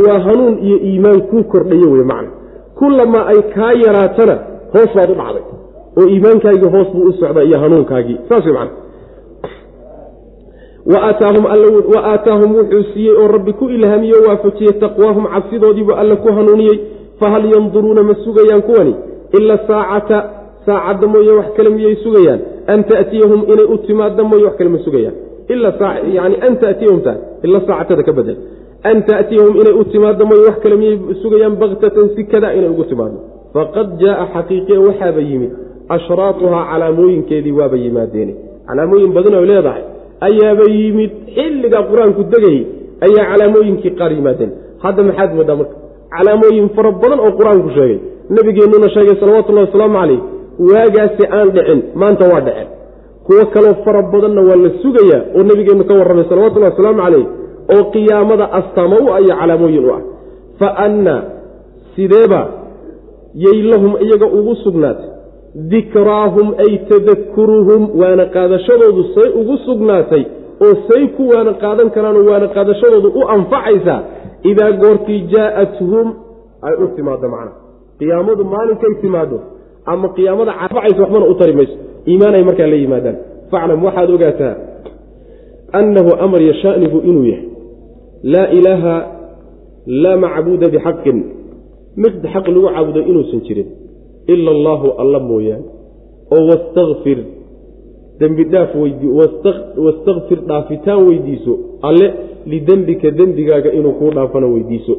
waa 0.05 0.19
hanuun 0.27 0.59
iyo 0.67 0.77
iimaan 0.89 1.21
kuu 1.31 1.43
kordhayo 1.53 1.91
wey 1.93 2.05
macna. 2.13 2.31
Kullamaa 2.79 3.27
ay 3.33 3.41
kaa 3.55 3.73
yaraatana 3.85 4.35
hoos 4.75 4.91
baad 4.97 5.11
u 5.11 5.15
dhacday 5.15 5.43
oo 5.99 6.07
iimaankaagii 6.15 6.71
hoos 6.75 6.89
buu 6.95 7.09
u 7.09 7.13
socdaa 7.13 7.43
iyo 7.49 7.59
hanuunkaagii. 7.59 8.19
Saas 8.29 8.45
wey 8.45 8.55
macna. 8.55 8.75
Wa 10.87 12.05
aataahum 12.13 12.55
wuxuu 12.57 12.83
siiyey 12.95 13.17
oo 13.17 13.29
rabbi 13.29 13.53
ku 13.53 13.69
ilhaamiye 13.69 14.15
o 14.15 14.29
waafajiyey 14.29 14.73
taqwaahum 14.73 15.25
cabsidoodiibuu 15.35 15.95
alla 15.95 16.17
ku 16.17 16.29
hanuuniyey. 16.33 16.79
Fahal 17.21 17.45
yanduruuna 17.55 18.03
ma 18.03 18.15
sugayaan 18.25 18.63
kuwani? 18.63 18.95
Ila 19.39 19.59
saacata 19.69 20.19
saacadda 20.67 21.07
mooye 21.07 21.33
wax 21.33 21.47
kale 21.57 21.71
miyay 21.71 21.97
sugayaan? 22.05 22.41
An 22.67 22.85
ta'tiyahum 22.85 23.41
inay 23.53 23.65
u 23.75 23.79
timaadda 23.87 24.23
mooye 24.25 24.45
wax 24.45 24.57
kale 24.59 24.71
ma 24.71 24.79
sugayaan? 24.79 25.15
Yani 26.17 26.37
an 26.47 26.57
tatiyahumta 26.63 27.13
ila 27.43 27.61
saacatada 27.67 28.03
ka 28.03 28.13
badel 28.13 28.37
an 28.89 28.97
ta'tiyahum 29.09 29.55
inay 29.61 29.75
u 29.81 29.85
timaadda 29.93 30.25
mooye 30.31 30.43
wax 30.49 30.57
kale 30.65 30.77
miyay 30.81 30.97
sugayaan 31.23 31.55
baktatan 31.63 32.07
si 32.17 32.23
kada 32.33 32.49
inay 32.59 32.71
ugu 32.75 32.85
timaaddo 32.91 33.19
faqad 33.55 33.89
jaaa 34.03 34.27
xaqiiqiya 34.35 34.79
waxaaba 34.87 35.21
yimid 35.31 35.53
ashraatuhaa 35.97 36.65
calaamooyinkeedii 36.73 37.55
waaba 37.61 37.77
yimaadeene 37.85 38.33
calaamooyin 38.69 39.13
badan 39.17 39.35
oy 39.41 39.47
leedahay 39.53 39.83
ayaaba 40.29 40.65
yimid 40.79 41.11
xilligaa 41.37 41.83
qur'aanku 41.91 42.23
degayay 42.33 42.63
ayaa 43.07 43.25
calaamooyinkii 43.33 43.93
qaar 44.01 44.13
yimaadeen 44.19 44.51
hadda 44.85 45.03
maxaad 45.09 45.31
moodaa 45.39 45.57
marka 45.61 45.77
calaamooyin 46.17 46.69
fara 46.77 46.91
badan 47.03 47.21
oo 47.27 47.33
qur'aanku 47.41 47.69
sheegay 47.77 47.99
nabigeennuna 48.37 48.89
sheegay 48.95 49.17
salawatullahi 49.23 49.67
wasalaamu 49.69 49.97
calayh 50.01 50.21
waagaasi 50.71 51.25
aan 51.39 51.49
dhicin 51.57 51.81
maanta 52.03 52.25
waa 52.33 52.41
dhacen 52.47 52.69
kuwo 53.27 53.43
kaloo 53.55 53.75
fara 53.85 54.03
badanna 54.15 54.41
waa 54.49 54.59
la 54.65 54.71
sugayaa 54.83 55.23
oo 55.37 55.43
nebigeennu 55.51 55.85
ka 55.89 55.95
warramay 56.01 56.25
salawatullahi 56.33 56.73
wasalaamu 56.73 57.01
calayh 57.07 57.25
oo 57.75 57.85
qiyaamada 57.95 58.47
astaamo 58.59 58.97
u 59.07 59.09
ah 59.15 59.21
iyo 59.25 59.35
calaamooyin 59.41 59.85
u 59.85 59.91
ah. 59.97 60.03
Fa 60.59 60.69
anna 60.87 61.15
sideeba 61.97 62.43
yay 63.45 63.59
lahum 63.71 63.93
iyaga 64.05 64.27
ugu 64.39 64.55
sugnaatay. 64.65 65.09
Dikraahum 65.73 66.49
ay 66.65 66.73
tadakuruhum 66.91 67.83
waana 68.01 68.25
qaadashadoodu 68.35 69.03
say 69.15 69.29
ugu 69.41 69.57
sugnaatay 69.67 70.23
oo 70.65 70.75
say 70.89 71.03
ku 71.17 71.23
waana 71.33 71.53
qaadan 71.63 71.89
karaanoo 71.95 72.25
waana 72.31 72.49
qaadashadoodu 72.57 73.09
u 73.09 73.23
anfacaysaa 73.37 74.01
idaa 74.51 74.73
goortii 74.83 75.21
jaa'athum 75.35 76.07
ay 76.67 76.75
u 76.85 76.87
timaado 76.97 77.29
macna. 77.35 77.53
Qiyaamadu 77.99 78.43
maalinkay 78.55 78.95
timaado 79.03 79.39
ama 79.93 80.09
qiyaamada 80.17 80.53
anfacaysa 80.65 81.01
waxbana 81.03 81.27
u 81.27 81.35
tari 81.41 81.53
mayso. 81.59 81.77
Iimaan 82.11 82.35
ay 82.39 82.45
markaa 82.49 82.67
la 82.73 82.77
yimaadaan. 82.83 83.17
Faclam 83.51 83.85
waxaad 83.87 84.11
ogaataa 84.17 84.55
annahu 85.79 86.11
amar 86.25 86.41
yashanigu 86.51 86.99
inuu 87.11 87.25
yahay 87.33 87.45
laa 88.23 88.49
ilaaha 88.59 88.95
laa 89.87 90.17
macbuuda 90.17 90.69
bixaqin. 90.69 91.19
Mid 91.97 92.15
xaq 92.33 92.47
lagu 92.49 92.69
caabudo 92.69 93.01
inuusan 93.01 93.41
jirin 93.47 93.69
ila 94.27 94.51
allaahu 94.51 94.89
alla 94.99 95.19
mooyaane. 95.21 95.65
Oo 96.35 96.47
wastakfir 96.51 97.19
dembi 98.21 98.45
dhaaf 98.45 98.75
weydii 98.75 99.11
wastakfir 99.85 100.39
dhaafitaan 100.49 101.07
weydiiso. 101.09 101.59
Alle 101.83 102.07
lidembika 102.47 103.11
dembigaaga 103.11 103.73
inuu 103.73 103.93
kuu 103.93 104.11
dhaafana 104.11 104.47
weydiiso. 104.47 104.95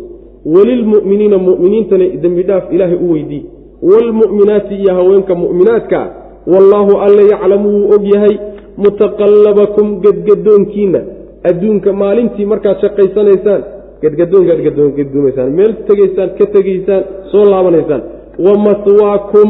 Walilmu'miniina 0.46 1.38
mu'miniintana 1.38 2.06
dembi 2.24 2.44
dhaaf 2.44 2.74
ilaahay 2.74 2.98
u 3.06 3.12
weydii 3.12 3.44
waalmu'minaati 3.90 4.76
iyo 4.76 4.94
haweenka 4.94 5.36
mu'minaadka 5.36 6.00
wallaahu 6.48 6.98
alle 7.06 7.24
yaclamu 7.32 7.70
wuu 7.76 7.94
og 7.96 8.06
yahay. 8.14 8.38
Mutaqallabakum 8.78 9.88
gedgadoonkiinna 10.02 11.02
adduunka 11.50 11.94
maalintii 11.94 12.46
markaad 12.46 12.78
shaqaysanaysaan 12.84 13.62
gedgadoonkaad 14.02 14.62
gadoomaysaan 14.98 15.52
meel 15.60 15.74
tegaysaan 15.88 16.30
ka 16.40 16.46
tegaysaan 16.56 17.04
soo 17.32 17.46
laabanaysaan. 17.52 18.02
Wa 18.46 18.54
maswaakum 18.68 19.48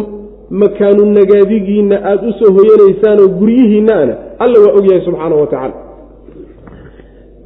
makaanu 0.49 1.05
nagaadigiinna 1.17 1.95
aada 2.09 2.27
u 2.29 2.31
soo 2.39 2.51
hoyanaysaan 2.57 3.17
oo 3.23 3.27
guryihiinnaana 3.39 4.13
alla 4.43 4.57
waa 4.65 4.73
og 4.77 4.85
yahay 4.89 5.01
subxaanahu 5.05 5.41
wa 5.41 5.47
tacaala. 5.47 5.75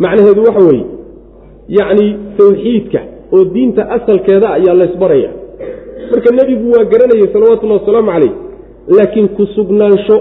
Macnaheedu 0.03 0.41
waxa 0.47 0.63
weeye 0.67 0.85
yacni 1.77 2.05
tawxiidka 2.37 2.99
oo 3.33 3.43
diinta 3.53 3.81
asalkeeda 3.95 4.47
ayaa 4.57 4.73
laysbaraya 4.81 5.29
marka 6.11 6.29
nebigu 6.37 6.71
waa 6.75 6.85
garanayay 6.91 7.27
salawatullahi 7.33 7.79
wasalaamu 7.81 8.11
calayh 8.11 8.33
laakiin 8.97 9.27
ku 9.37 9.45
sugnaansho 9.55 10.17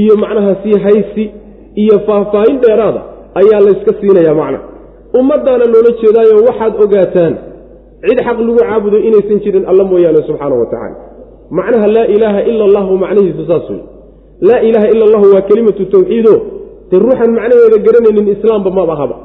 iyo 0.00 0.16
macnaha 0.16 0.56
sii 0.62 0.78
haysi 0.84 1.24
iyo 1.82 1.96
faahfaahin 2.06 2.60
dheeraada 2.60 3.02
ayaa 3.40 3.60
layska 3.66 3.92
siinaya 4.00 4.34
macna. 4.40 4.58
Ummaddaana 5.20 5.64
loola 5.72 5.90
jeedaayo 6.00 6.34
waxaad 6.48 6.72
ogaataan 6.84 7.34
cid 8.04 8.18
xaq 8.26 8.38
lagu 8.40 8.58
caabudo 8.58 8.98
inaysan 9.08 9.38
jirin 9.44 9.64
alla 9.70 9.84
mooyaane 9.90 10.22
subxaana 10.28 10.54
wa 10.62 10.66
tacaala. 10.72 10.96
Macnaha 11.58 11.86
laa 11.96 12.06
ilaaha 12.14 12.40
ila 12.50 12.62
allahu 12.68 12.92
macnihiisu 13.04 13.42
saas 13.50 13.66
wey 13.70 13.82
laa 14.48 14.60
ilaaha 14.68 14.86
ila 14.94 15.02
allahu 15.08 15.26
waa 15.34 15.42
kelimatu 15.48 15.82
tawxiido. 15.94 16.34
Dee 16.90 16.98
ruuxaan 17.04 17.30
macnaheeda 17.38 17.78
garanaynin 17.86 18.26
islaamba 18.34 18.70
maba 18.78 18.92
ahaba. 18.96 19.16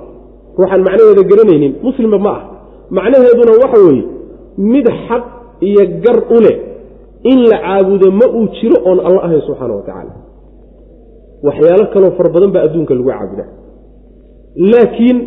Ruuxaan 0.59 0.81
macnaheeda 0.87 1.23
garanaynin 1.31 1.73
muslimba 1.87 2.17
ma 2.25 2.31
ah. 2.37 2.41
Macnaheeduna 2.97 3.53
waxa 3.63 3.79
weeye 3.87 4.03
mid 4.73 4.85
xaq 5.07 5.23
iyo 5.69 5.83
gar 6.03 6.19
u 6.37 6.39
leh 6.45 6.57
in 7.31 7.39
la 7.51 7.57
caabudo 7.65 8.07
ma 8.19 8.25
uu 8.37 8.47
jiro 8.57 8.77
oon 8.89 8.99
alla 9.07 9.19
ahayn 9.25 9.41
subxaana 9.47 9.73
wa 9.79 9.81
tacaala. 9.87 10.13
Waxyaalo 11.47 11.85
kaloo 11.93 12.11
fara 12.17 12.29
badan 12.35 12.51
baa 12.55 12.63
adduunka 12.67 12.93
lagu 12.97 13.09
caabudaa 13.09 13.49
laakiin 14.71 15.17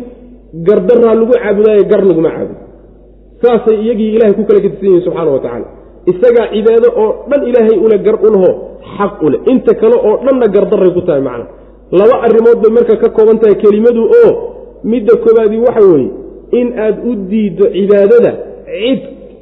gardaraa 0.67 1.15
lagu 1.19 1.33
caabudaayo 1.33 1.83
gar 1.91 2.01
laguma 2.09 2.29
caabudo. 2.35 2.59
Saasay 3.41 3.77
iyagii 3.83 4.11
ilahay 4.15 4.33
ku 4.37 4.43
kala 4.47 4.59
gedisan 4.65 4.85
yihiin 4.87 5.03
subxaana 5.05 5.31
wa 5.35 5.39
tacaala. 5.45 5.67
Isagaa 6.11 6.47
cibaado 6.53 6.89
oo 7.03 7.09
dhan 7.29 7.41
ilaahay 7.49 7.77
ule 7.85 7.97
gar 8.05 8.17
ulaho 8.27 8.49
xaq 8.97 9.13
ule 9.27 9.37
inta 9.51 9.73
kale 9.81 9.95
oo 10.07 10.15
dhanna 10.25 10.47
gardaray 10.55 10.91
ku 10.97 11.01
tahay 11.07 11.21
macna. 11.27 11.45
Laba 11.99 12.15
arrimood 12.25 12.57
bay 12.63 12.71
marka 12.77 12.95
ka 13.03 13.09
kooban 13.17 13.37
tahay 13.41 13.55
kelimadu 13.63 14.03
oo 14.21 14.31
midda 14.91 15.13
koobaadii 15.23 15.61
waxa 15.67 15.83
weeye 15.91 16.09
in 16.59 16.67
aad 16.85 16.95
u 17.09 17.11
diiddo 17.31 17.65
cibaadada 17.75 18.31
cid 18.67 19.01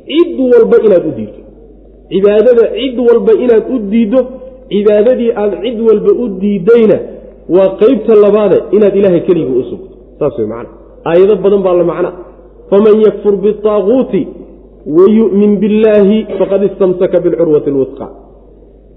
cid 0.10 0.38
walba 0.52 0.78
inaad 0.86 1.04
u 1.10 1.12
diiddo. 1.18 1.40
Cibaadada 2.12 2.64
cid 2.78 2.98
walba 3.08 3.34
inaad 3.44 3.66
u 3.76 3.78
diiddo 3.92 4.20
cibaadadii 4.72 5.32
aad 5.42 5.54
cid 5.64 5.78
walba 5.88 6.12
u 6.24 6.26
diiddayna 6.42 6.98
waa 7.56 7.70
qeybta 7.82 8.14
labaade 8.26 8.58
inaad 8.76 8.96
ilaahay 9.00 9.22
keligii 9.30 9.58
u 9.62 9.64
sugto. 9.72 9.90
Saas 10.20 10.34
wey 10.40 10.48
macna. 10.54 10.70
Aayado 11.10 11.36
badan 11.44 11.62
baa 11.66 11.76
la 11.82 11.84
macna. 11.92 12.10
Faman 12.70 12.96
yakfur 13.08 13.36
biaaguuti 13.44 14.22
wayu'min 14.98 15.52
billaahi 15.62 16.18
faqad 16.40 16.62
istamsaka 16.70 17.18
bilcurwati 17.24 17.70
alwusqa. 17.74 18.08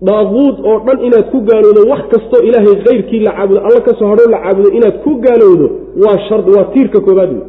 Daaquud 0.09 0.57
oo 0.70 0.78
dhan 0.86 0.98
inaad 1.07 1.26
ku 1.32 1.38
gaalowdo 1.48 1.80
wax 1.92 2.03
kastoo 2.12 2.40
ilaahay 2.48 2.76
kayrkii 2.86 3.20
la 3.26 3.32
caabudo 3.36 3.61
alla 3.68 3.80
ka 3.86 3.92
soo 3.98 4.09
hadhoo 4.12 4.28
la 4.34 4.38
caabudo 4.44 4.68
inaad 4.78 4.96
ku 5.05 5.11
gaalowdo 5.24 5.66
waa 6.05 6.16
shard 6.28 6.46
waa 6.55 6.64
tiirka 6.74 6.98
koobaad 7.07 7.30
wey 7.36 7.44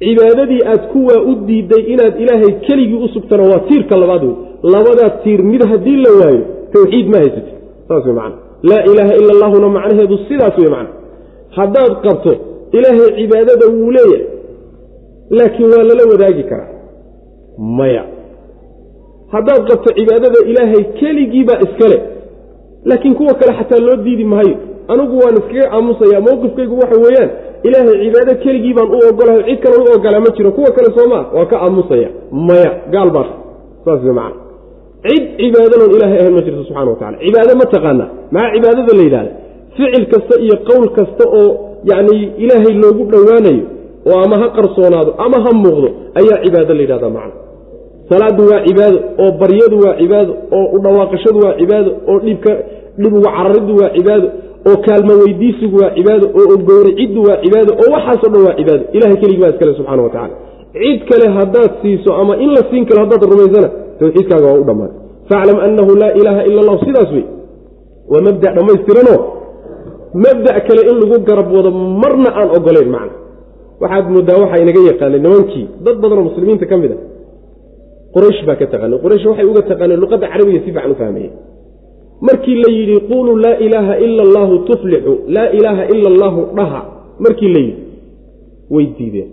cibaadadii 0.00 0.62
aad 0.72 0.82
kuwaa 0.92 1.20
u 1.30 1.32
diiday 1.48 1.82
inaad 1.94 2.14
ilaahay 2.22 2.52
keligii 2.66 3.00
u 3.04 3.08
sugtana 3.16 3.42
waa 3.50 3.60
tiirka 3.68 3.94
labaad 4.02 4.22
wey 4.28 4.34
labadaa 4.74 5.10
tiir 5.22 5.40
mid 5.52 5.62
haddii 5.70 5.96
la 6.04 6.10
waayo 6.20 6.42
tawxiid 6.72 7.06
ma 7.12 7.18
haysati 7.22 7.52
saas 7.88 8.04
wey 8.06 8.14
macana 8.14 8.36
laa 8.62 8.82
ilaaha 8.90 9.14
ila 9.20 9.30
allahuna 9.36 9.68
macnaheedu 9.68 10.18
sidaas 10.28 10.58
wey 10.58 10.68
macna. 10.68 10.88
Haddaad 11.56 11.92
qabto 12.04 12.32
ilaahay 12.72 13.10
cibaadada 13.18 13.66
wuu 13.74 13.90
leeyahay 13.90 14.26
laakiin 15.30 15.68
waa 15.70 15.82
lala 15.90 16.02
wadaagi 16.12 16.42
karaa. 16.50 16.68
Maya. 17.58 18.04
Haddaad 19.32 19.68
qabto 19.68 19.94
cibaadada 19.98 20.38
ilaahay 20.50 20.84
keligiibaa 21.00 21.58
iskale 21.66 22.02
laakiin 22.84 23.14
kuwa 23.14 23.34
kale 23.34 23.52
xataa 23.58 23.78
loo 23.86 23.96
diidi 23.96 24.24
maayo. 24.24 24.56
Anigu 24.88 25.18
waan 25.18 25.34
iskaga 25.36 25.72
aamusaya 25.72 26.20
mowqifkaygu 26.20 26.78
waxa 26.78 27.00
weeyaan 27.04 27.30
ilaahay 27.62 27.96
cibaado 28.04 28.34
keligii 28.44 28.74
baan 28.74 28.88
u 28.88 28.98
ogolahay 29.08 29.42
cid 29.48 29.58
kale 29.62 29.76
u 29.76 29.86
ogolaa 29.96 30.20
ma 30.20 30.30
jiro 30.36 30.50
kuwa 30.52 30.70
kale 30.70 30.88
soomaa 30.98 31.24
waa 31.36 31.46
ka 31.46 31.56
aamusaya 31.62 32.08
maya 32.32 32.70
gaal 32.90 33.10
baas 33.10 33.26
saas 33.84 34.02
wey 34.04 34.12
macana 34.12 34.45
cid 35.08 35.22
cibaadaloon 35.40 35.90
ilaahay 35.96 36.18
ahayn 36.22 36.34
ma 36.38 36.42
jirto 36.46 36.62
subxana 36.68 36.90
wa 36.92 36.96
tacala 37.00 37.16
cibaado 37.24 37.52
ma 37.60 37.66
taqaanaa 37.74 38.08
maxaa 38.34 38.52
cibaadada 38.56 38.92
la 38.98 39.02
yidhahda 39.06 39.30
ficil 39.76 40.04
kasta 40.12 40.34
iyo 40.44 40.56
qowl 40.68 40.86
kasta 40.98 41.24
oo 41.40 41.46
yacni 41.90 42.18
ilaahay 42.44 42.74
loogu 42.82 43.02
dhowaanayo 43.12 43.62
oo 44.10 44.18
ama 44.26 44.36
ha 44.42 44.46
qarsoonaado 44.56 45.10
ama 45.24 45.38
ha 45.44 45.50
muuqdo 45.64 45.88
ayaa 46.20 46.38
cibaado 46.44 46.72
la 46.78 46.82
yidhahdaa 46.84 47.12
macna. 47.18 47.34
Salaadu 48.10 48.42
waa 48.50 48.60
cibaado 48.68 48.98
oo 49.22 49.30
baryadu 49.40 49.76
waa 49.84 49.94
cibaado 50.00 50.32
oo 50.58 50.66
udhawaaqashadu 50.76 51.38
waa 51.44 51.54
cibaado 51.60 51.90
oo 52.10 52.18
dhibka 52.26 52.52
dhib 53.02 53.12
uga 53.20 53.30
carariddu 53.36 53.72
waa 53.80 53.90
cibaado 53.96 54.26
oo 54.68 54.76
kaalmo 54.86 55.12
weydiisigu 55.22 55.76
waa 55.82 55.90
cibaado 55.98 56.26
oo 56.40 56.56
gowriciddu 56.68 57.20
waa 57.28 57.38
cibaado 57.44 57.70
oo 57.82 57.88
waxaasoo 57.96 58.30
dhan 58.34 58.42
waa 58.48 58.56
cibaado. 58.60 58.84
Ilahay 58.96 59.16
keligii 59.22 59.42
baa 59.44 59.52
iskale 59.54 59.72
subxana 59.78 60.02
wa 60.06 60.10
tacala 60.16 60.34
cid 60.82 61.00
kale 61.10 61.26
haddaad 61.38 61.70
siiso 61.82 62.10
ama 62.20 62.34
in 62.44 62.50
la 62.56 62.62
siin 62.70 62.84
karo 62.88 62.98
haddaad 63.04 63.22
rumaysana 63.32 63.68
tawxiidkaaga 64.00 64.46
waa 64.52 64.60
u 64.62 64.64
dhammaatay 64.68 64.98
faclam 65.30 65.58
annahu 65.66 65.90
laa 66.02 66.12
ilaaha 66.20 66.42
ila 66.48 66.58
allahu 66.62 66.78
sidaas 66.86 67.10
wey. 67.16 67.24
Waa 68.12 68.20
mabda 68.28 68.48
dhammaystiranoo 68.56 69.18
mabda 70.24 70.50
kale 70.66 70.82
in 70.90 70.96
lagu 71.02 71.16
garab 71.28 71.48
wado 71.56 71.70
marna 72.02 72.30
aan 72.40 72.48
ogolayn 72.58 72.88
macna. 72.96 73.14
Waxaad 73.82 74.06
moodaa 74.14 74.38
waxaa 74.42 74.60
inaga 74.64 74.80
yaqaanay 74.90 75.20
nimankii. 75.26 75.66
Dad 75.84 75.96
badanoo 76.02 76.24
muslimiinta 76.28 76.66
ka 76.70 76.76
mid 76.82 76.92
a 76.96 76.98
quraysh 78.14 78.40
baa 78.48 78.56
ka 78.60 78.66
taqaanay. 78.72 78.98
Quraysh 79.04 79.24
waxay 79.30 79.46
uga 79.52 79.62
taqaaneen 79.70 80.00
luqadda 80.04 80.26
carabiga 80.32 80.58
si 80.64 80.64
fiican 80.72 80.90
u 80.94 80.96
fahmayeen 81.02 81.34
markii 82.28 82.56
la 82.64 82.70
yidhi 82.78 82.96
quuluu 83.10 83.36
laa 83.44 83.56
ilaaha 83.66 83.94
ila 84.06 84.22
allaahu 84.28 84.54
tuflixu 84.68 85.12
laa 85.36 85.48
ilaaha 85.58 85.82
ila 85.94 86.08
allaahu 86.14 86.40
dhaha. 86.58 86.80
Markii 87.24 87.50
la 87.54 87.60
yidhi 87.66 87.82
way 88.74 88.86
diideen. 88.98 89.30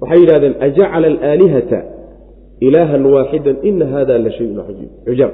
Waxay 0.00 0.18
yidhahdeen 0.22 0.54
ajacala 0.66 1.06
alaalihata 1.12 1.78
ilaahan 2.60 3.06
waaxidan 3.14 3.56
ina 3.62 3.86
hada 3.94 4.18
la 4.18 4.30
shayun 4.30 4.58
cujaab 5.06 5.32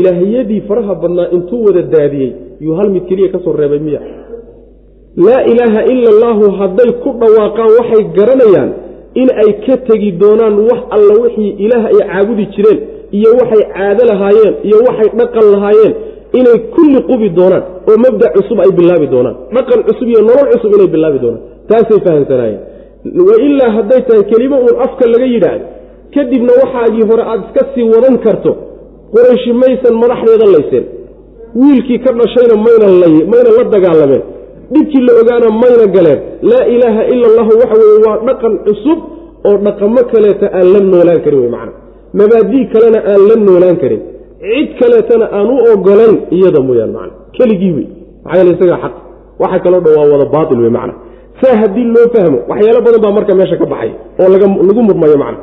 ilaahiyadii 0.00 0.60
faraha 0.68 0.94
badnaa 0.94 1.28
intuu 1.36 1.64
wada 1.64 1.82
daadiyey 1.82 2.32
yuu 2.60 2.74
hal 2.74 2.90
mid 2.90 3.04
keliya 3.08 3.28
ka 3.28 3.38
soo 3.44 3.52
reebay 3.52 3.78
miya 3.78 4.00
laa 5.26 5.42
ilaaha 5.52 5.80
ila 5.92 6.08
allaahu 6.14 6.50
hadday 6.60 6.90
ku 7.02 7.10
dhawaaqaan 7.20 7.70
waxay 7.78 8.02
garanayaan 8.18 8.70
in 9.14 9.28
ay 9.42 9.50
ka 9.66 9.76
tegi 9.88 10.10
doonaan 10.22 10.54
wax 10.68 10.80
alla 10.96 11.14
wixii 11.22 11.50
ilaah 11.64 11.84
ay 11.90 11.98
caabudi 12.10 12.44
jireen 12.54 12.78
iyo 13.18 13.30
waxay 13.40 13.62
caado 13.74 14.02
lahaayeen 14.10 14.54
iyo 14.68 14.78
waxay 14.88 15.08
dhaqan 15.20 15.46
lahaayeen 15.54 15.94
inay 16.38 16.58
kulli 16.74 16.98
qubi 17.10 17.28
doonaan 17.38 17.64
oo 17.90 17.96
mabda 18.04 18.26
cusub 18.36 18.58
ay 18.64 18.70
bilaabi 18.78 19.06
doonaan 19.14 19.36
dhaqan 19.56 19.80
cusub 19.88 20.06
iyo 20.12 20.20
nolol 20.28 20.46
cusub 20.52 20.70
inay 20.76 20.88
bilaabi 20.94 21.18
doonaan 21.24 21.42
taasay 21.70 22.00
fahamsanaayeen 22.06 22.60
wa 23.28 23.34
ilaa 23.46 23.70
hadday 23.76 24.00
tahay 24.08 24.24
kelimo 24.30 24.56
uun 24.64 24.76
afka 24.86 25.04
laga 25.12 25.26
yidhaahdo 25.34 25.66
kadibna 26.14 26.52
waxaagii 26.62 27.04
hore 27.10 27.22
aada 27.22 27.42
iska 27.46 27.62
sii 27.74 27.86
wadan 27.94 28.16
karto 28.26 28.52
qurayshi 29.14 29.52
maysan 29.62 29.94
madaxdeeda 30.02 30.46
layseen 30.54 30.84
wiilkii 31.54 31.98
ka 31.98 32.12
dhashayna 32.12 32.54
mayna 32.56 33.50
la 33.58 33.64
dagaalameen. 33.74 34.22
Dhibkii 34.72 35.00
la 35.06 35.12
ogaana 35.20 35.48
mayna 35.62 35.86
galeen. 35.94 36.20
Laa 36.42 36.64
ilaaha 36.74 37.02
ila 37.12 37.26
allahu 37.30 37.52
waxa 37.62 37.76
weye 37.82 37.98
waa 38.06 38.18
dhaqan 38.28 38.58
cusub 38.66 38.98
oo 39.48 39.56
dhaqamo 39.66 40.02
kaleeta 40.12 40.46
aan 40.58 40.72
la 40.72 40.80
noolaan 40.80 41.20
karin 41.24 41.40
wey 41.40 41.50
macana 41.50 41.72
mabaadii 42.18 42.64
kalena 42.72 42.98
aan 43.12 43.22
la 43.28 43.36
noolaan 43.46 43.76
karin. 43.82 44.00
Cid 44.40 44.68
kaleetana 44.80 45.26
aan 45.36 45.46
u 45.54 45.56
ogolayn 45.72 46.16
iyada 46.36 46.60
mooyaan 46.68 46.92
macana 46.96 47.12
keligii 47.36 47.72
wey 47.76 47.86
maxaa 48.24 48.38
yeele 48.38 48.52
isagaa 48.56 48.78
xaq. 48.84 48.94
Waxa 49.42 49.58
kaloo 49.64 49.80
dhan 49.84 49.94
waa 49.98 50.08
wada 50.12 50.26
baatil 50.34 50.60
wey 50.64 50.70
macana 50.76 50.94
saa 51.40 51.54
haddii 51.62 51.86
loo 51.96 52.06
fahmo 52.14 52.38
waxyaalo 52.50 52.80
badan 52.86 53.00
baa 53.04 53.14
marka 53.18 53.32
meesha 53.40 53.56
ka 53.62 53.66
baxay 53.72 53.90
oo 54.22 54.28
lagu 54.68 54.82
murmayo 54.88 55.16
macna 55.24 55.40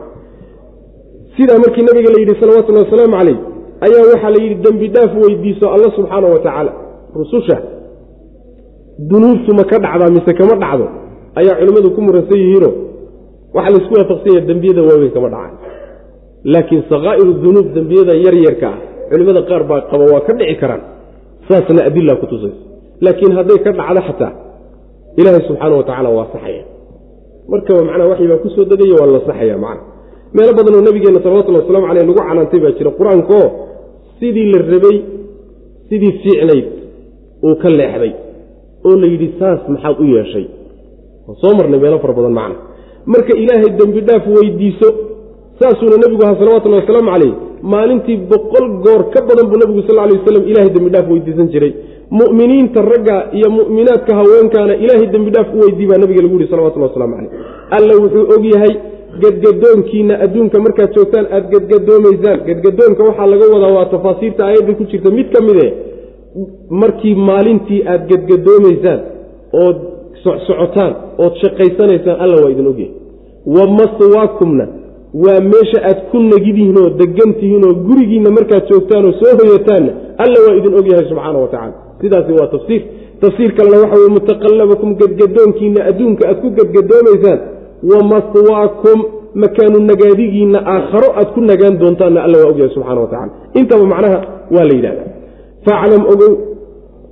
sidaa 1.38 1.60
markii 1.64 1.84
nabiga 1.90 2.10
la 2.14 2.20
yidhi 2.22 2.36
salawatullhi 2.42 2.82
wasalaamu 2.86 3.16
calayh 3.20 3.38
ayaa 3.86 4.04
waxaa 4.12 4.32
la 4.36 4.40
yidhi 4.44 4.56
dembi 4.66 4.88
dhaaf 4.96 5.12
weydiiso 5.24 5.66
alla 5.76 5.88
subxaana 5.98 6.28
wa 6.36 6.40
tacaala. 6.46 6.72
Rususha 7.20 7.58
dunuubtu 9.10 9.52
ma 9.58 9.64
ka 9.70 9.78
dhacdaa 9.84 10.10
mise 10.16 10.32
kama 10.40 10.56
dhacdo 10.64 10.86
ayaa 11.40 11.56
culimmadu 11.60 11.90
ku 11.96 12.02
muransan 12.06 12.38
yihiino 12.44 12.70
waxaa 13.56 13.72
laysku 13.76 13.94
waafaqsan 14.00 14.32
yaha 14.36 14.46
dembiyada 14.50 14.82
waaweyn 14.88 15.12
kama 15.18 15.30
dhacaan. 15.34 15.54
Laakiin 16.54 16.84
sakaa'iru 16.92 17.32
dunuub 17.44 17.68
dembiyada 17.78 18.14
yaryarka 18.26 18.68
ah 18.74 18.78
culimmada 19.12 19.42
qaar 19.50 19.64
baa 19.70 19.82
qaba 19.92 20.04
waa 20.14 20.22
ka 20.28 20.34
dhici 20.40 20.56
karaan. 20.62 20.82
Saasna 21.48 21.82
adila 21.90 22.14
ku 22.22 22.26
tusaysa. 22.32 22.60
Laakiin 23.06 23.32
hadday 23.38 23.58
ka 23.66 23.72
dhacdo 23.80 24.02
xataa 24.10 24.32
ilaahay 25.20 25.42
subxaana 25.50 25.76
wa 25.80 25.84
tacala 25.90 26.10
waa 26.18 26.28
saxaya. 26.34 26.64
Markaba 27.52 27.82
macnaha 27.88 28.10
waxii 28.12 28.28
baa 28.32 28.42
ku 28.44 28.50
soo 28.56 28.66
degaya 28.72 28.96
waa 29.02 29.10
la 29.16 29.20
saxaya 29.28 29.58
macna. 29.66 29.84
Meelo 30.36 30.52
badanoo 30.58 30.82
nabigeenna 30.88 31.20
salawatullhi 31.26 31.60
waslamu 31.62 31.88
caleyh 31.90 32.04
lagu 32.08 32.20
canaantay 32.20 32.60
baa 32.66 32.74
jira. 32.78 32.92
Qur'aankaoo 33.00 33.48
sidii 34.20 34.48
la 34.54 34.60
rabay 34.74 34.98
sidii 35.90 36.14
fiicnayd 36.24 36.66
uu 37.48 37.56
ka 37.62 37.70
leexday 37.80 38.12
oo 38.88 38.96
la 39.02 39.08
yidhi 39.14 39.30
saas 39.40 39.60
maxaad 39.74 39.96
u 40.04 40.06
yeeshay. 40.16 40.46
Soo 41.42 41.54
marnay 41.60 41.80
meelo 41.84 42.00
fara 42.04 42.14
badan 42.20 42.34
macna. 42.40 42.56
Marka 43.14 43.34
ilaahay 43.44 43.70
dembi 43.80 44.02
dhaaf 44.08 44.24
weydiiso 44.36 44.88
saasuuna 45.60 45.96
nebigu 46.04 46.22
ahaa 46.26 46.40
salawatullahi 46.42 46.82
wasalaamu 46.84 47.12
caleyh 47.14 47.34
maalintii 47.74 48.18
boqol 48.32 48.66
goor 48.86 49.02
ka 49.14 49.20
badan 49.30 49.46
buu 49.52 49.58
nebigu 49.62 49.82
sal 49.88 49.96
lay 50.10 50.14
waslam 50.20 50.44
ilahay 50.52 50.70
dembi 50.76 50.90
dhaaf 50.96 51.08
weydiisan 51.14 51.48
jiray 51.54 51.72
mu'miniinta 52.12 52.82
ragga 52.82 53.16
iyo 53.38 53.50
mu'minaadka 53.58 54.16
haweenkaana 54.20 54.74
ilaahay 54.84 55.08
dembi 55.14 55.32
dhaaf 55.32 55.48
u 55.56 55.60
weydii 55.64 55.88
baa 55.88 55.98
nabiga 56.04 56.22
lagu 56.22 56.36
yihi 56.40 56.50
salawatullah 56.52 56.90
waslamu 56.90 57.16
caleyh 57.16 57.32
alla 57.78 57.94
wuxuu 58.04 58.26
og 58.36 58.46
yahay 58.54 58.74
gadgadoonkiina 59.24 60.14
adduunka 60.26 60.60
markaad 60.66 60.90
joogtaan 60.96 61.26
aada 61.36 61.48
gadgadoomaysaan. 61.54 62.40
Gadgadoonka 62.48 63.04
waxaa 63.04 63.28
laga 63.34 63.46
wadaa 63.54 63.72
waa 63.78 63.86
tafaasiirta 63.94 64.42
aayadda 64.46 64.74
ku 64.80 64.84
jirta 64.92 65.10
mid 65.18 65.28
ka 65.36 65.40
mid 65.48 65.58
e 65.66 65.68
markii 66.70 67.16
maalintii 67.30 67.82
aada 67.92 68.06
gadgadoomaysaan 68.12 69.00
ood 69.64 69.78
socsocotaan 70.24 70.94
ood 71.24 71.34
shaqaysanaysaan 71.44 72.18
alla 72.24 72.36
waa 72.44 72.52
idin 72.54 72.68
ogyahay 72.68 72.94
wa 73.56 73.64
maswaakumna 73.80 74.66
waa 75.26 75.40
meesha 75.52 75.80
aad 75.90 76.00
ku 76.12 76.18
nagidihiin 76.20 76.78
oo 76.84 76.90
degan 77.02 77.32
tihiin 77.40 77.64
oo 77.70 77.74
gurigiinna 77.88 78.30
markaad 78.38 78.64
joogtaan 78.72 79.06
oo 79.06 79.14
soo 79.22 79.34
hoyataanna 79.42 79.92
alla 80.24 80.38
waa 80.48 80.56
idin 80.60 80.74
ogyahay 80.80 81.06
subxaana 81.10 81.40
wa 81.46 81.48
tacala 81.54 81.74
sidaasi 82.02 82.32
waa 82.40 82.48
tafsiir. 82.56 82.82
Tafsiir 83.24 83.52
kalena 83.58 83.78
waxa 83.84 83.98
weye 84.02 84.12
mutaqallabakum 84.18 84.90
gadgadoonkiina 85.02 85.80
adduunka 85.90 86.24
aad 86.30 86.38
ku 86.44 86.50
gadgadoomaysaan 86.60 87.40
wa 87.92 88.00
maswaakum 88.14 88.98
makaanu 89.44 89.80
nagaadigiinna 89.92 90.60
aakharo 90.74 91.10
aad 91.20 91.30
ku 91.36 91.40
nagaan 91.52 91.76
doontaanna 91.82 92.20
alla 92.26 92.38
waa 92.42 92.50
ogyahay 92.52 92.72
subxana 92.76 93.00
wa 93.06 93.10
tacala 93.14 93.32
intaba 93.60 93.86
macnaha 93.94 94.20
waa 94.56 94.66
la 94.70 94.74
yidhahda 94.78 95.04
faclam 95.68 96.04
ogow 96.14 96.34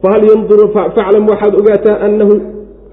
fahal 0.04 0.22
yanduru 0.32 0.66
faclam 0.76 1.24
waxaad 1.32 1.54
ogaataa 1.62 1.98
annahu 2.08 2.34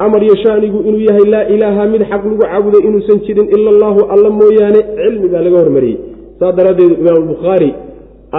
amar 0.07 0.23
yashaanigu 0.33 0.79
inuu 0.89 1.03
yahay 1.09 1.27
laa 1.35 1.45
ilaaha 1.55 1.83
mid 1.93 2.03
xaq 2.11 2.23
lagu 2.25 2.39
caabuday 2.43 2.83
inuusan 2.89 3.19
jirin 3.27 3.47
ila 3.57 3.69
allaahu 3.75 4.01
alla 4.15 4.29
mooyaane 4.41 4.81
cilmi 4.99 5.29
baa 5.33 5.43
laga 5.47 5.57
hormariyey. 5.63 5.99
Saas 6.39 6.55
daraaddeed 6.59 6.93
imaam 7.03 7.17
albukhaari 7.23 7.71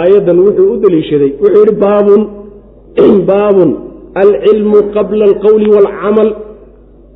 aayaddan 0.01 0.37
wuxuu 0.45 0.67
u 0.73 0.77
deliishaday 0.83 1.31
wuxuu 1.43 1.59
yidhi 1.61 1.75
baabun 1.85 2.21
baabun 3.29 3.69
alcilmu 4.23 4.77
qabla 4.95 5.23
alqowli 5.29 5.67
waalcamal 5.75 6.29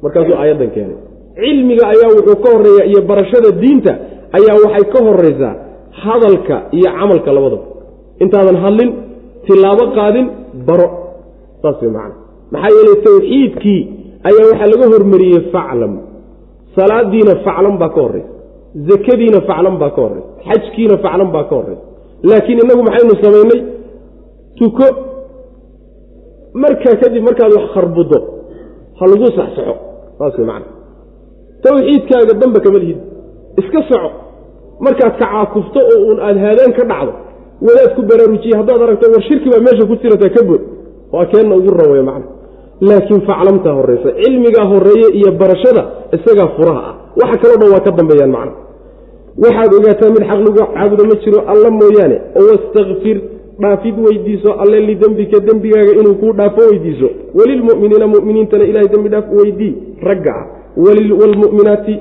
markaasuu 0.03 0.35
aayaddan 0.41 0.69
keenay. 0.75 0.97
Cilmiga 1.41 1.83
ayaa 1.93 2.09
wuxuu 2.17 2.37
ka 2.43 2.49
horreeya 2.53 2.83
iyo 2.91 3.01
barashada 3.09 3.49
diinta 3.61 3.91
ayaa 4.37 4.57
waxay 4.65 4.85
ka 4.93 4.99
horeysaa 5.07 5.53
hadalka 6.03 6.55
iyo 6.77 6.89
camalka 6.99 7.29
labadaba. 7.37 7.65
Intaadan 8.23 8.57
hadlin 8.63 8.89
tilaabo 9.47 9.85
qaadin 9.97 10.25
baro. 10.67 10.87
Saas 11.61 11.77
way 11.81 11.91
macana 11.97 12.15
maxaa 12.53 12.71
yeelay 12.77 12.97
tawxiidkii 13.07 13.81
ayaa 14.29 14.45
waxaa 14.51 14.69
laga 14.73 14.85
hormariyey 14.93 15.41
faclam. 15.53 15.93
Salaadiina 16.75 17.33
faclan 17.45 17.75
baa 17.81 17.89
ka 17.95 17.99
horeysa 18.05 18.31
zakadiina 18.89 19.39
faclan 19.49 19.75
baa 19.81 19.91
ka 19.95 20.01
horeysa 20.05 20.29
xajkiina 20.47 20.95
faclan 21.05 21.29
baa 21.35 21.45
ka 21.49 21.55
horeysa 21.59 21.83
laakiin 22.29 22.59
innagu 22.63 22.81
maxaynu 22.87 23.13
samaynay? 23.23 23.59
Tuko 24.59 24.85
markaa 26.63 26.95
kadib 27.01 27.23
markaad 27.27 27.51
wax 27.57 27.65
kharbuddo 27.75 28.17
ha 28.99 29.03
lagu 29.11 29.25
saxsaxo 29.39 29.75
saas 30.19 30.33
way 30.39 30.45
macana 30.51 30.67
tawxiidkaaga 31.63 32.33
damba 32.41 32.59
kama 32.65 32.77
lihid 32.83 32.99
iska 33.61 33.79
soco 33.89 34.09
markaad 34.85 35.13
ka 35.21 35.25
caakufto 35.31 35.79
oo 35.91 35.99
uun 36.07 36.19
aada 36.27 36.39
haadaan 36.45 36.71
ka 36.79 36.83
dhacdo 36.91 37.13
wadaad 37.67 37.91
ku 37.97 38.01
baraarujiye 38.09 38.55
haddaad 38.59 38.81
aragto 38.85 39.05
war 39.13 39.23
shirki 39.29 39.47
baa 39.53 39.61
meesha 39.67 39.83
ku 39.91 39.95
jirata 40.01 40.29
ka 40.35 40.41
bood 40.49 40.61
waa 41.13 41.25
keenna 41.31 41.53
ugu 41.59 41.71
rawaya 41.81 42.03
macna. 42.09 42.27
Laakiin 42.87 43.21
faclamtaa 43.29 43.73
horeysa 43.79 44.09
cilmigaa 44.21 44.65
horeeye 44.71 45.07
iyo 45.19 45.29
barashada 45.41 45.83
isagaa 46.15 46.49
furaha 46.57 46.81
ah. 46.89 46.95
Waxa 47.21 47.37
kaloo 47.41 47.57
dhan 47.61 47.69
waa 47.73 47.83
ka 47.85 47.91
dambeeyaan 47.99 48.31
macna. 48.37 48.53
Waxaad 49.43 49.71
ogaataa 49.77 50.09
mid 50.15 50.23
xaq 50.29 50.39
lagu 50.45 50.59
caabudo 50.75 51.03
ma 51.09 51.15
jiro 51.23 51.39
alla 51.51 51.69
mooyaane 51.79 52.17
oo 52.39 52.45
wastakfir 52.51 53.17
dhaafid 53.61 53.95
weydiiso 54.05 54.53
alle 54.61 54.79
lidembika 54.79 55.39
dembigaaga 55.39 55.91
inuu 56.01 56.15
kuu 56.21 56.33
dhaafo 56.33 56.61
weydiiso. 56.71 57.09
Welilmu'miniina 57.35 58.07
mu'miniintana 58.07 58.63
ilahay 58.63 58.87
dembi 58.87 59.09
dhaaf 59.09 59.25
weydii 59.31 59.73
ragga 60.01 60.33
ah. 60.35 60.45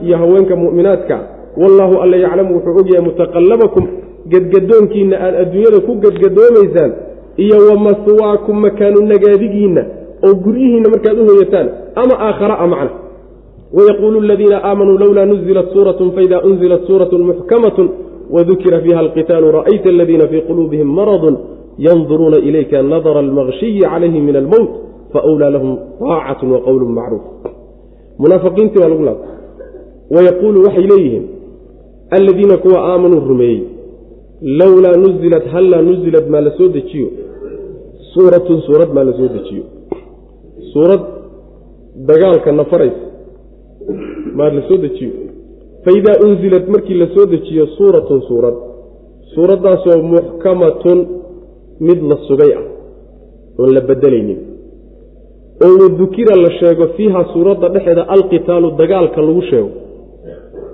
Iyo 0.07 0.17
haweenka 0.17 0.57
mu'minaadka 0.57 1.21
wallaahu 1.57 2.01
alla 2.03 2.17
yaclamu 2.17 2.55
wuxuu 2.55 2.81
ogyahay 2.81 3.05
mutaqallabakum 3.09 3.85
gadgadoonkiinna 4.29 5.17
aad 5.21 5.35
adduunyada 5.35 5.81
ku 5.81 5.95
gadgadoomaysaan 5.95 6.93
iyo 7.37 7.57
wa 7.69 7.77
maswaakum 7.87 8.61
makaanu 8.61 9.01
nagaadigiinna 9.13 9.83
oo 10.27 10.35
guryihiinna 10.35 10.89
markaad 10.89 11.19
u 11.19 11.27
hoyataan 11.31 11.69
ama 11.95 12.15
aakhara 12.21 12.59
a 12.59 12.67
macna. 12.67 12.91
Wayaquulu 13.73 14.21
aladiina 14.21 14.61
aamanuu 14.65 14.99
lowlaa 14.99 15.25
nuzilat 15.27 15.73
suuratun 15.73 16.13
faida 16.13 16.43
unzilat 16.43 16.87
suuratun 16.87 17.23
muxkamatun 17.23 17.91
wadukira 18.31 18.81
fiiha 18.81 18.99
alqitaalu 18.99 19.53
ra'ayta 19.59 19.89
aladiina 19.89 20.29
fii 20.29 20.41
quluubihim 20.49 20.89
maradun 20.99 21.37
yanduruuna 21.79 22.39
ilayka 22.39 22.83
nadara 22.83 23.21
almakshiyi 23.21 23.81
calayhim 23.81 24.25
min 24.25 24.37
almowt 24.37 24.71
faawlaa 25.13 25.51
lahum 25.51 25.79
taacatun 26.01 26.51
wa 26.53 26.61
qowlun 26.61 26.91
macruuf 26.99 27.25
munaafiqiintii 28.19 28.81
baa 28.81 28.89
lagu 28.89 29.05
laabta 29.09 29.29
wayaquulu 30.15 30.65
waxay 30.67 30.87
leeyihiin 30.93 31.25
aladiina 32.11 32.57
kuwa 32.57 32.79
aamanuu 32.93 33.21
rumeeyey 33.29 33.63
lowlaa 34.43 34.97
nuzilat 34.97 35.45
hallaa 35.55 35.83
nuzilat 35.83 36.29
maa 36.29 36.41
la 36.41 36.51
dejiyo 36.77 37.09
suuratun 38.15 38.61
suurad 38.67 38.89
maa 38.95 39.05
la 39.05 39.13
dejiyo 39.13 39.65
suurad 40.73 41.01
dagaalka 42.09 42.53
nafaraysa 42.53 43.07
maa 44.35 44.51
la 44.51 44.63
dejiyo 44.85 45.26
faidaa 45.87 46.17
unzilat 46.27 46.67
markii 46.75 46.99
la 47.03 47.07
soo 47.15 47.27
dejiyo 47.33 47.67
suuratun 47.79 48.21
suurad. 48.29 48.57
Suuraddaasoo 49.35 49.99
muxkamatun 50.15 50.99
mid 51.87 51.99
la 52.11 52.17
sugay 52.29 52.53
ah 52.59 52.65
oon 53.59 53.71
la 53.75 53.81
bedelaynin. 53.89 54.39
Oo 55.65 55.75
wadukira 55.83 56.35
la 56.45 56.51
sheego 56.59 56.85
fiiha 56.97 57.21
suuradda 57.33 57.69
dhexeeda 57.75 58.03
alqitaalu 58.15 58.69
dagaalka 58.81 59.21
lagu 59.29 59.43
sheego. 59.51 59.71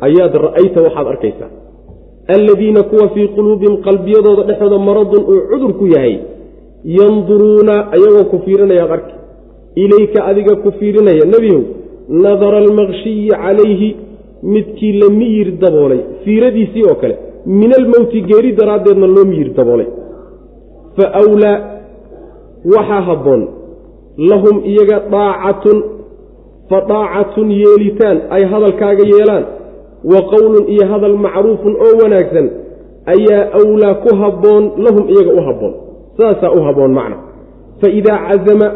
Ayaad 0.06 0.34
ra'ayta 0.46 0.78
waxaad 0.86 1.06
arkaysaa. 1.14 1.50
Alladiina 2.36 2.82
kuwa 2.90 3.06
fii 3.14 3.28
quluubihim 3.36 3.74
qalbiyadooda 3.86 4.42
dhexooda 4.48 4.78
maradun 4.88 5.22
uu 5.32 5.40
cudur 5.50 5.72
ku 5.80 5.86
yahay 5.94 6.14
yanduruuna 6.98 7.74
ayagoo 7.94 8.24
ku 8.30 8.36
fiirinayaad 8.44 8.90
arki. 8.96 9.14
Ilayka 9.84 10.24
adiga 10.30 10.54
ku 10.62 10.70
fiirinaya 10.78 11.24
nebiyow 11.34 11.62
nadara 12.24 12.58
almakshiyi 12.64 13.30
calayhi 13.42 13.96
midkii 14.42 14.92
la 15.00 15.08
miyir 15.10 15.48
daboolay 15.62 16.00
fiiradiisii 16.24 16.84
oo 16.90 16.94
kale 16.94 17.16
min 17.46 17.70
almowti 17.80 18.22
geeri 18.22 18.52
daraaddeedna 18.52 19.06
loo 19.06 19.24
miyir 19.24 19.50
daboolay. 19.56 19.86
Fa 20.96 21.04
wlaa 21.30 21.58
waxaa 22.74 23.00
habboon 23.08 23.42
lahum 24.30 24.56
iyaga 24.64 24.98
daacatun 25.10 25.82
fa 26.68 26.78
daacatun 26.88 27.50
yeelitaan 27.50 28.18
ay 28.30 28.42
hadalkaaga 28.52 29.04
yeelaan 29.12 29.44
wa 30.12 30.20
qowlun 30.32 30.64
iyo 30.74 30.84
hadal 30.92 31.16
macruufun 31.24 31.72
oo 31.84 31.92
wanaagsan 32.02 32.46
ayaa 33.14 33.44
awlaa 33.60 33.94
ku 34.04 34.10
habboon 34.22 34.64
lahum 34.84 35.04
iyaga 35.08 35.32
u 35.32 35.40
habboon. 35.46 35.74
Saasaa 36.18 36.50
u 36.50 36.60
habboon 36.66 36.92
macna. 36.98 37.16
Fa 37.80 37.88
idaa 37.88 38.18
cazama 38.28 38.68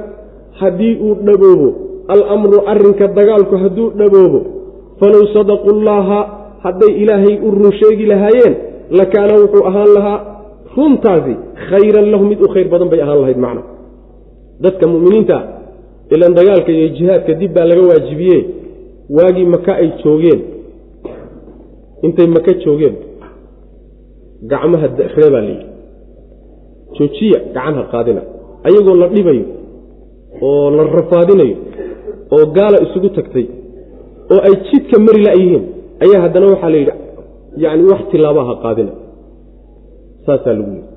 haddii 0.60 0.94
uu 1.06 1.14
dhaboobo 1.26 1.68
alamru 2.08 2.58
arrinka 2.66 3.06
dagaalku 3.08 3.56
hadduu 3.56 3.90
dhaboobo 3.90 4.40
falow 5.00 5.22
sadaquu 5.36 5.70
llaaha 5.88 6.18
hadday 6.64 6.92
ilaahay 7.02 7.34
u 7.46 7.50
run 7.56 7.72
sheegi 7.80 8.06
lahaayeen 8.12 8.54
lakaana 9.00 9.34
wuxuu 9.42 9.64
ahaan 9.70 9.90
lahaa 9.96 10.18
runtaasi 10.76 11.34
khayran 11.68 12.06
lahum 12.12 12.26
mid 12.32 12.40
u 12.44 12.48
khayr 12.54 12.68
badan 12.72 12.88
bay 12.92 13.00
ahaan 13.04 13.20
lahayd 13.22 13.38
macna. 13.44 13.62
Dadka 14.64 14.84
mu'miniinta 14.92 15.36
ilan 16.14 16.32
dagaalka 16.38 16.70
iyo 16.76 16.88
jihaadka 16.98 17.32
dib 17.40 17.50
baa 17.56 17.66
laga 17.70 17.82
waajibiye 17.90 18.38
waagii 19.16 19.46
maka 19.54 19.72
ay 19.82 19.88
joogeen. 20.02 20.40
Intay 22.06 22.26
maka 22.36 22.52
joogeen 22.64 22.94
gacmaha 24.50 24.86
reebaa 25.16 25.42
layidhi 25.46 25.66
joojiya 26.96 27.38
gacanha 27.54 27.82
qaadina. 27.92 28.22
Ayagoo 28.66 28.96
la 29.02 29.08
dhibayo 29.14 29.44
oo 30.48 30.70
la 30.76 30.82
rafaadinayo 30.98 31.56
oo 32.34 32.44
gaala 32.56 32.78
isugu 32.86 33.08
tagtay 33.16 33.46
oo 34.34 34.40
ay 34.48 34.54
jidka 34.68 34.96
mari 35.06 35.20
la-yihiin 35.28 35.64
ayaa 36.04 36.20
haddana 36.24 36.46
waxaa 36.52 36.70
la 36.74 36.78
yidhi 36.82 36.94
yacni 37.64 37.84
wax 37.92 38.00
tilaabaha 38.12 38.52
qaadina. 38.64 38.92
Saasaa 40.26 40.54
lagu 40.58 40.70
yidhi. 40.76 40.90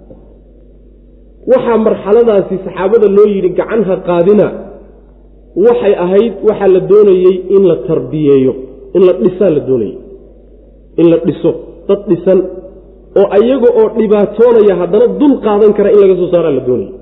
Waxaa 1.51 1.77
marxaladaasi 1.87 2.55
saxaabada 2.65 3.07
loo 3.17 3.27
yidhi 3.35 3.49
gacanha 3.59 3.95
qaadina 4.09 4.47
waxay 5.65 5.93
ahayd 6.05 6.33
waxaa 6.47 6.69
la 6.75 6.79
doonayey 6.91 7.35
in 7.55 7.63
la 7.69 7.75
tarbiyeeyo 7.89 8.53
in 8.95 9.01
la 9.07 9.13
dhisaa 9.23 9.49
la 9.57 9.61
doonayey. 9.69 9.97
In 11.01 11.05
la 11.11 11.17
dhiso 11.27 11.51
dad 11.89 12.01
dhisan 12.09 12.39
oo 13.19 13.27
ayaga 13.37 13.69
oo 13.79 13.87
dhibaatoonaya 13.99 14.73
haddana 14.81 15.05
dul 15.19 15.33
qaadan 15.45 15.71
kara 15.77 15.89
in 15.95 15.99
laga 16.03 16.15
soo 16.21 16.29
saaraa 16.33 16.53
la 16.59 16.63
doonayay 16.69 16.93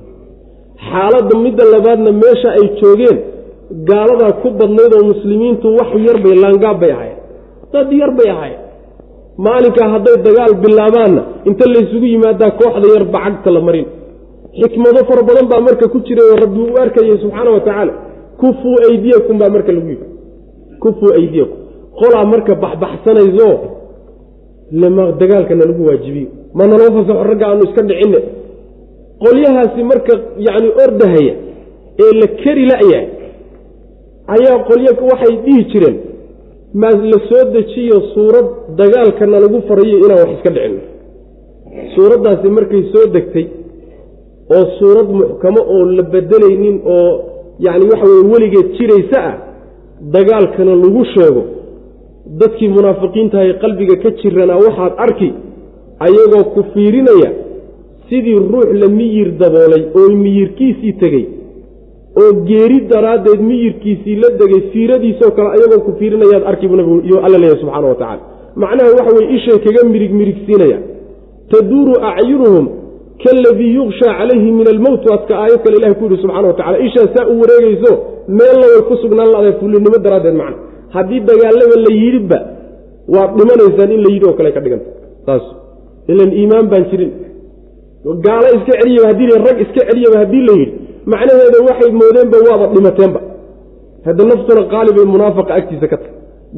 xaaladda 0.89 1.33
midda 1.45 1.63
labaadna 1.73 2.11
meesha 2.23 2.49
ay 2.59 2.65
joogeen 2.79 3.17
gaaladaa 3.89 4.31
ku 4.41 4.49
badnayd 4.59 4.91
oo 4.97 5.03
muslimiintu 5.13 5.67
wax 5.79 5.91
yar 6.07 6.17
bay 6.25 6.35
laangaab 6.43 6.77
bay 6.81 6.91
ahayen 6.97 7.17
dad 7.73 7.89
yar 8.01 8.11
bay 8.19 8.29
ahayen 8.35 8.61
maalinkaa 9.45 9.87
hadday 9.93 10.15
dagaal 10.27 10.53
bilaabaanna 10.65 11.21
inta 11.49 11.65
laysugu 11.73 12.05
yimaadaa 12.13 12.51
kooxda 12.59 12.87
yar 12.95 13.05
bacagta 13.15 13.51
la 13.55 13.61
marin. 13.67 13.87
Xikmado 14.59 14.99
fara 15.09 15.21
badan 15.29 15.45
baa 15.51 15.61
marka 15.67 15.85
ku 15.93 15.97
jiray 16.07 16.27
oo 16.31 16.37
rabbi 16.43 16.59
uu 16.65 16.77
arkayay 16.83 17.17
subxaana 17.23 17.49
wa 17.55 17.59
tacaala. 17.67 17.93
Kufuu 18.41 18.75
aydiyakum 18.89 19.35
baa 19.41 19.49
marka 19.55 19.71
lagu 19.75 19.87
yidhi 19.93 20.07
kufuu 20.83 21.11
aydiyakum. 21.19 21.57
Qolaa 21.99 22.25
marka 22.33 22.51
baxbaxsanayso 22.63 23.49
dagaalkana 25.21 25.63
lagu 25.69 25.81
waajibiyo 25.89 26.29
ma 26.57 26.63
naloo 26.67 26.91
fasaxo 26.97 27.23
ragga 27.29 27.45
aanu 27.49 27.63
iska 27.67 27.81
dhicinne. 27.89 28.19
Qolyahaasi 29.23 29.81
marka 29.91 30.13
yacni 30.47 30.69
ordahaya 30.83 31.33
ee 32.03 32.11
la 32.21 32.27
keri 32.41 32.65
la-yahay 32.71 33.07
ayaa 34.35 34.57
qolyo 34.69 34.91
waxay 35.11 35.35
dhihi 35.45 35.63
jireen 35.71 35.97
maa 36.81 36.95
la 37.11 37.19
soo 37.29 37.43
dejiyo 37.55 37.97
suurad 38.13 38.47
dagaalkana 38.79 39.37
lagu 39.43 39.59
farayo 39.67 39.97
inaan 40.05 40.19
wax 40.23 40.31
iska 40.37 40.49
dhicin. 40.55 40.75
Suuraddaasi 41.95 42.47
markay 42.57 42.83
soo 42.93 43.05
degtay 43.15 43.45
oo 44.55 44.65
suurad 44.79 45.07
muxkamo 45.19 45.61
oo 45.75 45.83
la 45.97 46.03
bedelaynin 46.13 46.77
oo 46.95 47.09
yacni 47.65 47.85
waxa 47.91 48.05
weye 48.11 48.25
weligeed 48.33 48.67
jiraysa 48.77 49.19
ah 49.29 49.35
dagaalkana 50.15 50.73
lagu 50.83 51.03
sheego. 51.13 51.43
Dadkii 52.39 52.69
munaafiqiintahay 52.77 53.51
qalbiga 53.63 53.95
ka 54.03 54.09
jiranaa 54.19 54.59
waxaad 54.65 54.93
arki 55.05 55.29
ayagoo 56.05 56.43
ku 56.53 56.61
fiirinaya 56.73 57.29
sidii 58.09 58.39
ruux 58.51 58.69
la 58.81 58.87
miyir 58.97 59.29
daboolay 59.41 59.83
oo 59.99 60.09
miyirkiisii 60.23 60.93
tegey 61.01 61.25
oo 62.21 62.31
geeri 62.49 62.79
daraaddeed 62.91 63.41
miyirkiisii 63.49 64.15
la 64.23 64.29
degay 64.39 64.61
fiiradiisoo 64.73 65.31
kale 65.37 65.49
ayagoo 65.55 65.81
ku 65.87 65.91
fiirinayaad 65.99 66.43
arki 66.51 66.65
buu 66.69 66.77
nabigu 66.79 66.99
iyo 67.09 67.17
alla 67.25 67.37
leeyahy 67.41 67.59
subxana 67.63 67.87
wa 67.93 67.97
tacala 68.01 68.21
macnaha 68.63 68.89
waxa 68.97 69.11
weye 69.17 69.29
ishay 69.37 69.57
kaga 69.65 69.81
mirig 69.93 70.11
mirigsiinaya 70.19 70.77
taduuru 71.51 71.93
acyunuhum 72.11 72.65
kaaladii 73.23 73.71
yukshaa 73.79 74.13
calayhi 74.19 74.49
min 74.59 74.67
almowt 74.75 75.01
waadka 75.11 75.33
aayad 75.43 75.59
kale 75.65 75.75
ilahi 75.79 75.95
ku 75.99 76.03
yidhi 76.05 76.17
subxana 76.23 76.47
wa 76.51 76.55
tacala 76.59 76.77
ishaa 76.87 77.07
saa 77.15 77.25
u 77.33 77.35
wareegayso 77.41 77.91
meelna 78.39 78.65
way 78.71 78.81
ku 78.89 78.95
sugnaan 79.03 79.29
la-day 79.35 79.53
fullinimo 79.61 79.97
daraaddeed 80.05 80.35
macna. 80.41 80.57
Haddii 80.95 81.21
dagaalaba 81.29 81.75
la 81.85 81.91
yidhiba 82.03 82.39
waad 83.15 83.29
dhimanaysaan 83.39 83.89
in 83.95 84.01
la 84.05 84.09
yidhi 84.13 84.25
oo 84.29 84.35
kale 84.39 84.49
ka 84.55 84.61
dhiganta 84.65 84.89
saas 85.27 85.45
ilan 86.11 86.31
iimaan 86.39 86.65
baan 86.71 86.83
jirin. 86.91 87.11
Gaalo 88.25 88.47
iska 88.57 88.73
celiyaba 88.81 89.07
haddii 89.11 89.29
rag 89.47 89.57
iska 89.65 89.81
celiyaba 89.89 90.17
haddii 90.23 90.43
la 90.49 90.53
yidhi 90.61 90.73
macnaheeda 91.11 91.59
waxay 91.69 91.91
moodeenba 92.01 92.37
waaba 92.47 92.65
dhimateenba. 92.75 93.19
Hadda 94.07 94.23
naftuna 94.31 94.63
qaali 94.73 94.91
bay 94.97 95.05
munaafaqa 95.13 95.51
agtiisa 95.59 95.87
ka 95.91 95.97
tahay. 96.01 96.13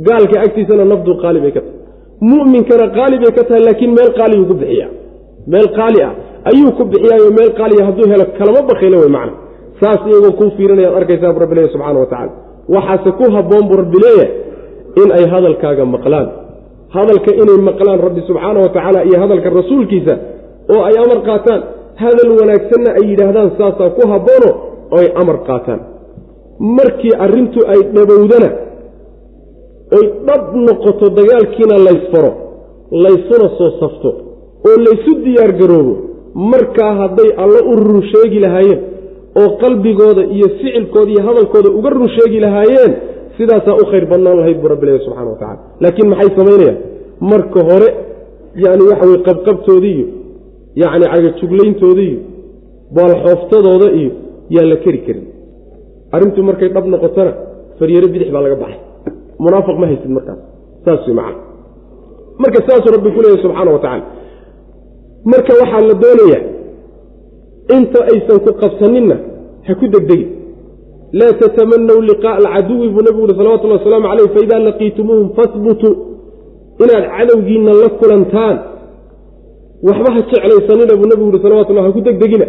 Gaalka 0.08 0.36
agtiisana 0.45 0.84
naftu 0.91 1.12
qaali 1.24 1.39
bay 1.43 1.52
ka 1.58 1.62
tahay. 1.66 1.78
Mu'minkana 2.32 2.86
qaali 2.97 3.16
bay 3.24 3.32
ka 3.38 3.43
tahay 3.47 3.62
laakiin 3.68 3.91
meel 3.97 4.10
qaaliyuu 4.20 4.47
ku 4.50 4.54
bixiyaa. 4.62 4.89
Meel 5.54 5.68
qaali 5.78 6.00
ah 6.08 6.14
ayuu 6.50 6.72
ku 6.78 6.84
bixiyaayo 6.91 7.30
meel 7.38 7.52
qaaliya 7.60 7.84
hadduu 7.88 8.06
helo 8.12 8.26
kalama 8.38 8.62
bakayla 8.70 8.97
wey 9.04 9.12
macna. 9.18 9.34
Saas 9.82 10.02
iyagoo 10.10 10.34
kuu 10.39 10.50
fiirinayaad 10.58 10.95
arkaysaa 11.00 11.34
bu 11.36 11.39
rabbi 11.43 11.56
leeya 11.58 11.70
subxana 11.74 12.00
wa 12.04 12.08
tacala 12.14 12.32
waxaase 12.76 13.10
ku 13.20 13.26
habboon 13.36 13.64
buu 13.70 13.78
rabbi 13.84 13.97
leeyahay 14.06 14.30
in 15.02 15.10
ay 15.18 15.26
hadalkaaga 15.34 15.84
maqlaan. 15.95 16.28
Hadalka 16.95 17.32
inay 17.41 17.60
maqlaan 17.70 18.00
rabbi 18.08 18.22
subxaana 18.30 18.60
wa 18.66 18.70
tacaala 18.76 19.00
iyo 19.08 19.18
hadalka 19.24 19.47
rasuulkiisa 19.60 20.14
oo 20.74 20.82
ay 20.89 20.95
amar 21.04 21.20
qaataan 21.30 21.62
hadal 22.02 22.30
wanaagsanna 22.39 22.89
ay 23.00 23.06
yidhaahdaan 23.12 23.50
saasaa 23.60 23.89
ku 23.97 24.04
habboono 24.14 24.50
oo 24.93 25.00
ay 25.04 25.08
amar 25.22 25.38
qaataan. 25.47 25.80
Markii 26.78 27.14
arrintu 27.26 27.60
ay 27.74 27.80
dhabowdana 27.95 28.50
oy 29.97 30.06
dhab 30.28 30.43
noqoto 30.68 31.06
dagaalkiina 31.18 31.76
laysfaro 31.88 32.32
laysuna 33.04 33.47
soo 33.58 33.72
safto 33.82 34.10
oo 34.68 34.76
laysu 34.88 35.12
diyaar 35.26 35.52
garoobo 35.62 35.93
markaa 36.52 36.91
hadday 37.02 37.30
alla 37.43 37.60
u 37.72 37.74
run 37.88 38.02
sheegi 38.12 38.39
lahaayeen 38.45 38.80
oo 39.41 39.50
qalbigooda 39.62 40.24
iyo 40.36 40.47
ficilkooda 40.60 41.12
iyo 41.14 41.22
hadalkooda 41.28 41.70
uga 41.80 41.89
run 41.97 42.10
sheegi 42.18 42.39
lahaayeen 42.45 42.91
sidaasaa 43.38 43.76
u 43.82 43.86
khayr 43.91 44.06
badnaan 44.12 44.38
lahayd 44.39 44.58
buu 44.62 44.70
rabbi 44.74 44.86
leeya 44.88 45.02
subxana 45.06 45.30
wa 45.34 45.38
tacala 45.41 45.60
laakiin 45.84 46.08
maxay 46.14 46.30
samaynayaan 46.39 46.78
marka 47.32 47.60
hore 47.70 47.89
yacni 48.64 48.84
waxa 48.91 49.06
weye 49.10 49.22
qabqabtoodii 49.30 50.00
yacni 50.82 51.06
cagajuglayntooda 51.14 52.02
iyo 52.10 52.20
baalxooftadooda 52.96 53.88
iyo 54.00 54.12
yaan 54.56 54.68
la 54.72 54.78
keri 54.84 55.00
karin. 55.06 55.26
Arrintu 56.16 56.40
markay 56.50 56.70
dhab 56.76 56.86
noqotona 56.94 57.32
faryaro 57.80 58.08
bidix 58.14 58.30
baa 58.36 58.44
laga 58.46 58.58
baxay. 58.64 58.82
Munaafiq 59.44 59.76
ma 59.82 59.86
haysid 59.90 60.12
markaas. 60.18 60.40
Saas 60.86 61.02
way 61.08 61.16
macana 61.20 61.42
marka 62.42 62.60
saasuu 62.68 62.92
rabbi 62.96 63.10
ku 63.16 63.20
leeyahy 63.24 63.42
subxaana 63.44 63.72
wa 63.76 63.82
tacala 63.86 64.06
marka 65.32 65.52
waxaa 65.62 65.82
la 65.90 65.96
doonayaa 66.04 66.44
inta 67.76 68.00
aysan 68.12 68.38
ku 68.46 68.52
qabsaninna 68.62 69.16
ha 69.68 69.72
ku 69.80 69.86
degdegi. 69.96 70.28
Laa 71.20 71.34
tatamanaw 71.42 72.00
liqaa'a 72.10 72.38
alcaduwi 72.42 72.88
buu 72.94 73.04
nabigu 73.08 73.24
uhi 73.28 73.36
salawatullah 73.40 73.78
wasalaamu 73.80 74.08
caleyh 74.12 74.30
faidaa 74.36 74.62
laqiitumuuhum 74.68 75.28
fahbutuu 75.38 75.94
inaad 76.84 77.06
cadowgiinna 77.16 77.72
la 77.82 77.90
kulantaan 78.00 78.56
waxba 79.88 80.10
ha 80.16 80.20
jeclaysanina 80.32 80.94
buu 81.00 81.08
nabigu 81.12 81.30
uhi 81.32 81.40
salawatullah 81.46 81.84
ha 81.88 81.92
ku 81.96 82.02
degdegina. 82.08 82.46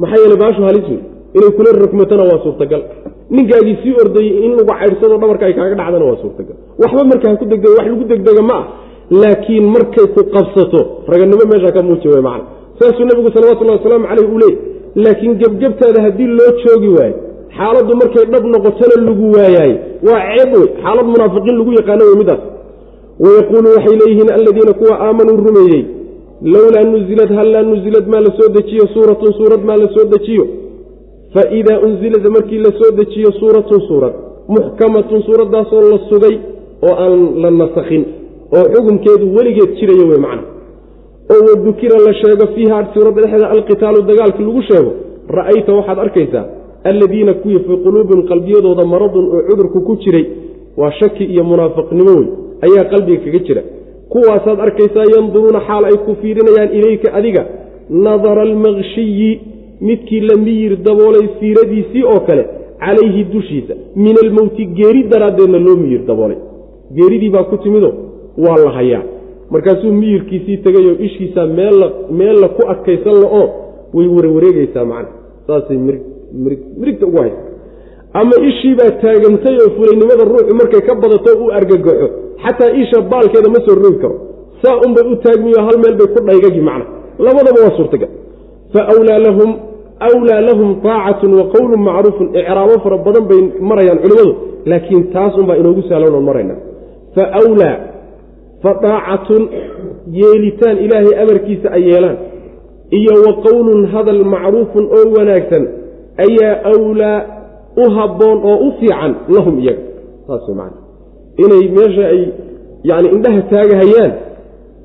Maxaa 0.00 0.20
yeele 0.22 0.36
baashu 0.42 0.62
halis 0.68 0.86
wey 0.90 1.00
inay 1.36 1.50
kula 1.56 1.70
rogmatona 1.82 2.22
waa 2.30 2.42
suurtagal. 2.44 2.82
Ninkaagii 3.34 3.76
sii 3.82 3.94
ordayey 4.02 4.32
in 4.46 4.52
lagu 4.58 4.72
caydhsado 4.80 5.14
dhabarka 5.22 5.44
ay 5.48 5.54
kaaga 5.58 5.74
dhacdana 5.80 6.04
waa 6.10 6.18
suurtagal. 6.22 6.56
Waxba 6.82 7.02
marka 7.10 7.26
ha 7.30 7.36
ku 7.40 7.44
degdega 7.52 7.74
wax 7.78 7.86
lagu 7.92 8.04
degdega 8.12 8.42
ma 8.50 8.56
ah. 8.60 8.64
Laakiin 9.20 9.64
markay 9.74 10.06
ku 10.14 10.20
qabsato 10.34 10.80
raganimo 11.12 11.44
meesha 11.50 11.70
ka 11.76 11.80
muuji 11.88 12.08
way 12.12 12.22
macna. 12.28 12.44
Saasuu 12.78 13.04
nabigu 13.10 13.28
salawatullahi 13.34 13.78
wasalaamu 13.78 14.06
caleyh 14.10 14.26
uu 14.32 14.38
leey 14.42 14.54
laakiin 15.04 15.34
gebgebtaada 15.40 15.98
haddii 16.06 16.30
loo 16.38 16.50
joogi 16.62 16.90
waayo 16.96 17.16
xaaladdu 17.56 17.92
markay 18.00 18.24
dhab 18.32 18.44
noqotona 18.54 18.94
lagu 19.08 19.24
waayaay 19.36 19.72
waa 20.08 20.20
ceeb 20.36 20.50
wey 20.58 20.68
xaalad 20.82 21.06
munaafiqiin 21.14 21.56
lagu 21.60 21.72
yaqaano 21.78 22.02
wey 22.08 22.16
midaas. 22.22 22.42
Wayaquulu 23.24 23.68
waxay 23.76 23.94
leeyihiin 24.00 24.30
aladiina 24.38 24.72
kuwa 24.80 24.94
aamanuu 25.06 25.36
rumeeyey 25.46 25.82
lowlaa 26.44 26.84
nuzilad 26.92 27.30
hallaa 27.38 27.62
nuzilad 27.62 28.06
maa 28.12 28.20
la 28.26 28.30
soo 28.38 28.48
dejiyo 28.56 28.86
suuratun 28.94 29.32
suurad 29.38 29.62
maa 29.68 29.76
la 29.76 29.88
soo 29.94 30.04
dejiyo 30.14 30.44
fa 31.34 31.42
idaa 31.60 31.78
unzilad 31.86 32.24
markii 32.36 32.58
la 32.66 32.70
soo 32.78 32.90
dejiyo 33.00 33.30
suuratun 33.40 33.80
suurad 33.88 34.14
muxkamatun 34.48 35.22
suuraddaasoo 35.28 35.82
la 35.92 35.98
sugay 36.08 36.34
oo 36.88 36.94
aan 37.04 37.20
la 37.42 37.50
nasakhin 37.50 38.04
oo 38.56 38.64
xukunkeedu 38.74 39.26
weligeed 39.36 39.70
jirayo 39.80 40.04
wey 40.10 40.18
macna 40.26 40.42
oo 41.34 41.40
wadukira 41.48 41.98
la 42.06 42.12
sheego 42.20 42.46
fiiha 42.54 42.78
suuradda 42.94 43.20
dhexdeeda 43.22 43.50
alqitaalu 43.56 44.02
dagaalkii 44.10 44.44
lagu 44.48 44.62
sheego 44.70 44.90
ra'ayta 45.38 45.72
waxaad 45.78 45.98
arkaysaa 46.06 46.44
alladiina 46.90 47.34
kuwii 47.42 47.58
fii 47.66 47.76
quluubihim 47.84 48.22
qalbiyadooda 48.30 48.84
maradun 48.94 49.24
oo 49.36 49.42
cudurku 49.48 49.80
ku 49.88 49.96
jiray 50.04 50.26
waa 50.80 50.92
shaki 51.00 51.24
iyo 51.24 51.44
munaafiqnimo 51.50 52.12
wey 52.18 52.26
ayaa 52.66 52.84
qalbiga 52.92 53.20
kaga 53.24 53.38
jira 53.46 53.62
kuwaasaad 54.12 54.58
arkaysaa 54.66 55.06
yanduruuna 55.14 55.60
xaal 55.68 55.84
ay 55.90 55.96
ku 56.06 56.12
fiirinayaan 56.20 56.70
ilayka 56.78 57.08
adiga. 57.18 57.42
Nadara 58.04 58.42
almakshiyi 58.48 59.30
midkii 59.88 60.20
la 60.28 60.36
miyir 60.46 60.72
daboolay 60.86 61.26
fiiradiisii 61.38 62.04
oo 62.12 62.20
kale 62.26 62.44
calayhi 62.84 63.24
dushiisa. 63.32 63.74
Min 64.04 64.14
almowti 64.24 64.64
geeri 64.78 65.02
daraaddeedna 65.12 65.58
loo 65.66 65.76
miyir 65.84 66.02
daboolay. 66.10 66.38
Geeridii 66.96 67.30
baa 67.34 67.44
ku 67.50 67.56
timido 67.64 67.90
waa 68.44 68.56
la 68.64 68.70
hayaa. 68.78 69.02
Markaasuu 69.50 69.92
miyirkiisii 69.92 70.56
tegayoo 70.56 70.96
ishiisaa 71.06 71.46
meella 71.58 71.86
meella 72.20 72.48
ku 72.56 72.62
adkaysan 72.72 73.16
la 73.22 73.28
oo 73.40 73.46
way 73.94 74.06
warwareegaysaa 74.16 74.84
macna. 74.84 75.12
Saasay 75.46 75.76
mirig 75.76 76.60
mirigta 76.80 77.06
ugu 77.06 77.18
haysa 77.22 77.36
ama 78.20 78.36
ishiibaa 78.50 78.90
taagantay 79.02 79.56
oo 79.64 79.70
fulaynimada 79.76 80.24
ruuxu 80.32 80.54
markay 80.60 80.82
ka 80.88 80.94
badato 81.02 81.30
uu 81.42 81.50
argagaxo 81.58 82.06
xataa 82.44 82.70
isha 82.82 82.98
baalkeeda 83.12 83.48
ma 83.54 83.60
soo 83.66 83.76
rogi 83.84 83.98
karo. 84.02 84.16
Saa 84.62 84.76
unbay 84.86 85.04
u 85.12 85.16
taagmiyo 85.24 85.60
hal 85.66 85.76
meel 85.82 85.94
bay 86.00 86.08
ku 86.14 86.20
dhaygagi 86.28 86.60
macna. 86.68 86.84
Labadaba 87.26 87.58
waa 87.64 87.76
suurtagal. 87.78 88.10
Fa 88.72 88.80
wlaa 88.98 89.18
lahum 89.26 89.50
wlaa 90.22 90.40
lahum 90.48 90.68
taacatun 90.86 91.30
wa 91.38 91.44
qowlun 91.54 91.80
macruufun. 91.88 92.26
Icraabo 92.40 92.74
fara 92.84 92.96
badan 93.06 93.24
bay 93.30 93.40
marayaan 93.68 93.98
culimmadu 94.02 94.32
laakiin 94.70 95.02
taas 95.14 95.34
unbaa 95.40 95.56
inoogu 95.60 95.82
saalownan 95.88 96.24
marayna. 96.28 96.54
Fa 97.14 97.24
wlaa 97.50 97.76
fa 98.62 98.70
daacatun 98.84 99.42
yeelitaan 100.20 100.76
ilaahay 100.84 101.14
amarkiisa 101.22 101.68
ay 101.76 101.82
yeelaan. 101.90 102.16
Iyo 102.98 103.14
wa 103.26 103.32
qowlun 103.46 103.80
hadal 103.92 104.22
macruufun 104.34 104.84
oo 104.96 105.04
wanaagsan. 105.16 105.64
Ayaa 106.24 106.72
wlaa 106.86 107.18
u 107.76 107.90
habboon 107.90 108.38
oo 108.44 108.56
u 108.66 108.72
fiican 108.80 109.14
lahum 109.28 109.58
iyaga. 109.58 109.82
Saas 110.26 110.48
man 110.48 110.72
inay 111.38 111.68
meesha 111.76 112.06
ay 112.14 112.22
yani 112.84 113.08
indhaha 113.08 113.42
taagahayaan 113.42 114.12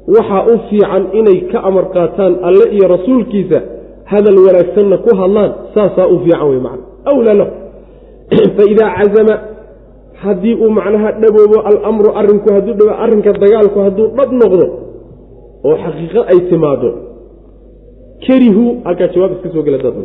waxaa 0.08 0.44
u 0.54 0.56
fiican 0.70 1.04
inay 1.14 1.40
ka 1.52 1.60
amar 1.64 1.86
qaataan 1.96 2.34
alle 2.42 2.66
iyo 2.72 2.88
rasuulkiisa 2.88 3.62
hadal 4.06 4.38
wanaagsanna 4.46 4.98
ku 4.98 5.12
hadlaan 5.16 5.52
saasaa 5.76 6.08
u 6.08 6.20
fiican 6.24 6.50
wey 6.50 6.60
man 6.60 6.80
wlaa 7.18 7.34
lahu. 7.34 7.52
Faidaa 8.58 8.92
cazama 8.98 9.36
haddii 10.24 10.56
uu 10.56 10.70
macnaha 10.70 11.12
dhaboobo 11.12 11.60
alamru 11.70 12.10
arrinku 12.20 12.54
hadduu 12.54 12.74
dhabo 12.74 12.94
arrinka 13.04 13.32
dagaalku 13.34 13.80
hadduu 13.80 14.08
dhab 14.18 14.32
noqdo 14.42 14.66
oo 15.68 15.76
xaqiiqo 15.84 16.22
ay 16.32 16.40
timaado 16.50 16.90
karihuu 18.28 18.72
halkaa 18.84 19.08
jawaab 19.08 19.32
iska 19.36 19.50
soo 19.54 19.64
gela 19.64 19.78
dad. 19.78 19.96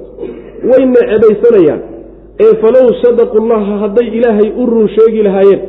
Way 0.69 0.83
necebaysanayaan 0.87 1.81
ee 2.41 2.55
falow 2.63 2.87
sadaqu 3.05 3.37
llaha 3.51 3.75
hadday 3.83 4.07
ilaahay 4.19 4.49
u 4.63 4.67
run 4.73 4.89
sheegi 4.97 5.23
lahaayeen 5.29 5.61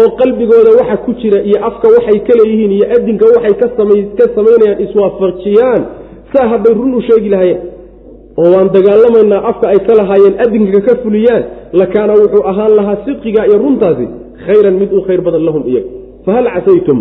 oo 0.00 0.08
qalbigooda 0.20 0.70
waxa 0.80 0.96
ku 1.04 1.12
jira 1.20 1.38
iyo 1.48 1.58
afka 1.68 1.86
waxay 1.96 2.18
ka 2.28 2.32
leeyihiin 2.40 2.72
iyo 2.78 2.86
adinka 2.96 3.24
waxay 3.34 3.54
ka 3.60 3.66
samaynayaan 4.36 4.78
iswaafajiyaan 4.86 5.82
saa 6.32 6.46
hadday 6.52 6.74
run 6.80 6.92
u 6.98 7.00
sheegi 7.08 7.28
lahaayeen. 7.34 7.60
Oo 8.40 8.48
waan 8.54 8.68
dagaalamaynaa 8.76 9.42
afka 9.50 9.66
ay 9.74 9.80
ka 9.88 9.92
lahaayeen 10.00 10.34
adinka 10.44 10.80
ka 10.88 10.92
fuliyaan 11.02 11.42
lakaana 11.80 12.12
wuxuu 12.22 12.44
ahaan 12.52 12.72
lahaa 12.78 12.96
sidqiga 13.06 13.40
iyo 13.48 13.56
runtaasi 13.64 14.06
khayran 14.46 14.74
mid 14.82 14.90
u 14.98 15.00
khayr 15.06 15.20
badan 15.26 15.42
lahum 15.48 15.62
iyaga. 15.70 15.90
Fahal 16.26 16.46
casaytum? 16.54 16.98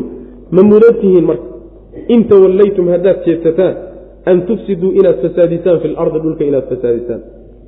Ma 0.55 0.61
mudantihiin 0.71 1.25
marka. 1.29 1.47
In 2.13 2.21
tawallaytum 2.31 2.85
haddaad 2.93 3.17
jeedsataan 3.27 3.73
an 4.31 4.37
tufsiduu 4.47 4.91
inaad 4.99 5.17
fasaadisaan 5.23 5.77
fi 5.83 5.87
lardi 5.97 6.19
dhulka 6.23 6.43
inaad 6.49 6.65
fasaadisaan 6.71 7.21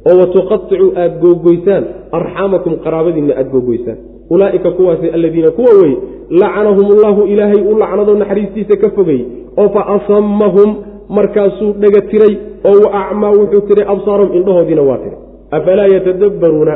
oo 0.09 0.15
watuqaicuu 0.21 0.89
aad 1.03 1.13
googoysaan 1.23 1.83
arxaamakum 2.19 2.73
qaraabadiinna 2.85 3.33
aad 3.41 3.49
googoysaan 3.55 3.97
ulaa'ika 4.35 4.69
kuwaasi 4.77 5.07
aladiina 5.17 5.51
kuwa 5.57 5.73
wey 5.81 5.93
lacanahum 6.41 6.85
ullahu 6.95 7.21
ilaahay 7.33 7.61
u 7.71 7.77
lacnado 7.81 8.13
naxariistiisa 8.21 8.75
ka 8.83 8.89
fogay 8.97 9.21
oo 9.61 9.69
fa 9.75 9.81
asamahum 9.95 10.69
markaasuu 11.17 11.71
dhega 11.81 12.01
tiray 12.11 12.33
oo 12.69 12.77
wa 12.85 12.89
acmaa 13.01 13.31
wuxuu 13.39 13.61
tiray 13.69 13.85
absaarahum 13.93 14.31
indhahoodiina 14.37 14.81
waa 14.89 14.97
tiray. 15.03 15.19
Afalaa 15.57 15.87
yatadabbaruuna 15.95 16.73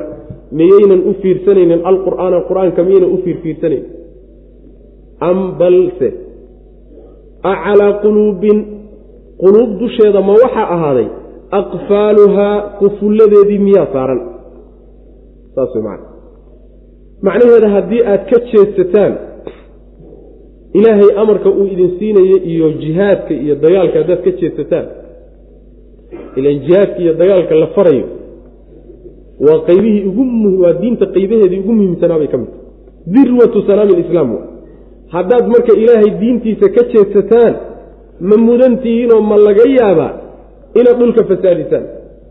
miyaynan 0.60 1.02
u 1.10 1.14
fiirsanaynin 1.22 1.82
alqur'aana 1.92 2.38
qur'aanka 2.50 2.84
miyaynan 2.88 3.12
u 3.16 3.18
fiirfiirsanayn 3.24 3.84
am 5.30 5.38
balse 5.60 6.10
a 7.44 7.54
calaa 7.64 7.94
quluubin 8.04 8.58
quluub 9.42 9.72
dusheeda 9.82 10.22
ma 10.28 10.34
waxaa 10.44 10.68
ahaaday 10.76 11.08
aqfaaluhaa 11.60 12.56
qufulladeedii 12.80 13.60
miyaa 13.68 13.88
saaran. 13.94 14.22
Saas 15.56 15.76
macana 15.76 16.08
macnaheeda 17.28 17.70
haddii 17.76 18.02
aad 18.12 18.22
ka 18.30 18.38
jeedsataan 18.52 19.14
ilaahay 20.74 21.10
amarka 21.22 21.50
uu 21.50 21.66
idin 21.74 21.92
siinayo 22.00 22.38
iyo 22.52 22.68
jihaadka 22.84 23.34
iyo 23.34 23.56
dagaalka 23.64 23.98
haddaad 24.02 24.22
ka 24.26 24.32
jeedsataan 24.42 24.86
ilan 26.38 26.58
jihaadka 26.66 27.00
iyo 27.04 27.14
dagaalka 27.22 27.56
la 27.56 27.68
farayo 27.76 28.06
waa 29.46 29.60
qaybihii 29.68 30.04
ugu 30.10 30.24
waa 30.64 30.74
diinta 30.82 31.06
qaybaheedii 31.16 31.60
ugu 31.64 31.74
muhiimsanaa 31.78 32.18
bay 32.22 32.28
ka 32.34 32.38
mid 32.38 32.50
tahay. 32.54 32.66
Dirwatu 33.16 33.58
salaami 33.68 33.94
lislaam 34.02 34.30
haddaad 35.16 35.46
marka 35.54 35.72
ilaahay 35.82 36.12
diintiisa 36.22 36.68
ka 36.76 36.82
jeedsataan 36.94 37.54
ma 38.30 38.36
mudantihiinoo 38.48 39.22
ma 39.30 39.36
laga 39.48 39.66
yaabaa 39.80 40.12
inaad 40.80 40.98
dhulka 41.02 41.22
fasaadisaan 41.32 41.86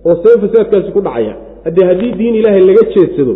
oo 0.09 0.15
see 0.23 0.35
fasaadkaasi 0.45 0.91
ku 0.97 1.01
dhacaya 1.07 1.35
haddee 1.67 1.85
haddii 1.91 2.13
diin 2.21 2.35
ilaahay 2.41 2.63
laga 2.71 2.83
jeedsado 2.95 3.35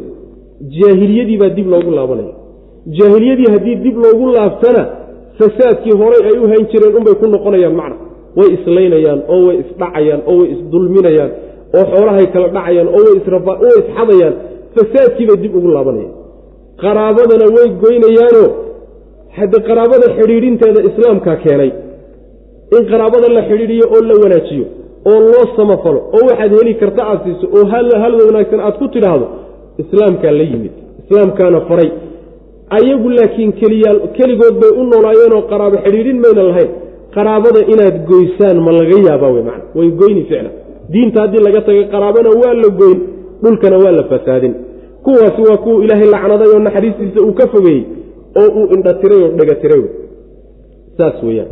jaahiliyadii 0.78 1.38
baa 1.42 1.52
dib 1.58 1.66
loogu 1.74 1.90
laabanaya. 1.98 2.34
Jaahiliyadii 2.98 3.48
haddii 3.54 3.76
dib 3.84 3.96
loogu 4.04 4.26
laabtana 4.36 4.82
fasaadkii 5.38 5.94
horay 6.00 6.22
ay 6.30 6.36
u 6.42 6.46
hayn 6.52 6.64
jireen 6.72 6.94
unbay 6.98 7.14
ku 7.20 7.26
noqonayaan 7.34 7.74
macna. 7.80 7.96
Way 8.38 8.48
islaynayaan 8.56 9.20
oo 9.34 9.40
way 9.46 9.56
isdhacayaan 9.64 10.20
oo 10.30 10.36
way 10.40 10.48
isdulminayaan 10.54 11.30
oo 11.78 11.84
xoolahay 11.92 12.26
kala 12.34 12.48
dhacayaan 12.56 12.88
oo 12.96 13.00
way 13.06 13.14
isxadayaan 13.20 14.34
fasaadkiibay 14.76 15.36
dib 15.44 15.52
ugu 15.58 15.68
laabanayaan. 15.76 16.14
Qaraabadana 16.82 17.46
way 17.56 17.66
goynayaanoo 17.82 18.48
hadde 19.38 19.58
qaraabada 19.68 20.06
xidhiidhinteeda 20.18 20.80
islaamkaa 20.90 21.36
keenay 21.44 21.70
in 22.76 22.82
qaraabada 22.90 23.26
la 23.36 23.42
xidhiidhiyo 23.48 23.86
oo 23.94 24.00
la 24.10 24.14
wanaajiyo 24.22 24.66
oo 25.10 25.20
loo 25.32 25.44
samafalo 25.56 26.00
oo 26.16 26.22
waxaad 26.28 26.52
heli 26.58 26.74
karta 26.82 27.02
aad 27.10 27.20
siiso 27.24 27.46
oo 27.56 27.64
hal 27.72 28.14
wanaagsan 28.28 28.60
aad 28.66 28.76
ku 28.82 28.86
tidhaahdo 28.94 29.26
islaamkaa 29.82 30.32
la 30.38 30.44
yimid 30.52 30.72
islaamkaana 31.02 31.60
faray. 31.68 31.90
Ayagu 32.76 33.08
laakiin 33.16 33.52
keliyaal 33.60 33.98
keligood 34.16 34.54
bay 34.62 34.72
u 34.80 34.82
noolaayeenoo 34.90 35.42
qaraabo 35.50 35.76
xidhiidhin 35.84 36.18
mayna 36.24 36.42
lahayn. 36.48 36.70
Qaraabada 37.14 37.60
inaad 37.72 37.96
goysaan 38.10 38.56
ma 38.66 38.72
laga 38.78 38.96
yaabaa 39.08 39.30
wey 39.34 39.42
man 39.48 39.60
way 39.78 39.88
goyni 40.00 40.22
ficla 40.28 40.50
diinta 40.92 41.18
haddii 41.22 41.42
laga 41.46 41.60
tagay 41.68 41.84
qaraabana 41.94 42.30
waa 42.42 42.54
la 42.62 42.68
goyn 42.80 42.98
dhulkana 43.42 43.76
waa 43.84 43.92
la 43.98 44.04
fasaadin. 44.12 44.54
Kuwaasi 45.04 45.40
waa 45.48 45.56
kuwa 45.64 45.84
ilaahay 45.84 46.08
lacnaday 46.14 46.48
oo 46.54 46.58
naxariistiisa 46.66 47.20
uu 47.26 47.32
ka 47.40 47.46
fogeeyey 47.52 47.82
oo 48.40 48.48
uu 48.58 48.66
indhatiray 48.74 49.20
oo 49.24 49.30
dhegatiray 49.38 49.82
saas 50.98 51.16
weyaan 51.26 51.50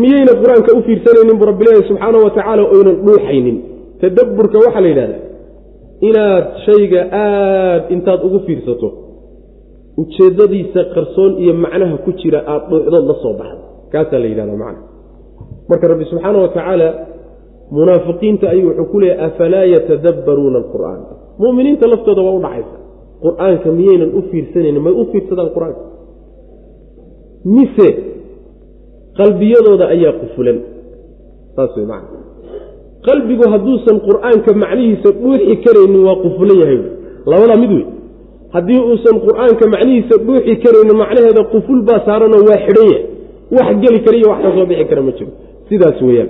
miyayna 0.00 0.32
qur'aanka 0.42 0.70
u 0.78 0.80
fiirsanaynin 0.86 1.36
bu 1.40 1.44
rabbilaahi 1.50 1.82
subxaana 1.90 2.18
wa 2.24 2.30
tacaala 2.36 2.62
oynan 2.76 2.96
dhuuxaynin. 3.06 3.56
Tadabburka 4.00 4.56
waxaa 4.64 4.80
la 4.84 4.88
yidhahdaa 4.92 5.20
inaad 6.08 6.44
shayga 6.66 7.00
aad 7.24 7.82
intaad 7.94 8.20
ugu 8.26 8.38
fiirsato 8.46 8.88
ujeeddadiisa 10.02 10.80
qarsoon 10.94 11.32
iyo 11.42 11.52
macnaha 11.64 11.96
ku 12.04 12.10
jira 12.20 12.38
aada 12.52 12.66
dhuuxdood 12.70 13.04
la 13.10 13.14
soo 13.22 13.34
baxda 13.40 13.62
kaasaa 13.92 14.18
la 14.22 14.28
yidhahda 14.32 14.54
macna. 14.62 14.80
Marka 15.70 15.84
rabbi 15.92 16.04
subxaana 16.10 16.38
wa 16.44 16.48
tacaala 16.56 16.88
munaafiqiinta 17.78 18.44
ayuu 18.54 18.68
wuxuu 18.70 18.86
ku 18.92 18.96
leeyahy 19.02 19.24
afalaa 19.28 19.64
yatadabbaruuna 19.74 20.58
alqur'aan? 20.62 21.00
Mu'miniinta 21.42 21.84
laftooda 21.92 22.20
waa 22.26 22.34
u 22.38 22.40
dhacaysa. 22.46 22.76
Qur'aanka 23.24 23.68
miyaynan 23.78 24.10
u 24.18 24.20
fiirsanaynin 24.30 24.82
may 24.86 24.94
u 25.00 25.04
fiirsadaan 25.12 25.50
qur'aanka? 25.56 25.82
Mise 27.56 27.88
qalbiyadooda 29.18 29.84
ayaa 29.94 30.12
qufulan 30.22 30.58
saas 31.56 31.72
wey 31.78 31.86
macana 31.92 32.18
qalbigu 33.08 33.44
hadduusan 33.54 33.96
qur'aanka 34.08 34.50
macnihiisa 34.62 35.08
dhuuxi 35.22 35.54
karaynin 35.64 36.00
waa 36.08 36.16
qufulan 36.24 36.56
yahay. 36.62 36.78
Labadaa 37.30 37.58
mid 37.62 37.70
wey 37.76 37.84
haddii 38.56 38.80
uusan 38.90 39.16
qur'aanka 39.26 39.64
macnihiisa 39.74 40.14
dhuuxi 40.26 40.52
karaynin 40.64 40.96
macnaheeda 41.02 41.42
quful 41.52 41.80
baa 41.88 42.00
saaranoo 42.08 42.42
waa 42.48 42.58
xidhan 42.66 42.86
yahay. 42.92 43.04
Wax 43.56 43.68
geli 43.82 43.98
kara 44.04 44.16
iyo 44.20 44.28
wax 44.32 44.40
ka 44.44 44.50
soo 44.56 44.66
bixi 44.70 44.84
kara 44.90 45.02
ma 45.06 45.12
jiro. 45.18 45.30
Sidaas 45.68 45.98
weeyaan. 46.06 46.28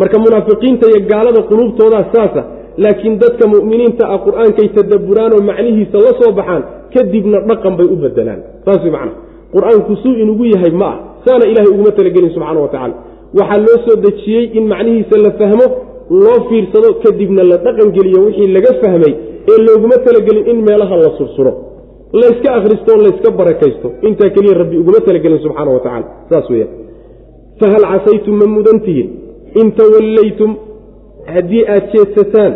Marka 0.00 0.16
munaafiqiinta 0.24 0.84
iyo 0.90 1.00
gaalada 1.10 1.40
quluubtoodaa 1.50 2.04
saasa 2.14 2.42
laakiin 2.84 3.14
dadka 3.22 3.44
mu'miniinta 3.54 4.04
ah 4.14 4.18
qur'aankay 4.26 4.68
tadabburaan 4.76 5.32
oo 5.36 5.42
macnihiisa 5.50 5.96
la 6.06 6.12
soo 6.20 6.30
baxaan 6.38 6.62
kadibna 6.94 7.38
dhaqan 7.48 7.72
bay 7.78 7.86
u 7.94 7.96
bedelaan 8.04 8.40
saas 8.66 8.80
wey 8.84 8.92
macana 8.96 9.12
qur'aanku 9.54 9.92
suu 10.02 10.14
inugu 10.22 10.44
yahay 10.54 10.72
ma 10.82 10.88
ah 10.92 10.98
saana 11.26 11.44
ilahay 11.52 11.70
uguma 11.74 11.90
talagelin 11.98 12.30
subxana 12.36 12.60
wa 12.66 12.68
tacala 12.74 12.94
waxaa 13.38 13.60
loo 13.66 13.78
soo 13.86 13.96
dejiyey 14.06 14.44
in 14.58 14.64
macnihiisa 14.72 15.16
la 15.26 15.30
fahmo 15.40 15.66
loo 16.24 16.38
fiirsado 16.48 16.88
kadibna 17.04 17.42
la 17.50 17.56
dhaqan 17.66 17.88
geliyo 17.96 18.18
wixii 18.26 18.48
laga 18.56 18.72
fahmay 18.82 19.12
ee 19.52 19.58
looguma 19.66 19.96
talagelin 20.06 20.44
in 20.52 20.58
meelaha 20.68 20.96
la 21.04 21.10
sursuro. 21.18 21.52
Layska 22.20 22.48
akhristo 22.58 22.90
o 22.96 22.98
layska 23.06 23.28
barakaysto. 23.38 23.88
Intaa 24.08 24.30
keliya 24.34 24.54
rabbi 24.62 24.76
uguma 24.82 25.00
talagelin 25.08 25.38
subxaana 25.44 25.70
wa 25.76 25.80
tacala 25.86 26.06
saas 26.30 26.46
weeyaan. 26.52 26.70
Fahal 27.60 27.84
casaytum 27.92 28.34
ma 28.40 28.46
mudantihiin 28.56 29.08
in 29.60 29.68
tawallaytum 29.80 30.50
haddii 31.34 31.62
aad 31.74 31.84
jeedsataan 31.94 32.52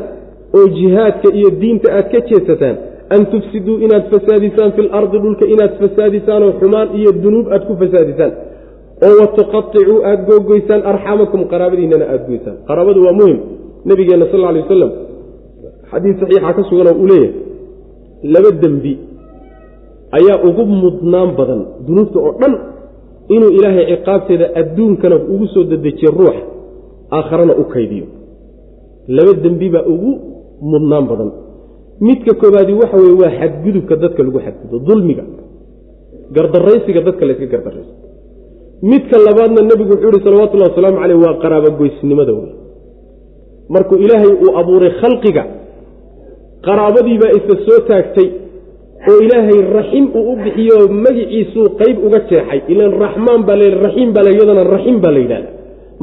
oo 0.59 0.67
jihaadka 0.79 1.29
iyo 1.39 1.51
diinta 1.63 1.89
aad 1.99 2.07
ka 2.13 2.19
jeedsataan 2.31 2.77
an 3.15 3.23
tufsiduu 3.33 3.77
inaad 3.85 4.05
fasaadisaan 4.15 4.71
fi 4.77 4.81
lardi 4.93 5.19
dhulka 5.25 5.45
inaad 5.55 5.73
fasaadisaan 5.83 6.43
oo 6.49 6.53
xumaan 6.61 6.89
iyo 7.01 7.11
dunuub 7.23 7.47
aad 7.55 7.63
ku 7.69 7.73
fasaadisaan 7.83 8.33
oo 9.07 9.15
watuqaicuu 9.21 9.99
aada 10.09 10.23
googoysaan 10.29 10.83
arxamakum 10.93 11.41
qaraabadiinana 11.53 12.05
aada 12.13 12.25
goysaan. 12.31 12.57
Qaraabadu 12.69 12.99
waa 13.07 13.15
muhiim 13.21 13.39
nabigeena 13.89 14.27
sal 14.33 14.41
ly 14.55 14.61
wasalam 14.65 14.91
xadiid 15.91 16.17
saxiixa 16.23 16.51
ka 16.57 16.63
suganoo 16.71 16.95
uu 17.03 17.07
leeyahay 17.13 17.33
laba 18.35 18.51
dembi 18.63 18.93
ayaa 20.19 20.37
ugu 20.49 20.63
mudnaan 20.85 21.31
badan 21.39 21.61
dunuubta 21.87 22.19
oo 22.27 22.33
dhan 22.41 22.55
inuu 23.35 23.51
ilaahay 23.59 23.85
ciqaabteeda 23.93 24.47
adduunkana 24.61 25.17
ugu 25.33 25.47
soo 25.55 25.65
dedejiyo 25.73 26.11
ruux 26.19 26.37
aakharana 27.17 27.55
u 27.63 27.65
kaydiyo. 27.75 28.07
Laba 29.17 29.33
dembi 29.45 29.67
baa 29.75 29.85
ugu 29.95 30.11
mudnaan 30.73 31.05
badan. 31.11 31.31
Midka 32.07 32.33
koobaadi 32.41 32.73
waxa 32.81 32.97
weye 33.03 33.17
waa 33.23 33.33
xadgudubka 33.41 33.95
dadka 34.03 34.21
lagu 34.27 34.39
xadgudo 34.47 34.77
dulmiga 34.89 35.25
gardaraysiga 36.37 37.01
dadka 37.09 37.23
layska 37.29 37.47
gardarayso 37.55 37.93
midka 38.83 39.17
labaadna 39.19 39.61
nebigu 39.71 39.93
wuxuu 39.95 40.11
yihi 40.13 40.25
salawatullahi 40.25 40.71
wasalaamu 40.71 40.99
caleyh 41.03 41.19
waa 41.25 41.35
qaraabogoysnimada 41.43 42.33
wey 42.33 42.53
markuu 43.75 43.97
ilaahay 44.05 44.33
uu 44.45 44.53
abuuray 44.61 44.93
khalqiga 45.01 45.45
qaraabadiibaa 46.67 47.33
isa 47.39 47.55
soo 47.67 47.81
taagtay 47.91 48.29
oo 49.11 49.19
ilaahay 49.27 49.61
raxim 49.79 50.05
uu 50.15 50.33
u 50.33 50.37
bixiyo 50.45 50.79
magiciisuu 51.05 51.69
qayb 51.81 51.97
uga 52.07 52.21
jeexay. 52.31 52.61
Ilan 52.73 52.93
raxmaan 53.05 53.41
baa 53.49 53.57
la 53.57 53.69
raxiim 53.87 54.13
baa 54.17 54.25
iyadana 54.35 54.65
raxim 54.75 54.97
baa 55.05 55.13
la 55.17 55.21
yidhahda 55.25 55.49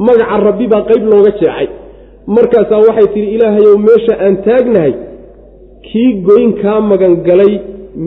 magaca 0.06 0.36
rabbi 0.48 0.66
baa 0.72 0.82
qayb 0.90 1.02
looga 1.12 1.30
jeexay. 1.40 1.68
Markaasaa 2.36 2.80
waxay 2.88 3.08
tidhi 3.14 3.28
ilaahayow 3.36 3.76
meesha 3.88 4.14
aan 4.24 4.34
taagnahay 4.46 4.94
kii 5.86 6.10
goyn 6.28 6.52
kaa 6.62 6.80
magan 6.90 7.14
galay 7.28 7.52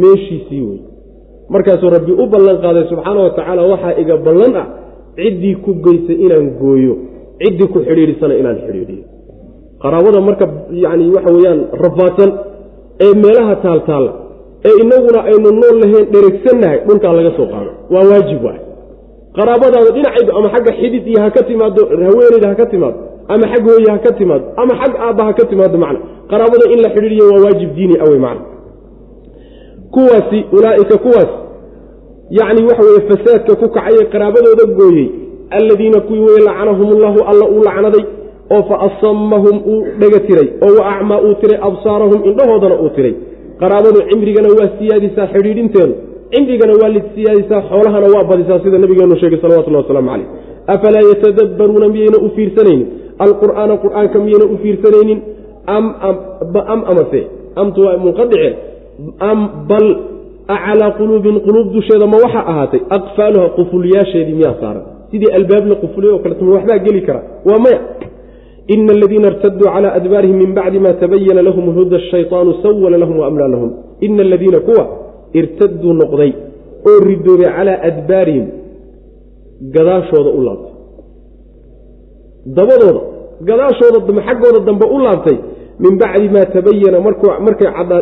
meeshiisii 0.02 0.62
wey 0.70 0.80
markaasuu 1.54 1.90
rabbi 1.96 2.12
u 2.24 2.26
ballan 2.34 2.58
qaaday 2.66 2.84
subxaana 2.92 3.20
wa 3.26 3.32
tacaala 3.38 3.62
waxaa 3.72 3.94
iga 4.02 4.16
ballan 4.28 4.54
ah 4.62 4.66
ciddii 5.20 5.56
ku 5.66 5.72
goysay 5.86 6.18
inaan 6.26 6.48
gooyo 6.62 6.94
ciddii 7.42 7.68
ku 7.74 7.80
xidhiidhisana 7.88 8.34
inaan 8.42 8.58
xidhiidhiyo. 8.66 9.04
Qaraabada 9.84 10.20
marka 10.28 10.46
yacni 10.84 11.06
waxa 11.16 11.30
weeyaan 11.36 11.60
rafaadsan 11.84 12.30
ee 13.06 13.14
meelaha 13.24 13.54
taaltaalla 13.66 14.12
ee 14.68 14.76
inaguna 14.84 15.20
aynu 15.32 15.50
nool 15.62 15.76
lahayn 15.84 16.06
dheregsannahay 16.14 16.78
dhulkaa 16.88 17.14
laga 17.20 17.32
soo 17.38 17.48
qaado 17.54 17.72
waa 17.94 18.04
waajib 18.12 18.40
waay. 18.48 18.60
Qaraabadaada 19.38 19.90
dhinacaydu 19.98 20.32
ama 20.38 20.48
xagga 20.54 20.72
xidid 20.80 21.04
iyo 21.12 21.20
ha 21.24 21.30
ka 21.36 21.42
timaado 21.50 21.82
haweeneyda 22.06 22.48
ha 22.52 22.56
ka 22.62 22.66
timaado 22.74 22.98
ama 23.34 23.46
xag 23.52 23.64
hooye 23.70 23.90
ha 23.96 24.00
ka 24.06 24.12
timaado 24.20 24.46
ama 24.62 24.74
xag 24.82 24.94
aabba 25.06 25.22
ha 25.28 25.34
ka 25.40 25.44
timaado 25.52 25.78
macna 25.84 26.00
qaraabada 26.32 26.66
in 26.74 26.80
la 26.86 26.90
xidhiidhiyo 26.96 27.26
waa 27.34 27.42
waajib 27.46 27.70
diini 27.78 27.96
awey 28.06 28.20
macna. 28.26 28.44
Kuwaasi 29.96 30.40
ulaaika 30.58 30.96
kuwaas 31.06 31.32
yacni 32.40 32.62
waxa 32.70 32.84
weeye 32.88 33.02
fasaadka 33.10 33.54
ku 33.62 33.66
kacayee 33.76 34.06
qaraabadooda 34.14 34.66
gooyey 34.80 35.08
alladiina 35.58 36.00
kuwii 36.08 36.26
weye 36.28 36.42
lacanahum 36.48 36.88
ullahu 36.96 37.20
alla 37.32 37.46
uu 37.54 37.64
lacnaday 37.68 38.04
oo 38.56 38.64
fa 38.70 38.76
asamahum 38.88 39.56
uu 39.72 39.82
dhega 40.00 40.20
tiray 40.28 40.48
oo 40.66 40.72
wa 40.80 40.84
acmaa 40.94 41.20
uu 41.26 41.34
tiray 41.42 41.60
absaarahum 41.70 42.20
indhahoodana 42.30 42.76
uu 42.84 42.90
tiray. 42.96 43.16
Qaraabadu 43.62 44.00
cimrigana 44.10 44.50
waa 44.60 44.70
siyaadisaa 44.78 45.28
xidhiidhinteedu 45.34 45.94
cimrigana 46.34 46.74
waa 46.82 47.02
siyaadisaa 47.16 47.62
xoolahana 47.70 48.08
waa 48.16 48.24
badisaa 48.30 48.60
sida 48.64 48.78
nabigeenu 48.84 49.16
sheegay 49.22 49.40
salawatullahi 49.42 49.84
wasalaamu 49.84 50.10
caleyh 50.12 50.28
afalaa 50.74 51.04
yatadabbaruuna 51.12 51.88
miyayna 51.94 52.18
u 52.26 52.30
fiirsanaynin? 52.36 52.88
Alqur'aana 53.26 53.74
qur'aanka 53.84 54.18
miyayna 54.26 54.46
u 54.54 54.58
fiirsanaynin? 54.64 55.20
Am 55.68 55.86
amase? 56.92 57.22
Amtu 57.56 57.80
waa 57.86 57.98
munqadice 58.06 58.50
am 59.20 59.40
bal 59.70 59.86
acalaa 60.56 60.92
quluubin 61.00 61.36
quluub 61.46 61.68
dusheeda 61.76 62.06
ma 62.14 62.18
waxaa 62.24 62.46
ahaatay 62.52 62.82
aqfaaluha 62.98 63.48
qufulyaasheedii 63.58 64.36
miyaa 64.40 64.56
saaran 64.62 64.84
sidii 65.12 65.32
albaab 65.40 65.66
la 65.72 65.76
qufulay 65.84 66.10
oo 66.14 66.20
kaleeto 66.24 66.46
ma 66.46 66.54
waxbaa 66.58 66.80
geli 66.86 67.02
kara 67.08 67.22
waa 67.50 67.60
maya 67.66 67.80
ina 68.74 68.92
aladiina 68.98 69.28
irtaduu 69.32 69.68
cala 69.76 69.90
adbaarihim 70.00 70.38
min 70.44 70.52
bacdi 70.58 70.80
ma 70.86 70.92
tabayana 71.04 71.42
lahum 71.48 71.66
huda 71.78 72.00
shayطaanu 72.12 72.52
sawala 72.64 72.98
lahum 73.04 73.16
waamlaa 73.24 73.50
lahum 73.56 73.72
ina 74.08 74.22
aladiina 74.28 74.60
kuwa 74.68 74.84
irtaduu 75.40 75.94
noqday 76.02 76.32
oo 76.90 77.00
ridoobay 77.10 77.50
calaa 77.58 77.80
adbaarihim 77.90 78.46
gadaashooda 79.76 80.30
u 80.38 80.42
laabtay 80.48 80.74
dabadooda 82.58 83.02
gadaashooda 83.50 84.00
xaggooda 84.28 84.60
dambe 84.68 84.86
u 84.96 85.00
laabtay 85.06 85.38
min 85.84 85.94
bacdi 86.02 86.28
maa 86.36 86.46
tabayana 86.56 87.00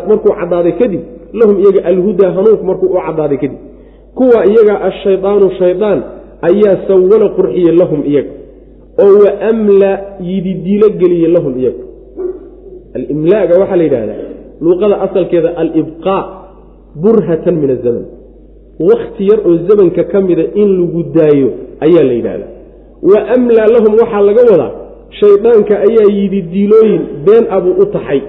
markuu 0.10 0.32
caddaaday 0.40 0.74
kadib 0.82 1.02
lahum 1.34 1.60
iyaga 1.60 1.86
alhudaa 1.92 2.32
hanuunku 2.32 2.64
markuu 2.66 2.88
u 2.88 3.00
caddaaday 3.06 3.38
kadib 3.38 3.60
kuwa 4.16 4.40
iyaga 4.52 4.82
ashaydaanu 4.90 5.52
shaydaan 5.60 6.00
ayaa 6.50 6.78
sawala 6.88 7.30
qurxiye 7.38 7.72
lahum 7.72 8.00
iyaga 8.06 8.32
oo 9.04 9.14
wa 9.24 9.32
amla 9.52 9.92
yididiilo 10.22 10.90
geliye 10.90 11.28
lahum 11.28 11.54
iyaga. 11.60 11.84
Alimlaaga 12.96 13.60
waxaa 13.60 13.76
la 13.76 13.84
yidhahdaa 13.84 14.22
luuqada 14.62 15.02
asalkeeda 15.02 15.50
alibqaa 15.58 16.24
burhatan 16.96 17.56
min 17.56 17.70
azaman 17.70 18.06
wakhti 18.80 19.24
yar 19.30 19.40
oo 19.48 19.58
zamanka 19.68 20.04
ka 20.04 20.22
mida 20.22 20.44
in 20.56 20.70
lagu 20.80 21.04
daayo 21.14 21.50
ayaa 21.86 22.04
la 22.04 22.48
wa 23.02 23.20
amlaa 23.36 23.68
lahum 23.76 23.94
waxaa 24.02 24.22
laga 24.22 24.42
wadaa 24.52 24.72
shaydaanka 25.20 25.74
ayaa 25.88 26.10
yidhi 26.12 26.42
diilooyin 26.42 27.02
been 27.26 27.46
abuu 27.50 27.76
u 27.82 27.86
taxay 27.86 28.22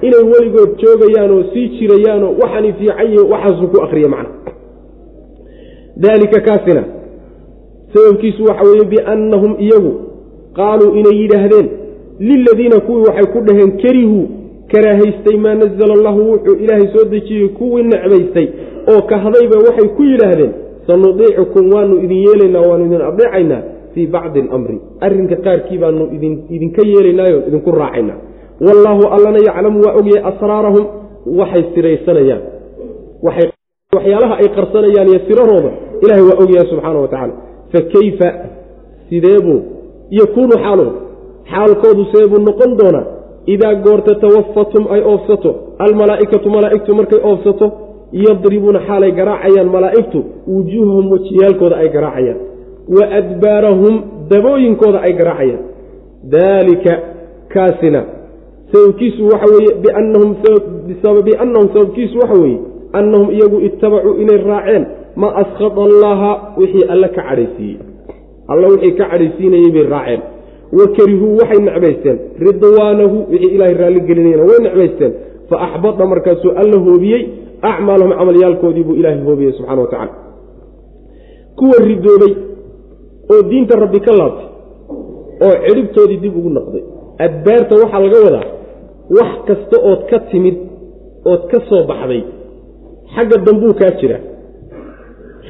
inay 0.00 0.22
weligood 0.32 0.70
joogayaanoo 0.82 1.42
sii 1.52 1.68
jirayaanoo 1.78 2.32
waxaani 2.42 2.72
fiican 2.72 3.06
yihiin 3.06 3.30
waxaasuu 3.32 3.68
ku 3.68 3.82
akriya 3.84 4.08
macna 4.08 4.30
daalika 5.96 6.40
kaasina 6.40 6.84
sababkiisu 7.94 8.44
waxa 8.44 8.64
weeye 8.70 8.84
biannahum 8.84 9.56
iyagu 9.58 9.92
qaaluu 10.56 10.94
inay 10.94 11.20
yidhaahdeen 11.22 11.68
liladiina 12.20 12.80
kuwii 12.80 13.02
waxay 13.08 13.26
ku 13.32 13.40
dhaheen 13.40 13.72
karihuu 13.82 14.26
karaahaystay 14.72 15.36
maa 15.36 15.54
nazala 15.54 15.92
allahu 15.94 16.30
wuxuu 16.32 16.54
ilaahay 16.64 16.88
soo 16.94 17.04
dejiyey 17.10 17.48
kuwii 17.48 17.82
necbaystay 17.82 18.48
oo 18.92 19.02
kahdayba 19.02 19.56
waxay 19.66 19.88
ku 19.96 20.02
yidhaahdeen 20.02 20.52
sanudiicukum 20.86 21.72
waanu 21.72 21.96
idin 22.04 22.18
yeelaynaa 22.26 22.60
waanu 22.70 22.84
idin 22.86 23.02
adeecaynaa 23.02 23.62
fii 23.94 24.06
bacdi 24.06 24.40
alamri. 24.40 24.80
Arrinka 25.00 25.36
qaarkii 25.36 25.78
baanu 25.78 26.08
idinka 26.50 26.82
yeelaynaayo 26.86 27.46
idinku 27.48 27.70
raacaynaa 27.70 28.16
wallaahu 28.60 29.02
allana 29.14 29.38
yaclamu 29.48 29.78
waa 29.86 29.94
ogyahay 30.00 30.22
asraarahum 30.30 30.84
waxay 31.38 31.64
siraysanayaan. 31.74 32.42
Waxyaalaha 33.94 34.34
ay 34.42 34.48
qarsanayaan 34.56 35.08
iyo 35.10 35.20
sirarooda 35.28 35.70
ilahay 36.04 36.22
waa 36.28 36.38
ogyahay 36.42 36.66
subxaana 36.70 36.98
wa 37.04 37.08
tacaala. 37.08 37.34
Fa 37.72 37.80
keyfa 37.94 38.28
sideebuu 39.08 39.60
yakuunu 40.10 40.54
xaaluhu 40.64 40.92
xaalkoodu 41.52 42.02
seebuu 42.12 42.38
noqon 42.48 42.70
doonaa? 42.80 43.04
Idaa 43.54 43.74
goorta 43.84 44.14
tawafatum 44.14 44.84
ay 44.94 45.00
oofsato 45.12 45.50
almalaa'ikatu 45.84 46.48
malaa'igtu 46.56 46.94
markay 46.98 47.20
oofsato 47.30 47.66
yadribuuna 48.24 48.80
xaalay 48.88 49.12
garaacayaan 49.18 49.68
malaa'igtu 49.76 50.18
wujuuhahum 50.54 51.06
wejiyaalkooda 51.12 51.76
ay 51.82 51.88
garaacayaan. 51.96 52.38
Wa 52.96 53.04
adbaarahum 53.20 53.94
dabooyinkooda 54.32 54.98
ay 55.06 55.12
garaacayaan. 55.20 55.62
Daalika 56.34 56.92
kaasina 57.54 58.00
sababkiisu 58.74 59.22
waxa 59.32 59.46
biannahum 59.82 60.30
bisababi 60.88 61.32
annahum 61.42 61.68
sababkiisu 61.74 62.18
waxa 62.22 62.36
weeye 62.42 62.58
annahum 62.98 63.28
iyagu 63.36 63.58
ittabacuu 63.68 64.14
inay 64.22 64.38
raaceen 64.50 64.84
ma 65.16 65.28
askhada 65.42 65.82
allaha 65.88 66.30
wixii 66.58 66.84
alle 66.92 67.08
ka 67.08 67.22
cadhaysiiyey. 67.28 67.78
Alla 68.48 68.66
wixii 68.72 68.92
ka 68.98 69.04
cadhaysiinayey 69.10 69.70
bay 69.76 69.82
raaceen. 69.94 70.20
Wa 70.78 70.84
karihuu 70.96 71.36
waxay 71.40 71.60
necbaysteen. 71.68 72.18
Ridwaanahu 72.46 73.16
wixii 73.32 73.54
ilaahay 73.54 73.74
raalligelinayana 73.82 74.42
way 74.50 74.58
necbaysteen. 74.66 75.12
Fa 75.50 75.56
axbada 75.66 76.06
markaasuu 76.12 76.50
alla 76.60 76.76
hoobiyey. 76.86 77.22
Acmaalahum 77.62 78.12
camalyaalkoodii 78.18 78.84
buu 78.88 78.94
ilaahay 79.00 79.22
hoobiyey 79.28 79.52
subxana 79.52 79.80
wa 79.82 79.88
tacala 79.88 80.12
kuwa 81.56 81.76
ridoobay 81.88 82.32
oo 83.32 83.42
diinta 83.50 83.76
rabbi 83.82 84.00
ka 84.00 84.12
laabtay 84.12 84.48
oo 85.46 85.54
cidhibtoodii 85.66 86.16
dib 86.24 86.36
ugu 86.36 86.50
noqday 86.50 86.82
adbaarta 87.26 87.74
waxaa 87.82 88.00
laga 88.04 88.18
wadaa 88.26 88.46
wax 89.16 89.30
kasta 89.48 89.76
ood 89.90 90.00
ka 90.10 90.18
timid 90.30 90.56
ood 91.32 91.42
ka 91.50 91.58
soo 91.68 91.82
baxday 91.90 92.22
xagga 93.14 93.36
dambuu 93.46 93.74
kaa 93.80 93.90
jira. 94.00 94.18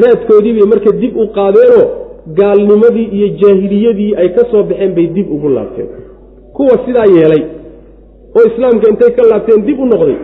Raadkoodii 0.02 0.52
bay 0.56 0.66
marka 0.72 0.90
dib 1.02 1.16
u 1.16 1.24
qaadeenoo 1.36 1.84
gaalnimadii 2.38 3.08
iyo 3.16 3.28
jaahiliyadii 3.40 4.14
ay 4.20 4.28
ka 4.36 4.42
soo 4.50 4.62
baxeen 4.62 4.94
bay 4.96 5.06
dib 5.16 5.26
ugu 5.34 5.48
laabteen. 5.48 5.88
Kuwa 6.56 6.74
sidaa 6.86 7.06
yeelay 7.16 7.42
oo 8.36 8.44
islaamka 8.50 8.86
intay 8.92 9.10
ka 9.16 9.22
laabteen 9.30 9.60
dib 9.66 9.78
u 9.80 9.86
noqday 9.92 10.16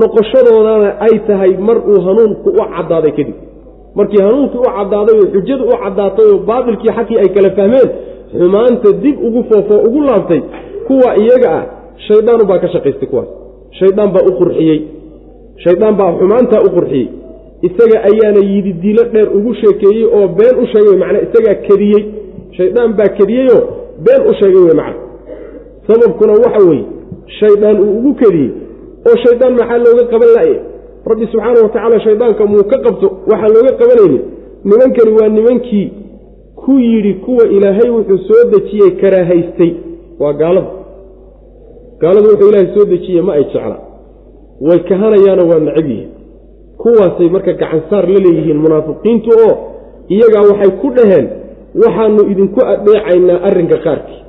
noqoshadoodana 0.00 0.88
ay 1.06 1.14
tahay 1.26 1.52
mar 1.68 1.78
uu 1.90 2.00
hanuunku 2.06 2.48
u 2.50 2.62
caddaaday 2.74 3.12
kadib. 3.18 3.36
Markii 3.98 4.22
hanuunkii 4.26 4.58
u 4.66 4.70
caddaaday 4.76 5.16
oo 5.20 5.26
xujadu 5.34 5.64
u 5.72 5.74
caddaatay 5.82 6.26
oo 6.32 6.38
baatilkii 6.50 6.92
xaqii 6.96 7.18
ay 7.22 7.28
kala 7.34 7.50
fahmeen 7.58 7.88
xumaanta 8.38 8.88
dib 9.02 9.16
ugu 9.26 9.40
foofoo 9.50 9.80
ugu 9.86 10.00
laabtay 10.08 10.40
kuwa 10.86 11.10
iyaga 11.22 11.50
ah 11.58 11.64
shaydaan 12.08 12.46
baa 12.50 12.58
ka 12.64 12.68
shaqaystay 12.74 13.08
kuwaas. 13.12 13.28
Shaydaan 13.78 14.10
baa 14.14 14.24
u 14.28 14.32
qurxiyey. 14.40 14.78
Shaydaan 15.64 15.94
baa 16.00 16.10
xumaantaa 16.18 16.60
u 16.66 16.70
qurxiyey. 16.76 17.06
Isaga 17.68 17.98
ayaana 18.10 18.40
yidi 18.52 18.72
dilo 18.82 19.02
dheer 19.12 19.28
ugu 19.38 19.52
sheekeeyey 19.60 20.04
oo 20.18 20.26
been 20.38 20.54
u 20.62 20.66
sheegay 20.72 20.96
macnaa 21.02 21.22
isagaa 21.26 21.56
kediyey. 21.66 22.02
Shaydaan 22.56 22.90
baa 22.98 23.08
kediyeyoo 23.18 23.60
been 24.06 24.22
u 24.30 24.32
sheegay 24.40 24.62
wey 24.66 24.76
macna 24.80 24.98
sababkuna 25.86 26.32
waxa 26.44 26.60
weeye 26.68 26.84
shaydaan 27.40 27.76
uu 27.84 27.92
ugu 27.98 28.12
kediyey. 28.22 28.50
Oo 29.08 29.16
shaydaan 29.24 29.52
maxaa 29.60 29.78
looga 29.84 30.04
qaban 30.12 30.30
la'ye 30.36 30.56
rabbi 31.10 31.24
subxaana 31.32 31.58
wa 31.64 31.68
tacaala 31.74 31.98
shaydaanka 32.06 32.42
muu 32.52 32.64
ka 32.72 32.76
qabto 32.84 33.06
waxaan 33.30 33.52
looga 33.56 33.72
qabanaynin 33.80 34.22
nimankani 34.68 35.10
waa 35.18 35.28
nimankii 35.36 35.86
ku 36.62 36.72
yidhi 36.88 37.12
kuwa 37.24 37.44
ilaahay 37.56 37.90
wuxuu 37.96 38.18
soo 38.28 38.42
dejiyey 38.52 38.90
karaahaystay 39.00 39.70
waa 40.22 40.32
gaalada 40.40 40.70
gaaladu 42.02 42.26
wuxuu 42.32 42.48
ilaahay 42.50 42.68
soo 42.76 42.84
dejiyey 42.92 43.22
ma 43.28 43.32
ay 43.38 43.44
jecla. 43.52 43.76
Way 44.66 44.78
kahanayaanoo 44.90 45.46
waa 45.52 45.60
necab 45.66 45.86
yihiin. 45.92 46.10
Kuwaasay 46.82 47.28
marka 47.34 47.52
gacansaar 47.60 48.04
la 48.14 48.18
leeyihiin 48.26 48.58
munaafiqiintu 48.64 49.30
oo 49.46 49.52
iyagaa 50.14 50.44
waxay 50.50 50.70
ku 50.82 50.88
dhaheen 50.96 51.26
waxaanu 51.82 52.22
idinku 52.32 52.60
adeecaynaa 52.72 53.38
arrinka 53.48 53.76
qaarkii. 53.86 54.20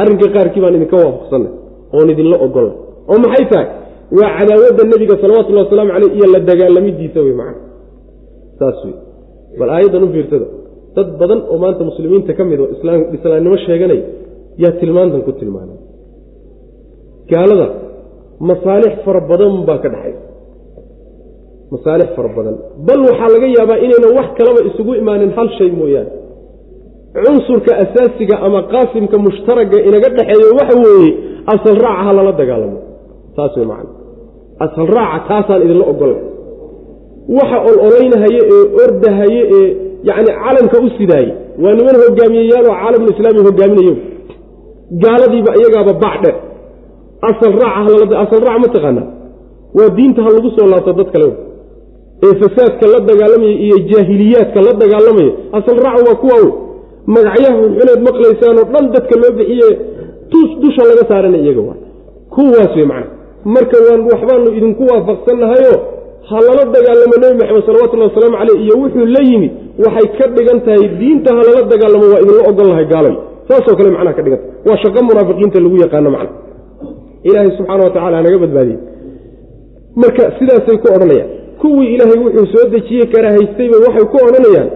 Arrinka 0.00 0.26
qaarkii 0.36 0.60
baan 0.64 0.74
idinka 0.78 0.96
waafaqsanay 1.04 1.50
oon 1.96 2.08
idinla 2.14 2.36
ogolnay 2.46 2.76
oo 3.10 3.18
maxay 3.24 3.46
tahay? 3.52 3.68
Waa 4.18 4.30
cadaawadda 4.38 4.82
nebiga 4.92 5.14
salawatullhi 5.22 5.62
wasalaamu 5.64 5.90
caleyh 5.94 6.10
iyo 6.18 6.26
la 6.34 6.40
dagaalamidiisa 6.48 7.18
wey 7.26 7.34
macana 7.40 7.60
saas 8.58 8.78
wey 8.86 8.94
bal 9.58 9.70
aayaddan 9.76 10.02
u 10.06 10.08
fiirsada 10.14 10.46
dad 10.96 11.08
badan 11.20 11.40
oo 11.52 11.58
maanta 11.62 11.82
muslimiinta 11.90 12.32
ka 12.38 12.42
mid 12.50 12.58
oo 12.64 12.68
islaamnimo 13.16 13.56
sheeganaya 13.66 14.04
yaa 14.62 14.72
tilmaantan 14.80 15.22
ku 15.26 15.32
tilmaanay 15.40 15.78
gaalada 17.32 17.66
masaalix 18.48 18.94
fara 19.04 19.20
badan 19.30 19.54
baa 19.68 19.78
ka 19.84 19.88
dhexaysa 19.94 20.22
masaalix 21.72 22.08
fara 22.16 22.28
badan. 22.36 22.56
Bal 22.86 23.00
waxaa 23.08 23.28
laga 23.34 23.46
yaabaa 23.56 23.78
inayna 23.86 24.08
wax 24.18 24.28
kalaba 24.38 24.60
isugu 24.68 24.92
imaanin 25.00 25.30
hal 25.36 25.48
shay 25.58 25.70
mooyaane. 25.80 26.12
Cunsurka 27.24 27.72
asaasiga 27.84 28.36
ama 28.46 28.60
qaasimka 28.72 29.16
mushtaraga 29.26 29.78
inaga 29.88 30.08
dhexeeyo 30.16 30.48
waxa 30.60 30.76
weeye 30.84 31.10
asal 31.54 31.76
raaca 31.86 32.02
ha 32.06 32.12
lala 32.18 32.32
dagaalamo. 32.40 32.78
Saas 33.36 33.52
wey 33.58 33.66
macana 33.72 33.90
asal 34.64 34.86
raaca 34.96 35.24
taasaan 35.28 35.60
idinla 35.66 35.84
ogola 35.92 36.16
waxa 37.38 37.56
ololaynahaya 37.70 38.42
ee 38.54 38.62
ordahaye 38.84 39.40
ee 39.58 39.66
yacni 40.08 40.32
calamka 40.42 40.76
u 40.84 40.88
sidaaye 40.98 41.32
waa 41.62 41.74
niman 41.78 41.96
hogaamiyeyaal 42.04 42.66
oo 42.70 42.76
caalamulislaami 42.82 43.40
hogaaminayo. 43.48 43.94
Gaaladiiba 45.02 45.50
iyagaaba 45.60 45.92
bacdhe 46.04 46.32
asal 47.30 47.52
raaca 47.62 48.18
asal 48.24 48.40
raaca 48.46 48.58
ma 48.64 48.68
taqaanaa 48.76 49.06
waa 49.78 49.88
diinta 49.98 50.20
ha 50.26 50.30
lagu 50.36 50.50
soo 50.56 50.66
laabto 50.72 50.92
dad 51.00 51.10
kale. 51.14 51.28
Ee 52.26 52.34
fasaadka 52.42 52.84
la 52.92 52.98
dagaalamaya 53.08 53.54
iyo 53.66 53.76
jaahiliyaadka 53.90 54.58
la 54.66 54.72
dagaalamaya 54.82 55.32
asal 55.58 55.76
raaca 55.86 56.02
waa 56.08 56.18
kuwa 56.22 56.38
magacyaha 57.14 57.56
xuneed 57.62 58.00
maqlaysaanoo 58.08 58.64
dhan 58.72 58.84
dadka 58.94 59.14
loo 59.22 59.32
bixiye 59.38 59.68
tus 60.32 60.50
dusha 60.62 60.82
laga 60.90 61.04
saarana 61.10 61.38
iyaga 61.44 61.62
waa. 61.68 61.78
Kuwaas 62.34 62.72
wey 62.76 62.86
macana 62.92 63.06
marka 63.54 63.76
waan 63.86 64.00
waxbaanu 64.10 64.48
idinku 64.58 64.82
waafaqsannahayo 64.92 65.74
ha 66.28 66.36
lala 66.46 66.62
dagaalamo 66.76 67.14
nebi 67.22 67.34
maxamed 67.40 67.64
salawatullahi 67.68 68.08
wasalaamu 68.10 68.36
caleyh 68.40 68.58
iyo 68.64 68.74
wuxuu 68.82 69.06
la 69.16 69.22
yimi 69.28 69.48
waxay 69.84 70.06
ka 70.18 70.26
dhigan 70.36 70.58
tahay 70.66 70.88
diinta 71.00 71.30
ha 71.36 71.42
lala 71.48 71.62
dagaalamo 71.72 72.04
waa 72.12 72.20
idinla 72.24 72.42
ogolnahay 72.50 72.86
gaalay. 72.94 73.14
Saasoo 73.48 73.76
kale 73.78 73.90
macnaha 73.94 74.14
ka 74.18 74.22
dhiganta 74.26 74.46
waa 74.68 74.76
shaqo 74.82 74.98
munaafiqiinta 75.08 75.58
lagu 75.64 75.76
yaqaano 75.84 76.10
macna 76.16 76.30
ilaahay 77.28 77.50
subxaana 77.58 77.82
wa 77.86 77.90
tacala 77.96 78.16
hanaga 78.20 78.38
badbaadiyey 78.44 78.78
marka 80.02 80.22
sidaasay 80.38 80.76
ku 80.82 80.88
odhanayaan. 80.96 81.30
Kuwii 81.62 81.88
ilaahay 81.94 82.18
wuxuu 82.24 82.46
soo 82.54 82.64
dejiyey 82.74 83.06
karahaystayba 83.14 83.76
waxay 83.86 84.06
ku 84.12 84.16
odhanayaan 84.28 84.68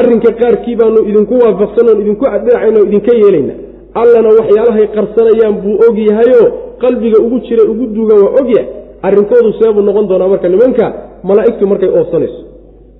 arrinka 0.00 0.30
qaarkii 0.40 0.76
baanu 0.80 1.00
idinku 1.10 1.34
waafaqsanoon 1.44 1.98
idinku 2.04 2.24
adeecayno 2.36 2.80
idinka 2.88 3.12
yeelayna. 3.22 3.54
Allana 4.02 4.28
waxyaalahay 4.38 4.86
qarsanayaan 4.96 5.54
buu 5.64 5.76
og 5.86 5.96
yahayoo 6.08 6.46
qalbiga 6.82 7.18
ugu 7.26 7.38
jira 7.46 7.62
ugu 7.72 7.84
duugan 7.96 8.18
waa 8.24 8.34
ogyahay 8.40 8.66
arrinkoodu 9.06 9.50
seebuu 9.60 9.82
noqon 9.88 10.06
doonaa 10.10 10.28
marka 10.32 10.48
nimanka 10.54 10.86
malaa'igtu 11.28 11.64
markay 11.72 11.90
oofsanayso 11.98 12.40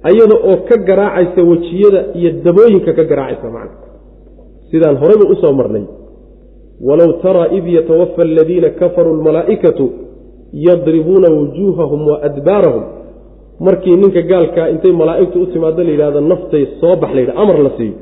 ayada 0.09 0.37
oo 0.51 0.57
ka 0.69 0.77
garaacaysa 0.89 1.41
wejiyada 1.51 2.01
iyo 2.19 2.31
dabooyinka 2.47 2.91
ka 2.99 3.05
garaacaysa 3.11 3.49
macna. 3.57 3.77
Sidaan 4.71 4.97
horeyba 5.03 5.25
u 5.33 5.37
soo 5.43 5.53
marnay 5.61 5.85
walow 6.81 7.13
taraa 7.23 7.49
id 7.59 7.67
yatawafa 7.67 8.23
aladiina 8.23 8.71
kafaruu 8.71 9.15
lmalaa'ikatu 9.21 9.91
yadribuuna 10.53 11.29
wujuuhahum 11.31 12.07
wa 12.09 12.23
adbaarahum 12.23 12.83
markii 13.61 13.97
ninka 13.97 14.23
gaalkaa 14.23 14.69
intay 14.69 14.93
malaa'igtu 14.93 15.43
u 15.43 15.47
timaado 15.47 15.83
layidhahdo 15.85 16.21
naftay 16.21 16.67
soo 16.81 16.97
bax 16.97 17.11
layidha 17.15 17.35
amar 17.43 17.59
la 17.67 17.71
siiyo 17.77 17.95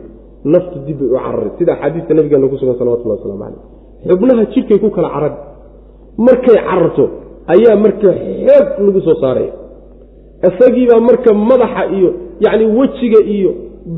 naftu 0.45 0.79
dib 0.87 0.99
bay 0.99 1.09
u 1.09 1.14
cararay 1.18 1.51
sida 1.59 1.72
axaadiista 1.72 2.14
nabigeena 2.14 2.49
ku 2.49 2.59
sugan 2.59 2.77
salawatullah 2.79 3.16
waslamu 3.18 3.39
caleyh 3.39 3.62
xubnaha 4.09 4.45
jidhkay 4.55 4.79
ku 4.79 4.91
kala 4.91 5.09
carari 5.14 5.35
markay 6.27 6.57
cararto 6.68 7.05
ayaa 7.55 7.77
marka 7.85 8.09
xoog 8.47 8.68
lagu 8.87 9.01
soo 9.07 9.16
saaraya 9.22 9.53
isagiibaa 10.49 11.01
marka 11.09 11.31
madaxa 11.35 11.83
iyo 11.97 12.11
yacni 12.45 12.64
wejiga 12.79 13.20
iyo 13.37 13.51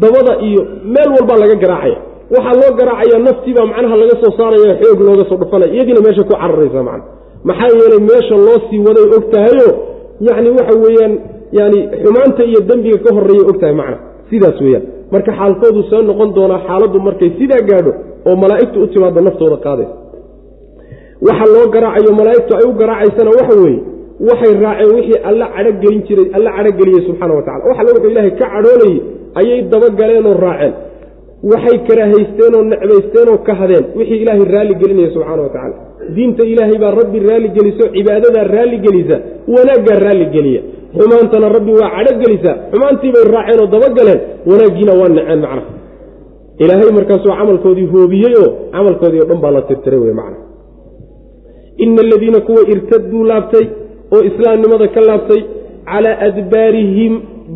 dabada 0.02 0.32
iyo 0.48 0.62
meel 0.92 1.08
walbaa 1.16 1.38
laga 1.42 1.54
garaacaya 1.54 1.98
waxaa 2.34 2.54
loo 2.60 2.72
garaacaya 2.78 3.18
naftiibaa 3.26 3.66
macnaha 3.72 3.96
laga 4.02 4.14
soo 4.22 4.32
saaraya 4.38 4.74
xoog 4.82 5.00
looga 5.08 5.24
soo 5.30 5.38
dhufanaya 5.42 5.72
iyadiina 5.74 6.00
meesha 6.06 6.22
ku 6.28 6.32
cararaysa 6.42 6.82
macna. 6.88 7.04
Maxaa 7.48 7.70
yeelay 7.80 8.00
meesha 8.10 8.36
loo 8.46 8.58
sii 8.68 8.80
waday 8.86 9.06
og 9.16 9.24
tahayo 9.34 9.68
yacni 10.26 10.48
waxa 10.58 10.74
weeyaan 10.84 11.14
yani 11.58 11.78
xumaanta 12.02 12.42
iyo 12.50 12.60
dembiga 12.68 12.98
ka 13.04 13.10
horreeya 13.16 13.44
og 13.50 13.56
tahay 13.60 13.74
macna. 13.80 13.96
Sidaas 14.30 14.58
weeyaan. 14.64 14.84
Marka 15.12 15.30
xaalkoodu 15.38 15.80
soo 15.90 16.02
noqon 16.08 16.28
doonaa 16.36 16.60
xaaladdu 16.66 16.98
markay 17.08 17.30
sidaa 17.38 17.62
gaadho 17.70 17.92
oo 18.28 18.34
malaa'igtu 18.42 18.76
u 18.82 18.86
timaado 18.92 19.20
naftooda 19.28 19.56
qaadaysa. 19.66 19.94
Waxa 21.26 21.46
loo 21.54 21.66
garaacayo 21.74 22.10
malaa'igtu 22.20 22.52
ay 22.58 22.64
u 22.70 22.72
garaacaysana 22.80 23.30
waxa 23.38 23.54
weeye 23.62 23.80
waxay 24.28 24.52
raaceen 24.64 24.90
wixii 24.96 25.18
alla 25.30 25.46
cadhogelin 25.56 26.00
jiray 26.08 26.26
alla 26.36 26.50
cadhogeliyey 26.56 27.02
subxaana 27.08 27.34
wa 27.38 27.42
tacala 27.46 27.64
wax 27.68 27.76
alle 27.80 27.90
wuxuu 27.94 28.10
ilaahay 28.12 28.30
ka 28.40 28.46
cadhoonayey 28.54 28.96
ayay 29.40 29.58
dabagaleenoo 29.72 30.34
raaceen 30.46 30.72
waxay 31.50 31.78
karaahaysteen 31.88 32.52
oo 32.58 32.62
necbaysteen 32.72 33.28
oo 33.32 33.38
ka 33.46 33.54
hadeen. 33.60 33.84
Wixii 33.98 34.20
ilaahay 34.22 34.44
raalli 34.54 34.74
gelinaya 34.82 35.10
subxaana 35.14 35.42
wa 35.46 35.50
tacala 35.54 35.76
diinta 36.16 36.42
ilaahay 36.52 36.78
baa 36.82 36.92
rabbi 37.00 37.18
raalli 37.28 37.48
geliso 37.56 37.84
cibaadadaa 37.96 38.44
raalli 38.54 38.78
gelisa 38.86 39.16
wanaaggaa 39.54 39.98
raalli 40.06 40.26
geliya. 40.34 40.60
Xumaantana 40.98 41.48
rabbi 41.56 41.72
waa 41.80 41.90
cadhogelisaa 41.96 42.54
xumaantiibay 42.72 43.24
raaceen 43.34 43.60
oo 43.64 43.68
dabagaleen 43.74 44.20
wanaaggiina 44.50 44.92
waa 45.00 45.08
naceen 45.16 45.40
macna. 45.44 45.62
Ilaahay 46.62 46.90
markaasuu 46.98 47.32
camalkoodii 47.40 47.86
hoobiyey 47.92 48.34
oo 48.42 48.48
camalkoodii 48.74 49.20
o 49.24 49.26
dhan 49.30 49.40
baa 49.44 49.52
la 49.56 49.62
tirtiray 49.68 50.00
wey 50.04 50.14
macna. 50.20 50.38
Ina 51.84 52.00
aladiina 52.06 52.40
kuwa 52.46 52.62
irtaduu 52.72 53.24
laabtay 53.30 53.66
oo 54.14 54.22
islaamnimada 54.30 54.88
ka 54.94 55.00
laabtay 55.08 55.40
calaa 55.90 56.16
adbaarihim 56.28 57.12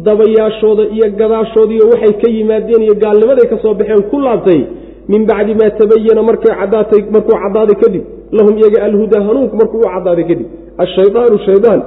dabayaashooda 0.06 0.82
iyo 0.94 1.06
gadaashoodiiyo 1.20 1.84
waxay 1.92 2.12
ka 2.22 2.28
yimaadeen 2.36 2.82
iyo 2.86 2.94
gaalnimaday 3.04 3.46
ka 3.52 3.56
soo 3.62 3.74
baxeen 3.74 4.02
ku 4.10 4.16
laabtay 4.26 4.60
min 5.08 5.26
bacdi 5.30 5.54
maa 5.60 5.70
tabayana 5.80 6.22
markay 6.22 6.54
cadaatay 6.60 7.00
markuu 7.14 7.36
caddaaday 7.42 7.76
kadib 7.82 8.04
lahum 8.38 8.54
iyaga 8.60 8.78
alhudaa 8.88 9.22
hanuunku 9.28 9.56
markuu 9.60 9.78
u 9.84 9.88
caddaaday 9.94 10.24
kadib. 10.30 10.46
Ashaydaanu 10.84 11.38
shaydaan 11.46 11.80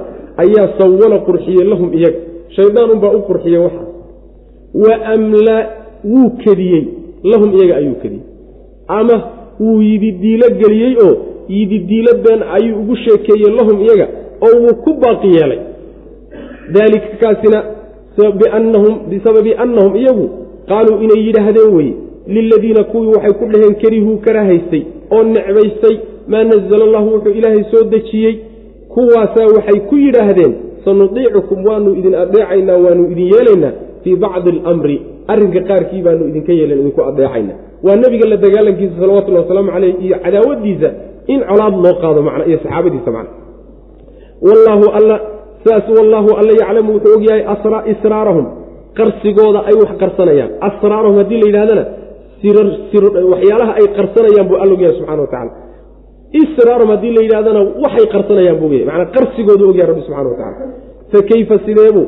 ayaa 0.44 0.66
sawala 0.78 1.18
qurxiyey 1.26 1.64
lahum 1.72 1.88
iyaga. 1.98 2.18
Shaydaan 2.56 2.88
unbaa 2.94 3.12
u 3.18 3.20
qurxiyey 3.28 3.58
waxaas 3.66 3.88
wa 4.84 4.94
amla 5.14 5.56
wuu 6.12 6.30
kediyey. 6.44 6.84
Lahum 7.32 7.50
iyaga 7.56 7.74
ayuu 7.80 7.94
kediyey. 8.02 8.24
Ama 8.98 9.16
wuu 9.60 9.80
yididiilo 9.88 10.46
geliyey 10.60 10.94
oo 11.06 11.12
yididiilo 11.48 12.12
been 12.24 12.40
ayuu 12.56 12.76
ugu 12.82 12.96
sheekeeyey 13.04 13.50
lahum 13.58 13.76
iyaga 13.86 14.06
oo 14.46 14.54
wuu 14.62 14.74
ku 14.84 14.90
baaqi 15.02 15.28
yeelay. 15.36 15.60
Daalika 16.74 17.08
kaasina 17.22 17.58
bisababi 18.16 19.54
annahum 19.54 19.96
iyagu 19.96 20.30
qaaluu 20.68 21.02
inay 21.04 21.20
yidhaahdeen 21.26 21.74
weye 21.76 21.94
liladiina 22.26 22.84
kuwii 22.84 23.08
waxay 23.16 23.32
ku 23.40 23.44
dhaheen 23.52 23.74
karihuu 23.82 24.16
karahaystay 24.16 24.82
oo 25.10 25.22
necbaystay 25.22 25.96
maa 26.28 26.44
nazala 26.44 26.84
allahu 26.84 27.08
wuxuu 27.14 27.30
ilaahay 27.38 27.64
soo 27.70 27.84
dejiyey 27.84 28.34
kuwaasaa 28.94 29.46
waxay 29.56 29.80
ku 29.80 29.96
yidhaahdeen 29.96 30.54
sanudiicukum 30.84 31.64
waanu 31.66 31.94
idin 31.94 32.14
adeecaynaa 32.14 32.76
waanu 32.84 33.10
idin 33.10 33.26
yeelaynaa 33.34 33.72
fii 34.04 34.16
bacdi 34.16 34.50
alamri 34.50 35.02
arrinka 35.28 35.60
qaarkii 35.60 36.02
baanu 36.02 36.28
idinka 36.28 36.52
yeelen 36.52 36.78
idinku 36.80 37.02
adeecayna 37.02 37.54
waa 37.82 37.96
nebiga 37.96 38.28
la 38.28 38.36
dagaalankiisa 38.36 38.94
salawatullahi 39.00 39.42
wasalaamu 39.44 39.70
caleyh 39.72 39.94
iyo 40.04 40.16
cadaawadiisa 40.24 40.90
in 41.26 41.40
colaad 41.50 41.74
loo 41.84 41.94
qaado 42.02 42.22
macna 42.22 42.46
iyo 42.46 42.58
saxaabadiisa 42.62 43.10
macna. 43.16 43.30
Wallaahu 44.46 44.86
alla 44.98 45.20
saas 45.66 45.86
wallaahu 45.98 46.30
alla 46.40 46.52
yaclamu 46.62 46.90
wuxuu 46.96 47.14
ogyahay 47.18 47.42
israarahum. 47.94 48.46
Qarsigooda 48.98 49.60
ay 49.68 49.74
wax 49.82 49.90
qarsanayaan. 50.02 50.50
Asraarahum 50.68 51.16
haddii 51.20 51.40
la 51.42 51.46
yidhahdana 51.50 51.84
waxyaalaha 53.32 53.72
ay 53.80 53.86
qarsanayaan 53.98 54.46
buu 54.50 54.56
alla 54.62 54.72
ogyahay 54.76 54.94
subxana 54.98 55.22
wa 55.24 55.30
tacala 55.34 55.52
israarahum 56.42 56.90
haddii 56.94 57.12
la 57.16 57.22
yidhahdana 57.26 57.60
waxay 57.84 58.06
qarsanayaan 58.14 58.56
buu 58.60 58.66
ogyahay 58.68 58.86
macnaa 58.90 59.12
qarsigoodu 59.16 59.62
ogyahay 59.70 59.88
rabbi 59.90 60.02
subxana 60.06 60.28
wa 60.32 60.36
tacala 60.40 60.66
fa 61.12 61.18
keyfa 61.30 61.54
sideebuu 61.66 62.06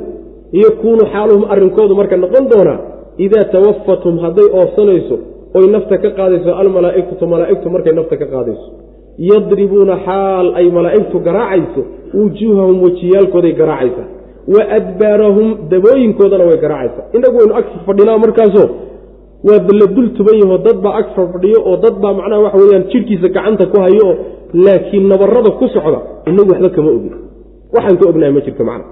yakuunu 0.65 1.05
xaaluhum 1.13 1.45
arrinkoodu 1.53 1.95
marka 2.01 2.17
noqon 2.25 2.45
doonaa 2.53 2.79
idaa 3.27 3.45
tawafathum 3.55 4.15
hadday 4.25 4.49
oofsanayso 4.61 5.17
oy 5.59 5.65
nafta 5.75 5.97
ka 6.03 6.11
qaadayso 6.19 6.51
almalaa'ikatu 6.63 7.25
malaa'igtu 7.33 7.67
markay 7.75 7.93
nafta 8.01 8.17
ka 8.23 8.27
qaadayso. 8.35 8.67
Yadribuuna 9.31 9.95
xaal 10.07 10.47
ay 10.61 10.67
malaa'igtu 10.79 11.17
garaacayso 11.27 11.83
wujuuhahum 12.15 12.77
wejiyaalkooday 12.85 13.53
garaacaysaa. 13.61 14.07
Wa 14.55 14.63
adbaarahum 14.79 15.49
dabooyinkoodana 15.73 16.45
way 16.45 16.59
garaacaysaa. 16.65 17.05
Inagu 17.17 17.37
waynu 17.41 17.55
ag 17.61 17.65
fadhinaa 17.87 18.19
markaasoo 18.25 18.69
waa 19.49 19.61
la 19.81 19.87
dul 19.87 20.09
tuban 20.17 20.37
yaho 20.43 20.59
dad 20.67 20.79
baa 20.85 20.95
ag 21.01 21.07
fadhiyo 21.17 21.59
oo 21.71 21.77
dad 21.85 21.95
baa 22.03 22.13
macnaha 22.19 22.41
waxa 22.45 22.59
weyaan 22.63 22.85
jidhkiisa 22.93 23.29
gacanta 23.37 23.67
ku 23.73 23.81
hayo 23.85 24.05
oo 24.09 24.15
laakiin 24.65 25.07
nabarada 25.13 25.51
ku 25.59 25.69
socda 25.75 26.01
inagu 26.31 26.51
waxba 26.53 26.69
kama 26.77 26.91
ogin. 26.97 27.15
Waxaan 27.75 27.97
ka 28.01 28.05
ognahay 28.11 28.33
ma 28.37 28.41
jirto 28.47 28.65
macna. 28.71 28.85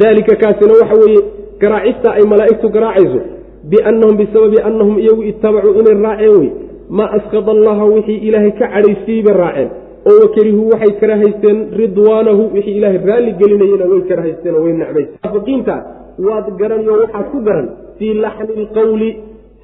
Daalika 0.00 0.36
kaasina 0.42 0.72
waxa 0.80 0.94
weeye 1.02 1.20
garaacista 1.62 2.08
ay 2.18 2.22
malaa'igtu 2.32 2.68
garaacayso 2.76 3.20
biannahum 3.70 4.16
bisababi 4.20 4.58
annahum 4.68 4.98
iyagu 4.98 5.22
ittabacuu 5.30 5.74
inay 5.80 5.96
raaceen 6.06 6.36
wey. 6.40 6.50
Maa 6.96 7.10
askada 7.16 7.50
allaha 7.56 7.84
wixii 7.84 8.18
ilaahay 8.28 8.52
ka 8.60 8.66
cadhaystiyey 8.74 9.22
bay 9.26 9.34
raaceen 9.42 9.68
oo 10.08 10.16
wakarihuu 10.22 10.68
waxay 10.72 10.92
kara 11.00 11.16
haysteen 11.22 11.58
ridwaanahu 11.82 12.42
wixii 12.54 12.76
ilaahay 12.78 13.00
raalli 13.10 13.32
gelinayena 13.40 13.84
way 13.92 14.00
kara 14.08 14.22
haysteen 14.22 14.54
oo 14.54 14.64
way 14.64 14.72
necbaysteen 14.72 15.18
munaafiqiinta 15.22 15.74
waad 16.26 16.46
garaniyo 16.60 16.92
waxaad 17.02 17.26
ku 17.32 17.38
garan 17.48 17.68
fii 17.98 18.14
laxni 18.24 18.52
ilqowli 18.62 19.10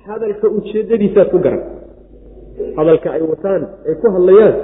hadalka 0.06 0.46
ujeeddadiisaad 0.48 1.28
ku 1.30 1.38
garan. 1.38 1.62
Hadalka 2.76 3.08
ay 3.16 3.22
wataan 3.32 3.62
ay 3.88 3.94
ku 4.00 4.06
hadlayaan 4.14 4.54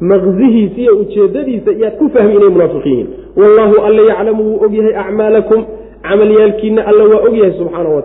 maqsihiisa 0.00 0.80
iyo 0.80 0.92
ujeeddadiisa 1.02 1.70
iyaad 1.72 1.94
ku 1.98 2.08
fahmi 2.14 2.34
inay 2.34 2.50
munaafiqiin 2.56 2.98
yihiin 2.98 3.08
wallaahu 3.36 3.76
alla 3.86 4.02
yaclamu 4.10 4.42
wuu 4.48 4.58
ogyahay 4.64 4.94
acmaalakum 5.04 5.60
camalyaalkiinna 6.02 6.82
alla 6.90 7.04
waa 7.04 7.22
ogyahay 7.28 7.52
subxaanahu 7.58 7.94
wa 7.96 8.04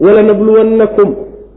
walanabluwannakum 0.00 1.08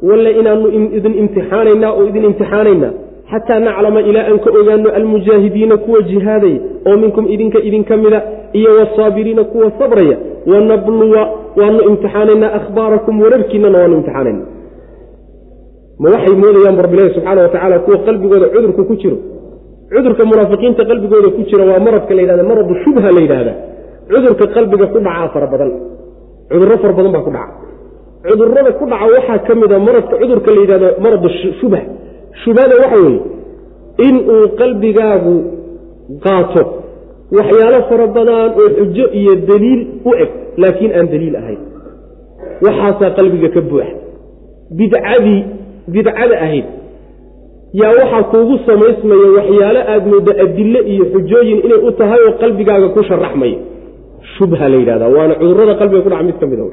walle 0.02 0.31
inaanu 0.31 0.68
idin 0.97 1.14
imtixaanaynaa 1.14 1.91
oo 1.93 2.06
idin 2.06 2.23
imtixaanaynaa 2.23 2.93
xataa 3.31 3.60
naclama 3.68 3.99
ilaa 4.10 4.26
aan 4.31 4.39
ka 4.45 4.49
ogaano 4.60 4.89
almujaahidiina 4.99 5.76
kuwa 5.85 5.99
jihaadaya 6.10 6.60
oo 6.89 6.95
minkum 7.03 7.26
idinka 7.35 7.60
idinka 7.69 7.93
mida 8.03 8.19
iyo 8.60 8.69
wasaabiriina 8.80 9.43
kuwa 9.52 9.68
sabraya 9.80 10.18
wanabluwa 10.52 11.22
waanu 11.60 11.80
imtixaanaynaa 11.89 12.52
akhbaarakum 12.60 13.15
wararkiinana 13.23 13.77
waanu 13.81 13.95
imtixaanayna 13.99 14.43
ma 16.03 16.07
waxay 16.14 16.35
moodayaan 16.43 16.77
rabbilahi 16.85 17.10
subxaana 17.15 17.41
wa 17.45 17.49
tacaala 17.53 17.80
kuwa 17.85 17.97
qalbigooda 18.07 18.47
cudurku 18.56 18.84
ku 18.89 18.95
jiro 19.02 19.18
cudurka 19.93 20.23
munaafiqiinta 20.31 20.84
qalbigooda 20.91 21.30
ku 21.35 21.41
jira 21.49 21.64
waa 21.69 21.80
maradka 21.88 22.11
la 22.18 22.22
yidhahda 22.23 22.43
maradu 22.52 22.73
shubha 22.84 23.10
la 23.15 23.22
yidhaahda 23.26 23.53
cudurka 24.11 24.45
qalbiga 24.56 24.85
ku 24.93 24.99
dhacaa 25.07 25.27
fara 25.34 25.47
badan 25.53 25.72
cudurro 26.52 26.76
fara 26.84 26.93
badan 26.97 27.11
baa 27.15 27.23
ku 27.27 27.31
dhaca 27.38 27.53
cudurrada 28.30 28.72
ku 28.80 28.85
dhaca 28.91 29.06
waxaa 29.15 29.39
ka 29.47 29.53
mida 29.61 29.77
maradka 29.88 30.14
cudurka 30.22 30.49
la 30.56 30.60
yidhahdo 30.64 30.88
maradu 31.06 31.27
shubha 31.61 31.81
shubhada 32.44 32.76
waxa 32.84 32.98
weeye 33.06 33.22
in 34.07 34.16
uu 34.36 34.45
qalbigaagu 34.62 35.36
qaato 36.26 36.64
waxyaalo 37.38 37.80
fara 37.90 38.07
badan 38.18 38.49
oo 38.62 38.68
xujo 38.78 39.06
iyo 39.20 39.34
daliil 39.49 39.82
u 40.10 40.12
eg 40.24 40.30
laakiin 40.62 40.91
aan 40.98 41.07
daliil 41.14 41.36
ahayn. 41.41 41.62
Waxaasaa 42.66 43.12
qalbiga 43.18 43.49
ka 43.56 43.62
buuxa. 43.70 43.94
Bidcadii 44.80 45.40
bidcada 45.94 46.36
ahayd. 46.45 46.66
Yaa 47.82 47.94
waxaa 47.99 48.24
kuugu 48.32 48.56
samaysmaya 48.68 49.28
waxyaalo 49.38 49.80
aada 49.94 50.06
mooddo 50.12 50.32
adille 50.44 50.80
iyo 50.94 51.03
xujooyin 51.14 51.60
inay 51.66 51.80
u 51.88 51.91
tahay 51.99 52.22
oo 52.28 52.34
qalbigaaga 52.44 52.88
ku 52.95 53.02
sharaxmaya. 53.10 53.57
Shubha 54.38 54.66
la 54.72 54.78
yidhahda 54.82 55.07
waana 55.16 55.34
cudurrada 55.41 55.74
qalbiga 55.82 56.02
ku 56.06 56.10
dhaca 56.12 56.24
mid 56.30 56.38
ka 56.41 56.45
mida 56.52 56.64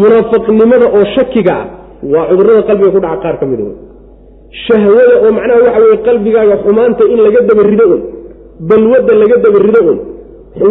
munaafiqnimada 0.00 0.86
oo 0.96 1.04
shakiga 1.16 1.54
ah 1.62 1.66
waa 2.12 2.24
cudurrada 2.30 2.62
qalbiga 2.68 2.90
ku 2.96 3.00
dhaca 3.04 3.20
qaar 3.24 3.36
ka 3.40 3.46
mida 3.50 3.64
shahwada 4.66 5.14
oo 5.24 5.30
macnaha 5.38 5.60
waxa 5.66 5.80
weye 5.84 5.96
qalbigaaga 6.08 6.56
xumaanta 6.64 7.02
in 7.12 7.18
laga 7.26 7.40
dabarido 7.50 7.84
un 7.94 8.00
balwadda 8.70 9.12
laga 9.22 9.36
dabarido 9.46 9.80
un 9.92 9.98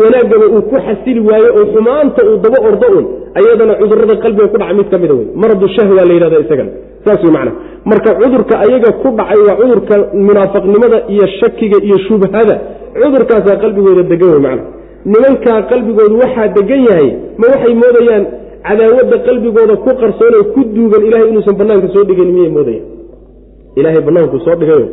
wanaaggaba 0.04 0.46
uu 0.56 0.62
ku 0.72 0.76
xasili 0.88 1.20
waayo 1.30 1.50
oo 1.60 1.66
xumaanta 1.74 2.22
uu 2.30 2.38
daba 2.46 2.60
ordo 2.70 2.88
un 3.00 3.06
ayadana 3.40 3.74
cudurrada 3.82 4.16
qalbiga 4.24 4.48
ku 4.54 4.58
dhaca 4.62 4.74
mid 4.80 4.88
ka 4.94 4.98
mida 5.04 5.14
wey 5.20 5.28
maradu 5.44 5.68
shahwa 5.76 6.06
la 6.10 6.14
yidhahda 6.18 6.40
isagana 6.46 6.72
saas 7.06 7.20
wey 7.26 7.32
macnaha. 7.38 7.56
Marka 7.92 8.10
cudurka 8.22 8.56
ayaga 8.66 8.90
ku 9.02 9.08
dhacay 9.20 9.40
waa 9.48 9.56
cudurka 9.62 9.96
munaafiqnimada 10.28 10.98
iyo 11.14 11.26
shakiga 11.40 11.78
iyo 11.88 11.98
shubhada. 12.08 12.56
Cudurkaasaa 13.02 13.58
qalbigooda 13.64 14.04
degan 14.12 14.30
wey 14.36 14.42
macnaha. 14.48 14.68
Nimankaa 15.12 15.60
qalbigoodu 15.72 16.16
waxaa 16.24 16.48
degan 16.58 16.82
yahay 16.90 17.10
ma 17.42 17.46
waxay 17.54 17.74
moodayaan 17.84 18.24
cadaawadda 18.68 19.18
qalbigooda 19.28 19.74
ku 19.86 19.92
qarsoon 20.02 20.34
oo 20.40 20.44
ku 20.56 20.60
duugan 20.76 21.02
ilahay 21.10 21.28
inuusan 21.32 21.56
banaanka 21.62 21.88
soo 21.96 22.04
dhigayn 22.10 22.32
miyay 22.38 22.52
moodayaan 22.58 22.86
ilaahay 23.80 24.02
banaanku 24.08 24.38
soo 24.45 24.56
dhigayo 24.62 24.88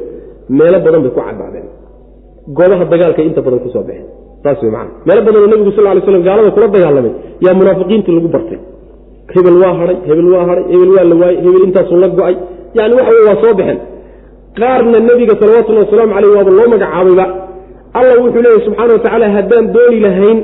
meelo 0.58 0.78
badan 0.84 1.00
bay 1.04 1.12
ku 1.16 1.20
caddaadeen. 1.26 1.66
Goobaha 2.56 2.84
dagaalkay 2.92 3.24
inta 3.30 3.40
badan 3.46 3.60
ku 3.64 3.68
soo 3.74 3.82
baxeen 3.88 4.06
saas 4.44 4.58
wey 4.64 4.70
macana 4.76 4.90
meelo 5.08 5.20
badan 5.26 5.40
oo 5.44 5.50
nebigu 5.52 5.72
sal 5.76 5.86
ly 5.96 6.00
slam 6.06 6.22
gaalada 6.28 6.50
kula 6.56 6.66
dagaalamay. 6.76 7.12
Yaa 7.44 7.54
munaafiqiintii 7.60 8.14
lagu 8.18 8.28
bartay. 8.34 8.58
Hebel 9.34 9.56
waa 9.62 9.74
hadhay 9.80 9.96
hebel 10.08 10.28
waa 10.34 10.44
hadhay 10.50 10.64
hebel 10.72 10.90
waa 10.96 11.04
la 11.10 11.14
waayey 11.22 11.38
hebel 11.44 11.62
intaasuu 11.68 11.98
la 12.04 12.08
go'ay. 12.18 12.34
Yani 12.78 12.92
waxa 12.98 13.12
wey 13.16 13.24
waa 13.28 13.38
soo 13.42 13.52
baxeen 13.60 13.78
qaarna 14.60 14.98
nebiga 15.08 15.34
salawatullahi 15.40 15.84
wasalaamu 15.86 16.12
caleyh 16.16 16.30
waaba 16.36 16.50
loo 16.58 16.68
magacaabayba 16.74 17.26
alla 17.98 18.12
wuxuu 18.22 18.42
leeyahy 18.44 18.62
subxaana 18.66 18.92
wa 18.96 18.98
tacaala 19.04 19.26
haddaan 19.36 19.64
dooni 19.76 19.98
lahayn 20.06 20.38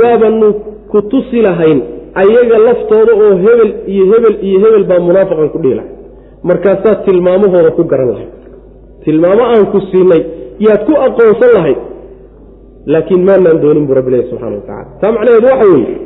waabanu 0.00 0.48
ku 0.92 0.98
tusi 1.10 1.38
lahayn 1.46 1.78
ayaga 2.22 2.56
laftooda 2.66 3.12
oo 3.24 3.32
hebel 3.44 3.70
iyo 3.92 4.04
hebel 4.12 4.34
iyo 4.48 4.58
hebel 4.64 4.84
baa 4.90 5.00
munaafiqan 5.08 5.48
ku 5.54 5.58
dhihi 5.64 5.74
lahay 5.78 5.90
markaasaad 6.42 6.98
tilmaamahooda 7.06 7.70
ku 7.78 7.84
garan 7.92 8.08
lahayd 8.12 8.32
tilmaamo 9.04 9.44
aan 9.52 9.66
ku 9.72 9.78
siinay 9.90 10.22
yaad 10.66 10.80
ku 10.88 10.92
aqoonsan 11.06 11.50
lahayd 11.56 11.78
laakiin 12.92 13.22
maanaan 13.28 13.58
doonin 13.62 13.86
buu 13.86 13.94
rabbi 13.98 14.10
leeyahy 14.10 14.30
subxana 14.30 14.56
wa 14.60 14.64
tacala 14.68 14.84
taa 15.00 15.12
macnaheedu 15.16 15.46
waxa 15.52 15.66
weeye 15.72 15.96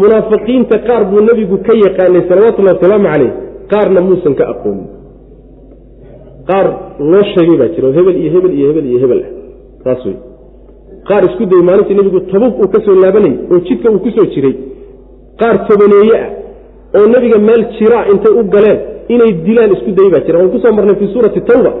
munaafiqiinta 0.00 0.76
qaar 0.88 1.02
buu 1.10 1.20
nebigu 1.28 1.56
ka 1.66 1.72
yaqaanay 1.84 2.22
salawatullahi 2.30 2.76
wasalaamu 2.78 3.08
caleyh 3.12 3.32
qaarna 3.72 4.00
muusan 4.08 4.34
ka 4.38 4.44
aqoonin. 4.52 4.88
Qaar 6.48 6.66
loo 7.10 7.24
sheegay 7.32 7.56
baa 7.60 7.70
jira 7.74 7.86
oo 7.88 7.94
hebel 7.98 8.16
iyo 8.22 8.30
hebel 8.34 8.52
iyo 8.58 8.66
hebel 8.70 8.86
iyo 8.90 8.98
hebel 9.04 9.20
ah. 9.26 9.32
Saas 9.84 10.00
wey 10.06 10.16
qaar 11.08 11.22
isku 11.28 11.44
dayey 11.50 11.64
maalintii 11.68 11.96
nebigu 11.98 12.20
tabuk 12.32 12.54
uu 12.62 12.68
ka 12.74 12.78
soo 12.86 12.94
laabanayay 13.04 13.36
oo 13.52 13.60
jidka 13.66 13.86
uu 13.94 14.00
ku 14.04 14.10
soo 14.16 14.26
jiray 14.34 14.54
qaar 15.40 15.56
tobaneeye 15.68 16.16
ah 16.24 16.30
oo 16.98 17.06
nebiga 17.14 17.38
meel 17.48 17.62
jiraa 17.76 18.04
intay 18.12 18.32
u 18.40 18.42
galeen 18.54 18.78
inay 19.14 19.30
dilaan 19.46 19.70
isku 19.76 19.90
dayey 19.98 20.10
baa 20.14 20.22
jira. 20.26 20.36
Waan 20.40 20.50
ku 20.54 20.58
soo 20.64 20.72
marnay 20.78 20.96
fii 21.00 21.10
suurati 21.14 21.40
tawba. 21.50 21.72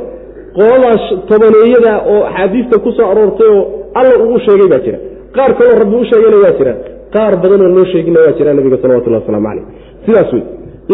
Qoladaas 0.56 1.04
tobaneeyada 1.30 1.92
oo 2.12 2.20
axaadiista 2.30 2.76
ku 2.84 2.90
soo 2.96 3.06
aroortay 3.12 3.48
oo 3.56 3.62
alla 3.98 4.14
uu 4.26 4.38
sheegay 4.46 4.68
baa 4.74 4.82
jira. 4.86 4.98
Qaar 5.36 5.50
kaloo 5.58 5.76
rabbi 5.82 5.96
u 6.02 6.04
sheegayna 6.10 6.38
waa 6.44 6.54
jiraan 6.58 6.78
qaar 7.14 7.32
badanoo 7.42 7.68
loo 7.76 7.84
sheegina 7.92 8.18
waa 8.24 8.32
jiraa 8.38 8.54
nabiga 8.58 8.76
salawatullah 8.82 9.20
waslamu 9.22 9.46
caleyh 9.48 9.64
sidaas 10.06 10.30
wey 10.34 10.42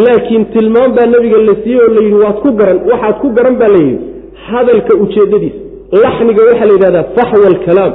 laakiin 0.07 0.45
tilmaam 0.55 0.91
baa 0.97 1.07
nebiga 1.15 1.39
la 1.49 1.55
siiyey 1.63 1.81
oo 1.85 1.91
layidhi 1.97 2.19
waad 2.25 2.39
ku 2.45 2.51
garan 2.61 2.79
waxaad 2.91 3.17
ku 3.23 3.29
garan 3.37 3.55
baa 3.63 3.71
layidhi 3.77 3.97
hadalka 4.49 4.93
ujeeddadiisa 5.05 5.59
laxniga 6.05 6.43
waxaa 6.49 6.67
la 6.71 6.75
yidhahdaa 6.77 7.05
faxwa 7.17 7.47
alkalaam 7.53 7.93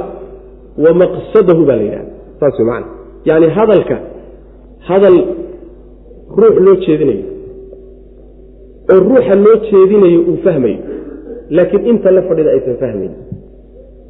wa 0.84 0.90
maqsadahu 1.02 1.62
baa 1.68 1.76
la 1.80 1.84
yidhahda 1.88 2.10
saas 2.40 2.54
wey 2.58 2.66
macana 2.70 2.86
yacni 3.28 3.48
hadalka 3.58 3.96
hadal 4.88 5.16
ruux 6.40 6.56
loo 6.66 6.76
jeedinayo 6.86 7.24
oo 8.92 8.98
ruuxa 9.08 9.34
loo 9.44 9.56
jeedinayo 9.70 10.20
uu 10.30 10.36
fahmayo 10.44 10.78
laakiin 11.56 11.86
inta 11.92 12.10
la 12.16 12.22
fadhida 12.28 12.50
aysan 12.56 12.76
fahmayn 12.82 13.12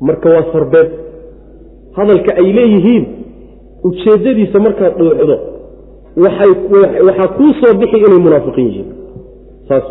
marka 0.09 0.27
waa 0.35 0.45
sarbeeb 0.53 0.89
hadalka 1.99 2.31
ay 2.41 2.49
leeyihiin 2.59 3.05
ujeeddadiisa 3.89 4.59
markaad 4.67 4.93
dhuuxdo 5.01 5.37
waxaa 6.25 7.29
kuu 7.39 7.53
soo 7.61 7.73
bixi 7.81 7.97
inay 8.07 8.19
munaafiqiin 8.27 8.69
yihiin. 8.71 8.89
Saas 9.69 9.85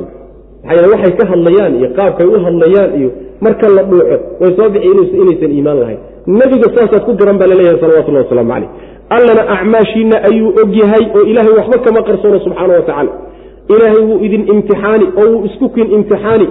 maxaa 0.66 0.88
waxay 0.94 1.14
ka 1.20 1.24
hadlayaan 1.32 1.74
iyo 1.80 1.90
qaabkay 1.98 2.28
u 2.28 2.40
hadlayaan 2.46 2.92
iyo 3.00 3.10
marka 3.46 3.66
la 3.76 3.84
dhuuxo 3.90 4.18
way 4.42 4.52
soo 4.58 4.70
bixi 4.74 5.16
inaysan 5.24 5.52
iimaan 5.58 5.80
lahayn. 5.82 6.00
Nebiga 6.40 6.68
saasaad 6.76 7.04
ku 7.08 7.14
garan 7.20 7.38
baa 7.40 7.48
la 7.52 7.56
leeyahay 7.60 7.80
salawatullahi 7.84 8.26
wasalaamu 8.26 8.52
caleyh 8.54 8.70
allana 9.18 9.44
acmaashiinna 9.56 10.18
ayuu 10.30 10.50
og 10.62 10.72
yahay 10.82 11.04
oo 11.18 11.24
ilaahay 11.32 11.54
waxba 11.60 11.78
kama 11.86 12.02
qarsoono 12.08 12.40
subxaana 12.46 12.74
wa 12.74 12.82
tacaala 12.88 13.12
ilaahay 13.74 14.02
wuu 14.10 14.20
idin 14.26 14.44
imtixaani 14.54 15.06
oo 15.22 15.28
wuu 15.34 15.46
isku 15.50 15.70
kin 15.76 15.88
imtixaani 15.98 16.48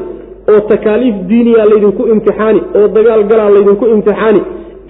oo 0.52 0.60
takaaliif 0.70 1.16
diiniya 1.30 1.64
laydinku 1.70 2.02
imtixaani 2.14 2.60
oo 2.78 2.88
dagaal 2.97 3.22
galaa 3.30 3.51
laydinku 3.56 3.84
imtixaani. 3.94 4.40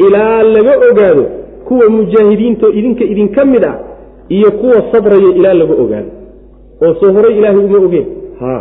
Ilaa 0.07 0.43
laga 0.43 0.73
ogaado 0.91 1.25
kuwa 1.69 1.87
mujaahidiinto 1.97 2.67
idinka 2.79 3.05
idinka 3.13 3.45
mid 3.45 3.65
ah 3.65 3.77
iyo 4.29 4.51
kuwa 4.61 4.79
sabraya 4.93 5.31
ilaa 5.39 5.55
laga 5.61 5.75
ogaado. 5.85 6.11
Oo 6.83 6.95
soo 7.01 7.13
horay 7.17 7.39
ilaahay 7.39 7.65
uma 7.65 7.79
ogeen 7.87 8.07
ha. 8.41 8.53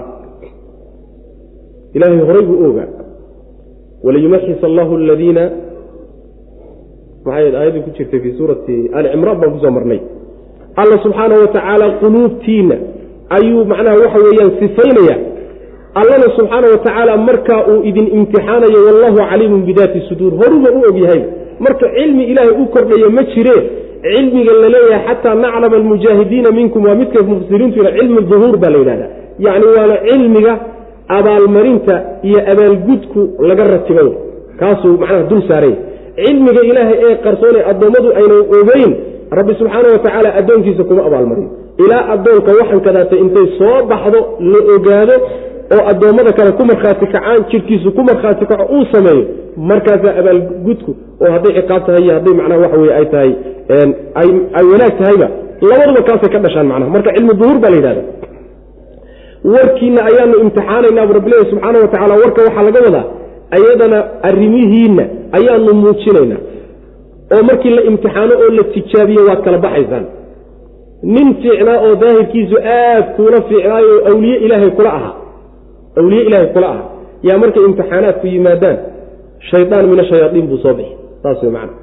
Ilaahay 1.94 2.20
horay 2.28 2.42
buu 2.48 2.58
u 2.64 2.70
ogaa 2.70 2.88
waliyumaxis 4.04 4.64
allahu 4.64 4.96
aladiina 4.96 5.44
maxay 7.26 7.56
aayadii 7.58 7.82
ku 7.86 7.90
jirtay 7.98 8.20
fii 8.24 8.34
suurati 8.38 8.76
ali 8.94 9.08
cimraan 9.14 9.38
baan 9.42 9.52
ku 9.54 9.60
soo 9.64 9.72
marnay. 9.78 10.00
Alla 10.82 10.96
subxaana 11.04 11.36
wa 11.42 11.48
tacaala 11.56 11.86
quluubtiinna 12.02 12.76
ayuu 13.30 13.66
macnaha 13.66 13.98
waxa 14.04 14.20
weeyaan 14.26 14.52
sifaynaya 14.60 15.16
allana 16.02 16.28
subxaana 16.38 16.68
wa 16.74 16.78
tacaala 16.78 17.18
markaa 17.18 17.62
uu 17.72 17.84
idin 17.90 18.08
imtixaanayo 18.18 18.80
wallahu 18.88 19.18
caliimun 19.30 19.62
bidaati 19.70 20.00
suduur. 20.10 20.34
Horuba 20.42 20.70
u 20.78 20.80
ogyahay 20.90 21.22
marka 21.60 21.86
cilmi 21.98 22.24
ilaahay 22.32 22.54
u 22.64 22.66
kordhaya 22.66 23.10
ma 23.10 23.24
jire. 23.24 23.58
Cilmiga 24.06 24.54
la 24.62 24.70
leeyahay 24.76 25.06
xataa 25.08 25.36
naclama 25.36 25.76
almujaahidiina 25.78 26.52
minkum 26.52 26.86
waa 26.86 26.96
midka 26.96 27.24
mufsiriintu 27.24 27.80
cilmi 27.98 28.22
duhuur 28.32 28.58
baa 28.58 28.70
la 28.70 28.78
yidhahda 28.78 29.08
yacni 29.46 29.66
waana 29.78 29.96
cilmiga 30.08 30.54
abaalmarinta 31.18 31.96
iyo 32.24 32.40
abaalgudku 32.52 33.22
laga 33.50 33.64
ratibay 33.74 34.10
kaasuu 34.60 34.98
macnaha 35.02 35.24
dul 35.24 35.42
saaraya 35.50 35.76
cilmiga 36.26 36.62
ilaahay 36.70 36.98
ee 37.08 37.16
qarsoon 37.26 37.56
ee 37.60 37.64
addoommadu 37.72 38.10
aynan 38.20 38.42
ogeyn 38.60 38.92
rabbi 39.32 39.54
subxaana 39.60 39.88
wa 39.96 40.00
tacaala 40.06 40.30
addoonkiisa 40.40 40.84
kuma 40.90 41.06
abaalmariyo 41.10 41.50
ilaa 41.86 42.04
addoonka 42.14 42.52
waxan 42.60 42.80
kadaatay 42.88 43.20
intay 43.26 43.48
soo 43.60 43.78
baxdo 43.92 44.20
la 44.52 44.60
ogaado 44.76 45.16
oo 45.76 45.84
addoommada 45.92 46.32
kale 46.38 46.52
ku 46.60 46.64
markhaati 46.72 47.06
kacaan 47.14 47.46
jirkiisu 47.52 47.92
ku 47.98 48.02
markhaati 48.10 48.46
kaco 48.52 48.64
uu 48.76 48.86
sameeyo 48.94 49.24
markaasaa 49.72 50.14
abaalgudku 50.22 50.92
oo 51.24 51.32
hadday 51.36 51.54
ciqaab 51.60 51.86
tahay 51.88 52.04
iyo 52.06 52.14
hadday 52.18 52.34
macnaha 52.40 52.62
waxa 52.66 52.78
weye 52.82 52.94
ay 53.00 53.06
tahay 53.14 53.32
ay 54.60 54.66
wanaag 54.74 54.94
tahayba 55.02 55.28
labaduba 55.70 56.02
kaasay 56.10 56.30
ka 56.36 56.40
dhashaan 56.46 56.68
macnaha. 56.72 56.90
Marka 56.96 57.10
cilmi 57.16 57.34
duhuur 57.40 57.58
baa 57.64 57.70
la 57.74 57.78
yidhahda 57.80 58.04
warkiina 59.54 60.02
ayaanu 60.10 60.36
imtixaanaynaa 60.44 61.06
bu 61.10 61.14
rabbilahi 61.18 61.50
subxaana 61.52 61.78
wa 61.84 61.88
tacala 61.94 62.14
warka 62.24 62.42
waxaa 62.48 62.64
laga 62.68 62.80
wadaa 62.88 63.06
ayadana 63.58 63.98
arrimihiinna 64.30 65.04
ayaanu 65.38 65.74
muujinaynaa 65.82 66.42
oo 67.34 67.44
markii 67.50 67.74
la 67.78 67.82
imtixaano 67.90 68.34
oo 68.44 68.50
la 68.58 68.64
tijaabiyo 68.74 69.22
waad 69.30 69.42
kala 69.46 69.58
baxaysaan. 69.66 70.06
Nin 71.14 71.28
fiicnaa 71.42 71.78
oo 71.86 71.94
daahirkiisu 72.02 72.56
aad 72.78 73.06
kuula 73.16 73.40
fiicnaayo 73.50 73.94
awliye 74.10 74.38
ilaahay 74.46 74.70
kula 74.78 74.92
ahaa 75.00 75.14
awliye 76.00 76.22
ilaahay 76.30 76.48
kula 76.56 76.68
ahaa 76.74 76.88
yaa 77.28 77.38
markay 77.44 77.64
imtixaanaadku 77.70 78.26
yimaadaan 78.34 78.78
shaydaan 79.52 79.86
min 79.92 80.00
ashayaaiin 80.04 80.48
buu 80.52 80.58
soo 80.66 80.74
bixi. 80.80 80.96
Saas 81.24 81.44
wey 81.44 81.52
macana 81.56 81.74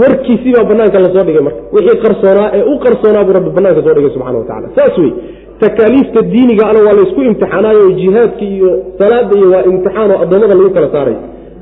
warkiisii 0.00 0.52
baa 0.56 0.64
banaanka 0.70 0.98
la 1.04 1.08
soo 1.14 1.24
dhigay 1.28 1.42
marka. 1.46 1.60
Wixii 1.74 2.00
qarsoonaa 2.04 2.48
ee 2.58 2.62
u 2.72 2.78
qarsoonaa 2.84 3.24
buu 3.26 3.32
rabbi 3.38 3.50
banaanka 3.58 3.80
soo 3.86 3.94
dhigay 3.96 4.10
subxana 4.14 4.38
wa 4.38 4.44
tacala 4.48 4.68
saas 4.76 4.94
wey 5.02 5.10
takaaliifta 5.62 6.20
diiniga 6.32 6.64
ana 6.70 6.80
waa 6.86 6.92
laysku 6.98 7.20
imtixaanaayo 7.30 7.84
jihaadka 8.00 8.44
iyo 8.54 8.70
salaada 8.98 9.34
iyo 9.38 9.48
waa 9.54 9.62
imtixaanoo 9.70 10.16
addoommada 10.22 10.54
lagu 10.58 10.70
kala 10.76 10.88
saaray 10.94 11.16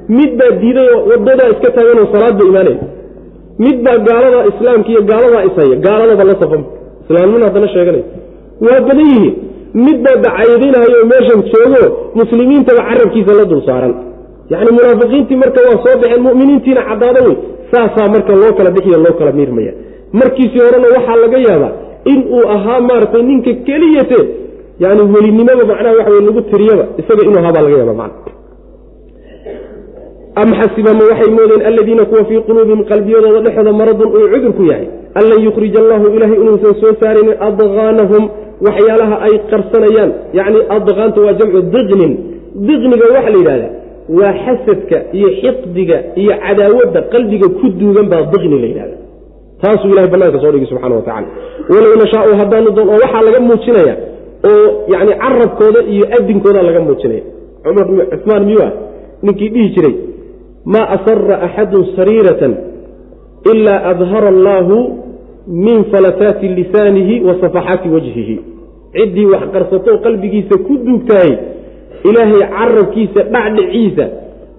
mid 0.09 0.31
baa 0.41 0.51
diidayoo 0.62 1.01
wadadaa 1.11 1.49
iska 1.55 1.69
taaganoo 1.77 2.07
salaadba 2.15 2.45
imaanaya 2.51 2.81
mid 3.65 3.77
baa 3.87 3.99
gaalada 4.09 4.39
islaamka 4.51 4.89
iyo 4.93 5.03
gaaladaa 5.11 5.45
ishaya 5.51 5.77
gaaladaba 5.87 6.24
la 6.31 6.35
safan. 6.43 6.62
Islaamnimana 7.05 7.45
haddana 7.49 7.69
sheeganay. 7.74 8.03
Waa 8.65 8.81
badan 8.89 9.07
yihiin 9.12 9.35
mid 9.87 9.99
baa 10.07 10.16
dacayadinahayo 10.24 10.99
meeshan 11.12 11.41
joogo 11.53 11.83
muslimiintaba 12.20 12.83
carabkiisa 12.89 13.33
la 13.39 13.45
dul 13.51 13.62
saaran. 13.69 13.95
Yacni 14.53 14.70
munaafiqiintii 14.79 15.37
marka 15.43 15.61
waa 15.69 15.79
soo 15.85 15.95
baxeen 16.03 16.23
mu'miniintiina 16.27 16.83
caddaado 16.91 17.20
wey 17.29 17.37
saasaa 17.73 18.09
marka 18.15 18.33
loo 18.43 18.53
kala 18.59 18.70
bixiyo 18.77 18.99
loo 19.05 19.15
kala 19.20 19.33
miirmaya. 19.39 19.73
Markiisii 20.20 20.62
horena 20.66 20.89
waxaa 20.97 21.16
laga 21.24 21.39
yaabaa 21.49 21.73
in 22.12 22.19
uu 22.37 22.45
ahaa 22.57 22.81
maaragtay 22.89 23.23
ninka 23.31 23.53
keliyate 23.66 24.20
yani 24.85 25.03
welinimada 25.15 25.65
macnaha 25.70 25.95
waxa 25.99 26.11
wey 26.15 26.23
lagu 26.29 26.41
tiriyaba 26.51 26.85
isaga 27.01 27.23
inuu 27.29 27.39
ahaa 27.43 27.53
baa 27.57 27.62
laga 27.66 27.77
yaaba 27.83 27.95
macna 28.03 28.31
am 30.41 30.49
xasibama 30.61 31.03
waxay 31.11 31.31
moodeen 31.39 31.63
aladiina 31.71 32.05
kuwa 32.11 32.25
fii 32.29 32.41
quluubihim 32.49 32.81
qalbiyadooda 32.91 33.41
dhexooda 33.47 33.73
maradun 33.81 34.09
uu 34.17 34.27
cudur 34.33 34.53
ku 34.59 34.63
yahay. 34.71 34.87
An 35.19 35.25
lan 35.31 35.39
yukhrija 35.47 35.79
allahu 35.85 36.05
ilaahay 36.17 36.39
inuusan 36.43 36.75
soo 36.81 36.93
saaraynin 37.01 37.37
adqaanahum 37.49 38.23
waxyaalaha 38.67 39.17
ay 39.27 39.35
qarsanayaan 39.51 40.11
yacni 40.39 40.61
adqaanta 40.77 41.19
waa 41.27 41.35
jamcu 41.41 41.59
diqnin. 41.75 42.13
Diqniga 42.69 43.05
waxaa 43.17 43.31
la 43.35 43.39
yidhahdaa 43.41 43.71
waa 44.19 44.33
xasadka 44.45 44.97
iyo 45.19 45.29
xiqdiga 45.41 45.97
iyo 46.23 46.33
cadaawadda 46.45 47.01
qalbiga 47.13 47.47
ku 47.59 47.67
duugan 47.81 48.07
baa 48.13 48.23
diqni 48.33 48.57
la 48.63 48.67
yidhahda 48.73 48.97
taasuu 49.63 49.89
ilahay 49.93 50.11
banaanka 50.15 50.39
soo 50.43 50.53
dhigi 50.55 50.67
subxana 50.71 50.95
wa 50.99 51.03
tacala 51.09 51.29
walow 51.73 51.93
nashaau 52.03 52.33
haddaanu 52.41 52.71
doon 52.77 52.89
oo 52.95 52.99
waxaa 53.05 53.23
laga 53.27 53.41
muujinaya 53.49 53.95
oo 54.51 54.67
yani 54.95 55.13
carabkooda 55.23 55.81
iyo 55.95 56.05
adinkooda 56.17 56.61
laga 56.69 56.81
muujinaya 56.87 57.23
cumar 57.65 57.85
cusmaan 58.13 58.43
miyuu 58.49 58.63
ah 58.69 58.73
ninkii 59.27 59.49
dhihi 59.55 59.69
jiray 59.75 59.95
maa 60.65 60.87
asara 60.97 61.41
axadun 61.47 61.87
sariiratan 61.97 62.57
ilaa 63.53 63.85
adhara 63.93 64.29
allaahu 64.29 64.99
min 65.47 65.85
falataati 65.85 66.49
lisaanihi 66.49 67.21
wa 67.21 67.35
safaxaati 67.41 67.89
wajhihi. 67.89 68.41
Ciddii 68.93 69.27
wax 69.27 69.43
qarsato 69.53 69.99
qalbigiisa 69.99 70.59
ku 70.67 70.77
duugtahay 70.87 71.33
ilaahay 72.05 72.43
carabkiisa 72.57 73.21
dhacdhiciisa 73.35 74.07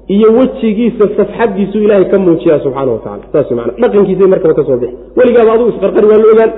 iyo 0.08 0.28
wejigiisa 0.38 1.06
safxadiisu 1.18 1.78
ilaahay 1.86 2.06
ka 2.12 2.18
muujiya 2.20 2.60
subxaana 2.60 2.92
wa 2.92 3.00
tacala 3.00 3.24
saas 3.32 3.52
man 3.52 3.72
dhaqankiisa 3.82 4.28
markaba 4.28 4.54
ka 4.54 4.64
soo 4.68 4.78
bixi. 4.78 4.96
Weligaaba 5.18 5.52
adugu 5.54 5.70
isqarqari 5.70 6.08
waa 6.12 6.20
la 6.24 6.28
ogaan. 6.34 6.52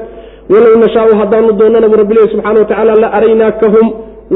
Walow 0.50 0.74
nashaau 0.86 1.14
haddaanu 1.22 1.54
doonana 1.54 1.88
bu 1.90 1.96
rabbilahi 2.02 2.38
wa 2.38 2.66
tacaala 2.66 2.94
la 3.04 3.08
araynaakahum 3.18 3.88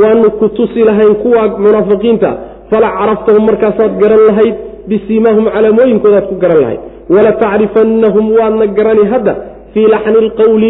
waanu 0.01 0.31
ku 0.39 0.49
tusi 0.49 0.83
lahayn 0.83 1.15
kuwa 1.15 1.47
munaafiqiinta 1.57 2.29
fala 2.69 2.89
caraftahum 2.97 3.45
markaasaad 3.45 3.91
garan 4.01 4.21
lahayd 4.29 4.55
bisiimaahum 4.87 5.45
calaamooyinkoodaad 5.55 6.25
ku 6.29 6.35
garan 6.43 6.59
lahayd. 6.63 6.79
Wala 7.09 7.31
tacrifannahum 7.43 8.25
waadna 8.37 8.65
garani 8.77 9.03
hadda 9.13 9.33
fii 9.73 9.87
laxni 9.93 10.17
ilqowli 10.23 10.69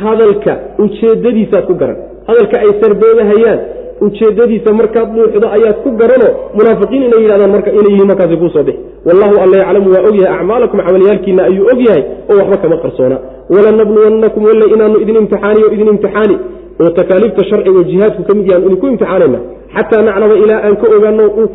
hadalka 0.00 0.52
ujeedadiisaad 0.84 1.64
ku 1.66 1.74
garan. 1.74 1.96
Hadalka 2.28 2.56
ay 2.64 2.70
sarbeebahayaan 2.82 3.58
ujeedadiisa 4.06 4.70
markaad 4.80 5.08
dhuuxdo 5.16 5.46
ayaad 5.56 5.76
ku 5.84 5.90
garanoo 6.00 6.32
munaafiqiin 6.58 7.02
inay 7.08 7.20
yidhahdaan 7.24 7.50
marka 7.56 7.70
inay 7.78 7.90
yihiin 7.92 8.08
markaasi 8.10 8.36
kuu 8.42 8.50
soo 8.54 8.64
bixi. 8.68 8.80
Wallahu 9.06 9.34
alla 9.44 9.56
yaclamu 9.62 9.88
waa 9.94 10.02
ogyahay 10.08 10.32
acmaalakum 10.38 10.78
camalyaalkiina 10.86 11.42
ayuu 11.50 11.66
og 11.72 11.80
yahay 11.86 12.02
oo 12.30 12.36
waxba 12.40 12.56
kama 12.62 12.76
qarsoona. 12.84 13.16
Walanabluwannakum 13.54 14.42
walle 14.48 14.66
inaanu 14.74 14.96
idin 15.04 15.16
imtixaaniyo 15.22 15.66
idin 15.74 15.88
imtixaani. 15.94 16.36
Oo 16.80 16.90
takaaliifta 16.98 17.42
sharciga 17.50 17.78
oo 17.78 17.84
jihaadku 17.90 18.22
ka 18.28 18.32
mid 18.38 18.46
yahan 18.50 18.62
idinku 18.66 18.86
imtixaanayna 18.92 19.38
xataa 19.76 20.02
naclama 20.08 20.34
ilaa 20.44 20.60
aan 20.66 20.76
ka 20.82 20.86
ogaano 20.96 21.24
uu 21.40 21.48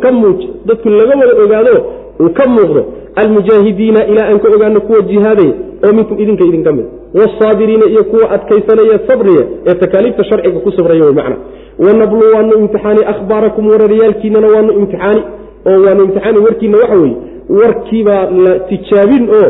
ka 0.00 0.10
muuj 0.12 0.38
dadku 0.68 0.88
laga 0.88 1.14
wada 1.20 1.42
ogaado 1.44 1.74
uu 2.20 2.30
ka 2.38 2.44
muuqdo. 2.54 2.82
Almujaahidiina 3.20 4.06
ilaa 4.06 4.26
aan 4.30 4.38
ka 4.44 4.48
ogaano 4.56 4.80
kuwa 4.80 5.00
jihaadaya 5.10 5.52
oo 5.86 5.92
minkum 5.92 6.18
idinka 6.22 6.44
idinka 6.44 6.72
mid. 6.72 6.84
Wasaabiriina 7.14 7.86
iyo 7.86 8.04
kuwa 8.04 8.30
adkaysanaya 8.30 8.98
sabriya 9.08 9.44
ee 9.66 9.74
takaaliifta 9.74 10.24
sharciga 10.24 10.60
ku 10.60 10.72
sabraya 10.72 11.04
wey 11.04 11.12
macna. 11.12 11.36
Wanablu 11.78 12.22
waanu 12.34 12.52
imtixaani 12.58 13.02
ahbaarakum 13.12 13.68
wararyaalkiinana 13.72 14.48
waanu 14.54 14.72
imtixaani 14.80 15.22
oo 15.70 15.78
waanu 15.86 16.02
imtixaani 16.04 16.38
warkiina 16.38 16.78
waxa 16.78 16.96
weeye 16.96 17.16
warkiibaa 17.60 18.24
la 18.44 18.58
tijaabin 18.70 19.28
oo 19.40 19.48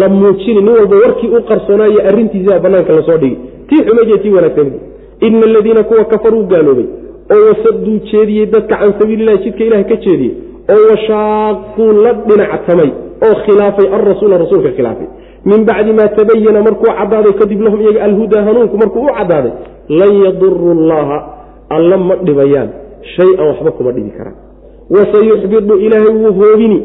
la 0.00 0.08
muujini 0.08 0.60
nin 0.60 0.68
walba 0.78 0.96
warkii 1.04 1.28
u 1.36 1.42
qarsoonaayo 1.50 2.00
arrintiisibaa 2.08 2.58
banaanka 2.58 2.92
la 2.92 3.02
soo 3.02 3.16
dhigi. 3.16 3.36
Tii 3.68 3.82
xumayd 3.86 4.08
iyo 4.08 4.18
tii 4.18 4.30
wanaagsan. 4.30 4.72
Ina 5.20 5.46
aladiina 5.46 5.82
kuwa 5.82 6.04
kafaruu 6.04 6.42
gaaloobay 6.52 6.84
oo 7.34 7.40
wasaduu 7.48 7.96
jeediyey 8.10 8.46
dadka 8.54 8.74
can 8.80 8.92
sabiililahi 9.00 9.38
jidka 9.44 9.62
ilaah 9.68 9.82
ka 9.90 9.96
jeediyey 10.06 10.32
oo 10.74 10.82
washaaquu 10.90 11.84
la 12.04 12.12
dhinactamay 12.28 12.90
oo 13.26 13.34
khilaafay 13.44 13.86
alrasuula 13.96 14.38
rasuulka 14.44 14.70
khilaafay. 14.78 15.08
Min 15.50 15.60
bacdi 15.68 15.92
maa 15.98 16.08
tabayana 16.18 16.60
markuu 16.66 16.90
caddaaday 16.98 17.32
kadib 17.40 17.60
lahum 17.66 17.80
iyaga 17.84 18.00
alhudaa 18.08 18.42
hanuunku 18.48 18.76
markuu 18.82 19.02
u 19.08 19.12
caddaaday 19.18 19.52
lan 20.00 20.10
yaduru 20.24 20.74
llaha 20.90 21.18
alla 21.76 21.96
ma 22.08 22.14
dhibayaan 22.26 22.68
shay-an 23.16 23.44
waxba 23.50 23.70
kuma 23.76 23.90
dhibi 23.96 24.10
karaan. 24.18 24.36
Wasayuxbidu 24.94 25.74
ilaahay 25.86 26.12
wuu 26.20 26.32
hoobini 26.40 26.78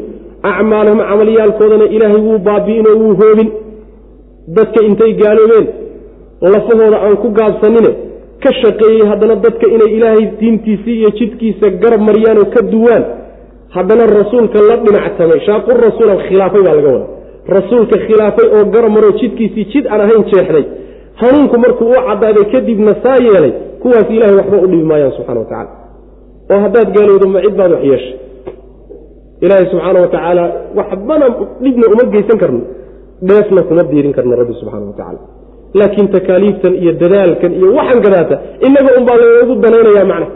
acmaalahum 0.52 1.00
camalyaalkoodana 1.10 1.86
ilaahay 1.96 2.22
wuu 2.28 2.40
baabi'inoo 2.48 2.96
wuu 3.02 3.14
hoobin. 3.22 3.50
Dadka 4.58 4.80
intay 4.90 5.12
gaaloobeen 5.22 5.68
lafahooda 6.54 6.98
aan 7.06 7.16
ku 7.24 7.28
gaabsanine 7.40 7.92
ka 8.44 8.52
shaqeeyey 8.62 9.04
haddana 9.12 9.36
dadka 9.46 9.66
inay 9.76 9.90
ilaahay 9.98 10.26
diintiisii 10.40 10.96
iyo 11.02 11.10
jidkiisa 11.20 11.68
garab 11.84 12.02
mariyaan 12.10 12.38
oo 12.44 12.48
ka 12.56 12.62
duwaan 12.74 13.04
haddana 13.76 14.04
rasuulka 14.20 14.58
la 14.70 14.76
dhinactamay. 14.86 15.40
Shaaqu 15.48 15.70
rasuulan 15.86 16.18
khilaafay 16.28 16.62
baa 16.68 16.76
laga 16.80 16.90
wadaa. 16.96 17.10
Rasuulka 17.58 17.96
khilaafay 18.08 18.48
oo 18.56 18.64
garab 18.76 18.92
maroo 18.96 19.14
jidkiisii 19.22 19.66
jid 19.74 19.86
aan 19.94 20.02
ahayn 20.06 20.24
jeexday. 20.32 20.66
Hanuunku 21.22 21.56
markuu 21.64 21.90
u 21.96 22.00
caddaaday 22.08 22.46
kadibna 22.54 22.94
saa 23.04 23.18
yeelay 23.28 23.54
kuwaas 23.82 24.08
ilahay 24.16 24.36
waxba 24.40 24.58
u 24.64 24.68
dhibi 24.72 24.84
maayaan 24.92 25.12
subxana 25.18 25.40
wa 25.40 25.46
tacala 25.52 25.72
oo 26.54 26.60
haddaad 26.66 26.88
gaalowdo 26.98 27.26
ma 27.34 27.40
cid 27.46 27.56
baad 27.60 27.72
wax 27.76 27.84
yeeshay. 27.92 28.14
Ilaahay 29.46 29.66
subxaana 29.72 30.00
wa 30.06 30.08
tacaala 30.16 30.44
waxbana 30.80 31.26
dhibna 31.64 31.86
uma 31.94 32.04
geysan 32.14 32.38
karno. 32.44 32.62
Dheefna 33.28 33.62
kuma 33.70 33.84
diirin 33.92 34.14
karno 34.18 34.34
rabbi 34.42 34.54
subxaana 34.62 34.86
wa 34.90 34.94
tacaala 35.00 35.20
laakiin 35.80 36.08
takaaliiftan 36.16 36.74
iyo 36.82 36.92
dadaalkan 37.02 37.52
iyo 37.60 37.68
waxan 37.78 38.00
gadaata 38.06 38.36
inaga 38.68 38.92
unbaa 39.00 39.18
loogu 39.24 39.54
danaynaya 39.64 40.06
macna 40.12 40.28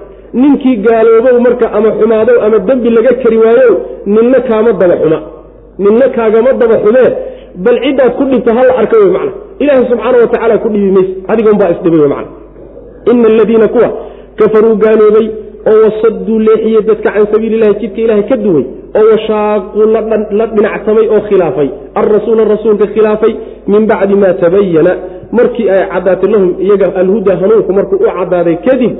ninkii 0.41 0.75
gaaloobow 0.87 1.37
marka 1.45 1.65
ama 1.77 1.89
xumaadow 1.99 2.37
ama 2.45 2.57
dembi 2.67 2.89
laga 2.97 3.11
kari 3.23 3.37
waayo 3.43 3.71
ninna 4.15 4.39
kaama 4.49 4.71
daba 4.81 4.95
xuma. 5.01 5.19
Ninna 5.83 6.05
kaagama 6.15 6.51
daba 6.61 6.75
xumee. 6.83 7.09
Bal 7.65 7.77
ciddaad 7.83 8.11
ku 8.17 8.23
dhibta 8.31 8.51
hala 8.57 8.71
arka 8.81 8.95
wey 9.01 9.11
macna 9.17 9.31
ilaahay 9.63 9.85
subxaana 9.91 10.17
wa 10.23 10.27
tacaala 10.33 10.55
ku 10.63 10.67
dhibi 10.73 10.89
mayse 10.97 11.11
adigaunbaa 11.31 11.69
isdhibay 11.75 11.99
wey 12.03 12.09
macna 12.15 12.31
ina 13.11 13.27
aladiina 13.33 13.67
kuwa 13.73 13.89
kafaruu 14.39 14.75
gaaloobay 14.83 15.27
oo 15.71 15.77
wasaduu 15.85 16.39
leexiyey 16.47 16.81
dadka 16.89 17.09
can 17.15 17.25
sabiili 17.33 17.55
illahi 17.57 17.75
jidka 17.81 17.99
ilaahay 18.05 18.23
ka 18.31 18.35
duway 18.45 18.65
oo 18.99 19.05
washaaquu 19.11 19.79
la 20.39 20.45
dhinacsamay 20.55 21.05
oo 21.15 21.21
khilaafay. 21.29 21.69
Alrasuula 22.01 22.43
rasuulka 22.53 22.85
khilaafay 22.95 23.33
min 23.73 23.83
bacdi 23.91 24.15
ma 24.23 24.29
tabayana 24.43 24.91
markii 25.37 25.67
ay 25.75 25.81
caddaatay 25.93 26.29
lahum 26.33 26.49
iyaga 26.65 26.87
alhuda 27.01 27.33
hanuunku 27.41 27.71
markuu 27.77 27.97
u 28.05 28.07
caddaaday 28.17 28.55
kadib 28.67 28.91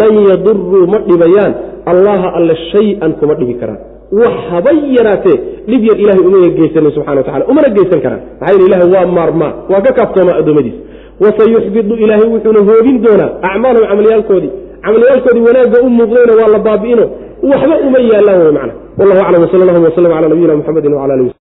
lan 0.00 0.14
yaduruu 0.30 0.86
ma 0.92 0.98
dhibayaan. 1.08 1.52
Allaha 1.92 2.28
alle 2.38 2.54
shay-an 2.72 3.12
kuma 3.20 3.34
dhibi 3.40 3.54
karaan. 3.60 3.78
Wax 4.20 4.34
habay 4.50 4.78
yaraatee 4.98 5.36
dhib 5.70 5.82
yar 5.88 5.98
ilahay 6.04 6.22
umana 6.28 6.48
geysanin 6.58 6.90
subxana 6.96 7.18
watacala 7.20 7.44
umana 7.52 7.68
geysan 7.76 8.00
karaan. 8.04 8.20
Maxaa 8.40 8.54
yele 8.54 8.64
ilahay 8.68 8.88
waa 8.94 9.06
maarmaa 9.18 9.52
waa 9.72 9.80
ka 9.86 9.92
kaaftoomaa 9.98 10.36
addoommadiisa 10.40 10.80
wasayuxbidu 11.24 11.94
ilaahay 12.04 12.28
wuxuuna 12.34 12.60
hoogin 12.68 12.96
doonaa 13.04 13.30
acmaalahum 13.48 13.86
camalyaalkoodii 13.90 14.50
camalyaalkoodii 14.84 15.44
wanaagga 15.48 15.78
u 15.86 15.88
muuqdayna 15.98 16.32
waa 16.40 16.48
la 16.54 16.58
baabi'ino 16.68 17.04
waxba 17.50 17.74
uma 17.86 17.98
yaallaan 18.12 18.40
wey 18.44 18.52
macna. 18.58 18.72
Wallahu 18.98 19.20
aclam 19.24 19.42
wsal 19.46 19.62
allahuma 19.64 19.88
wslm 19.92 20.10
cala 20.14 20.28
nabiyina 20.32 20.54
muxamedi 20.60 20.88
wala 21.00 21.14
ali 21.14 21.32